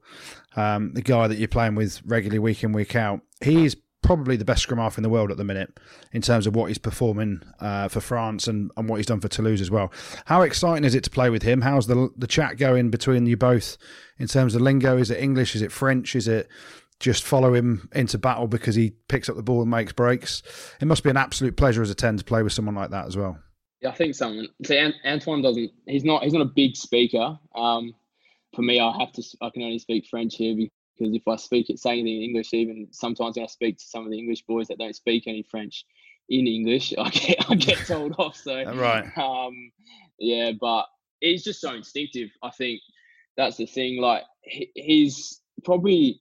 um, 0.56 0.94
the 0.94 1.02
guy 1.02 1.28
that 1.28 1.38
you're 1.38 1.48
playing 1.48 1.76
with 1.76 2.02
regularly 2.06 2.40
week 2.40 2.64
in 2.64 2.72
week 2.72 2.96
out. 2.96 3.22
He's 3.42 3.76
probably 4.02 4.38
the 4.38 4.46
best 4.46 4.64
scrum 4.64 4.80
half 4.80 4.98
in 4.98 5.04
the 5.04 5.10
world 5.10 5.30
at 5.30 5.38
the 5.38 5.44
minute 5.44 5.78
in 6.14 6.22
terms 6.22 6.48
of 6.48 6.56
what 6.56 6.66
he's 6.68 6.78
performing 6.78 7.42
uh, 7.60 7.88
for 7.88 8.00
France 8.00 8.48
and, 8.48 8.72
and 8.76 8.90
what 8.90 8.98
he's 8.98 9.06
done 9.06 9.20
for 9.20 9.28
Toulouse 9.28 9.62
as 9.62 9.70
well. 9.70 9.92
How 10.26 10.42
exciting 10.42 10.86
is 10.86 10.96
it 10.96 11.04
to 11.04 11.10
play 11.10 11.30
with 11.30 11.44
him? 11.44 11.62
How's 11.62 11.88
the 11.88 12.10
the 12.18 12.28
chat 12.28 12.58
going 12.58 12.90
between 12.90 13.26
you 13.26 13.38
both 13.38 13.78
in 14.18 14.28
terms 14.28 14.56
of 14.56 14.62
lingo? 14.62 14.98
Is 14.98 15.12
it 15.12 15.22
English? 15.22 15.56
Is 15.56 15.62
it 15.62 15.72
French? 15.72 16.16
Is 16.16 16.28
it 16.28 16.50
just 17.00 17.24
follow 17.24 17.54
him 17.54 17.90
into 17.94 18.18
battle 18.18 18.48
because 18.48 18.76
he 18.76 18.92
picks 19.08 19.30
up 19.30 19.36
the 19.36 19.44
ball 19.44 19.62
and 19.62 19.72
makes 19.72 19.94
breaks? 19.94 20.44
It 20.82 20.86
must 20.86 21.04
be 21.04 21.10
an 21.10 21.18
absolute 21.18 21.56
pleasure 21.56 21.82
as 21.82 21.90
a 21.90 21.96
10 21.96 22.18
to 22.18 22.24
play 22.24 22.44
with 22.44 22.54
someone 22.54 22.76
like 22.76 22.92
that 22.92 23.08
as 23.08 23.16
well. 23.16 23.40
Yeah, 23.82 23.90
I 23.90 23.96
think 23.96 24.16
someone. 24.16 24.48
See, 24.66 24.92
Antoine 25.06 25.42
doesn't. 25.42 25.72
He's 25.86 26.04
not. 26.04 26.24
He's 26.24 26.34
not 26.34 26.42
a 26.42 26.52
big 26.54 26.76
speaker. 26.76 27.40
Um, 27.56 27.94
for 28.54 28.62
me, 28.62 28.80
I 28.80 28.92
have 29.00 29.14
to. 29.14 29.24
I 29.42 29.50
can 29.52 29.64
only 29.64 29.80
speak 29.80 30.06
French 30.08 30.36
here 30.36 30.54
because 30.56 31.16
if 31.16 31.28
I 31.28 31.38
speak 31.38 31.70
it, 31.70 31.80
say 31.80 31.92
anything 31.92 32.18
in 32.18 32.24
English, 32.24 32.54
even 32.54 32.88
sometimes 32.92 33.38
when 33.38 33.46
I 33.46 33.48
speak 33.48 33.78
to 33.78 33.86
some 33.86 34.04
of 34.04 34.12
the 34.12 34.20
English 34.20 34.42
boys 34.44 34.68
that 34.68 34.80
don't 34.80 34.96
speak 34.96 35.28
any 35.28 35.44
French 35.44 35.86
in 36.28 36.46
English, 36.46 36.94
I 36.98 37.10
get 37.10 37.50
I 37.50 37.56
get 37.56 37.78
told 37.86 38.16
off. 38.18 38.36
So 38.36 38.64
right, 38.74 39.06
um, 39.18 39.72
yeah, 40.20 40.52
but 40.60 40.86
it's 41.22 41.44
just 41.44 41.62
so 41.62 41.74
instinctive. 41.74 42.30
I 42.44 42.50
think 42.50 42.82
that's 43.38 43.58
the 43.58 43.66
thing. 43.66 44.02
Like 44.02 44.24
he's 44.42 45.42
probably 45.64 46.20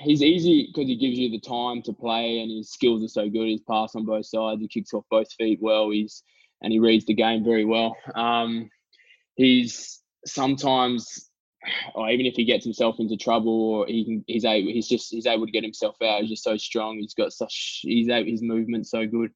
he's 0.00 0.22
easy 0.22 0.66
because 0.66 0.88
he 0.88 0.96
gives 0.96 1.18
you 1.18 1.30
the 1.30 1.40
time 1.40 1.82
to 1.82 1.92
play, 1.92 2.40
and 2.40 2.50
his 2.50 2.70
skills 2.70 3.02
are 3.04 3.08
so 3.08 3.28
good. 3.28 3.46
He's 3.48 3.60
pass 3.60 3.94
on 3.94 4.04
both 4.04 4.26
sides. 4.26 4.60
He 4.60 4.68
kicks 4.68 4.92
off 4.92 5.04
both 5.10 5.32
feet 5.32 5.58
well. 5.60 5.90
He's 5.90 6.22
and 6.62 6.72
he 6.72 6.78
reads 6.78 7.04
the 7.04 7.14
game 7.14 7.44
very 7.44 7.64
well. 7.64 7.96
Um, 8.14 8.70
he's 9.36 10.00
sometimes 10.26 11.28
or 11.94 12.10
even 12.10 12.26
if 12.26 12.34
he 12.34 12.44
gets 12.44 12.64
himself 12.64 12.96
into 12.98 13.16
trouble 13.16 13.70
or 13.70 13.86
he 13.86 14.04
can 14.04 14.24
he's 14.26 14.44
able 14.44 14.70
he's 14.70 14.88
just 14.88 15.10
he's 15.10 15.26
able 15.26 15.46
to 15.46 15.52
get 15.52 15.62
himself 15.62 15.96
out 16.02 16.20
he's 16.20 16.30
just 16.30 16.44
so 16.44 16.56
strong 16.56 16.98
he's 16.98 17.14
got 17.14 17.32
such 17.32 17.80
he's 17.82 18.08
able, 18.08 18.30
his 18.30 18.42
movement 18.42 18.86
so 18.86 19.06
good 19.06 19.30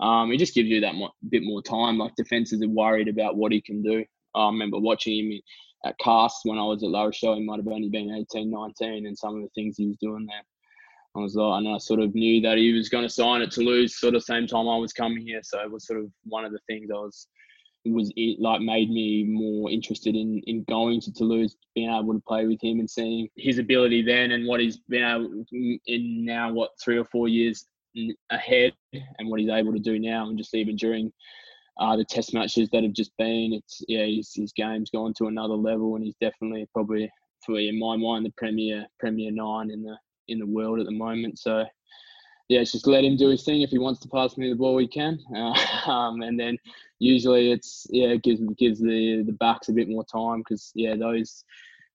um 0.00 0.32
just 0.36 0.54
gives 0.54 0.68
you 0.68 0.80
that 0.80 0.94
mo- 0.94 1.12
bit 1.28 1.42
more 1.44 1.62
time 1.62 1.98
like 1.98 2.14
defenses 2.16 2.62
are 2.62 2.68
worried 2.68 3.08
about 3.08 3.36
what 3.36 3.52
he 3.52 3.60
can 3.60 3.82
do 3.82 4.04
i 4.34 4.46
remember 4.46 4.78
watching 4.78 5.30
him 5.30 5.40
at 5.84 5.98
Castres 5.98 6.40
when 6.44 6.58
i 6.58 6.64
was 6.64 6.82
at 6.82 6.90
la 6.90 7.04
rochelle 7.04 7.36
he 7.36 7.44
might 7.44 7.58
have 7.58 7.68
only 7.68 7.88
been 7.88 8.10
18 8.10 8.50
19 8.50 9.06
and 9.06 9.16
some 9.16 9.36
of 9.36 9.42
the 9.42 9.48
things 9.54 9.76
he 9.76 9.86
was 9.86 9.96
doing 9.98 10.26
there 10.26 10.42
I 11.16 11.20
was 11.20 11.34
like, 11.34 11.58
and 11.58 11.68
I 11.68 11.78
sort 11.78 12.00
of 12.00 12.14
knew 12.14 12.40
that 12.42 12.58
he 12.58 12.72
was 12.72 12.88
going 12.88 13.04
to 13.04 13.08
sign 13.08 13.42
at 13.42 13.50
Toulouse 13.50 13.98
sort 13.98 14.14
of 14.14 14.22
same 14.22 14.46
time 14.46 14.68
I 14.68 14.76
was 14.76 14.92
coming 14.92 15.26
here. 15.26 15.40
So 15.42 15.60
it 15.60 15.70
was 15.70 15.86
sort 15.86 16.00
of 16.00 16.10
one 16.24 16.44
of 16.44 16.52
the 16.52 16.60
things 16.68 16.90
I 16.92 16.98
was 16.98 17.26
was 17.84 18.12
it 18.16 18.40
like 18.40 18.60
made 18.60 18.90
me 18.90 19.24
more 19.24 19.70
interested 19.70 20.14
in 20.14 20.42
in 20.46 20.64
going 20.64 21.00
to 21.00 21.12
Toulouse, 21.12 21.56
being 21.74 21.90
able 21.90 22.12
to 22.12 22.22
play 22.26 22.46
with 22.46 22.62
him 22.62 22.80
and 22.80 22.90
seeing 22.90 23.28
his 23.36 23.58
ability 23.58 24.02
then 24.02 24.32
and 24.32 24.46
what 24.46 24.60
he's 24.60 24.78
been 24.88 25.04
able 25.04 25.44
in 25.86 26.24
now 26.24 26.52
what 26.52 26.70
three 26.82 26.98
or 26.98 27.04
four 27.06 27.28
years 27.28 27.66
mm, 27.96 28.10
ahead 28.30 28.74
and 28.92 29.28
what 29.28 29.40
he's 29.40 29.48
able 29.48 29.72
to 29.72 29.78
do 29.78 29.98
now 29.98 30.28
and 30.28 30.38
just 30.38 30.54
even 30.54 30.76
during 30.76 31.12
uh, 31.78 31.96
the 31.96 32.04
test 32.04 32.34
matches 32.34 32.68
that 32.70 32.82
have 32.82 32.92
just 32.92 33.16
been 33.18 33.52
it's 33.52 33.82
yeah 33.88 34.04
his, 34.04 34.32
his 34.34 34.52
game's 34.52 34.90
gone 34.90 35.14
to 35.14 35.26
another 35.26 35.54
level 35.54 35.94
and 35.94 36.04
he's 36.04 36.16
definitely 36.20 36.66
probably 36.72 37.10
for 37.44 37.58
in 37.58 37.78
my 37.78 37.96
mind 37.96 38.24
the 38.26 38.32
premier 38.36 38.86
premier 38.98 39.30
nine 39.30 39.70
in 39.70 39.82
the 39.82 39.96
in 40.28 40.38
the 40.38 40.46
world 40.46 40.80
at 40.80 40.86
the 40.86 40.92
moment 40.92 41.38
so 41.38 41.64
yeah, 42.48 42.60
it's 42.60 42.72
just 42.72 42.86
let 42.86 43.04
him 43.04 43.16
do 43.16 43.28
his 43.28 43.44
thing. 43.44 43.60
If 43.60 43.70
he 43.70 43.78
wants 43.78 44.00
to 44.00 44.08
pass 44.08 44.36
me 44.38 44.48
the 44.48 44.56
ball, 44.56 44.78
he 44.78 44.88
can. 44.88 45.18
Uh, 45.36 45.90
um, 45.90 46.22
and 46.22 46.38
then 46.38 46.58
usually 46.98 47.52
it's 47.52 47.86
yeah, 47.90 48.08
it 48.08 48.22
gives 48.22 48.40
gives 48.58 48.80
the 48.80 49.22
the 49.26 49.32
backs 49.32 49.68
a 49.68 49.72
bit 49.72 49.88
more 49.88 50.04
time 50.04 50.38
because 50.38 50.72
yeah, 50.74 50.96
those 50.96 51.44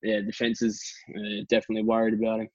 yeah 0.01 0.21
defenses 0.21 0.81
uh, 1.15 1.43
definitely 1.49 1.83
worried 1.83 2.13
about 2.13 2.41
him. 2.41 2.49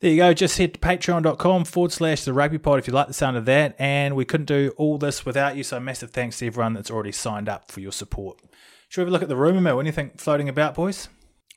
There 0.00 0.10
you 0.10 0.16
go. 0.18 0.34
Just 0.34 0.58
hit 0.58 0.80
patreon.com 0.80 1.64
forward 1.64 1.92
slash 1.92 2.24
the 2.24 2.32
rugby 2.34 2.58
pod 2.58 2.78
if 2.78 2.86
you 2.86 2.92
like 2.92 3.06
the 3.06 3.14
sound 3.14 3.36
of 3.36 3.46
that. 3.46 3.74
And 3.78 4.14
we 4.14 4.24
couldn't 4.24 4.46
do 4.46 4.72
all 4.76 4.98
this 4.98 5.24
without 5.24 5.56
you. 5.56 5.62
So 5.62 5.80
massive 5.80 6.10
thanks 6.10 6.38
to 6.38 6.46
everyone 6.46 6.74
that's 6.74 6.90
already 6.90 7.12
signed 7.12 7.48
up 7.48 7.70
for 7.70 7.80
your 7.80 7.92
support. 7.92 8.40
Should 8.88 9.00
we 9.00 9.02
have 9.02 9.08
a 9.08 9.12
look 9.12 9.22
at 9.22 9.28
the 9.28 9.36
rumour 9.36 9.60
mill? 9.60 9.80
Anything 9.80 10.10
floating 10.16 10.48
about, 10.48 10.74
boys? 10.74 11.08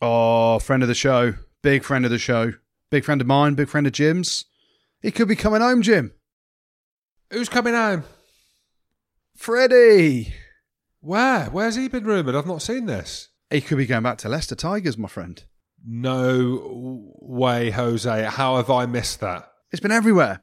Oh, 0.02 0.60
friend 0.60 0.82
of 0.82 0.88
the 0.90 0.96
show. 0.96 1.34
Big 1.62 1.84
friend 1.84 2.06
of 2.06 2.12
the 2.12 2.18
show. 2.18 2.54
Big 2.90 3.04
friend 3.04 3.20
of 3.20 3.28
mine. 3.28 3.56
Big 3.56 3.68
friend 3.68 3.86
of 3.86 3.94
Jim's. 3.94 4.46
He 5.02 5.12
could 5.12 5.28
be 5.28 5.36
coming 5.36 5.62
home, 5.62 5.82
Jim. 5.82 6.14
Who's 7.32 7.50
coming 7.50 7.74
home? 7.74 8.04
Freddie. 9.36 10.34
Where? 11.02 11.46
Where's 11.46 11.76
he 11.76 11.88
been 11.88 12.06
rumoured? 12.06 12.36
I've 12.36 12.48
not 12.48 12.62
seen 12.62 12.86
this. 12.86 13.30
He 13.50 13.62
could 13.62 13.78
be 13.78 13.86
going 13.86 14.04
back 14.04 14.18
to 14.20 14.30
Leicester 14.30 14.56
Tigers, 14.56 14.98
my 14.98 15.08
friend. 15.08 15.44
No 15.86 17.14
way, 17.22 17.72
Jose. 17.72 18.24
How 18.26 18.58
have 18.58 18.70
I 18.70 18.86
missed 18.86 19.20
that? 19.22 19.52
It's 19.72 19.80
been 19.80 19.92
everywhere. 19.92 20.42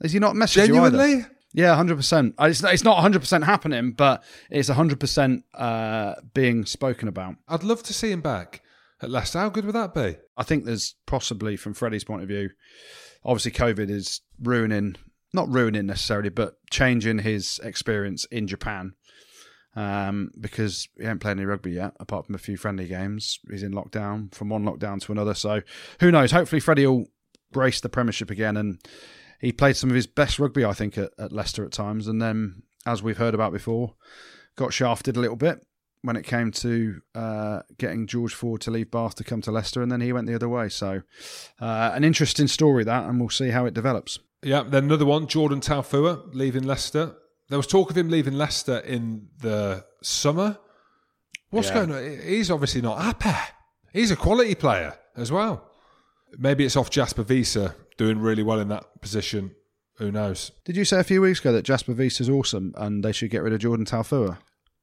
Is 0.00 0.12
he 0.12 0.18
not 0.18 0.34
messaged 0.34 0.68
you 0.68 0.78
either? 0.78 0.96
Genuinely? 0.96 1.26
Yeah, 1.52 1.74
hundred 1.74 1.96
percent. 1.96 2.34
It's 2.38 2.62
it's 2.62 2.84
not 2.84 3.00
hundred 3.00 3.20
percent 3.20 3.44
happening, 3.44 3.92
but 3.92 4.22
it's 4.50 4.68
hundred 4.68 5.00
percent 5.00 5.44
uh, 5.54 6.14
being 6.34 6.66
spoken 6.66 7.08
about. 7.08 7.36
I'd 7.48 7.64
love 7.64 7.82
to 7.84 7.94
see 7.94 8.12
him 8.12 8.20
back 8.20 8.62
at 9.00 9.10
Leicester. 9.10 9.38
How 9.38 9.48
good 9.48 9.64
would 9.64 9.74
that 9.74 9.94
be? 9.94 10.16
I 10.36 10.42
think 10.42 10.64
there's 10.64 10.94
possibly, 11.06 11.56
from 11.56 11.74
Freddie's 11.74 12.04
point 12.04 12.22
of 12.22 12.28
view, 12.28 12.50
obviously 13.24 13.52
COVID 13.52 13.90
is 13.90 14.20
ruining, 14.40 14.96
not 15.32 15.48
ruining 15.48 15.86
necessarily, 15.86 16.28
but 16.28 16.54
changing 16.70 17.20
his 17.20 17.60
experience 17.64 18.24
in 18.26 18.46
Japan. 18.46 18.92
Um, 19.78 20.32
because 20.40 20.88
he 20.98 21.06
ain't 21.06 21.20
played 21.20 21.36
any 21.36 21.44
rugby 21.44 21.70
yet, 21.70 21.92
apart 22.00 22.26
from 22.26 22.34
a 22.34 22.38
few 22.38 22.56
friendly 22.56 22.88
games. 22.88 23.38
He's 23.48 23.62
in 23.62 23.72
lockdown 23.72 24.34
from 24.34 24.48
one 24.48 24.64
lockdown 24.64 25.00
to 25.02 25.12
another. 25.12 25.34
So 25.34 25.60
who 26.00 26.10
knows? 26.10 26.32
Hopefully, 26.32 26.58
Freddie 26.58 26.86
will 26.88 27.06
grace 27.52 27.80
the 27.80 27.88
Premiership 27.88 28.28
again. 28.28 28.56
And 28.56 28.80
he 29.40 29.52
played 29.52 29.76
some 29.76 29.88
of 29.88 29.94
his 29.94 30.08
best 30.08 30.40
rugby, 30.40 30.64
I 30.64 30.72
think, 30.72 30.98
at, 30.98 31.12
at 31.16 31.30
Leicester 31.30 31.64
at 31.64 31.70
times. 31.70 32.08
And 32.08 32.20
then, 32.20 32.64
as 32.86 33.04
we've 33.04 33.18
heard 33.18 33.34
about 33.34 33.52
before, 33.52 33.94
got 34.56 34.72
shafted 34.72 35.16
a 35.16 35.20
little 35.20 35.36
bit 35.36 35.64
when 36.02 36.16
it 36.16 36.24
came 36.24 36.50
to 36.52 37.00
uh, 37.14 37.60
getting 37.78 38.08
George 38.08 38.34
Ford 38.34 38.60
to 38.62 38.72
leave 38.72 38.90
Bath 38.90 39.14
to 39.16 39.24
come 39.24 39.42
to 39.42 39.52
Leicester, 39.52 39.80
and 39.80 39.92
then 39.92 40.00
he 40.00 40.12
went 40.12 40.26
the 40.26 40.34
other 40.34 40.48
way. 40.48 40.68
So, 40.68 41.02
uh, 41.60 41.92
an 41.94 42.02
interesting 42.02 42.48
story 42.48 42.82
that, 42.84 43.08
and 43.08 43.20
we'll 43.20 43.28
see 43.28 43.50
how 43.50 43.64
it 43.66 43.74
develops. 43.74 44.18
Yeah, 44.42 44.62
then 44.62 44.84
another 44.84 45.06
one, 45.06 45.26
Jordan 45.28 45.60
Taufua 45.60 46.34
leaving 46.34 46.64
Leicester. 46.64 47.14
There 47.48 47.58
was 47.58 47.66
talk 47.66 47.90
of 47.90 47.96
him 47.96 48.08
leaving 48.10 48.34
Leicester 48.34 48.78
in 48.78 49.28
the 49.40 49.84
summer. 50.02 50.58
What's 51.50 51.68
Yeah. 51.68 51.86
going 51.86 51.92
on? 51.92 52.18
He's 52.26 52.50
obviously 52.50 52.82
not 52.82 53.00
happy. 53.00 53.30
He's 53.92 54.10
a 54.10 54.16
quality 54.16 54.54
player 54.54 54.94
as 55.16 55.32
well. 55.32 55.64
Maybe 56.38 56.64
it's 56.64 56.76
off 56.76 56.90
Jasper 56.90 57.22
Wiese 57.22 57.56
doing 57.96 58.18
really 58.18 58.42
well 58.42 58.60
in 58.60 58.68
that 58.68 59.00
position. 59.00 59.52
Who 59.96 60.12
knows? 60.12 60.52
Did 60.64 60.76
you 60.76 60.84
say 60.84 61.00
a 61.00 61.04
few 61.04 61.20
weeks 61.22 61.40
ago 61.40 61.52
that 61.52 61.62
Jasper 61.64 61.94
is 62.00 62.28
awesome 62.30 62.74
and 62.76 63.02
they 63.02 63.12
should 63.12 63.30
get 63.30 63.42
rid 63.42 63.52
of 63.52 63.60
Jordan 63.60 63.86
Taufua? 63.86 64.38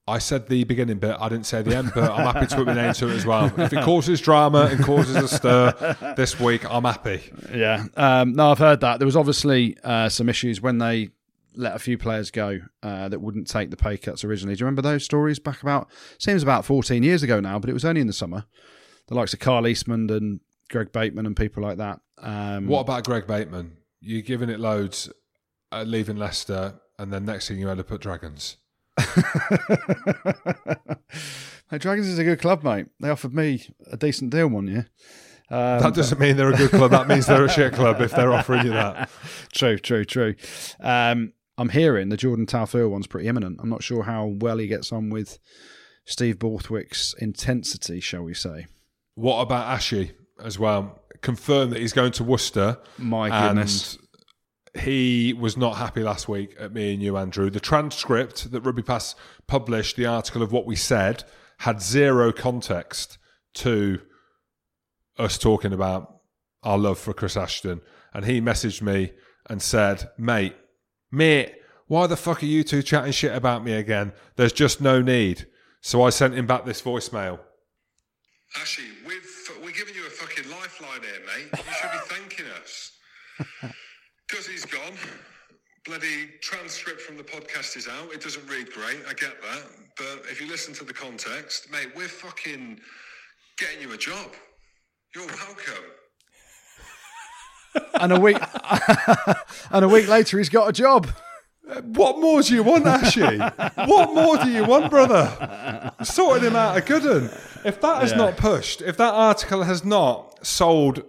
I 0.07 0.17
said 0.19 0.47
the 0.49 0.63
beginning 0.65 0.97
bit. 0.99 1.15
I 1.19 1.29
didn't 1.29 1.45
say 1.47 1.61
the 1.63 1.75
end, 1.75 1.91
but 1.95 2.11
I'm 2.11 2.25
happy 2.33 2.45
to 2.47 2.55
put 2.55 2.67
my 2.67 2.73
name 2.73 2.93
to 2.93 3.09
it 3.09 3.15
as 3.15 3.25
well. 3.25 3.45
If 3.57 3.73
it 3.73 3.83
causes 3.83 4.21
drama 4.21 4.67
and 4.71 4.83
causes 4.83 5.15
a 5.15 5.27
stir 5.27 6.13
this 6.15 6.39
week, 6.39 6.63
I'm 6.69 6.83
happy. 6.83 7.21
Yeah. 7.53 7.85
Um, 7.95 8.33
no, 8.33 8.51
I've 8.51 8.59
heard 8.59 8.81
that. 8.81 8.99
There 8.99 9.05
was 9.07 9.15
obviously 9.15 9.77
uh, 9.83 10.09
some 10.09 10.29
issues 10.29 10.61
when 10.61 10.77
they 10.77 11.09
let 11.57 11.75
a 11.75 11.79
few 11.79 11.97
players 11.97 12.31
go 12.31 12.59
uh, 12.83 13.09
that 13.09 13.19
wouldn't 13.21 13.47
take 13.47 13.69
the 13.71 13.77
pay 13.77 13.97
cuts 13.97 14.23
originally. 14.23 14.55
Do 14.55 14.59
you 14.61 14.65
remember 14.65 14.81
those 14.81 15.03
stories 15.03 15.39
back 15.39 15.61
about, 15.61 15.89
seems 16.19 16.43
about 16.43 16.65
14 16.65 17.03
years 17.03 17.23
ago 17.23 17.39
now, 17.39 17.59
but 17.59 17.69
it 17.69 17.73
was 17.73 17.85
only 17.85 18.01
in 18.01 18.07
the 18.07 18.13
summer. 18.13 18.45
The 19.07 19.15
likes 19.15 19.33
of 19.33 19.39
Kyle 19.39 19.65
Eastmond 19.67 20.09
and 20.11 20.39
Greg 20.69 20.91
Bateman 20.91 21.25
and 21.25 21.35
people 21.35 21.61
like 21.63 21.77
that. 21.77 21.99
Um, 22.17 22.67
What 22.67 22.81
about 22.81 23.03
Greg 23.05 23.27
Bateman? 23.27 23.77
You're 24.01 24.21
giving 24.21 24.49
it 24.49 24.59
loads, 24.59 25.11
uh, 25.71 25.83
leaving 25.83 26.17
Leicester, 26.17 26.79
and 26.97 27.11
then 27.13 27.25
next 27.25 27.47
thing 27.47 27.59
you 27.59 27.69
end 27.69 27.77
to 27.77 27.83
put 27.83 28.01
Dragons. 28.01 28.57
Hey, 31.71 31.79
Dragons 31.79 32.07
is 32.07 32.19
a 32.19 32.23
good 32.23 32.39
club, 32.39 32.63
mate. 32.63 32.85
They 32.99 33.09
offered 33.09 33.33
me 33.33 33.65
a 33.91 33.97
decent 33.97 34.29
deal 34.29 34.47
one 34.47 34.67
year. 34.67 34.87
Um, 35.49 35.79
That 35.79 35.95
doesn't 35.95 36.19
mean 36.19 36.37
they're 36.37 36.53
a 36.53 36.55
good 36.55 36.69
club. 36.69 36.91
That 36.91 37.07
means 37.07 37.25
they're 37.25 37.45
a 37.45 37.49
shit 37.49 37.73
club 37.73 38.01
if 38.01 38.11
they're 38.11 38.31
offering 38.31 38.67
you 38.67 38.71
that. 38.73 39.09
true, 39.51 39.79
true, 39.79 40.05
true. 40.05 40.35
Um, 40.79 41.33
I'm 41.57 41.69
hearing 41.69 42.09
the 42.09 42.17
Jordan 42.17 42.45
Taufua 42.45 42.89
one's 42.89 43.07
pretty 43.07 43.27
imminent. 43.27 43.59
I'm 43.61 43.69
not 43.69 43.83
sure 43.83 44.03
how 44.03 44.25
well 44.25 44.57
he 44.57 44.67
gets 44.67 44.91
on 44.91 45.09
with 45.09 45.39
Steve 46.05 46.37
Borthwick's 46.37 47.15
intensity, 47.19 47.99
shall 47.99 48.23
we 48.23 48.33
say. 48.33 48.67
What 49.15 49.41
about 49.41 49.67
Ashy 49.67 50.11
as 50.43 50.59
well? 50.59 51.01
Confirmed 51.21 51.71
that 51.71 51.79
he's 51.79 51.93
going 51.93 52.11
to 52.13 52.23
Worcester. 52.23 52.77
My 52.97 53.29
and 53.29 53.57
goodness. 53.57 53.97
he 54.77 55.33
was 55.33 55.55
not 55.55 55.77
happy 55.77 56.03
last 56.03 56.27
week 56.27 56.55
at 56.59 56.73
me 56.73 56.93
and 56.93 57.01
you, 57.01 57.15
Andrew. 57.17 57.49
The 57.49 57.61
transcript 57.61 58.51
that 58.51 58.63
RugbyPass 58.63 59.15
published, 59.47 59.95
the 59.95 60.05
article 60.05 60.43
of 60.43 60.51
what 60.51 60.65
we 60.65 60.75
said, 60.75 61.23
had 61.59 61.81
zero 61.81 62.33
context 62.33 63.17
to 63.55 64.01
us 65.17 65.37
talking 65.37 65.71
about 65.71 66.19
our 66.63 66.77
love 66.77 66.99
for 66.99 67.13
Chris 67.13 67.37
Ashton. 67.37 67.79
And 68.13 68.25
he 68.25 68.41
messaged 68.41 68.81
me 68.81 69.13
and 69.49 69.61
said, 69.61 70.09
mate, 70.17 70.55
mate, 71.15 71.55
why 71.87 72.07
the 72.07 72.17
fuck 72.17 72.43
are 72.43 72.47
you 72.47 72.63
two 72.63 72.83
chatting 72.83 73.11
shit 73.11 73.33
about 73.33 73.63
me 73.63 73.73
again? 73.73 74.11
There's 74.35 74.53
just 74.53 74.81
no 74.81 75.01
need. 75.01 75.47
So 75.81 76.03
I 76.03 76.09
sent 76.09 76.33
him 76.33 76.45
back 76.45 76.65
this 76.65 76.81
voicemail. 76.81 77.39
Ashley, 78.59 78.85
we've, 79.07 79.25
we're 79.63 79.71
giving 79.71 79.95
you 79.95 80.05
a 80.05 80.09
fucking 80.09 80.49
lifeline 80.49 81.01
here, 81.01 81.21
mate. 81.25 81.49
You 81.51 81.73
should 81.73 81.91
be 81.91 82.15
thanking 82.15 82.45
us. 82.61 82.91
Because 84.27 84.47
he's 84.47 84.65
gone. 84.65 84.93
Bloody 85.85 86.31
transcript 86.41 86.99
from 86.99 87.15
the 87.15 87.23
podcast 87.23 87.77
is 87.77 87.87
out. 87.87 88.11
It 88.11 88.21
doesn't 88.21 88.47
read 88.49 88.71
great. 88.71 88.97
I 89.07 89.13
get 89.13 89.39
that. 89.39 89.63
But 89.97 90.23
if 90.31 90.41
you 90.41 90.47
listen 90.47 90.73
to 90.75 90.83
the 90.83 90.93
context, 90.93 91.71
mate, 91.71 91.89
we're 91.95 92.07
fucking 92.07 92.79
getting 93.59 93.81
you 93.81 93.93
a 93.93 93.97
job. 93.97 94.31
You're 95.13 95.27
welcome. 95.27 95.85
And 97.99 98.11
a 98.13 98.19
week 98.19 98.37
and 99.71 99.85
a 99.85 99.87
week 99.87 100.07
later 100.07 100.37
he's 100.37 100.49
got 100.49 100.69
a 100.69 100.73
job. 100.73 101.07
What 101.83 102.19
more 102.19 102.41
do 102.43 102.53
you 102.53 102.61
want, 102.63 102.85
Ashy? 102.85 103.21
what 103.87 104.13
more 104.13 104.37
do 104.37 104.49
you 104.51 104.65
want, 104.65 104.91
brother? 104.91 105.91
Sorting 106.03 106.43
him 106.47 106.55
out 106.55 106.77
a 106.77 106.81
good 106.81 107.03
one. 107.03 107.29
If 107.65 107.81
that 107.81 108.01
has 108.01 108.11
Yeah. 108.11 108.17
not 108.17 108.37
pushed, 108.37 108.81
if 108.83 108.97
that 108.97 109.13
article 109.13 109.63
has 109.63 109.83
not 109.83 110.45
sold 110.45 111.01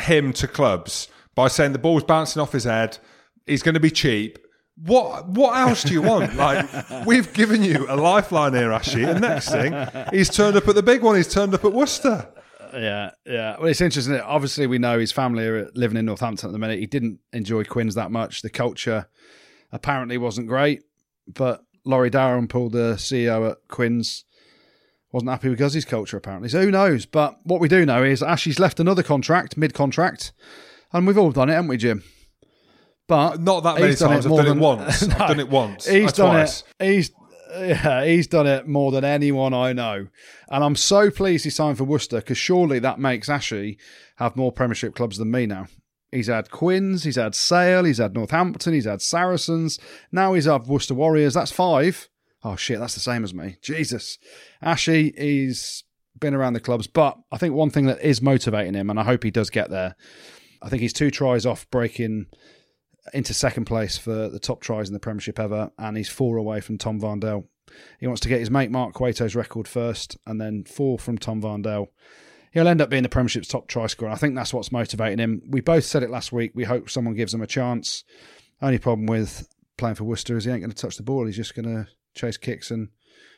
him 0.00 0.32
to 0.34 0.46
clubs 0.46 1.08
by 1.34 1.48
saying 1.48 1.72
the 1.72 1.78
ball's 1.80 2.04
bouncing 2.04 2.40
off 2.40 2.52
his 2.52 2.62
head, 2.64 2.98
he's 3.46 3.62
going 3.62 3.74
to 3.74 3.80
be 3.80 3.90
cheap. 3.90 4.38
What 4.80 5.26
what 5.30 5.56
else 5.58 5.82
do 5.82 5.92
you 5.92 6.02
want? 6.02 6.36
Like 6.36 6.64
we've 7.04 7.32
given 7.32 7.64
you 7.64 7.86
a 7.88 7.96
lifeline 7.96 8.54
here, 8.54 8.70
Ashy, 8.70 9.02
and 9.02 9.20
next 9.20 9.50
thing 9.50 9.74
he's 10.12 10.28
turned 10.30 10.56
up 10.56 10.68
at 10.68 10.76
the 10.76 10.82
big 10.84 11.02
one. 11.02 11.16
He's 11.16 11.26
turned 11.32 11.52
up 11.52 11.64
at 11.64 11.72
Worcester. 11.72 12.28
Yeah, 12.74 13.10
yeah. 13.26 13.56
Well, 13.58 13.66
it's 13.68 13.80
interesting. 13.80 14.14
Obviously, 14.20 14.66
we 14.66 14.78
know 14.78 14.98
his 14.98 15.12
family 15.12 15.44
are 15.46 15.70
living 15.74 15.96
in 15.96 16.06
Northampton 16.06 16.48
at 16.48 16.52
the 16.52 16.58
minute. 16.58 16.78
He 16.78 16.86
didn't 16.86 17.20
enjoy 17.32 17.64
Quins 17.64 17.94
that 17.94 18.10
much. 18.10 18.42
The 18.42 18.50
culture 18.50 19.08
apparently 19.72 20.18
wasn't 20.18 20.48
great, 20.48 20.82
but 21.26 21.62
Laurie 21.84 22.10
Dalrymple, 22.10 22.70
the 22.70 22.94
CEO 22.94 23.50
at 23.50 23.58
Quins, 23.68 24.24
wasn't 25.12 25.30
happy 25.30 25.48
with 25.48 25.58
Guzzi's 25.58 25.84
culture 25.84 26.16
apparently. 26.16 26.48
So 26.48 26.60
who 26.60 26.70
knows? 26.70 27.06
But 27.06 27.38
what 27.44 27.60
we 27.60 27.68
do 27.68 27.86
know 27.86 28.02
is 28.02 28.22
Ashley's 28.22 28.58
left 28.58 28.78
another 28.80 29.02
contract, 29.02 29.56
mid-contract, 29.56 30.32
and 30.92 31.06
we've 31.06 31.18
all 31.18 31.32
done 31.32 31.48
it, 31.48 31.54
haven't 31.54 31.68
we, 31.68 31.76
Jim? 31.78 32.02
But 33.06 33.40
Not 33.40 33.62
that 33.62 33.80
many 33.80 33.94
done 33.94 34.10
times. 34.10 34.26
I've 34.26 34.30
more 34.30 34.42
done 34.42 34.46
it 34.46 34.50
than- 34.50 34.60
once. 34.60 35.02
I've 35.08 35.16
done 35.18 35.40
it 35.40 35.48
once. 35.48 35.86
He's 35.86 36.10
uh, 36.12 36.24
done 36.24 36.34
twice. 36.34 36.62
it. 36.78 36.86
He's 36.92 37.10
yeah, 37.56 38.04
he's 38.04 38.26
done 38.26 38.46
it 38.46 38.66
more 38.66 38.90
than 38.90 39.04
anyone 39.04 39.54
I 39.54 39.72
know, 39.72 40.08
and 40.50 40.64
I'm 40.64 40.76
so 40.76 41.10
pleased 41.10 41.44
he 41.44 41.50
signed 41.50 41.78
for 41.78 41.84
Worcester 41.84 42.18
because 42.18 42.38
surely 42.38 42.78
that 42.78 42.98
makes 42.98 43.28
Ashley 43.28 43.78
have 44.16 44.36
more 44.36 44.52
Premiership 44.52 44.94
clubs 44.94 45.18
than 45.18 45.30
me 45.30 45.46
now. 45.46 45.66
He's 46.10 46.28
had 46.28 46.50
Quins, 46.50 47.04
he's 47.04 47.16
had 47.16 47.34
Sale, 47.34 47.84
he's 47.84 47.98
had 47.98 48.14
Northampton, 48.14 48.72
he's 48.72 48.86
had 48.86 49.02
Saracens. 49.02 49.78
Now 50.10 50.32
he's 50.34 50.46
had 50.46 50.66
Worcester 50.66 50.94
Warriors. 50.94 51.34
That's 51.34 51.52
five. 51.52 52.08
Oh 52.42 52.56
shit, 52.56 52.78
that's 52.78 52.94
the 52.94 53.00
same 53.00 53.24
as 53.24 53.34
me. 53.34 53.56
Jesus, 53.60 54.18
Ashley, 54.62 55.12
he's 55.18 55.84
been 56.18 56.34
around 56.34 56.54
the 56.54 56.60
clubs, 56.60 56.86
but 56.86 57.18
I 57.30 57.36
think 57.36 57.54
one 57.54 57.70
thing 57.70 57.86
that 57.86 58.00
is 58.00 58.22
motivating 58.22 58.74
him, 58.74 58.90
and 58.90 58.98
I 58.98 59.04
hope 59.04 59.22
he 59.22 59.30
does 59.30 59.50
get 59.50 59.70
there. 59.70 59.96
I 60.62 60.68
think 60.68 60.82
he's 60.82 60.92
two 60.92 61.10
tries 61.10 61.44
off 61.46 61.68
breaking 61.70 62.26
into 63.12 63.34
second 63.34 63.64
place 63.64 63.96
for 63.98 64.28
the 64.28 64.38
top 64.38 64.60
tries 64.60 64.88
in 64.88 64.94
the 64.94 65.00
Premiership 65.00 65.38
ever, 65.38 65.70
and 65.78 65.96
he's 65.96 66.08
four 66.08 66.36
away 66.36 66.60
from 66.60 66.78
Tom 66.78 67.00
Varndell. 67.00 67.44
He 68.00 68.06
wants 68.06 68.20
to 68.22 68.28
get 68.28 68.40
his 68.40 68.50
mate 68.50 68.70
Mark 68.70 68.94
Cueto's 68.94 69.36
record 69.36 69.68
first, 69.68 70.16
and 70.26 70.40
then 70.40 70.64
four 70.64 70.98
from 70.98 71.18
Tom 71.18 71.42
Varndell. 71.42 71.88
He'll 72.52 72.68
end 72.68 72.80
up 72.80 72.88
being 72.88 73.02
the 73.02 73.08
Premiership's 73.08 73.48
top 73.48 73.68
try 73.68 73.86
scorer. 73.86 74.10
I 74.10 74.16
think 74.16 74.34
that's 74.34 74.54
what's 74.54 74.72
motivating 74.72 75.18
him. 75.18 75.42
We 75.48 75.60
both 75.60 75.84
said 75.84 76.02
it 76.02 76.10
last 76.10 76.32
week. 76.32 76.52
We 76.54 76.64
hope 76.64 76.88
someone 76.88 77.14
gives 77.14 77.34
him 77.34 77.42
a 77.42 77.46
chance. 77.46 78.04
Only 78.62 78.78
problem 78.78 79.06
with 79.06 79.46
playing 79.76 79.96
for 79.96 80.04
Worcester 80.04 80.36
is 80.36 80.44
he 80.44 80.50
ain't 80.50 80.60
going 80.60 80.72
to 80.72 80.76
touch 80.76 80.96
the 80.96 81.02
ball. 81.02 81.26
He's 81.26 81.36
just 81.36 81.54
going 81.54 81.66
to 81.66 81.86
chase 82.14 82.36
kicks 82.36 82.70
and 82.70 82.88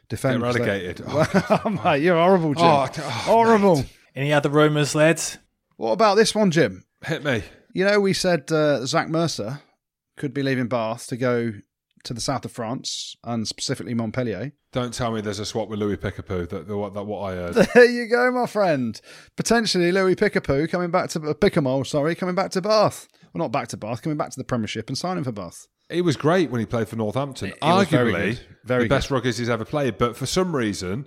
defend. 0.09 0.41
Get 0.41 0.47
relegated. 0.47 1.03
Oh, 1.09 1.81
Mate, 1.85 2.03
you're 2.03 2.17
horrible, 2.17 2.55
Jim. 2.55 2.65
Oh, 2.65 2.89
oh, 2.97 3.01
horrible. 3.01 3.85
Any 4.15 4.33
other 4.33 4.49
rumours, 4.49 4.95
lads? 4.95 5.39
What 5.77 5.93
about 5.93 6.15
this 6.17 6.35
one, 6.35 6.51
Jim? 6.51 6.85
hit 7.05 7.25
me. 7.25 7.43
You 7.73 7.85
know, 7.85 8.01
we 8.01 8.13
said 8.13 8.51
uh, 8.51 8.85
Zach 8.87 9.09
Mercer 9.09 9.61
could 10.17 10.35
be 10.35 10.43
leaving 10.43 10.69
Bath 10.69 11.07
to 11.09 11.17
go 11.17 11.53
to 12.05 12.15
the 12.15 12.21
south 12.21 12.45
of 12.45 12.53
France 12.53 13.15
and 13.25 13.47
specifically 13.47 13.95
Montpellier. 13.95 14.53
Don't 14.73 14.95
tell 14.95 15.13
me 15.13 15.21
there's 15.21 15.39
a 15.39 15.45
swap 15.45 15.69
with 15.69 15.79
Louis 15.79 15.97
Pickapoo. 15.97 16.49
That, 16.49 16.67
that, 16.67 16.77
what, 16.77 16.95
that 16.95 17.05
what 17.05 17.21
I 17.21 17.35
heard. 17.35 17.69
There 17.75 17.91
you 17.91 18.07
go, 18.09 18.31
my 18.31 18.47
friend. 18.47 19.01
Potentially 19.37 19.93
Louis 19.93 20.17
Pickapoo 20.17 20.71
coming 20.71 20.91
back 20.91 21.11
to 21.11 21.21
uh, 21.21 21.35
Picamoles, 21.35 21.89
sorry, 21.89 22.15
coming 22.15 22.35
back 22.35 22.51
to 22.53 22.61
Bath. 22.63 23.09
Well, 23.33 23.45
not 23.45 23.53
back 23.53 23.69
to 23.69 23.77
Bath, 23.77 24.03
coming 24.03 24.19
back 24.19 24.31
to 24.31 24.39
the 24.39 24.45
Premiership 24.45 24.89
and 24.89 24.97
signing 24.97 25.25
for 25.25 25.33
Bath. 25.33 25.67
He 25.91 26.03
was 26.03 26.17
great 26.17 26.51
when 26.51 26.61
he 26.61 26.67
played 26.67 26.89
for 26.89 26.97
Northampton. 26.97 27.49
He 27.49 27.55
was 27.69 27.89
very 27.89 28.13
Arguably, 28.13 28.37
good. 28.37 28.47
Very 28.65 28.83
the 28.85 28.89
good. 28.89 28.95
best 28.95 29.09
ruggies 29.09 29.39
he's 29.39 29.49
ever 29.49 29.65
played. 29.65 29.99
But 29.99 30.17
for 30.17 30.27
some 30.27 30.55
reason, 30.55 31.07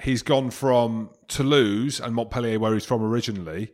he's 0.00 0.22
gone 0.22 0.50
from 0.50 1.10
Toulouse 1.28 1.98
and 2.00 2.14
Montpellier, 2.14 2.58
where 2.60 2.72
he's 2.72 2.86
from 2.86 3.02
originally, 3.02 3.72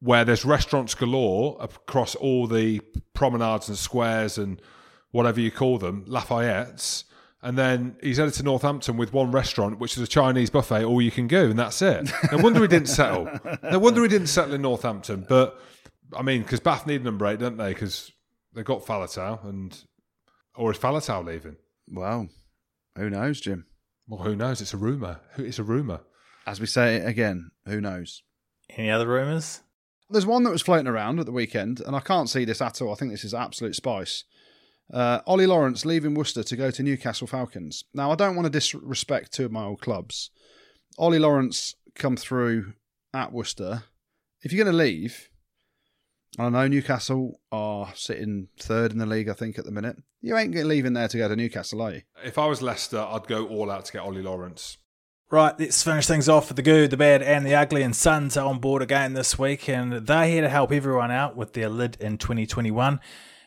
where 0.00 0.24
there's 0.24 0.44
restaurants 0.44 0.94
galore 0.94 1.56
across 1.60 2.14
all 2.14 2.46
the 2.46 2.80
promenades 3.14 3.68
and 3.68 3.76
squares 3.76 4.38
and 4.38 4.60
whatever 5.10 5.40
you 5.40 5.50
call 5.50 5.78
them, 5.78 6.04
Lafayette's. 6.06 7.04
And 7.40 7.56
then 7.56 7.96
he's 8.02 8.18
headed 8.18 8.34
to 8.34 8.42
Northampton 8.42 8.96
with 8.96 9.12
one 9.12 9.30
restaurant, 9.30 9.78
which 9.78 9.96
is 9.96 10.02
a 10.02 10.08
Chinese 10.08 10.50
buffet, 10.50 10.84
all 10.84 11.00
you 11.00 11.12
can 11.12 11.28
go, 11.28 11.44
and 11.44 11.58
that's 11.58 11.80
it. 11.82 12.10
No 12.32 12.38
wonder 12.38 12.60
he 12.60 12.68
didn't 12.68 12.88
settle. 12.88 13.30
No 13.62 13.78
wonder 13.78 14.02
he 14.02 14.08
didn't 14.08 14.26
settle 14.26 14.54
in 14.54 14.62
Northampton. 14.62 15.24
But 15.28 15.60
I 16.16 16.22
mean, 16.22 16.42
because 16.42 16.60
Bath 16.60 16.86
need 16.86 17.02
a 17.02 17.04
number 17.04 17.26
eight, 17.26 17.38
don't 17.38 17.56
they? 17.56 17.68
Because 17.68 18.10
they've 18.54 18.64
got 18.64 18.84
Faletau, 18.84 19.44
and 19.44 19.84
or 20.56 20.72
is 20.72 20.78
Faletau 20.78 21.24
leaving? 21.24 21.56
Well, 21.86 22.28
who 22.96 23.08
knows, 23.08 23.40
Jim? 23.40 23.66
Well, 24.08 24.22
who 24.22 24.34
knows? 24.34 24.60
It's 24.60 24.74
a 24.74 24.78
rumor. 24.78 25.20
It's 25.36 25.60
a 25.60 25.62
rumor. 25.64 26.00
As 26.44 26.60
we 26.60 26.66
say 26.66 26.96
again, 26.96 27.50
who 27.66 27.80
knows? 27.80 28.22
Any 28.70 28.90
other 28.90 29.06
rumours? 29.06 29.60
There's 30.10 30.26
one 30.26 30.42
that 30.44 30.50
was 30.50 30.62
floating 30.62 30.86
around 30.86 31.20
at 31.20 31.26
the 31.26 31.32
weekend, 31.32 31.80
and 31.80 31.94
I 31.94 32.00
can't 32.00 32.30
see 32.30 32.44
this 32.44 32.62
at 32.62 32.80
all. 32.80 32.92
I 32.92 32.96
think 32.96 33.10
this 33.10 33.24
is 33.24 33.34
absolute 33.34 33.74
spice. 33.74 34.24
Uh, 34.92 35.20
Ollie 35.26 35.46
Lawrence 35.46 35.84
leaving 35.84 36.14
Worcester 36.14 36.42
to 36.42 36.56
go 36.56 36.70
to 36.70 36.82
Newcastle 36.82 37.26
Falcons. 37.26 37.84
Now, 37.92 38.10
I 38.10 38.14
don't 38.14 38.34
want 38.34 38.46
to 38.46 38.50
disrespect 38.50 39.32
two 39.32 39.44
of 39.44 39.52
my 39.52 39.64
old 39.64 39.82
clubs. 39.82 40.30
Ollie 40.96 41.18
Lawrence 41.18 41.74
come 41.94 42.16
through 42.16 42.72
at 43.12 43.32
Worcester. 43.32 43.84
If 44.42 44.52
you're 44.52 44.64
going 44.64 44.74
to 44.74 44.78
leave, 44.82 45.28
I 46.38 46.48
know 46.48 46.68
Newcastle 46.68 47.40
are 47.52 47.92
sitting 47.94 48.48
third 48.58 48.92
in 48.92 48.98
the 48.98 49.06
league, 49.06 49.28
I 49.28 49.34
think, 49.34 49.58
at 49.58 49.66
the 49.66 49.70
minute. 49.70 49.96
You 50.22 50.36
ain't 50.36 50.54
leaving 50.54 50.94
there 50.94 51.08
to 51.08 51.18
go 51.18 51.28
to 51.28 51.36
Newcastle, 51.36 51.82
are 51.82 51.92
you? 51.92 52.02
If 52.24 52.38
I 52.38 52.46
was 52.46 52.62
Leicester, 52.62 52.98
I'd 52.98 53.26
go 53.26 53.46
all 53.46 53.70
out 53.70 53.84
to 53.86 53.92
get 53.92 54.02
Ollie 54.02 54.22
Lawrence. 54.22 54.78
Right, 55.30 55.52
let's 55.60 55.82
finish 55.82 56.06
things 56.06 56.26
off 56.26 56.48
with 56.48 56.56
the 56.56 56.62
good, 56.62 56.88
the 56.88 56.96
bad, 56.96 57.20
and 57.20 57.44
the 57.44 57.54
ugly. 57.54 57.82
And 57.82 57.94
Sons 57.94 58.34
are 58.38 58.46
on 58.46 58.60
board 58.60 58.80
again 58.80 59.12
this 59.12 59.38
week, 59.38 59.68
and 59.68 59.92
they're 59.92 60.26
here 60.26 60.40
to 60.40 60.48
help 60.48 60.72
everyone 60.72 61.10
out 61.10 61.36
with 61.36 61.52
their 61.52 61.68
lid 61.68 61.98
in 62.00 62.16
2021. 62.16 62.98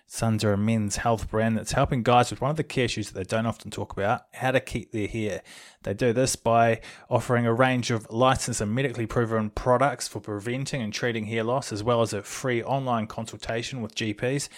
Sons 0.05 0.43
are 0.43 0.53
a 0.53 0.57
men's 0.57 0.97
health 0.97 1.27
brand 1.27 1.57
that's 1.57 1.71
helping 1.71 2.03
guys 2.03 2.29
with 2.29 2.39
one 2.39 2.51
of 2.51 2.57
the 2.57 2.63
key 2.63 2.83
issues 2.83 3.09
that 3.09 3.17
they 3.17 3.23
don't 3.23 3.47
often 3.47 3.71
talk 3.71 3.93
about 3.93 4.25
how 4.33 4.51
to 4.51 4.59
keep 4.59 4.91
their 4.91 5.07
hair. 5.07 5.41
They 5.81 5.95
do 5.95 6.13
this 6.13 6.35
by 6.35 6.81
offering 7.09 7.47
a 7.47 7.53
range 7.53 7.89
of 7.89 8.05
licensed 8.11 8.61
and 8.61 8.75
medically 8.75 9.07
proven 9.07 9.49
products 9.49 10.07
for 10.07 10.19
preventing 10.19 10.83
and 10.83 10.93
treating 10.93 11.25
hair 11.25 11.43
loss, 11.43 11.73
as 11.73 11.83
well 11.83 12.03
as 12.03 12.13
a 12.13 12.21
free 12.21 12.61
online 12.61 13.07
consultation 13.07 13.81
with 13.81 13.95
GPs 13.95 14.49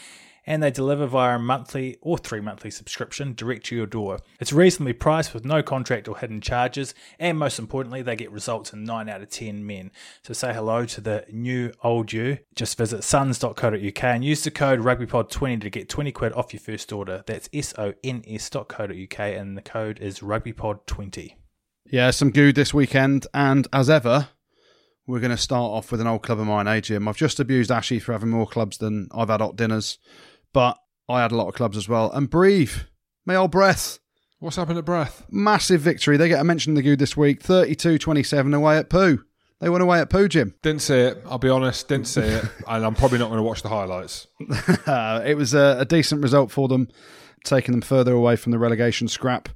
and 0.46 0.62
they 0.62 0.72
deliver 0.72 1.08
via 1.08 1.36
a 1.36 1.39
monthly 1.39 1.98
or 2.02 2.18
three 2.18 2.41
monthly 2.41 2.72
subscription 2.72 3.34
direct 3.34 3.66
to 3.68 3.76
your 3.76 3.86
door. 3.86 4.20
It's 4.39 4.54
reasonably 4.54 4.94
priced 4.94 5.34
with 5.34 5.46
no 5.46 5.64
contract 5.64 6.08
or 6.08 6.18
hidden 6.18 6.41
charges, 6.41 6.94
and 7.20 7.38
most 7.38 7.60
importantly, 7.60 8.02
they 8.02 8.16
get 8.16 8.32
results 8.32 8.74
in 8.74 8.84
9 8.84 9.10
out 9.10 9.22
of 9.22 9.30
10 9.30 9.66
men. 9.66 9.91
So 10.24 10.34
say 10.34 10.54
hello 10.54 10.86
to 10.86 11.02
the 11.02 11.26
new 11.32 11.72
old 11.84 12.12
you. 12.12 12.39
Just 12.56 12.78
visit 12.78 13.04
sons.co.uk 13.04 14.04
and 14.04 14.24
use 14.24 14.44
the 14.44 14.52
code 14.52 14.80
rugbypod20 14.80 15.62
to 15.62 15.70
get 15.70 15.89
20 15.89 16.12
quid 16.12 16.34
off 16.34 16.54
your 16.54 16.60
first 16.60 16.91
order. 16.91 17.24
That's 17.26 17.50
S 17.54 17.74
O 17.78 17.94
N 18.04 18.24
S.co.uk, 18.28 19.20
and 19.20 19.58
the 19.58 19.62
code 19.62 20.00
is 20.00 20.20
rugbypod20. 20.20 21.36
Yeah, 21.86 22.12
some 22.12 22.32
good 22.32 22.56
this 22.56 22.74
weekend, 22.74 23.28
and 23.34 23.68
as 23.72 23.89
ever, 23.89 24.30
we're 25.06 25.20
going 25.20 25.32
to 25.32 25.38
start 25.38 25.72
off 25.72 25.91
with 25.91 26.00
an 26.02 26.08
old 26.08 26.24
club 26.24 26.39
of 26.39 26.48
mine, 26.48 26.66
AGM. 26.66 27.08
I've 27.08 27.18
just 27.18 27.39
abused 27.39 27.72
Ashy 27.72 28.00
for 28.00 28.14
having 28.14 28.30
more 28.30 28.48
clubs 28.48 28.78
than 28.78 29.10
I've 29.14 29.30
had 29.30 29.41
hot 29.41 29.58
dinners 29.58 29.98
but 30.54 30.78
I 31.10 31.22
had 31.22 31.32
a 31.32 31.36
lot 31.36 31.47
of 31.47 31.56
clubs 31.56 31.78
as 31.78 31.89
well. 31.89 32.12
And 32.12 32.30
Brive, 32.30 32.89
my 33.26 33.36
old 33.36 33.51
Brive. 33.51 33.99
What's 34.39 34.58
happened 34.58 34.78
at 34.78 34.86
Brive? 34.86 35.26
Massive 35.30 35.82
victory. 35.82 36.18
They 36.18 36.28
get 36.28 36.39
a 36.39 36.43
mention 36.43 36.72
in 36.72 36.76
the 36.76 36.82
good 36.82 36.99
this 36.99 37.16
week 37.18 37.41
32 37.41 37.97
27 37.97 38.54
away 38.54 38.78
at 38.78 38.89
Pau. 38.89 39.18
They 39.62 39.70
went 39.70 39.82
away 39.82 40.01
at 40.01 40.10
Pau, 40.10 40.28
Jim. 40.28 40.54
Didn't 40.62 40.82
see 40.82 40.99
it. 40.99 41.24
I'll 41.26 41.38
be 41.38 41.47
honest, 41.47 41.88
didn't 41.88 42.08
see 42.08 42.22
it. 42.22 42.43
and 42.68 42.86
I'm 42.86 42.95
probably 42.95 43.20
not 43.20 43.28
going 43.30 43.38
to 43.38 43.43
watch 43.43 43.62
the 43.62 43.70
highlights. 43.70 44.28
it 45.26 45.38
was 45.38 45.54
a, 45.54 45.78
a, 45.80 45.86
decent 45.86 46.22
result 46.22 46.51
for 46.51 46.68
them, 46.68 46.89
taking 47.45 47.72
them 47.72 47.82
further 47.82 48.12
away 48.12 48.36
from 48.36 48.51
the 48.51 48.60
relegation 48.60 49.08
scrap. 49.08 49.47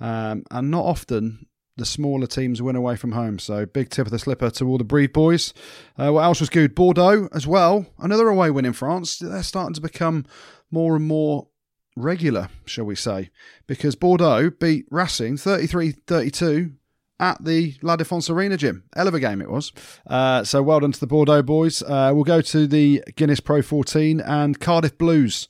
Um, 0.00 0.44
and 0.50 0.70
not 0.70 0.86
often 0.86 1.46
the 1.80 1.86
smaller 1.86 2.28
teams 2.28 2.62
win 2.62 2.76
away 2.76 2.94
from 2.94 3.12
home. 3.12 3.40
So 3.40 3.66
big 3.66 3.90
tip 3.90 4.06
of 4.06 4.12
the 4.12 4.18
slipper 4.18 4.50
to 4.50 4.68
all 4.68 4.78
the 4.78 4.84
Brive 4.84 5.12
boys. 5.12 5.52
Uh, 5.98 6.12
what 6.12 6.22
else 6.22 6.38
was 6.38 6.50
good? 6.50 6.76
Bordeaux 6.76 7.28
as 7.32 7.46
well. 7.46 7.86
Another 7.98 8.28
away 8.28 8.50
win 8.50 8.64
in 8.64 8.72
France. 8.72 9.18
They're 9.18 9.42
starting 9.42 9.74
to 9.74 9.80
become 9.80 10.26
more 10.70 10.94
and 10.94 11.06
more 11.06 11.48
regular, 11.96 12.48
shall 12.64 12.84
we 12.84 12.94
say, 12.94 13.30
because 13.66 13.96
Bordeaux 13.96 14.50
beat 14.50 14.86
Racing 14.90 15.36
33-32 15.36 16.74
at 17.18 17.44
the 17.44 17.74
La 17.82 17.96
Défense 17.96 18.30
Arena, 18.30 18.56
Jim. 18.56 18.84
Hell 18.94 19.08
of 19.08 19.14
a 19.14 19.20
game 19.20 19.40
it 19.40 19.50
was. 19.50 19.72
Uh, 20.06 20.44
so 20.44 20.62
well 20.62 20.80
done 20.80 20.92
to 20.92 21.00
the 21.00 21.06
Bordeaux 21.06 21.42
boys. 21.42 21.82
Uh, 21.82 22.12
we'll 22.14 22.24
go 22.24 22.40
to 22.40 22.66
the 22.66 23.02
Guinness 23.16 23.40
Pro 23.40 23.62
14 23.62 24.20
and 24.20 24.60
Cardiff 24.60 24.96
Blues 24.96 25.48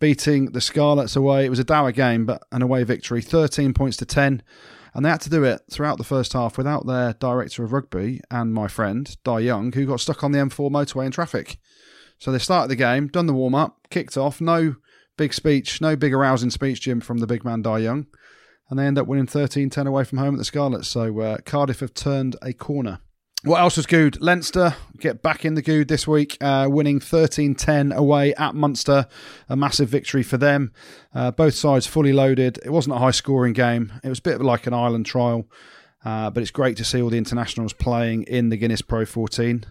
beating 0.00 0.52
the 0.52 0.60
Scarlets 0.60 1.16
away. 1.16 1.46
It 1.46 1.50
was 1.50 1.58
a 1.58 1.64
dour 1.64 1.92
game, 1.92 2.26
but 2.26 2.42
an 2.52 2.62
away 2.62 2.84
victory, 2.84 3.22
13 3.22 3.74
points 3.74 3.96
to 3.98 4.04
10. 4.04 4.42
And 4.94 5.04
they 5.04 5.10
had 5.10 5.20
to 5.22 5.30
do 5.30 5.42
it 5.42 5.62
throughout 5.70 5.98
the 5.98 6.04
first 6.04 6.32
half 6.32 6.56
without 6.56 6.86
their 6.86 7.14
director 7.14 7.64
of 7.64 7.72
rugby 7.72 8.20
and 8.30 8.54
my 8.54 8.68
friend, 8.68 9.14
Dai 9.24 9.40
Young, 9.40 9.72
who 9.72 9.86
got 9.86 10.00
stuck 10.00 10.22
on 10.22 10.30
the 10.30 10.38
M4 10.38 10.70
motorway 10.70 11.06
in 11.06 11.10
traffic. 11.10 11.58
So 12.18 12.30
they 12.30 12.38
started 12.38 12.68
the 12.68 12.76
game, 12.76 13.08
done 13.08 13.26
the 13.26 13.32
warm 13.32 13.56
up, 13.56 13.88
kicked 13.90 14.16
off, 14.16 14.40
no 14.40 14.76
big 15.16 15.34
speech, 15.34 15.80
no 15.80 15.96
big 15.96 16.14
arousing 16.14 16.50
speech, 16.50 16.80
Jim, 16.80 17.00
from 17.00 17.18
the 17.18 17.26
big 17.26 17.44
man 17.44 17.62
Dai 17.62 17.78
Young. 17.78 18.06
And 18.70 18.78
they 18.78 18.86
end 18.86 18.98
up 18.98 19.06
winning 19.06 19.26
13 19.26 19.68
10 19.68 19.86
away 19.86 20.04
from 20.04 20.18
home 20.18 20.34
at 20.34 20.38
the 20.38 20.44
Scarlets. 20.44 20.88
So 20.88 21.20
uh, 21.20 21.38
Cardiff 21.44 21.80
have 21.80 21.92
turned 21.92 22.36
a 22.40 22.52
corner. 22.52 23.00
What 23.44 23.60
else 23.60 23.76
was 23.76 23.84
good? 23.84 24.22
Leinster 24.22 24.74
get 24.98 25.20
back 25.20 25.44
in 25.44 25.52
the 25.52 25.60
good 25.60 25.86
this 25.86 26.08
week, 26.08 26.38
uh, 26.40 26.66
winning 26.70 26.98
13 26.98 27.54
10 27.54 27.92
away 27.92 28.32
at 28.36 28.54
Munster. 28.54 29.06
A 29.50 29.54
massive 29.54 29.90
victory 29.90 30.22
for 30.22 30.38
them. 30.38 30.72
Uh, 31.14 31.30
both 31.30 31.52
sides 31.52 31.86
fully 31.86 32.14
loaded. 32.14 32.58
It 32.64 32.70
wasn't 32.70 32.96
a 32.96 32.98
high 32.98 33.10
scoring 33.10 33.52
game, 33.52 33.92
it 34.02 34.08
was 34.08 34.20
a 34.20 34.22
bit 34.22 34.40
like 34.40 34.66
an 34.66 34.72
Ireland 34.72 35.04
trial. 35.04 35.44
Uh, 36.06 36.30
but 36.30 36.40
it's 36.40 36.50
great 36.50 36.78
to 36.78 36.84
see 36.84 37.02
all 37.02 37.10
the 37.10 37.18
internationals 37.18 37.74
playing 37.74 38.22
in 38.22 38.48
the 38.48 38.56
Guinness 38.56 38.80
Pro 38.80 39.04
14. 39.04 39.66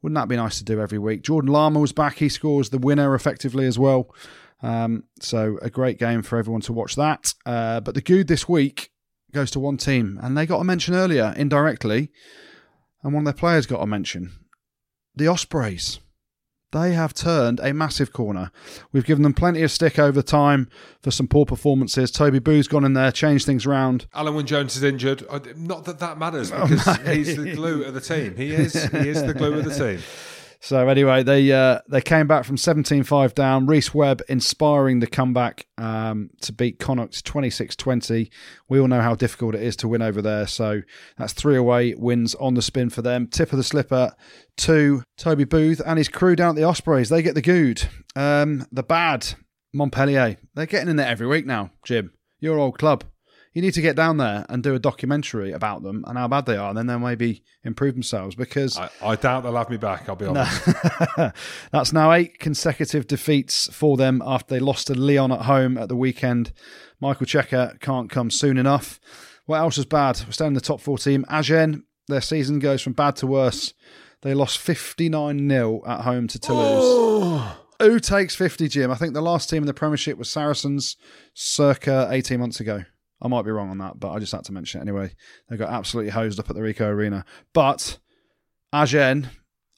Wouldn't 0.00 0.16
that 0.16 0.28
be 0.28 0.36
nice 0.36 0.56
to 0.56 0.64
do 0.64 0.80
every 0.80 0.98
week? 0.98 1.20
Jordan 1.20 1.52
Larmour 1.52 1.80
was 1.80 1.92
back. 1.92 2.16
He 2.16 2.30
scores 2.30 2.70
the 2.70 2.78
winner 2.78 3.14
effectively 3.14 3.66
as 3.66 3.78
well. 3.78 4.14
Um, 4.62 5.04
so 5.20 5.58
a 5.60 5.68
great 5.68 5.98
game 5.98 6.22
for 6.22 6.38
everyone 6.38 6.62
to 6.62 6.72
watch 6.72 6.96
that. 6.96 7.34
Uh, 7.44 7.80
but 7.80 7.94
the 7.94 8.00
good 8.00 8.28
this 8.28 8.48
week 8.48 8.92
goes 9.30 9.50
to 9.50 9.60
one 9.60 9.76
team, 9.76 10.18
and 10.22 10.38
they 10.38 10.46
got 10.46 10.60
a 10.60 10.64
mention 10.64 10.94
earlier 10.94 11.34
indirectly 11.36 12.10
and 13.02 13.12
one 13.12 13.22
of 13.22 13.24
their 13.24 13.38
players 13.38 13.66
got 13.66 13.82
a 13.82 13.86
mention. 13.86 14.32
The 15.14 15.26
Ospreys. 15.26 16.00
They 16.72 16.92
have 16.92 17.12
turned 17.12 17.58
a 17.60 17.74
massive 17.74 18.12
corner. 18.12 18.52
We've 18.92 19.04
given 19.04 19.24
them 19.24 19.34
plenty 19.34 19.62
of 19.62 19.72
stick 19.72 19.98
over 19.98 20.22
time 20.22 20.68
for 21.02 21.10
some 21.10 21.26
poor 21.26 21.44
performances. 21.44 22.12
Toby 22.12 22.38
Booth's 22.38 22.68
gone 22.68 22.84
in 22.84 22.92
there, 22.92 23.10
changed 23.10 23.44
things 23.44 23.66
around. 23.66 24.06
Alun 24.14 24.36
Wyn 24.36 24.46
Jones 24.46 24.76
is 24.76 24.84
injured. 24.84 25.24
Not 25.56 25.84
that 25.86 25.98
that 25.98 26.18
matters 26.18 26.52
oh, 26.52 26.68
because 26.68 26.86
oh, 27.00 27.12
he's 27.12 27.36
the 27.36 27.54
glue 27.54 27.82
of 27.82 27.94
the 27.94 28.00
team. 28.00 28.36
He 28.36 28.52
is. 28.52 28.72
He 28.84 29.08
is 29.08 29.22
the 29.24 29.34
glue 29.34 29.58
of 29.58 29.64
the 29.64 29.74
team. 29.74 30.00
So 30.62 30.86
anyway, 30.88 31.22
they 31.22 31.50
uh, 31.50 31.80
they 31.88 32.02
came 32.02 32.26
back 32.26 32.44
from 32.44 32.56
17-5 32.56 33.34
down. 33.34 33.66
Rhys 33.66 33.94
Webb 33.94 34.20
inspiring 34.28 35.00
the 35.00 35.06
comeback 35.06 35.66
um, 35.78 36.28
to 36.42 36.52
beat 36.52 36.78
Connacht 36.78 37.24
26-20. 37.24 38.30
We 38.68 38.78
all 38.78 38.86
know 38.86 39.00
how 39.00 39.14
difficult 39.14 39.54
it 39.54 39.62
is 39.62 39.74
to 39.76 39.88
win 39.88 40.02
over 40.02 40.20
there. 40.20 40.46
So 40.46 40.82
that's 41.16 41.32
three 41.32 41.56
away 41.56 41.94
wins 41.94 42.34
on 42.34 42.54
the 42.54 42.62
spin 42.62 42.90
for 42.90 43.00
them. 43.00 43.26
Tip 43.26 43.52
of 43.52 43.56
the 43.56 43.64
slipper 43.64 44.14
to 44.58 45.02
Toby 45.16 45.44
Booth 45.44 45.80
and 45.84 45.96
his 45.96 46.08
crew 46.08 46.36
down 46.36 46.50
at 46.50 46.56
the 46.56 46.64
Ospreys. 46.64 47.08
They 47.08 47.22
get 47.22 47.34
the 47.34 47.42
good. 47.42 47.88
Um, 48.14 48.66
the 48.70 48.82
bad, 48.82 49.34
Montpellier. 49.72 50.36
They're 50.54 50.66
getting 50.66 50.90
in 50.90 50.96
there 50.96 51.08
every 51.08 51.26
week 51.26 51.46
now, 51.46 51.70
Jim. 51.84 52.12
Your 52.38 52.58
old 52.58 52.78
club 52.78 53.04
you 53.52 53.62
need 53.62 53.74
to 53.74 53.82
get 53.82 53.96
down 53.96 54.18
there 54.18 54.46
and 54.48 54.62
do 54.62 54.74
a 54.74 54.78
documentary 54.78 55.52
about 55.52 55.82
them 55.82 56.04
and 56.06 56.16
how 56.16 56.28
bad 56.28 56.46
they 56.46 56.56
are, 56.56 56.68
and 56.68 56.78
then 56.78 56.86
they'll 56.86 56.98
maybe 56.98 57.42
improve 57.64 57.94
themselves. 57.94 58.34
Because 58.34 58.76
I, 58.76 58.90
I 59.02 59.16
doubt 59.16 59.42
they'll 59.42 59.56
have 59.56 59.70
me 59.70 59.76
back. 59.76 60.08
I'll 60.08 60.16
be 60.16 60.26
honest. 60.26 60.66
No. 61.18 61.32
That's 61.72 61.92
now 61.92 62.12
eight 62.12 62.38
consecutive 62.38 63.06
defeats 63.06 63.72
for 63.72 63.96
them 63.96 64.22
after 64.24 64.54
they 64.54 64.60
lost 64.60 64.86
to 64.86 64.94
Lyon 64.94 65.32
at 65.32 65.42
home 65.42 65.76
at 65.76 65.88
the 65.88 65.96
weekend. 65.96 66.52
Michael 67.00 67.26
Cheika 67.26 67.80
can't 67.80 68.10
come 68.10 68.30
soon 68.30 68.56
enough. 68.56 69.00
What 69.46 69.58
else 69.58 69.78
is 69.78 69.86
bad? 69.86 70.20
We're 70.26 70.32
staying 70.32 70.48
in 70.50 70.54
the 70.54 70.60
top 70.60 70.80
four 70.80 70.98
team. 70.98 71.24
Agen, 71.28 71.84
their 72.06 72.20
season 72.20 72.60
goes 72.60 72.82
from 72.82 72.92
bad 72.92 73.16
to 73.16 73.26
worse. 73.26 73.74
They 74.22 74.34
lost 74.34 74.58
59 74.58 75.48
0 75.48 75.82
at 75.86 76.02
home 76.02 76.28
to 76.28 76.38
Toulouse. 76.38 76.82
Oh. 76.84 77.60
Who 77.80 77.98
takes 77.98 78.36
50, 78.36 78.68
Jim? 78.68 78.90
I 78.90 78.94
think 78.94 79.14
the 79.14 79.22
last 79.22 79.48
team 79.48 79.62
in 79.62 79.66
the 79.66 79.72
Premiership 79.72 80.18
was 80.18 80.28
Saracens 80.28 80.96
circa 81.32 82.08
18 82.10 82.38
months 82.38 82.60
ago. 82.60 82.84
I 83.22 83.28
might 83.28 83.44
be 83.44 83.50
wrong 83.50 83.70
on 83.70 83.78
that, 83.78 84.00
but 84.00 84.12
I 84.12 84.18
just 84.18 84.32
had 84.32 84.44
to 84.44 84.52
mention 84.52 84.80
it 84.80 84.82
anyway. 84.82 85.12
They 85.48 85.56
got 85.56 85.70
absolutely 85.70 86.10
hosed 86.10 86.40
up 86.40 86.48
at 86.48 86.56
the 86.56 86.62
Ricoh 86.62 86.88
Arena. 86.88 87.24
But 87.52 87.98
Agen, 88.72 89.28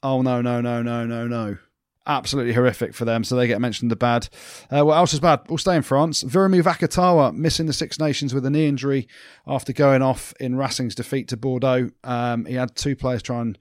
oh 0.01 0.21
no, 0.21 0.41
no, 0.41 0.61
no, 0.61 0.81
no, 0.81 1.05
no, 1.05 1.27
no. 1.27 1.57
Absolutely 2.05 2.53
horrific 2.53 2.93
for 2.93 3.05
them, 3.05 3.23
so 3.23 3.35
they 3.35 3.47
get 3.47 3.61
mentioned 3.61 3.89
the 3.89 3.95
bad. 3.95 4.27
Uh, 4.69 4.83
what 4.83 4.97
else 4.97 5.13
is 5.13 5.21
bad? 5.21 5.41
We'll 5.47 5.57
stay 5.57 5.75
in 5.75 5.83
France. 5.83 6.21
Virimi 6.23 6.61
Vakatawa 6.61 7.33
missing 7.33 7.65
the 7.65 7.73
Six 7.73 7.97
Nations 7.97 8.33
with 8.33 8.45
a 8.45 8.49
knee 8.49 8.67
injury 8.67 9.07
after 9.47 9.71
going 9.71 10.01
off 10.01 10.33
in 10.39 10.57
Racing's 10.57 10.95
defeat 10.95 11.29
to 11.29 11.37
Bordeaux. 11.37 11.91
Um, 12.03 12.45
he 12.45 12.55
had 12.55 12.75
two 12.75 12.97
players 12.97 13.21
try 13.21 13.39
and 13.39 13.57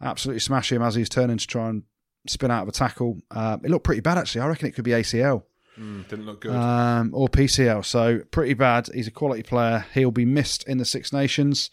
absolutely 0.00 0.40
smash 0.40 0.72
him 0.72 0.80
as 0.80 0.94
he's 0.94 1.10
turning 1.10 1.36
to 1.36 1.46
try 1.46 1.68
and 1.68 1.82
spin 2.26 2.50
out 2.50 2.62
of 2.62 2.68
a 2.68 2.72
tackle. 2.72 3.18
Uh, 3.30 3.58
it 3.62 3.70
looked 3.70 3.84
pretty 3.84 4.00
bad 4.00 4.16
actually. 4.16 4.40
I 4.40 4.48
reckon 4.48 4.68
it 4.68 4.74
could 4.74 4.84
be 4.84 4.92
ACL 4.92 5.42
Mm, 5.78 6.06
didn't 6.08 6.26
look 6.26 6.40
good. 6.42 6.54
um, 6.54 7.12
or 7.14 7.28
PCL. 7.28 7.84
So 7.84 8.20
pretty 8.30 8.54
bad. 8.54 8.88
He's 8.92 9.06
a 9.06 9.10
quality 9.10 9.42
player. 9.42 9.86
He'll 9.94 10.10
be 10.10 10.24
missed 10.26 10.66
in 10.68 10.78
the 10.78 10.84
Six 10.84 11.12
Nations. 11.12 11.70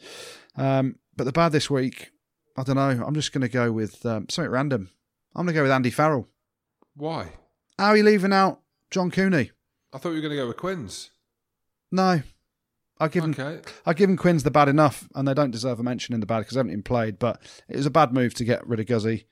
Um, 0.56 0.96
but 1.16 1.26
the 1.26 1.32
bad 1.32 1.52
this 1.52 1.70
week, 1.70 2.12
I 2.58 2.64
don't 2.64 2.76
know. 2.78 3.04
I'm 3.06 3.14
just 3.14 3.34
going 3.34 3.42
to 3.42 3.50
go 3.50 3.72
with 3.72 4.06
um, 4.06 4.28
something 4.30 4.52
random. 4.52 4.90
I'm 5.36 5.46
going 5.46 5.54
to 5.54 5.60
go 5.60 5.64
with 5.64 5.72
Andy 5.72 5.90
Farrell. 5.92 6.28
Why? 6.96 7.34
How 7.78 7.88
are 7.90 7.98
you 7.98 8.04
leaving 8.04 8.34
out 8.34 8.62
John 8.92 9.12
Cooney? 9.12 9.52
I 9.94 9.98
thought 9.98 10.10
you 10.10 10.16
were 10.16 10.22
going 10.22 10.32
to 10.32 10.38
go 10.44 10.48
with 10.48 10.58
Quins. 10.58 11.12
No. 11.92 12.22
I 13.02 13.08
give 13.08 13.24
him 13.24 13.32
Okay. 13.32 13.62
I 13.86 13.94
give 13.94 14.10
him 14.10 14.18
Quins 14.18 14.44
the 14.44 14.52
bad 14.52 14.68
enough, 14.68 15.08
and 15.16 15.26
they 15.28 15.34
don't 15.34 15.52
deserve 15.52 15.80
a 15.80 15.84
mention 15.84 16.14
in 16.14 16.20
the 16.20 16.26
bad 16.26 16.40
because 16.40 16.56
they 16.56 16.60
haven't 16.60 16.72
even 16.74 16.84
played. 16.84 17.18
But 17.18 17.42
it 17.70 17.78
was 17.78 17.86
a 17.86 17.90
bad 17.92 18.12
move 18.14 18.34
to 18.36 18.44
get 18.44 18.66
rid 18.68 18.80
of 18.82 18.86
Guzzi. 18.88 19.24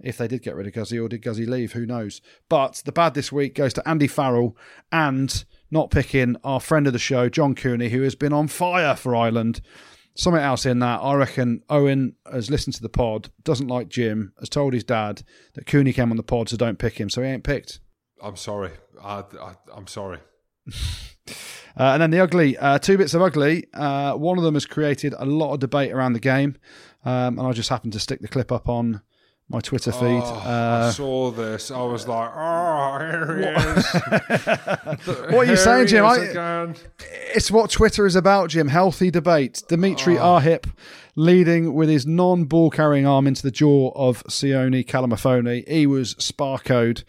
If 0.00 0.18
they 0.18 0.28
did 0.28 0.42
get 0.42 0.54
rid 0.54 0.66
of 0.66 0.74
Guzzi, 0.74 1.02
or 1.02 1.08
did 1.08 1.22
Guzzi 1.22 1.46
leave? 1.46 1.72
Who 1.72 1.86
knows? 1.86 2.20
But 2.48 2.82
the 2.84 2.92
bad 2.92 3.14
this 3.14 3.32
week 3.32 3.54
goes 3.54 3.72
to 3.74 3.88
Andy 3.88 4.06
Farrell 4.06 4.56
and 4.92 5.44
not 5.70 5.90
picking 5.90 6.36
our 6.44 6.60
friend 6.60 6.86
of 6.86 6.92
the 6.92 6.98
show, 6.98 7.28
John 7.28 7.54
Cooney, 7.54 7.88
who 7.88 8.02
has 8.02 8.14
been 8.14 8.32
on 8.32 8.48
fire 8.48 8.94
for 8.94 9.16
Ireland. 9.16 9.62
Something 10.14 10.42
else 10.42 10.66
in 10.66 10.78
that. 10.80 11.00
I 11.00 11.14
reckon 11.14 11.62
Owen 11.68 12.14
has 12.30 12.50
listened 12.50 12.74
to 12.76 12.82
the 12.82 12.88
pod, 12.88 13.30
doesn't 13.44 13.68
like 13.68 13.88
Jim, 13.88 14.32
has 14.38 14.48
told 14.48 14.74
his 14.74 14.84
dad 14.84 15.22
that 15.54 15.66
Cooney 15.66 15.92
came 15.92 16.10
on 16.10 16.16
the 16.16 16.22
pod, 16.22 16.48
so 16.48 16.56
don't 16.56 16.78
pick 16.78 16.98
him. 16.98 17.10
So 17.10 17.22
he 17.22 17.28
ain't 17.28 17.44
picked. 17.44 17.80
I'm 18.22 18.36
sorry. 18.36 18.70
I, 19.02 19.24
I, 19.40 19.54
I'm 19.74 19.86
sorry. 19.86 20.18
Uh, 21.78 21.92
and 21.92 22.02
then 22.02 22.10
the 22.10 22.20
ugly, 22.20 22.56
uh, 22.56 22.78
two 22.78 22.96
bits 22.96 23.12
of 23.12 23.20
ugly. 23.20 23.66
Uh, 23.74 24.14
one 24.14 24.38
of 24.38 24.44
them 24.44 24.54
has 24.54 24.64
created 24.64 25.14
a 25.18 25.26
lot 25.26 25.52
of 25.52 25.60
debate 25.60 25.92
around 25.92 26.14
the 26.14 26.20
game, 26.20 26.56
um, 27.04 27.38
and 27.38 27.46
I 27.46 27.52
just 27.52 27.68
happened 27.68 27.92
to 27.92 28.00
stick 28.00 28.22
the 28.22 28.28
clip 28.28 28.50
up 28.50 28.66
on 28.66 29.02
my 29.48 29.60
Twitter 29.60 29.92
feed. 29.92 30.22
Oh, 30.24 30.42
uh, 30.44 30.86
I 30.88 30.90
saw 30.90 31.30
this. 31.30 31.70
I 31.70 31.82
was 31.82 32.08
like, 32.08 32.30
oh, 32.34 32.98
here 32.98 33.36
he 33.38 33.44
is. 33.78 33.86
what 35.06 35.34
are 35.34 35.44
you 35.44 35.48
Here 35.50 35.56
saying, 35.56 35.86
Jim? 35.86 36.04
I- 36.04 36.74
it's 37.34 37.50
what 37.50 37.70
Twitter 37.70 38.06
is 38.06 38.16
about, 38.16 38.50
Jim. 38.50 38.68
Healthy 38.68 39.10
debate. 39.10 39.62
Dimitri 39.68 40.18
Oh. 40.18 40.40
Arhip 40.40 40.66
leading 41.14 41.74
with 41.74 41.88
his 41.88 42.06
non-ball 42.06 42.70
carrying 42.70 43.06
arm 43.06 43.26
into 43.26 43.42
the 43.42 43.50
jaw 43.50 43.90
of 43.94 44.22
Sione 44.24 44.84
Kalamafoni. 44.84 45.66
He 45.68 45.86
was 45.86 46.14
sparkoed. 46.16 47.04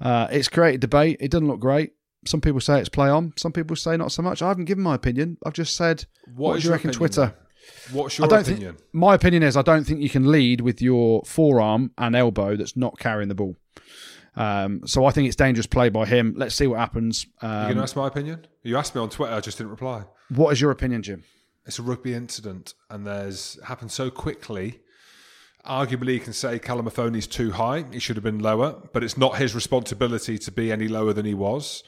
Uh, 0.00 0.28
it's 0.30 0.48
created 0.48 0.80
debate. 0.80 1.16
It 1.20 1.30
doesn't 1.30 1.48
look 1.48 1.60
great. 1.60 1.92
Some 2.26 2.40
people 2.40 2.60
say 2.60 2.78
it's 2.80 2.88
play 2.88 3.08
on. 3.08 3.32
Some 3.36 3.52
people 3.52 3.74
say 3.76 3.96
not 3.96 4.12
so 4.12 4.22
much. 4.22 4.42
I 4.42 4.48
haven't 4.48 4.66
given 4.66 4.84
my 4.84 4.94
opinion. 4.94 5.38
I've 5.46 5.54
just 5.54 5.74
said, 5.76 6.04
"What 6.34 6.60
do 6.60 6.66
you 6.66 6.70
reckon, 6.72 6.90
opinion, 6.90 6.98
Twitter? 6.98 7.34
What's 7.92 8.18
I 8.18 8.24
your 8.24 8.28
don't 8.28 8.40
opinion? 8.48 8.74
think 8.76 8.94
my 8.94 9.14
opinion 9.14 9.42
is 9.42 9.56
I 9.56 9.62
don't 9.62 9.84
think 9.84 10.00
you 10.00 10.10
can 10.10 10.30
lead 10.30 10.60
with 10.60 10.82
your 10.82 11.22
forearm 11.24 11.90
and 11.96 12.14
elbow 12.14 12.56
that's 12.56 12.76
not 12.76 12.98
carrying 12.98 13.28
the 13.28 13.34
ball. 13.34 13.56
Um, 14.36 14.86
so 14.86 15.04
I 15.04 15.10
think 15.10 15.26
it's 15.26 15.36
dangerous 15.36 15.66
play 15.66 15.88
by 15.88 16.06
him. 16.06 16.34
Let's 16.36 16.54
see 16.54 16.66
what 16.66 16.78
happens. 16.78 17.26
you 17.42 17.48
Um, 17.48 17.62
going 17.64 17.76
to 17.76 17.82
ask 17.82 17.96
my 17.96 18.06
opinion? 18.06 18.46
You 18.62 18.76
asked 18.76 18.94
me 18.94 19.00
on 19.00 19.08
Twitter. 19.10 19.32
I 19.34 19.40
just 19.40 19.58
didn't 19.58 19.70
reply. 19.70 20.04
what 20.28 20.52
is 20.52 20.60
your 20.60 20.70
opinion, 20.70 21.02
Jim? 21.02 21.24
It's 21.66 21.78
a 21.78 21.82
rugby 21.82 22.14
incident, 22.14 22.74
and 22.88 23.06
there's 23.06 23.58
happened 23.64 23.90
so 23.92 24.10
quickly. 24.10 24.80
Arguably, 25.66 26.14
you 26.14 26.20
can 26.20 26.32
say 26.32 26.58
Kalamafoni's 26.58 27.26
too 27.26 27.50
high. 27.52 27.84
He 27.92 27.98
should 27.98 28.16
have 28.16 28.22
been 28.22 28.38
lower, 28.38 28.80
but 28.92 29.02
it's 29.04 29.18
not 29.18 29.36
his 29.38 29.54
responsibility 29.54 30.38
to 30.38 30.52
be 30.52 30.72
any 30.72 30.88
lower 30.88 31.12
than 31.12 31.26
he 31.26 31.34
was. 31.34 31.82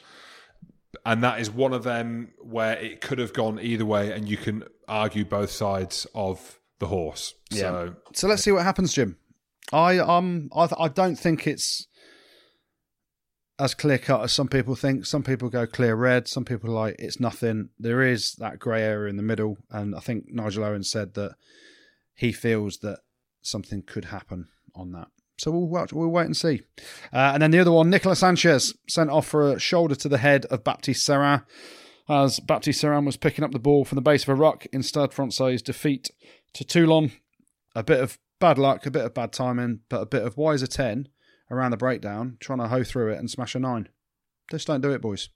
And 1.05 1.23
that 1.23 1.39
is 1.39 1.49
one 1.49 1.73
of 1.73 1.83
them 1.83 2.33
where 2.39 2.77
it 2.77 3.01
could 3.01 3.19
have 3.19 3.33
gone 3.33 3.59
either 3.61 3.85
way, 3.85 4.11
and 4.11 4.27
you 4.27 4.37
can 4.37 4.63
argue 4.87 5.23
both 5.25 5.51
sides 5.51 6.05
of 6.13 6.59
the 6.79 6.87
horse. 6.87 7.33
So 7.51 7.95
So 8.13 8.27
let's 8.27 8.43
see 8.43 8.51
what 8.51 8.63
happens, 8.63 8.93
Jim. 8.93 9.17
I 9.71 9.99
um 9.99 10.49
I 10.53 10.67
I 10.77 10.87
don't 10.89 11.15
think 11.15 11.47
it's 11.47 11.87
as 13.57 13.75
clear 13.75 13.99
cut 13.99 14.23
as 14.23 14.33
some 14.33 14.47
people 14.47 14.75
think. 14.75 15.05
Some 15.05 15.23
people 15.23 15.49
go 15.49 15.67
clear 15.67 15.95
red. 15.95 16.27
Some 16.27 16.43
people 16.43 16.71
like 16.71 16.95
it's 16.99 17.19
nothing. 17.19 17.69
There 17.79 18.01
is 18.01 18.33
that 18.33 18.59
grey 18.59 18.81
area 18.81 19.09
in 19.09 19.17
the 19.17 19.23
middle, 19.23 19.57
and 19.69 19.95
I 19.95 19.99
think 19.99 20.25
Nigel 20.29 20.63
Owen 20.63 20.83
said 20.83 21.13
that 21.13 21.35
he 22.15 22.31
feels 22.31 22.79
that 22.79 22.99
something 23.41 23.83
could 23.83 24.05
happen 24.05 24.47
on 24.75 24.91
that. 24.91 25.07
So 25.41 25.49
we'll 25.49 25.67
watch, 25.67 25.91
we'll 25.91 26.07
wait 26.07 26.27
and 26.27 26.37
see. 26.37 26.61
Uh, 27.11 27.31
and 27.33 27.41
then 27.41 27.49
the 27.49 27.57
other 27.57 27.71
one, 27.71 27.89
Nicolas 27.89 28.19
Sanchez 28.19 28.75
sent 28.87 29.09
off 29.09 29.25
for 29.25 29.53
a 29.53 29.59
shoulder 29.59 29.95
to 29.95 30.07
the 30.07 30.19
head 30.19 30.45
of 30.45 30.63
Baptiste 30.63 31.07
Serin 31.07 31.43
as 32.07 32.39
Baptiste 32.39 32.83
Serin 32.83 33.07
was 33.07 33.17
picking 33.17 33.43
up 33.43 33.51
the 33.51 33.57
ball 33.57 33.83
from 33.83 33.95
the 33.95 34.03
base 34.03 34.21
of 34.21 34.29
a 34.29 34.35
rock 34.35 34.67
in 34.71 34.83
Stade 34.83 35.13
Francais' 35.13 35.57
defeat 35.57 36.11
to 36.53 36.63
Toulon. 36.63 37.13
A 37.73 37.81
bit 37.81 37.99
of 38.01 38.19
bad 38.39 38.59
luck, 38.59 38.85
a 38.85 38.91
bit 38.91 39.03
of 39.03 39.15
bad 39.15 39.33
timing, 39.33 39.79
but 39.89 40.01
a 40.01 40.05
bit 40.05 40.21
of 40.21 40.37
wiser 40.37 40.67
10 40.67 41.07
around 41.49 41.71
the 41.71 41.77
breakdown, 41.77 42.37
trying 42.39 42.59
to 42.59 42.67
hoe 42.67 42.83
through 42.83 43.11
it 43.11 43.17
and 43.17 43.27
smash 43.27 43.55
a 43.55 43.59
9. 43.59 43.89
Just 44.51 44.67
don't 44.67 44.81
do 44.81 44.91
it, 44.91 45.01
boys. 45.01 45.29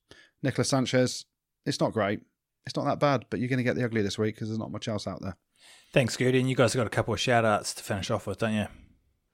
Nicolas 0.43 0.69
Sanchez, 0.69 1.25
it's 1.65 1.79
not 1.79 1.93
great. 1.93 2.19
It's 2.67 2.75
not 2.75 2.85
that 2.85 2.99
bad, 2.99 3.25
but 3.31 3.39
you're 3.39 3.49
going 3.49 3.57
to 3.57 3.63
get 3.63 3.75
the 3.75 3.83
ugly 3.83 4.03
this 4.03 4.19
week 4.19 4.35
because 4.35 4.49
there's 4.49 4.59
not 4.59 4.71
much 4.71 4.87
else 4.87 5.07
out 5.07 5.23
there. 5.23 5.35
Thanks, 5.93 6.15
Gertie. 6.15 6.39
And 6.39 6.49
you 6.49 6.55
guys 6.55 6.73
have 6.73 6.79
got 6.79 6.87
a 6.87 6.95
couple 6.95 7.15
of 7.15 7.19
shout 7.19 7.43
outs 7.43 7.73
to 7.73 7.83
finish 7.83 8.11
off 8.11 8.27
with, 8.27 8.37
don't 8.37 8.53
you? 8.53 8.67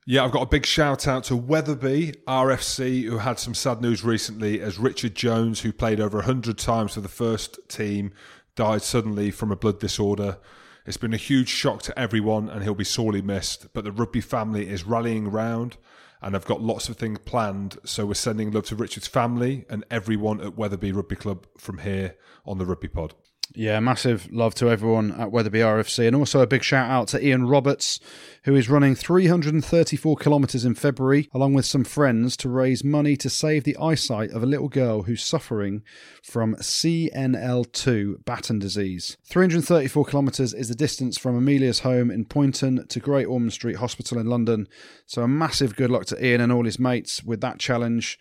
Yeah, 0.07 0.23
I've 0.23 0.31
got 0.31 0.41
a 0.41 0.47
big 0.47 0.65
shout 0.65 1.07
out 1.07 1.25
to 1.25 1.35
Wetherby 1.35 2.13
RFC, 2.27 3.03
who 3.03 3.19
had 3.19 3.37
some 3.37 3.53
sad 3.53 3.81
news 3.81 4.03
recently 4.03 4.59
as 4.59 4.79
Richard 4.79 5.13
Jones, 5.13 5.59
who 5.61 5.71
played 5.71 5.99
over 5.99 6.17
100 6.17 6.57
times 6.57 6.95
for 6.95 7.01
the 7.01 7.07
first 7.07 7.59
team, 7.69 8.11
died 8.55 8.81
suddenly 8.81 9.29
from 9.29 9.51
a 9.51 9.55
blood 9.55 9.79
disorder. 9.79 10.39
It's 10.87 10.97
been 10.97 11.13
a 11.13 11.17
huge 11.17 11.49
shock 11.49 11.83
to 11.83 11.99
everyone, 11.99 12.49
and 12.49 12.63
he'll 12.63 12.73
be 12.73 12.83
sorely 12.83 13.21
missed. 13.21 13.71
But 13.73 13.83
the 13.83 13.91
rugby 13.91 14.21
family 14.21 14.67
is 14.67 14.87
rallying 14.87 15.29
round, 15.29 15.77
and 16.19 16.35
I've 16.35 16.45
got 16.45 16.63
lots 16.63 16.89
of 16.89 16.97
things 16.97 17.19
planned. 17.19 17.77
So 17.85 18.07
we're 18.07 18.15
sending 18.15 18.49
love 18.49 18.65
to 18.65 18.75
Richard's 18.75 19.05
family 19.05 19.65
and 19.69 19.85
everyone 19.91 20.41
at 20.41 20.57
Wetherby 20.57 20.93
Rugby 20.93 21.15
Club 21.15 21.45
from 21.59 21.77
here 21.77 22.15
on 22.43 22.57
the 22.57 22.65
Rugby 22.65 22.87
Pod. 22.87 23.13
Yeah, 23.53 23.81
massive 23.81 24.31
love 24.31 24.55
to 24.55 24.69
everyone 24.69 25.11
at 25.11 25.31
Wetherby 25.31 25.59
RFC, 25.59 26.07
and 26.07 26.15
also 26.15 26.39
a 26.39 26.47
big 26.47 26.63
shout 26.63 26.89
out 26.89 27.09
to 27.09 27.25
Ian 27.25 27.47
Roberts, 27.47 27.99
who 28.43 28.55
is 28.55 28.69
running 28.69 28.95
334 28.95 30.15
kilometres 30.15 30.63
in 30.63 30.73
February, 30.73 31.27
along 31.33 31.53
with 31.53 31.65
some 31.65 31.83
friends, 31.83 32.37
to 32.37 32.49
raise 32.49 32.81
money 32.81 33.17
to 33.17 33.29
save 33.29 33.65
the 33.65 33.75
eyesight 33.75 34.31
of 34.31 34.41
a 34.41 34.45
little 34.45 34.69
girl 34.69 35.03
who's 35.03 35.21
suffering 35.21 35.83
from 36.23 36.55
CLN2 36.55 38.23
Batten 38.23 38.59
disease. 38.59 39.17
334 39.25 40.05
kilometres 40.05 40.53
is 40.53 40.69
the 40.69 40.75
distance 40.75 41.17
from 41.17 41.35
Amelia's 41.35 41.79
home 41.79 42.09
in 42.09 42.23
Poynton 42.23 42.87
to 42.87 42.99
Great 43.01 43.25
Ormond 43.25 43.51
Street 43.51 43.75
Hospital 43.77 44.17
in 44.17 44.27
London. 44.27 44.69
So 45.05 45.23
a 45.23 45.27
massive 45.27 45.75
good 45.75 45.91
luck 45.91 46.05
to 46.05 46.25
Ian 46.25 46.39
and 46.39 46.53
all 46.53 46.63
his 46.63 46.79
mates 46.79 47.21
with 47.21 47.41
that 47.41 47.59
challenge 47.59 48.17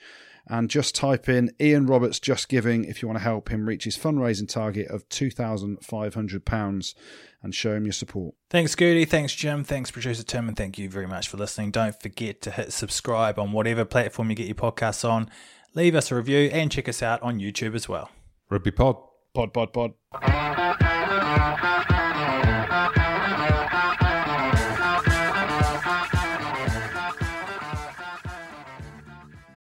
and 0.50 0.68
just 0.68 0.94
type 0.96 1.28
in 1.28 1.52
Ian 1.60 1.86
Roberts 1.86 2.18
Just 2.18 2.48
Giving 2.48 2.84
if 2.84 3.00
you 3.00 3.08
want 3.08 3.18
to 3.18 3.24
help 3.24 3.48
him 3.50 3.66
reach 3.66 3.84
his 3.84 3.96
fundraising 3.96 4.48
target 4.48 4.88
of 4.88 5.08
£2,500 5.08 6.94
and 7.42 7.54
show 7.54 7.72
him 7.72 7.84
your 7.84 7.92
support. 7.92 8.34
Thanks, 8.50 8.74
Gertie. 8.74 9.04
Thanks, 9.04 9.32
Jim. 9.32 9.62
Thanks, 9.62 9.92
producer 9.92 10.24
Tim. 10.24 10.48
And 10.48 10.56
thank 10.56 10.76
you 10.76 10.90
very 10.90 11.06
much 11.06 11.28
for 11.28 11.36
listening. 11.36 11.70
Don't 11.70 11.98
forget 11.98 12.42
to 12.42 12.50
hit 12.50 12.72
subscribe 12.72 13.38
on 13.38 13.52
whatever 13.52 13.84
platform 13.84 14.28
you 14.28 14.36
get 14.36 14.46
your 14.46 14.56
podcasts 14.56 15.08
on. 15.08 15.30
Leave 15.74 15.94
us 15.94 16.10
a 16.10 16.16
review 16.16 16.50
and 16.52 16.72
check 16.72 16.88
us 16.88 17.00
out 17.00 17.22
on 17.22 17.38
YouTube 17.38 17.76
as 17.76 17.88
well. 17.88 18.10
Rugby 18.50 18.72
Pod. 18.72 18.96
Pod, 19.32 19.54
pod, 19.54 19.72
pod. 19.72 19.94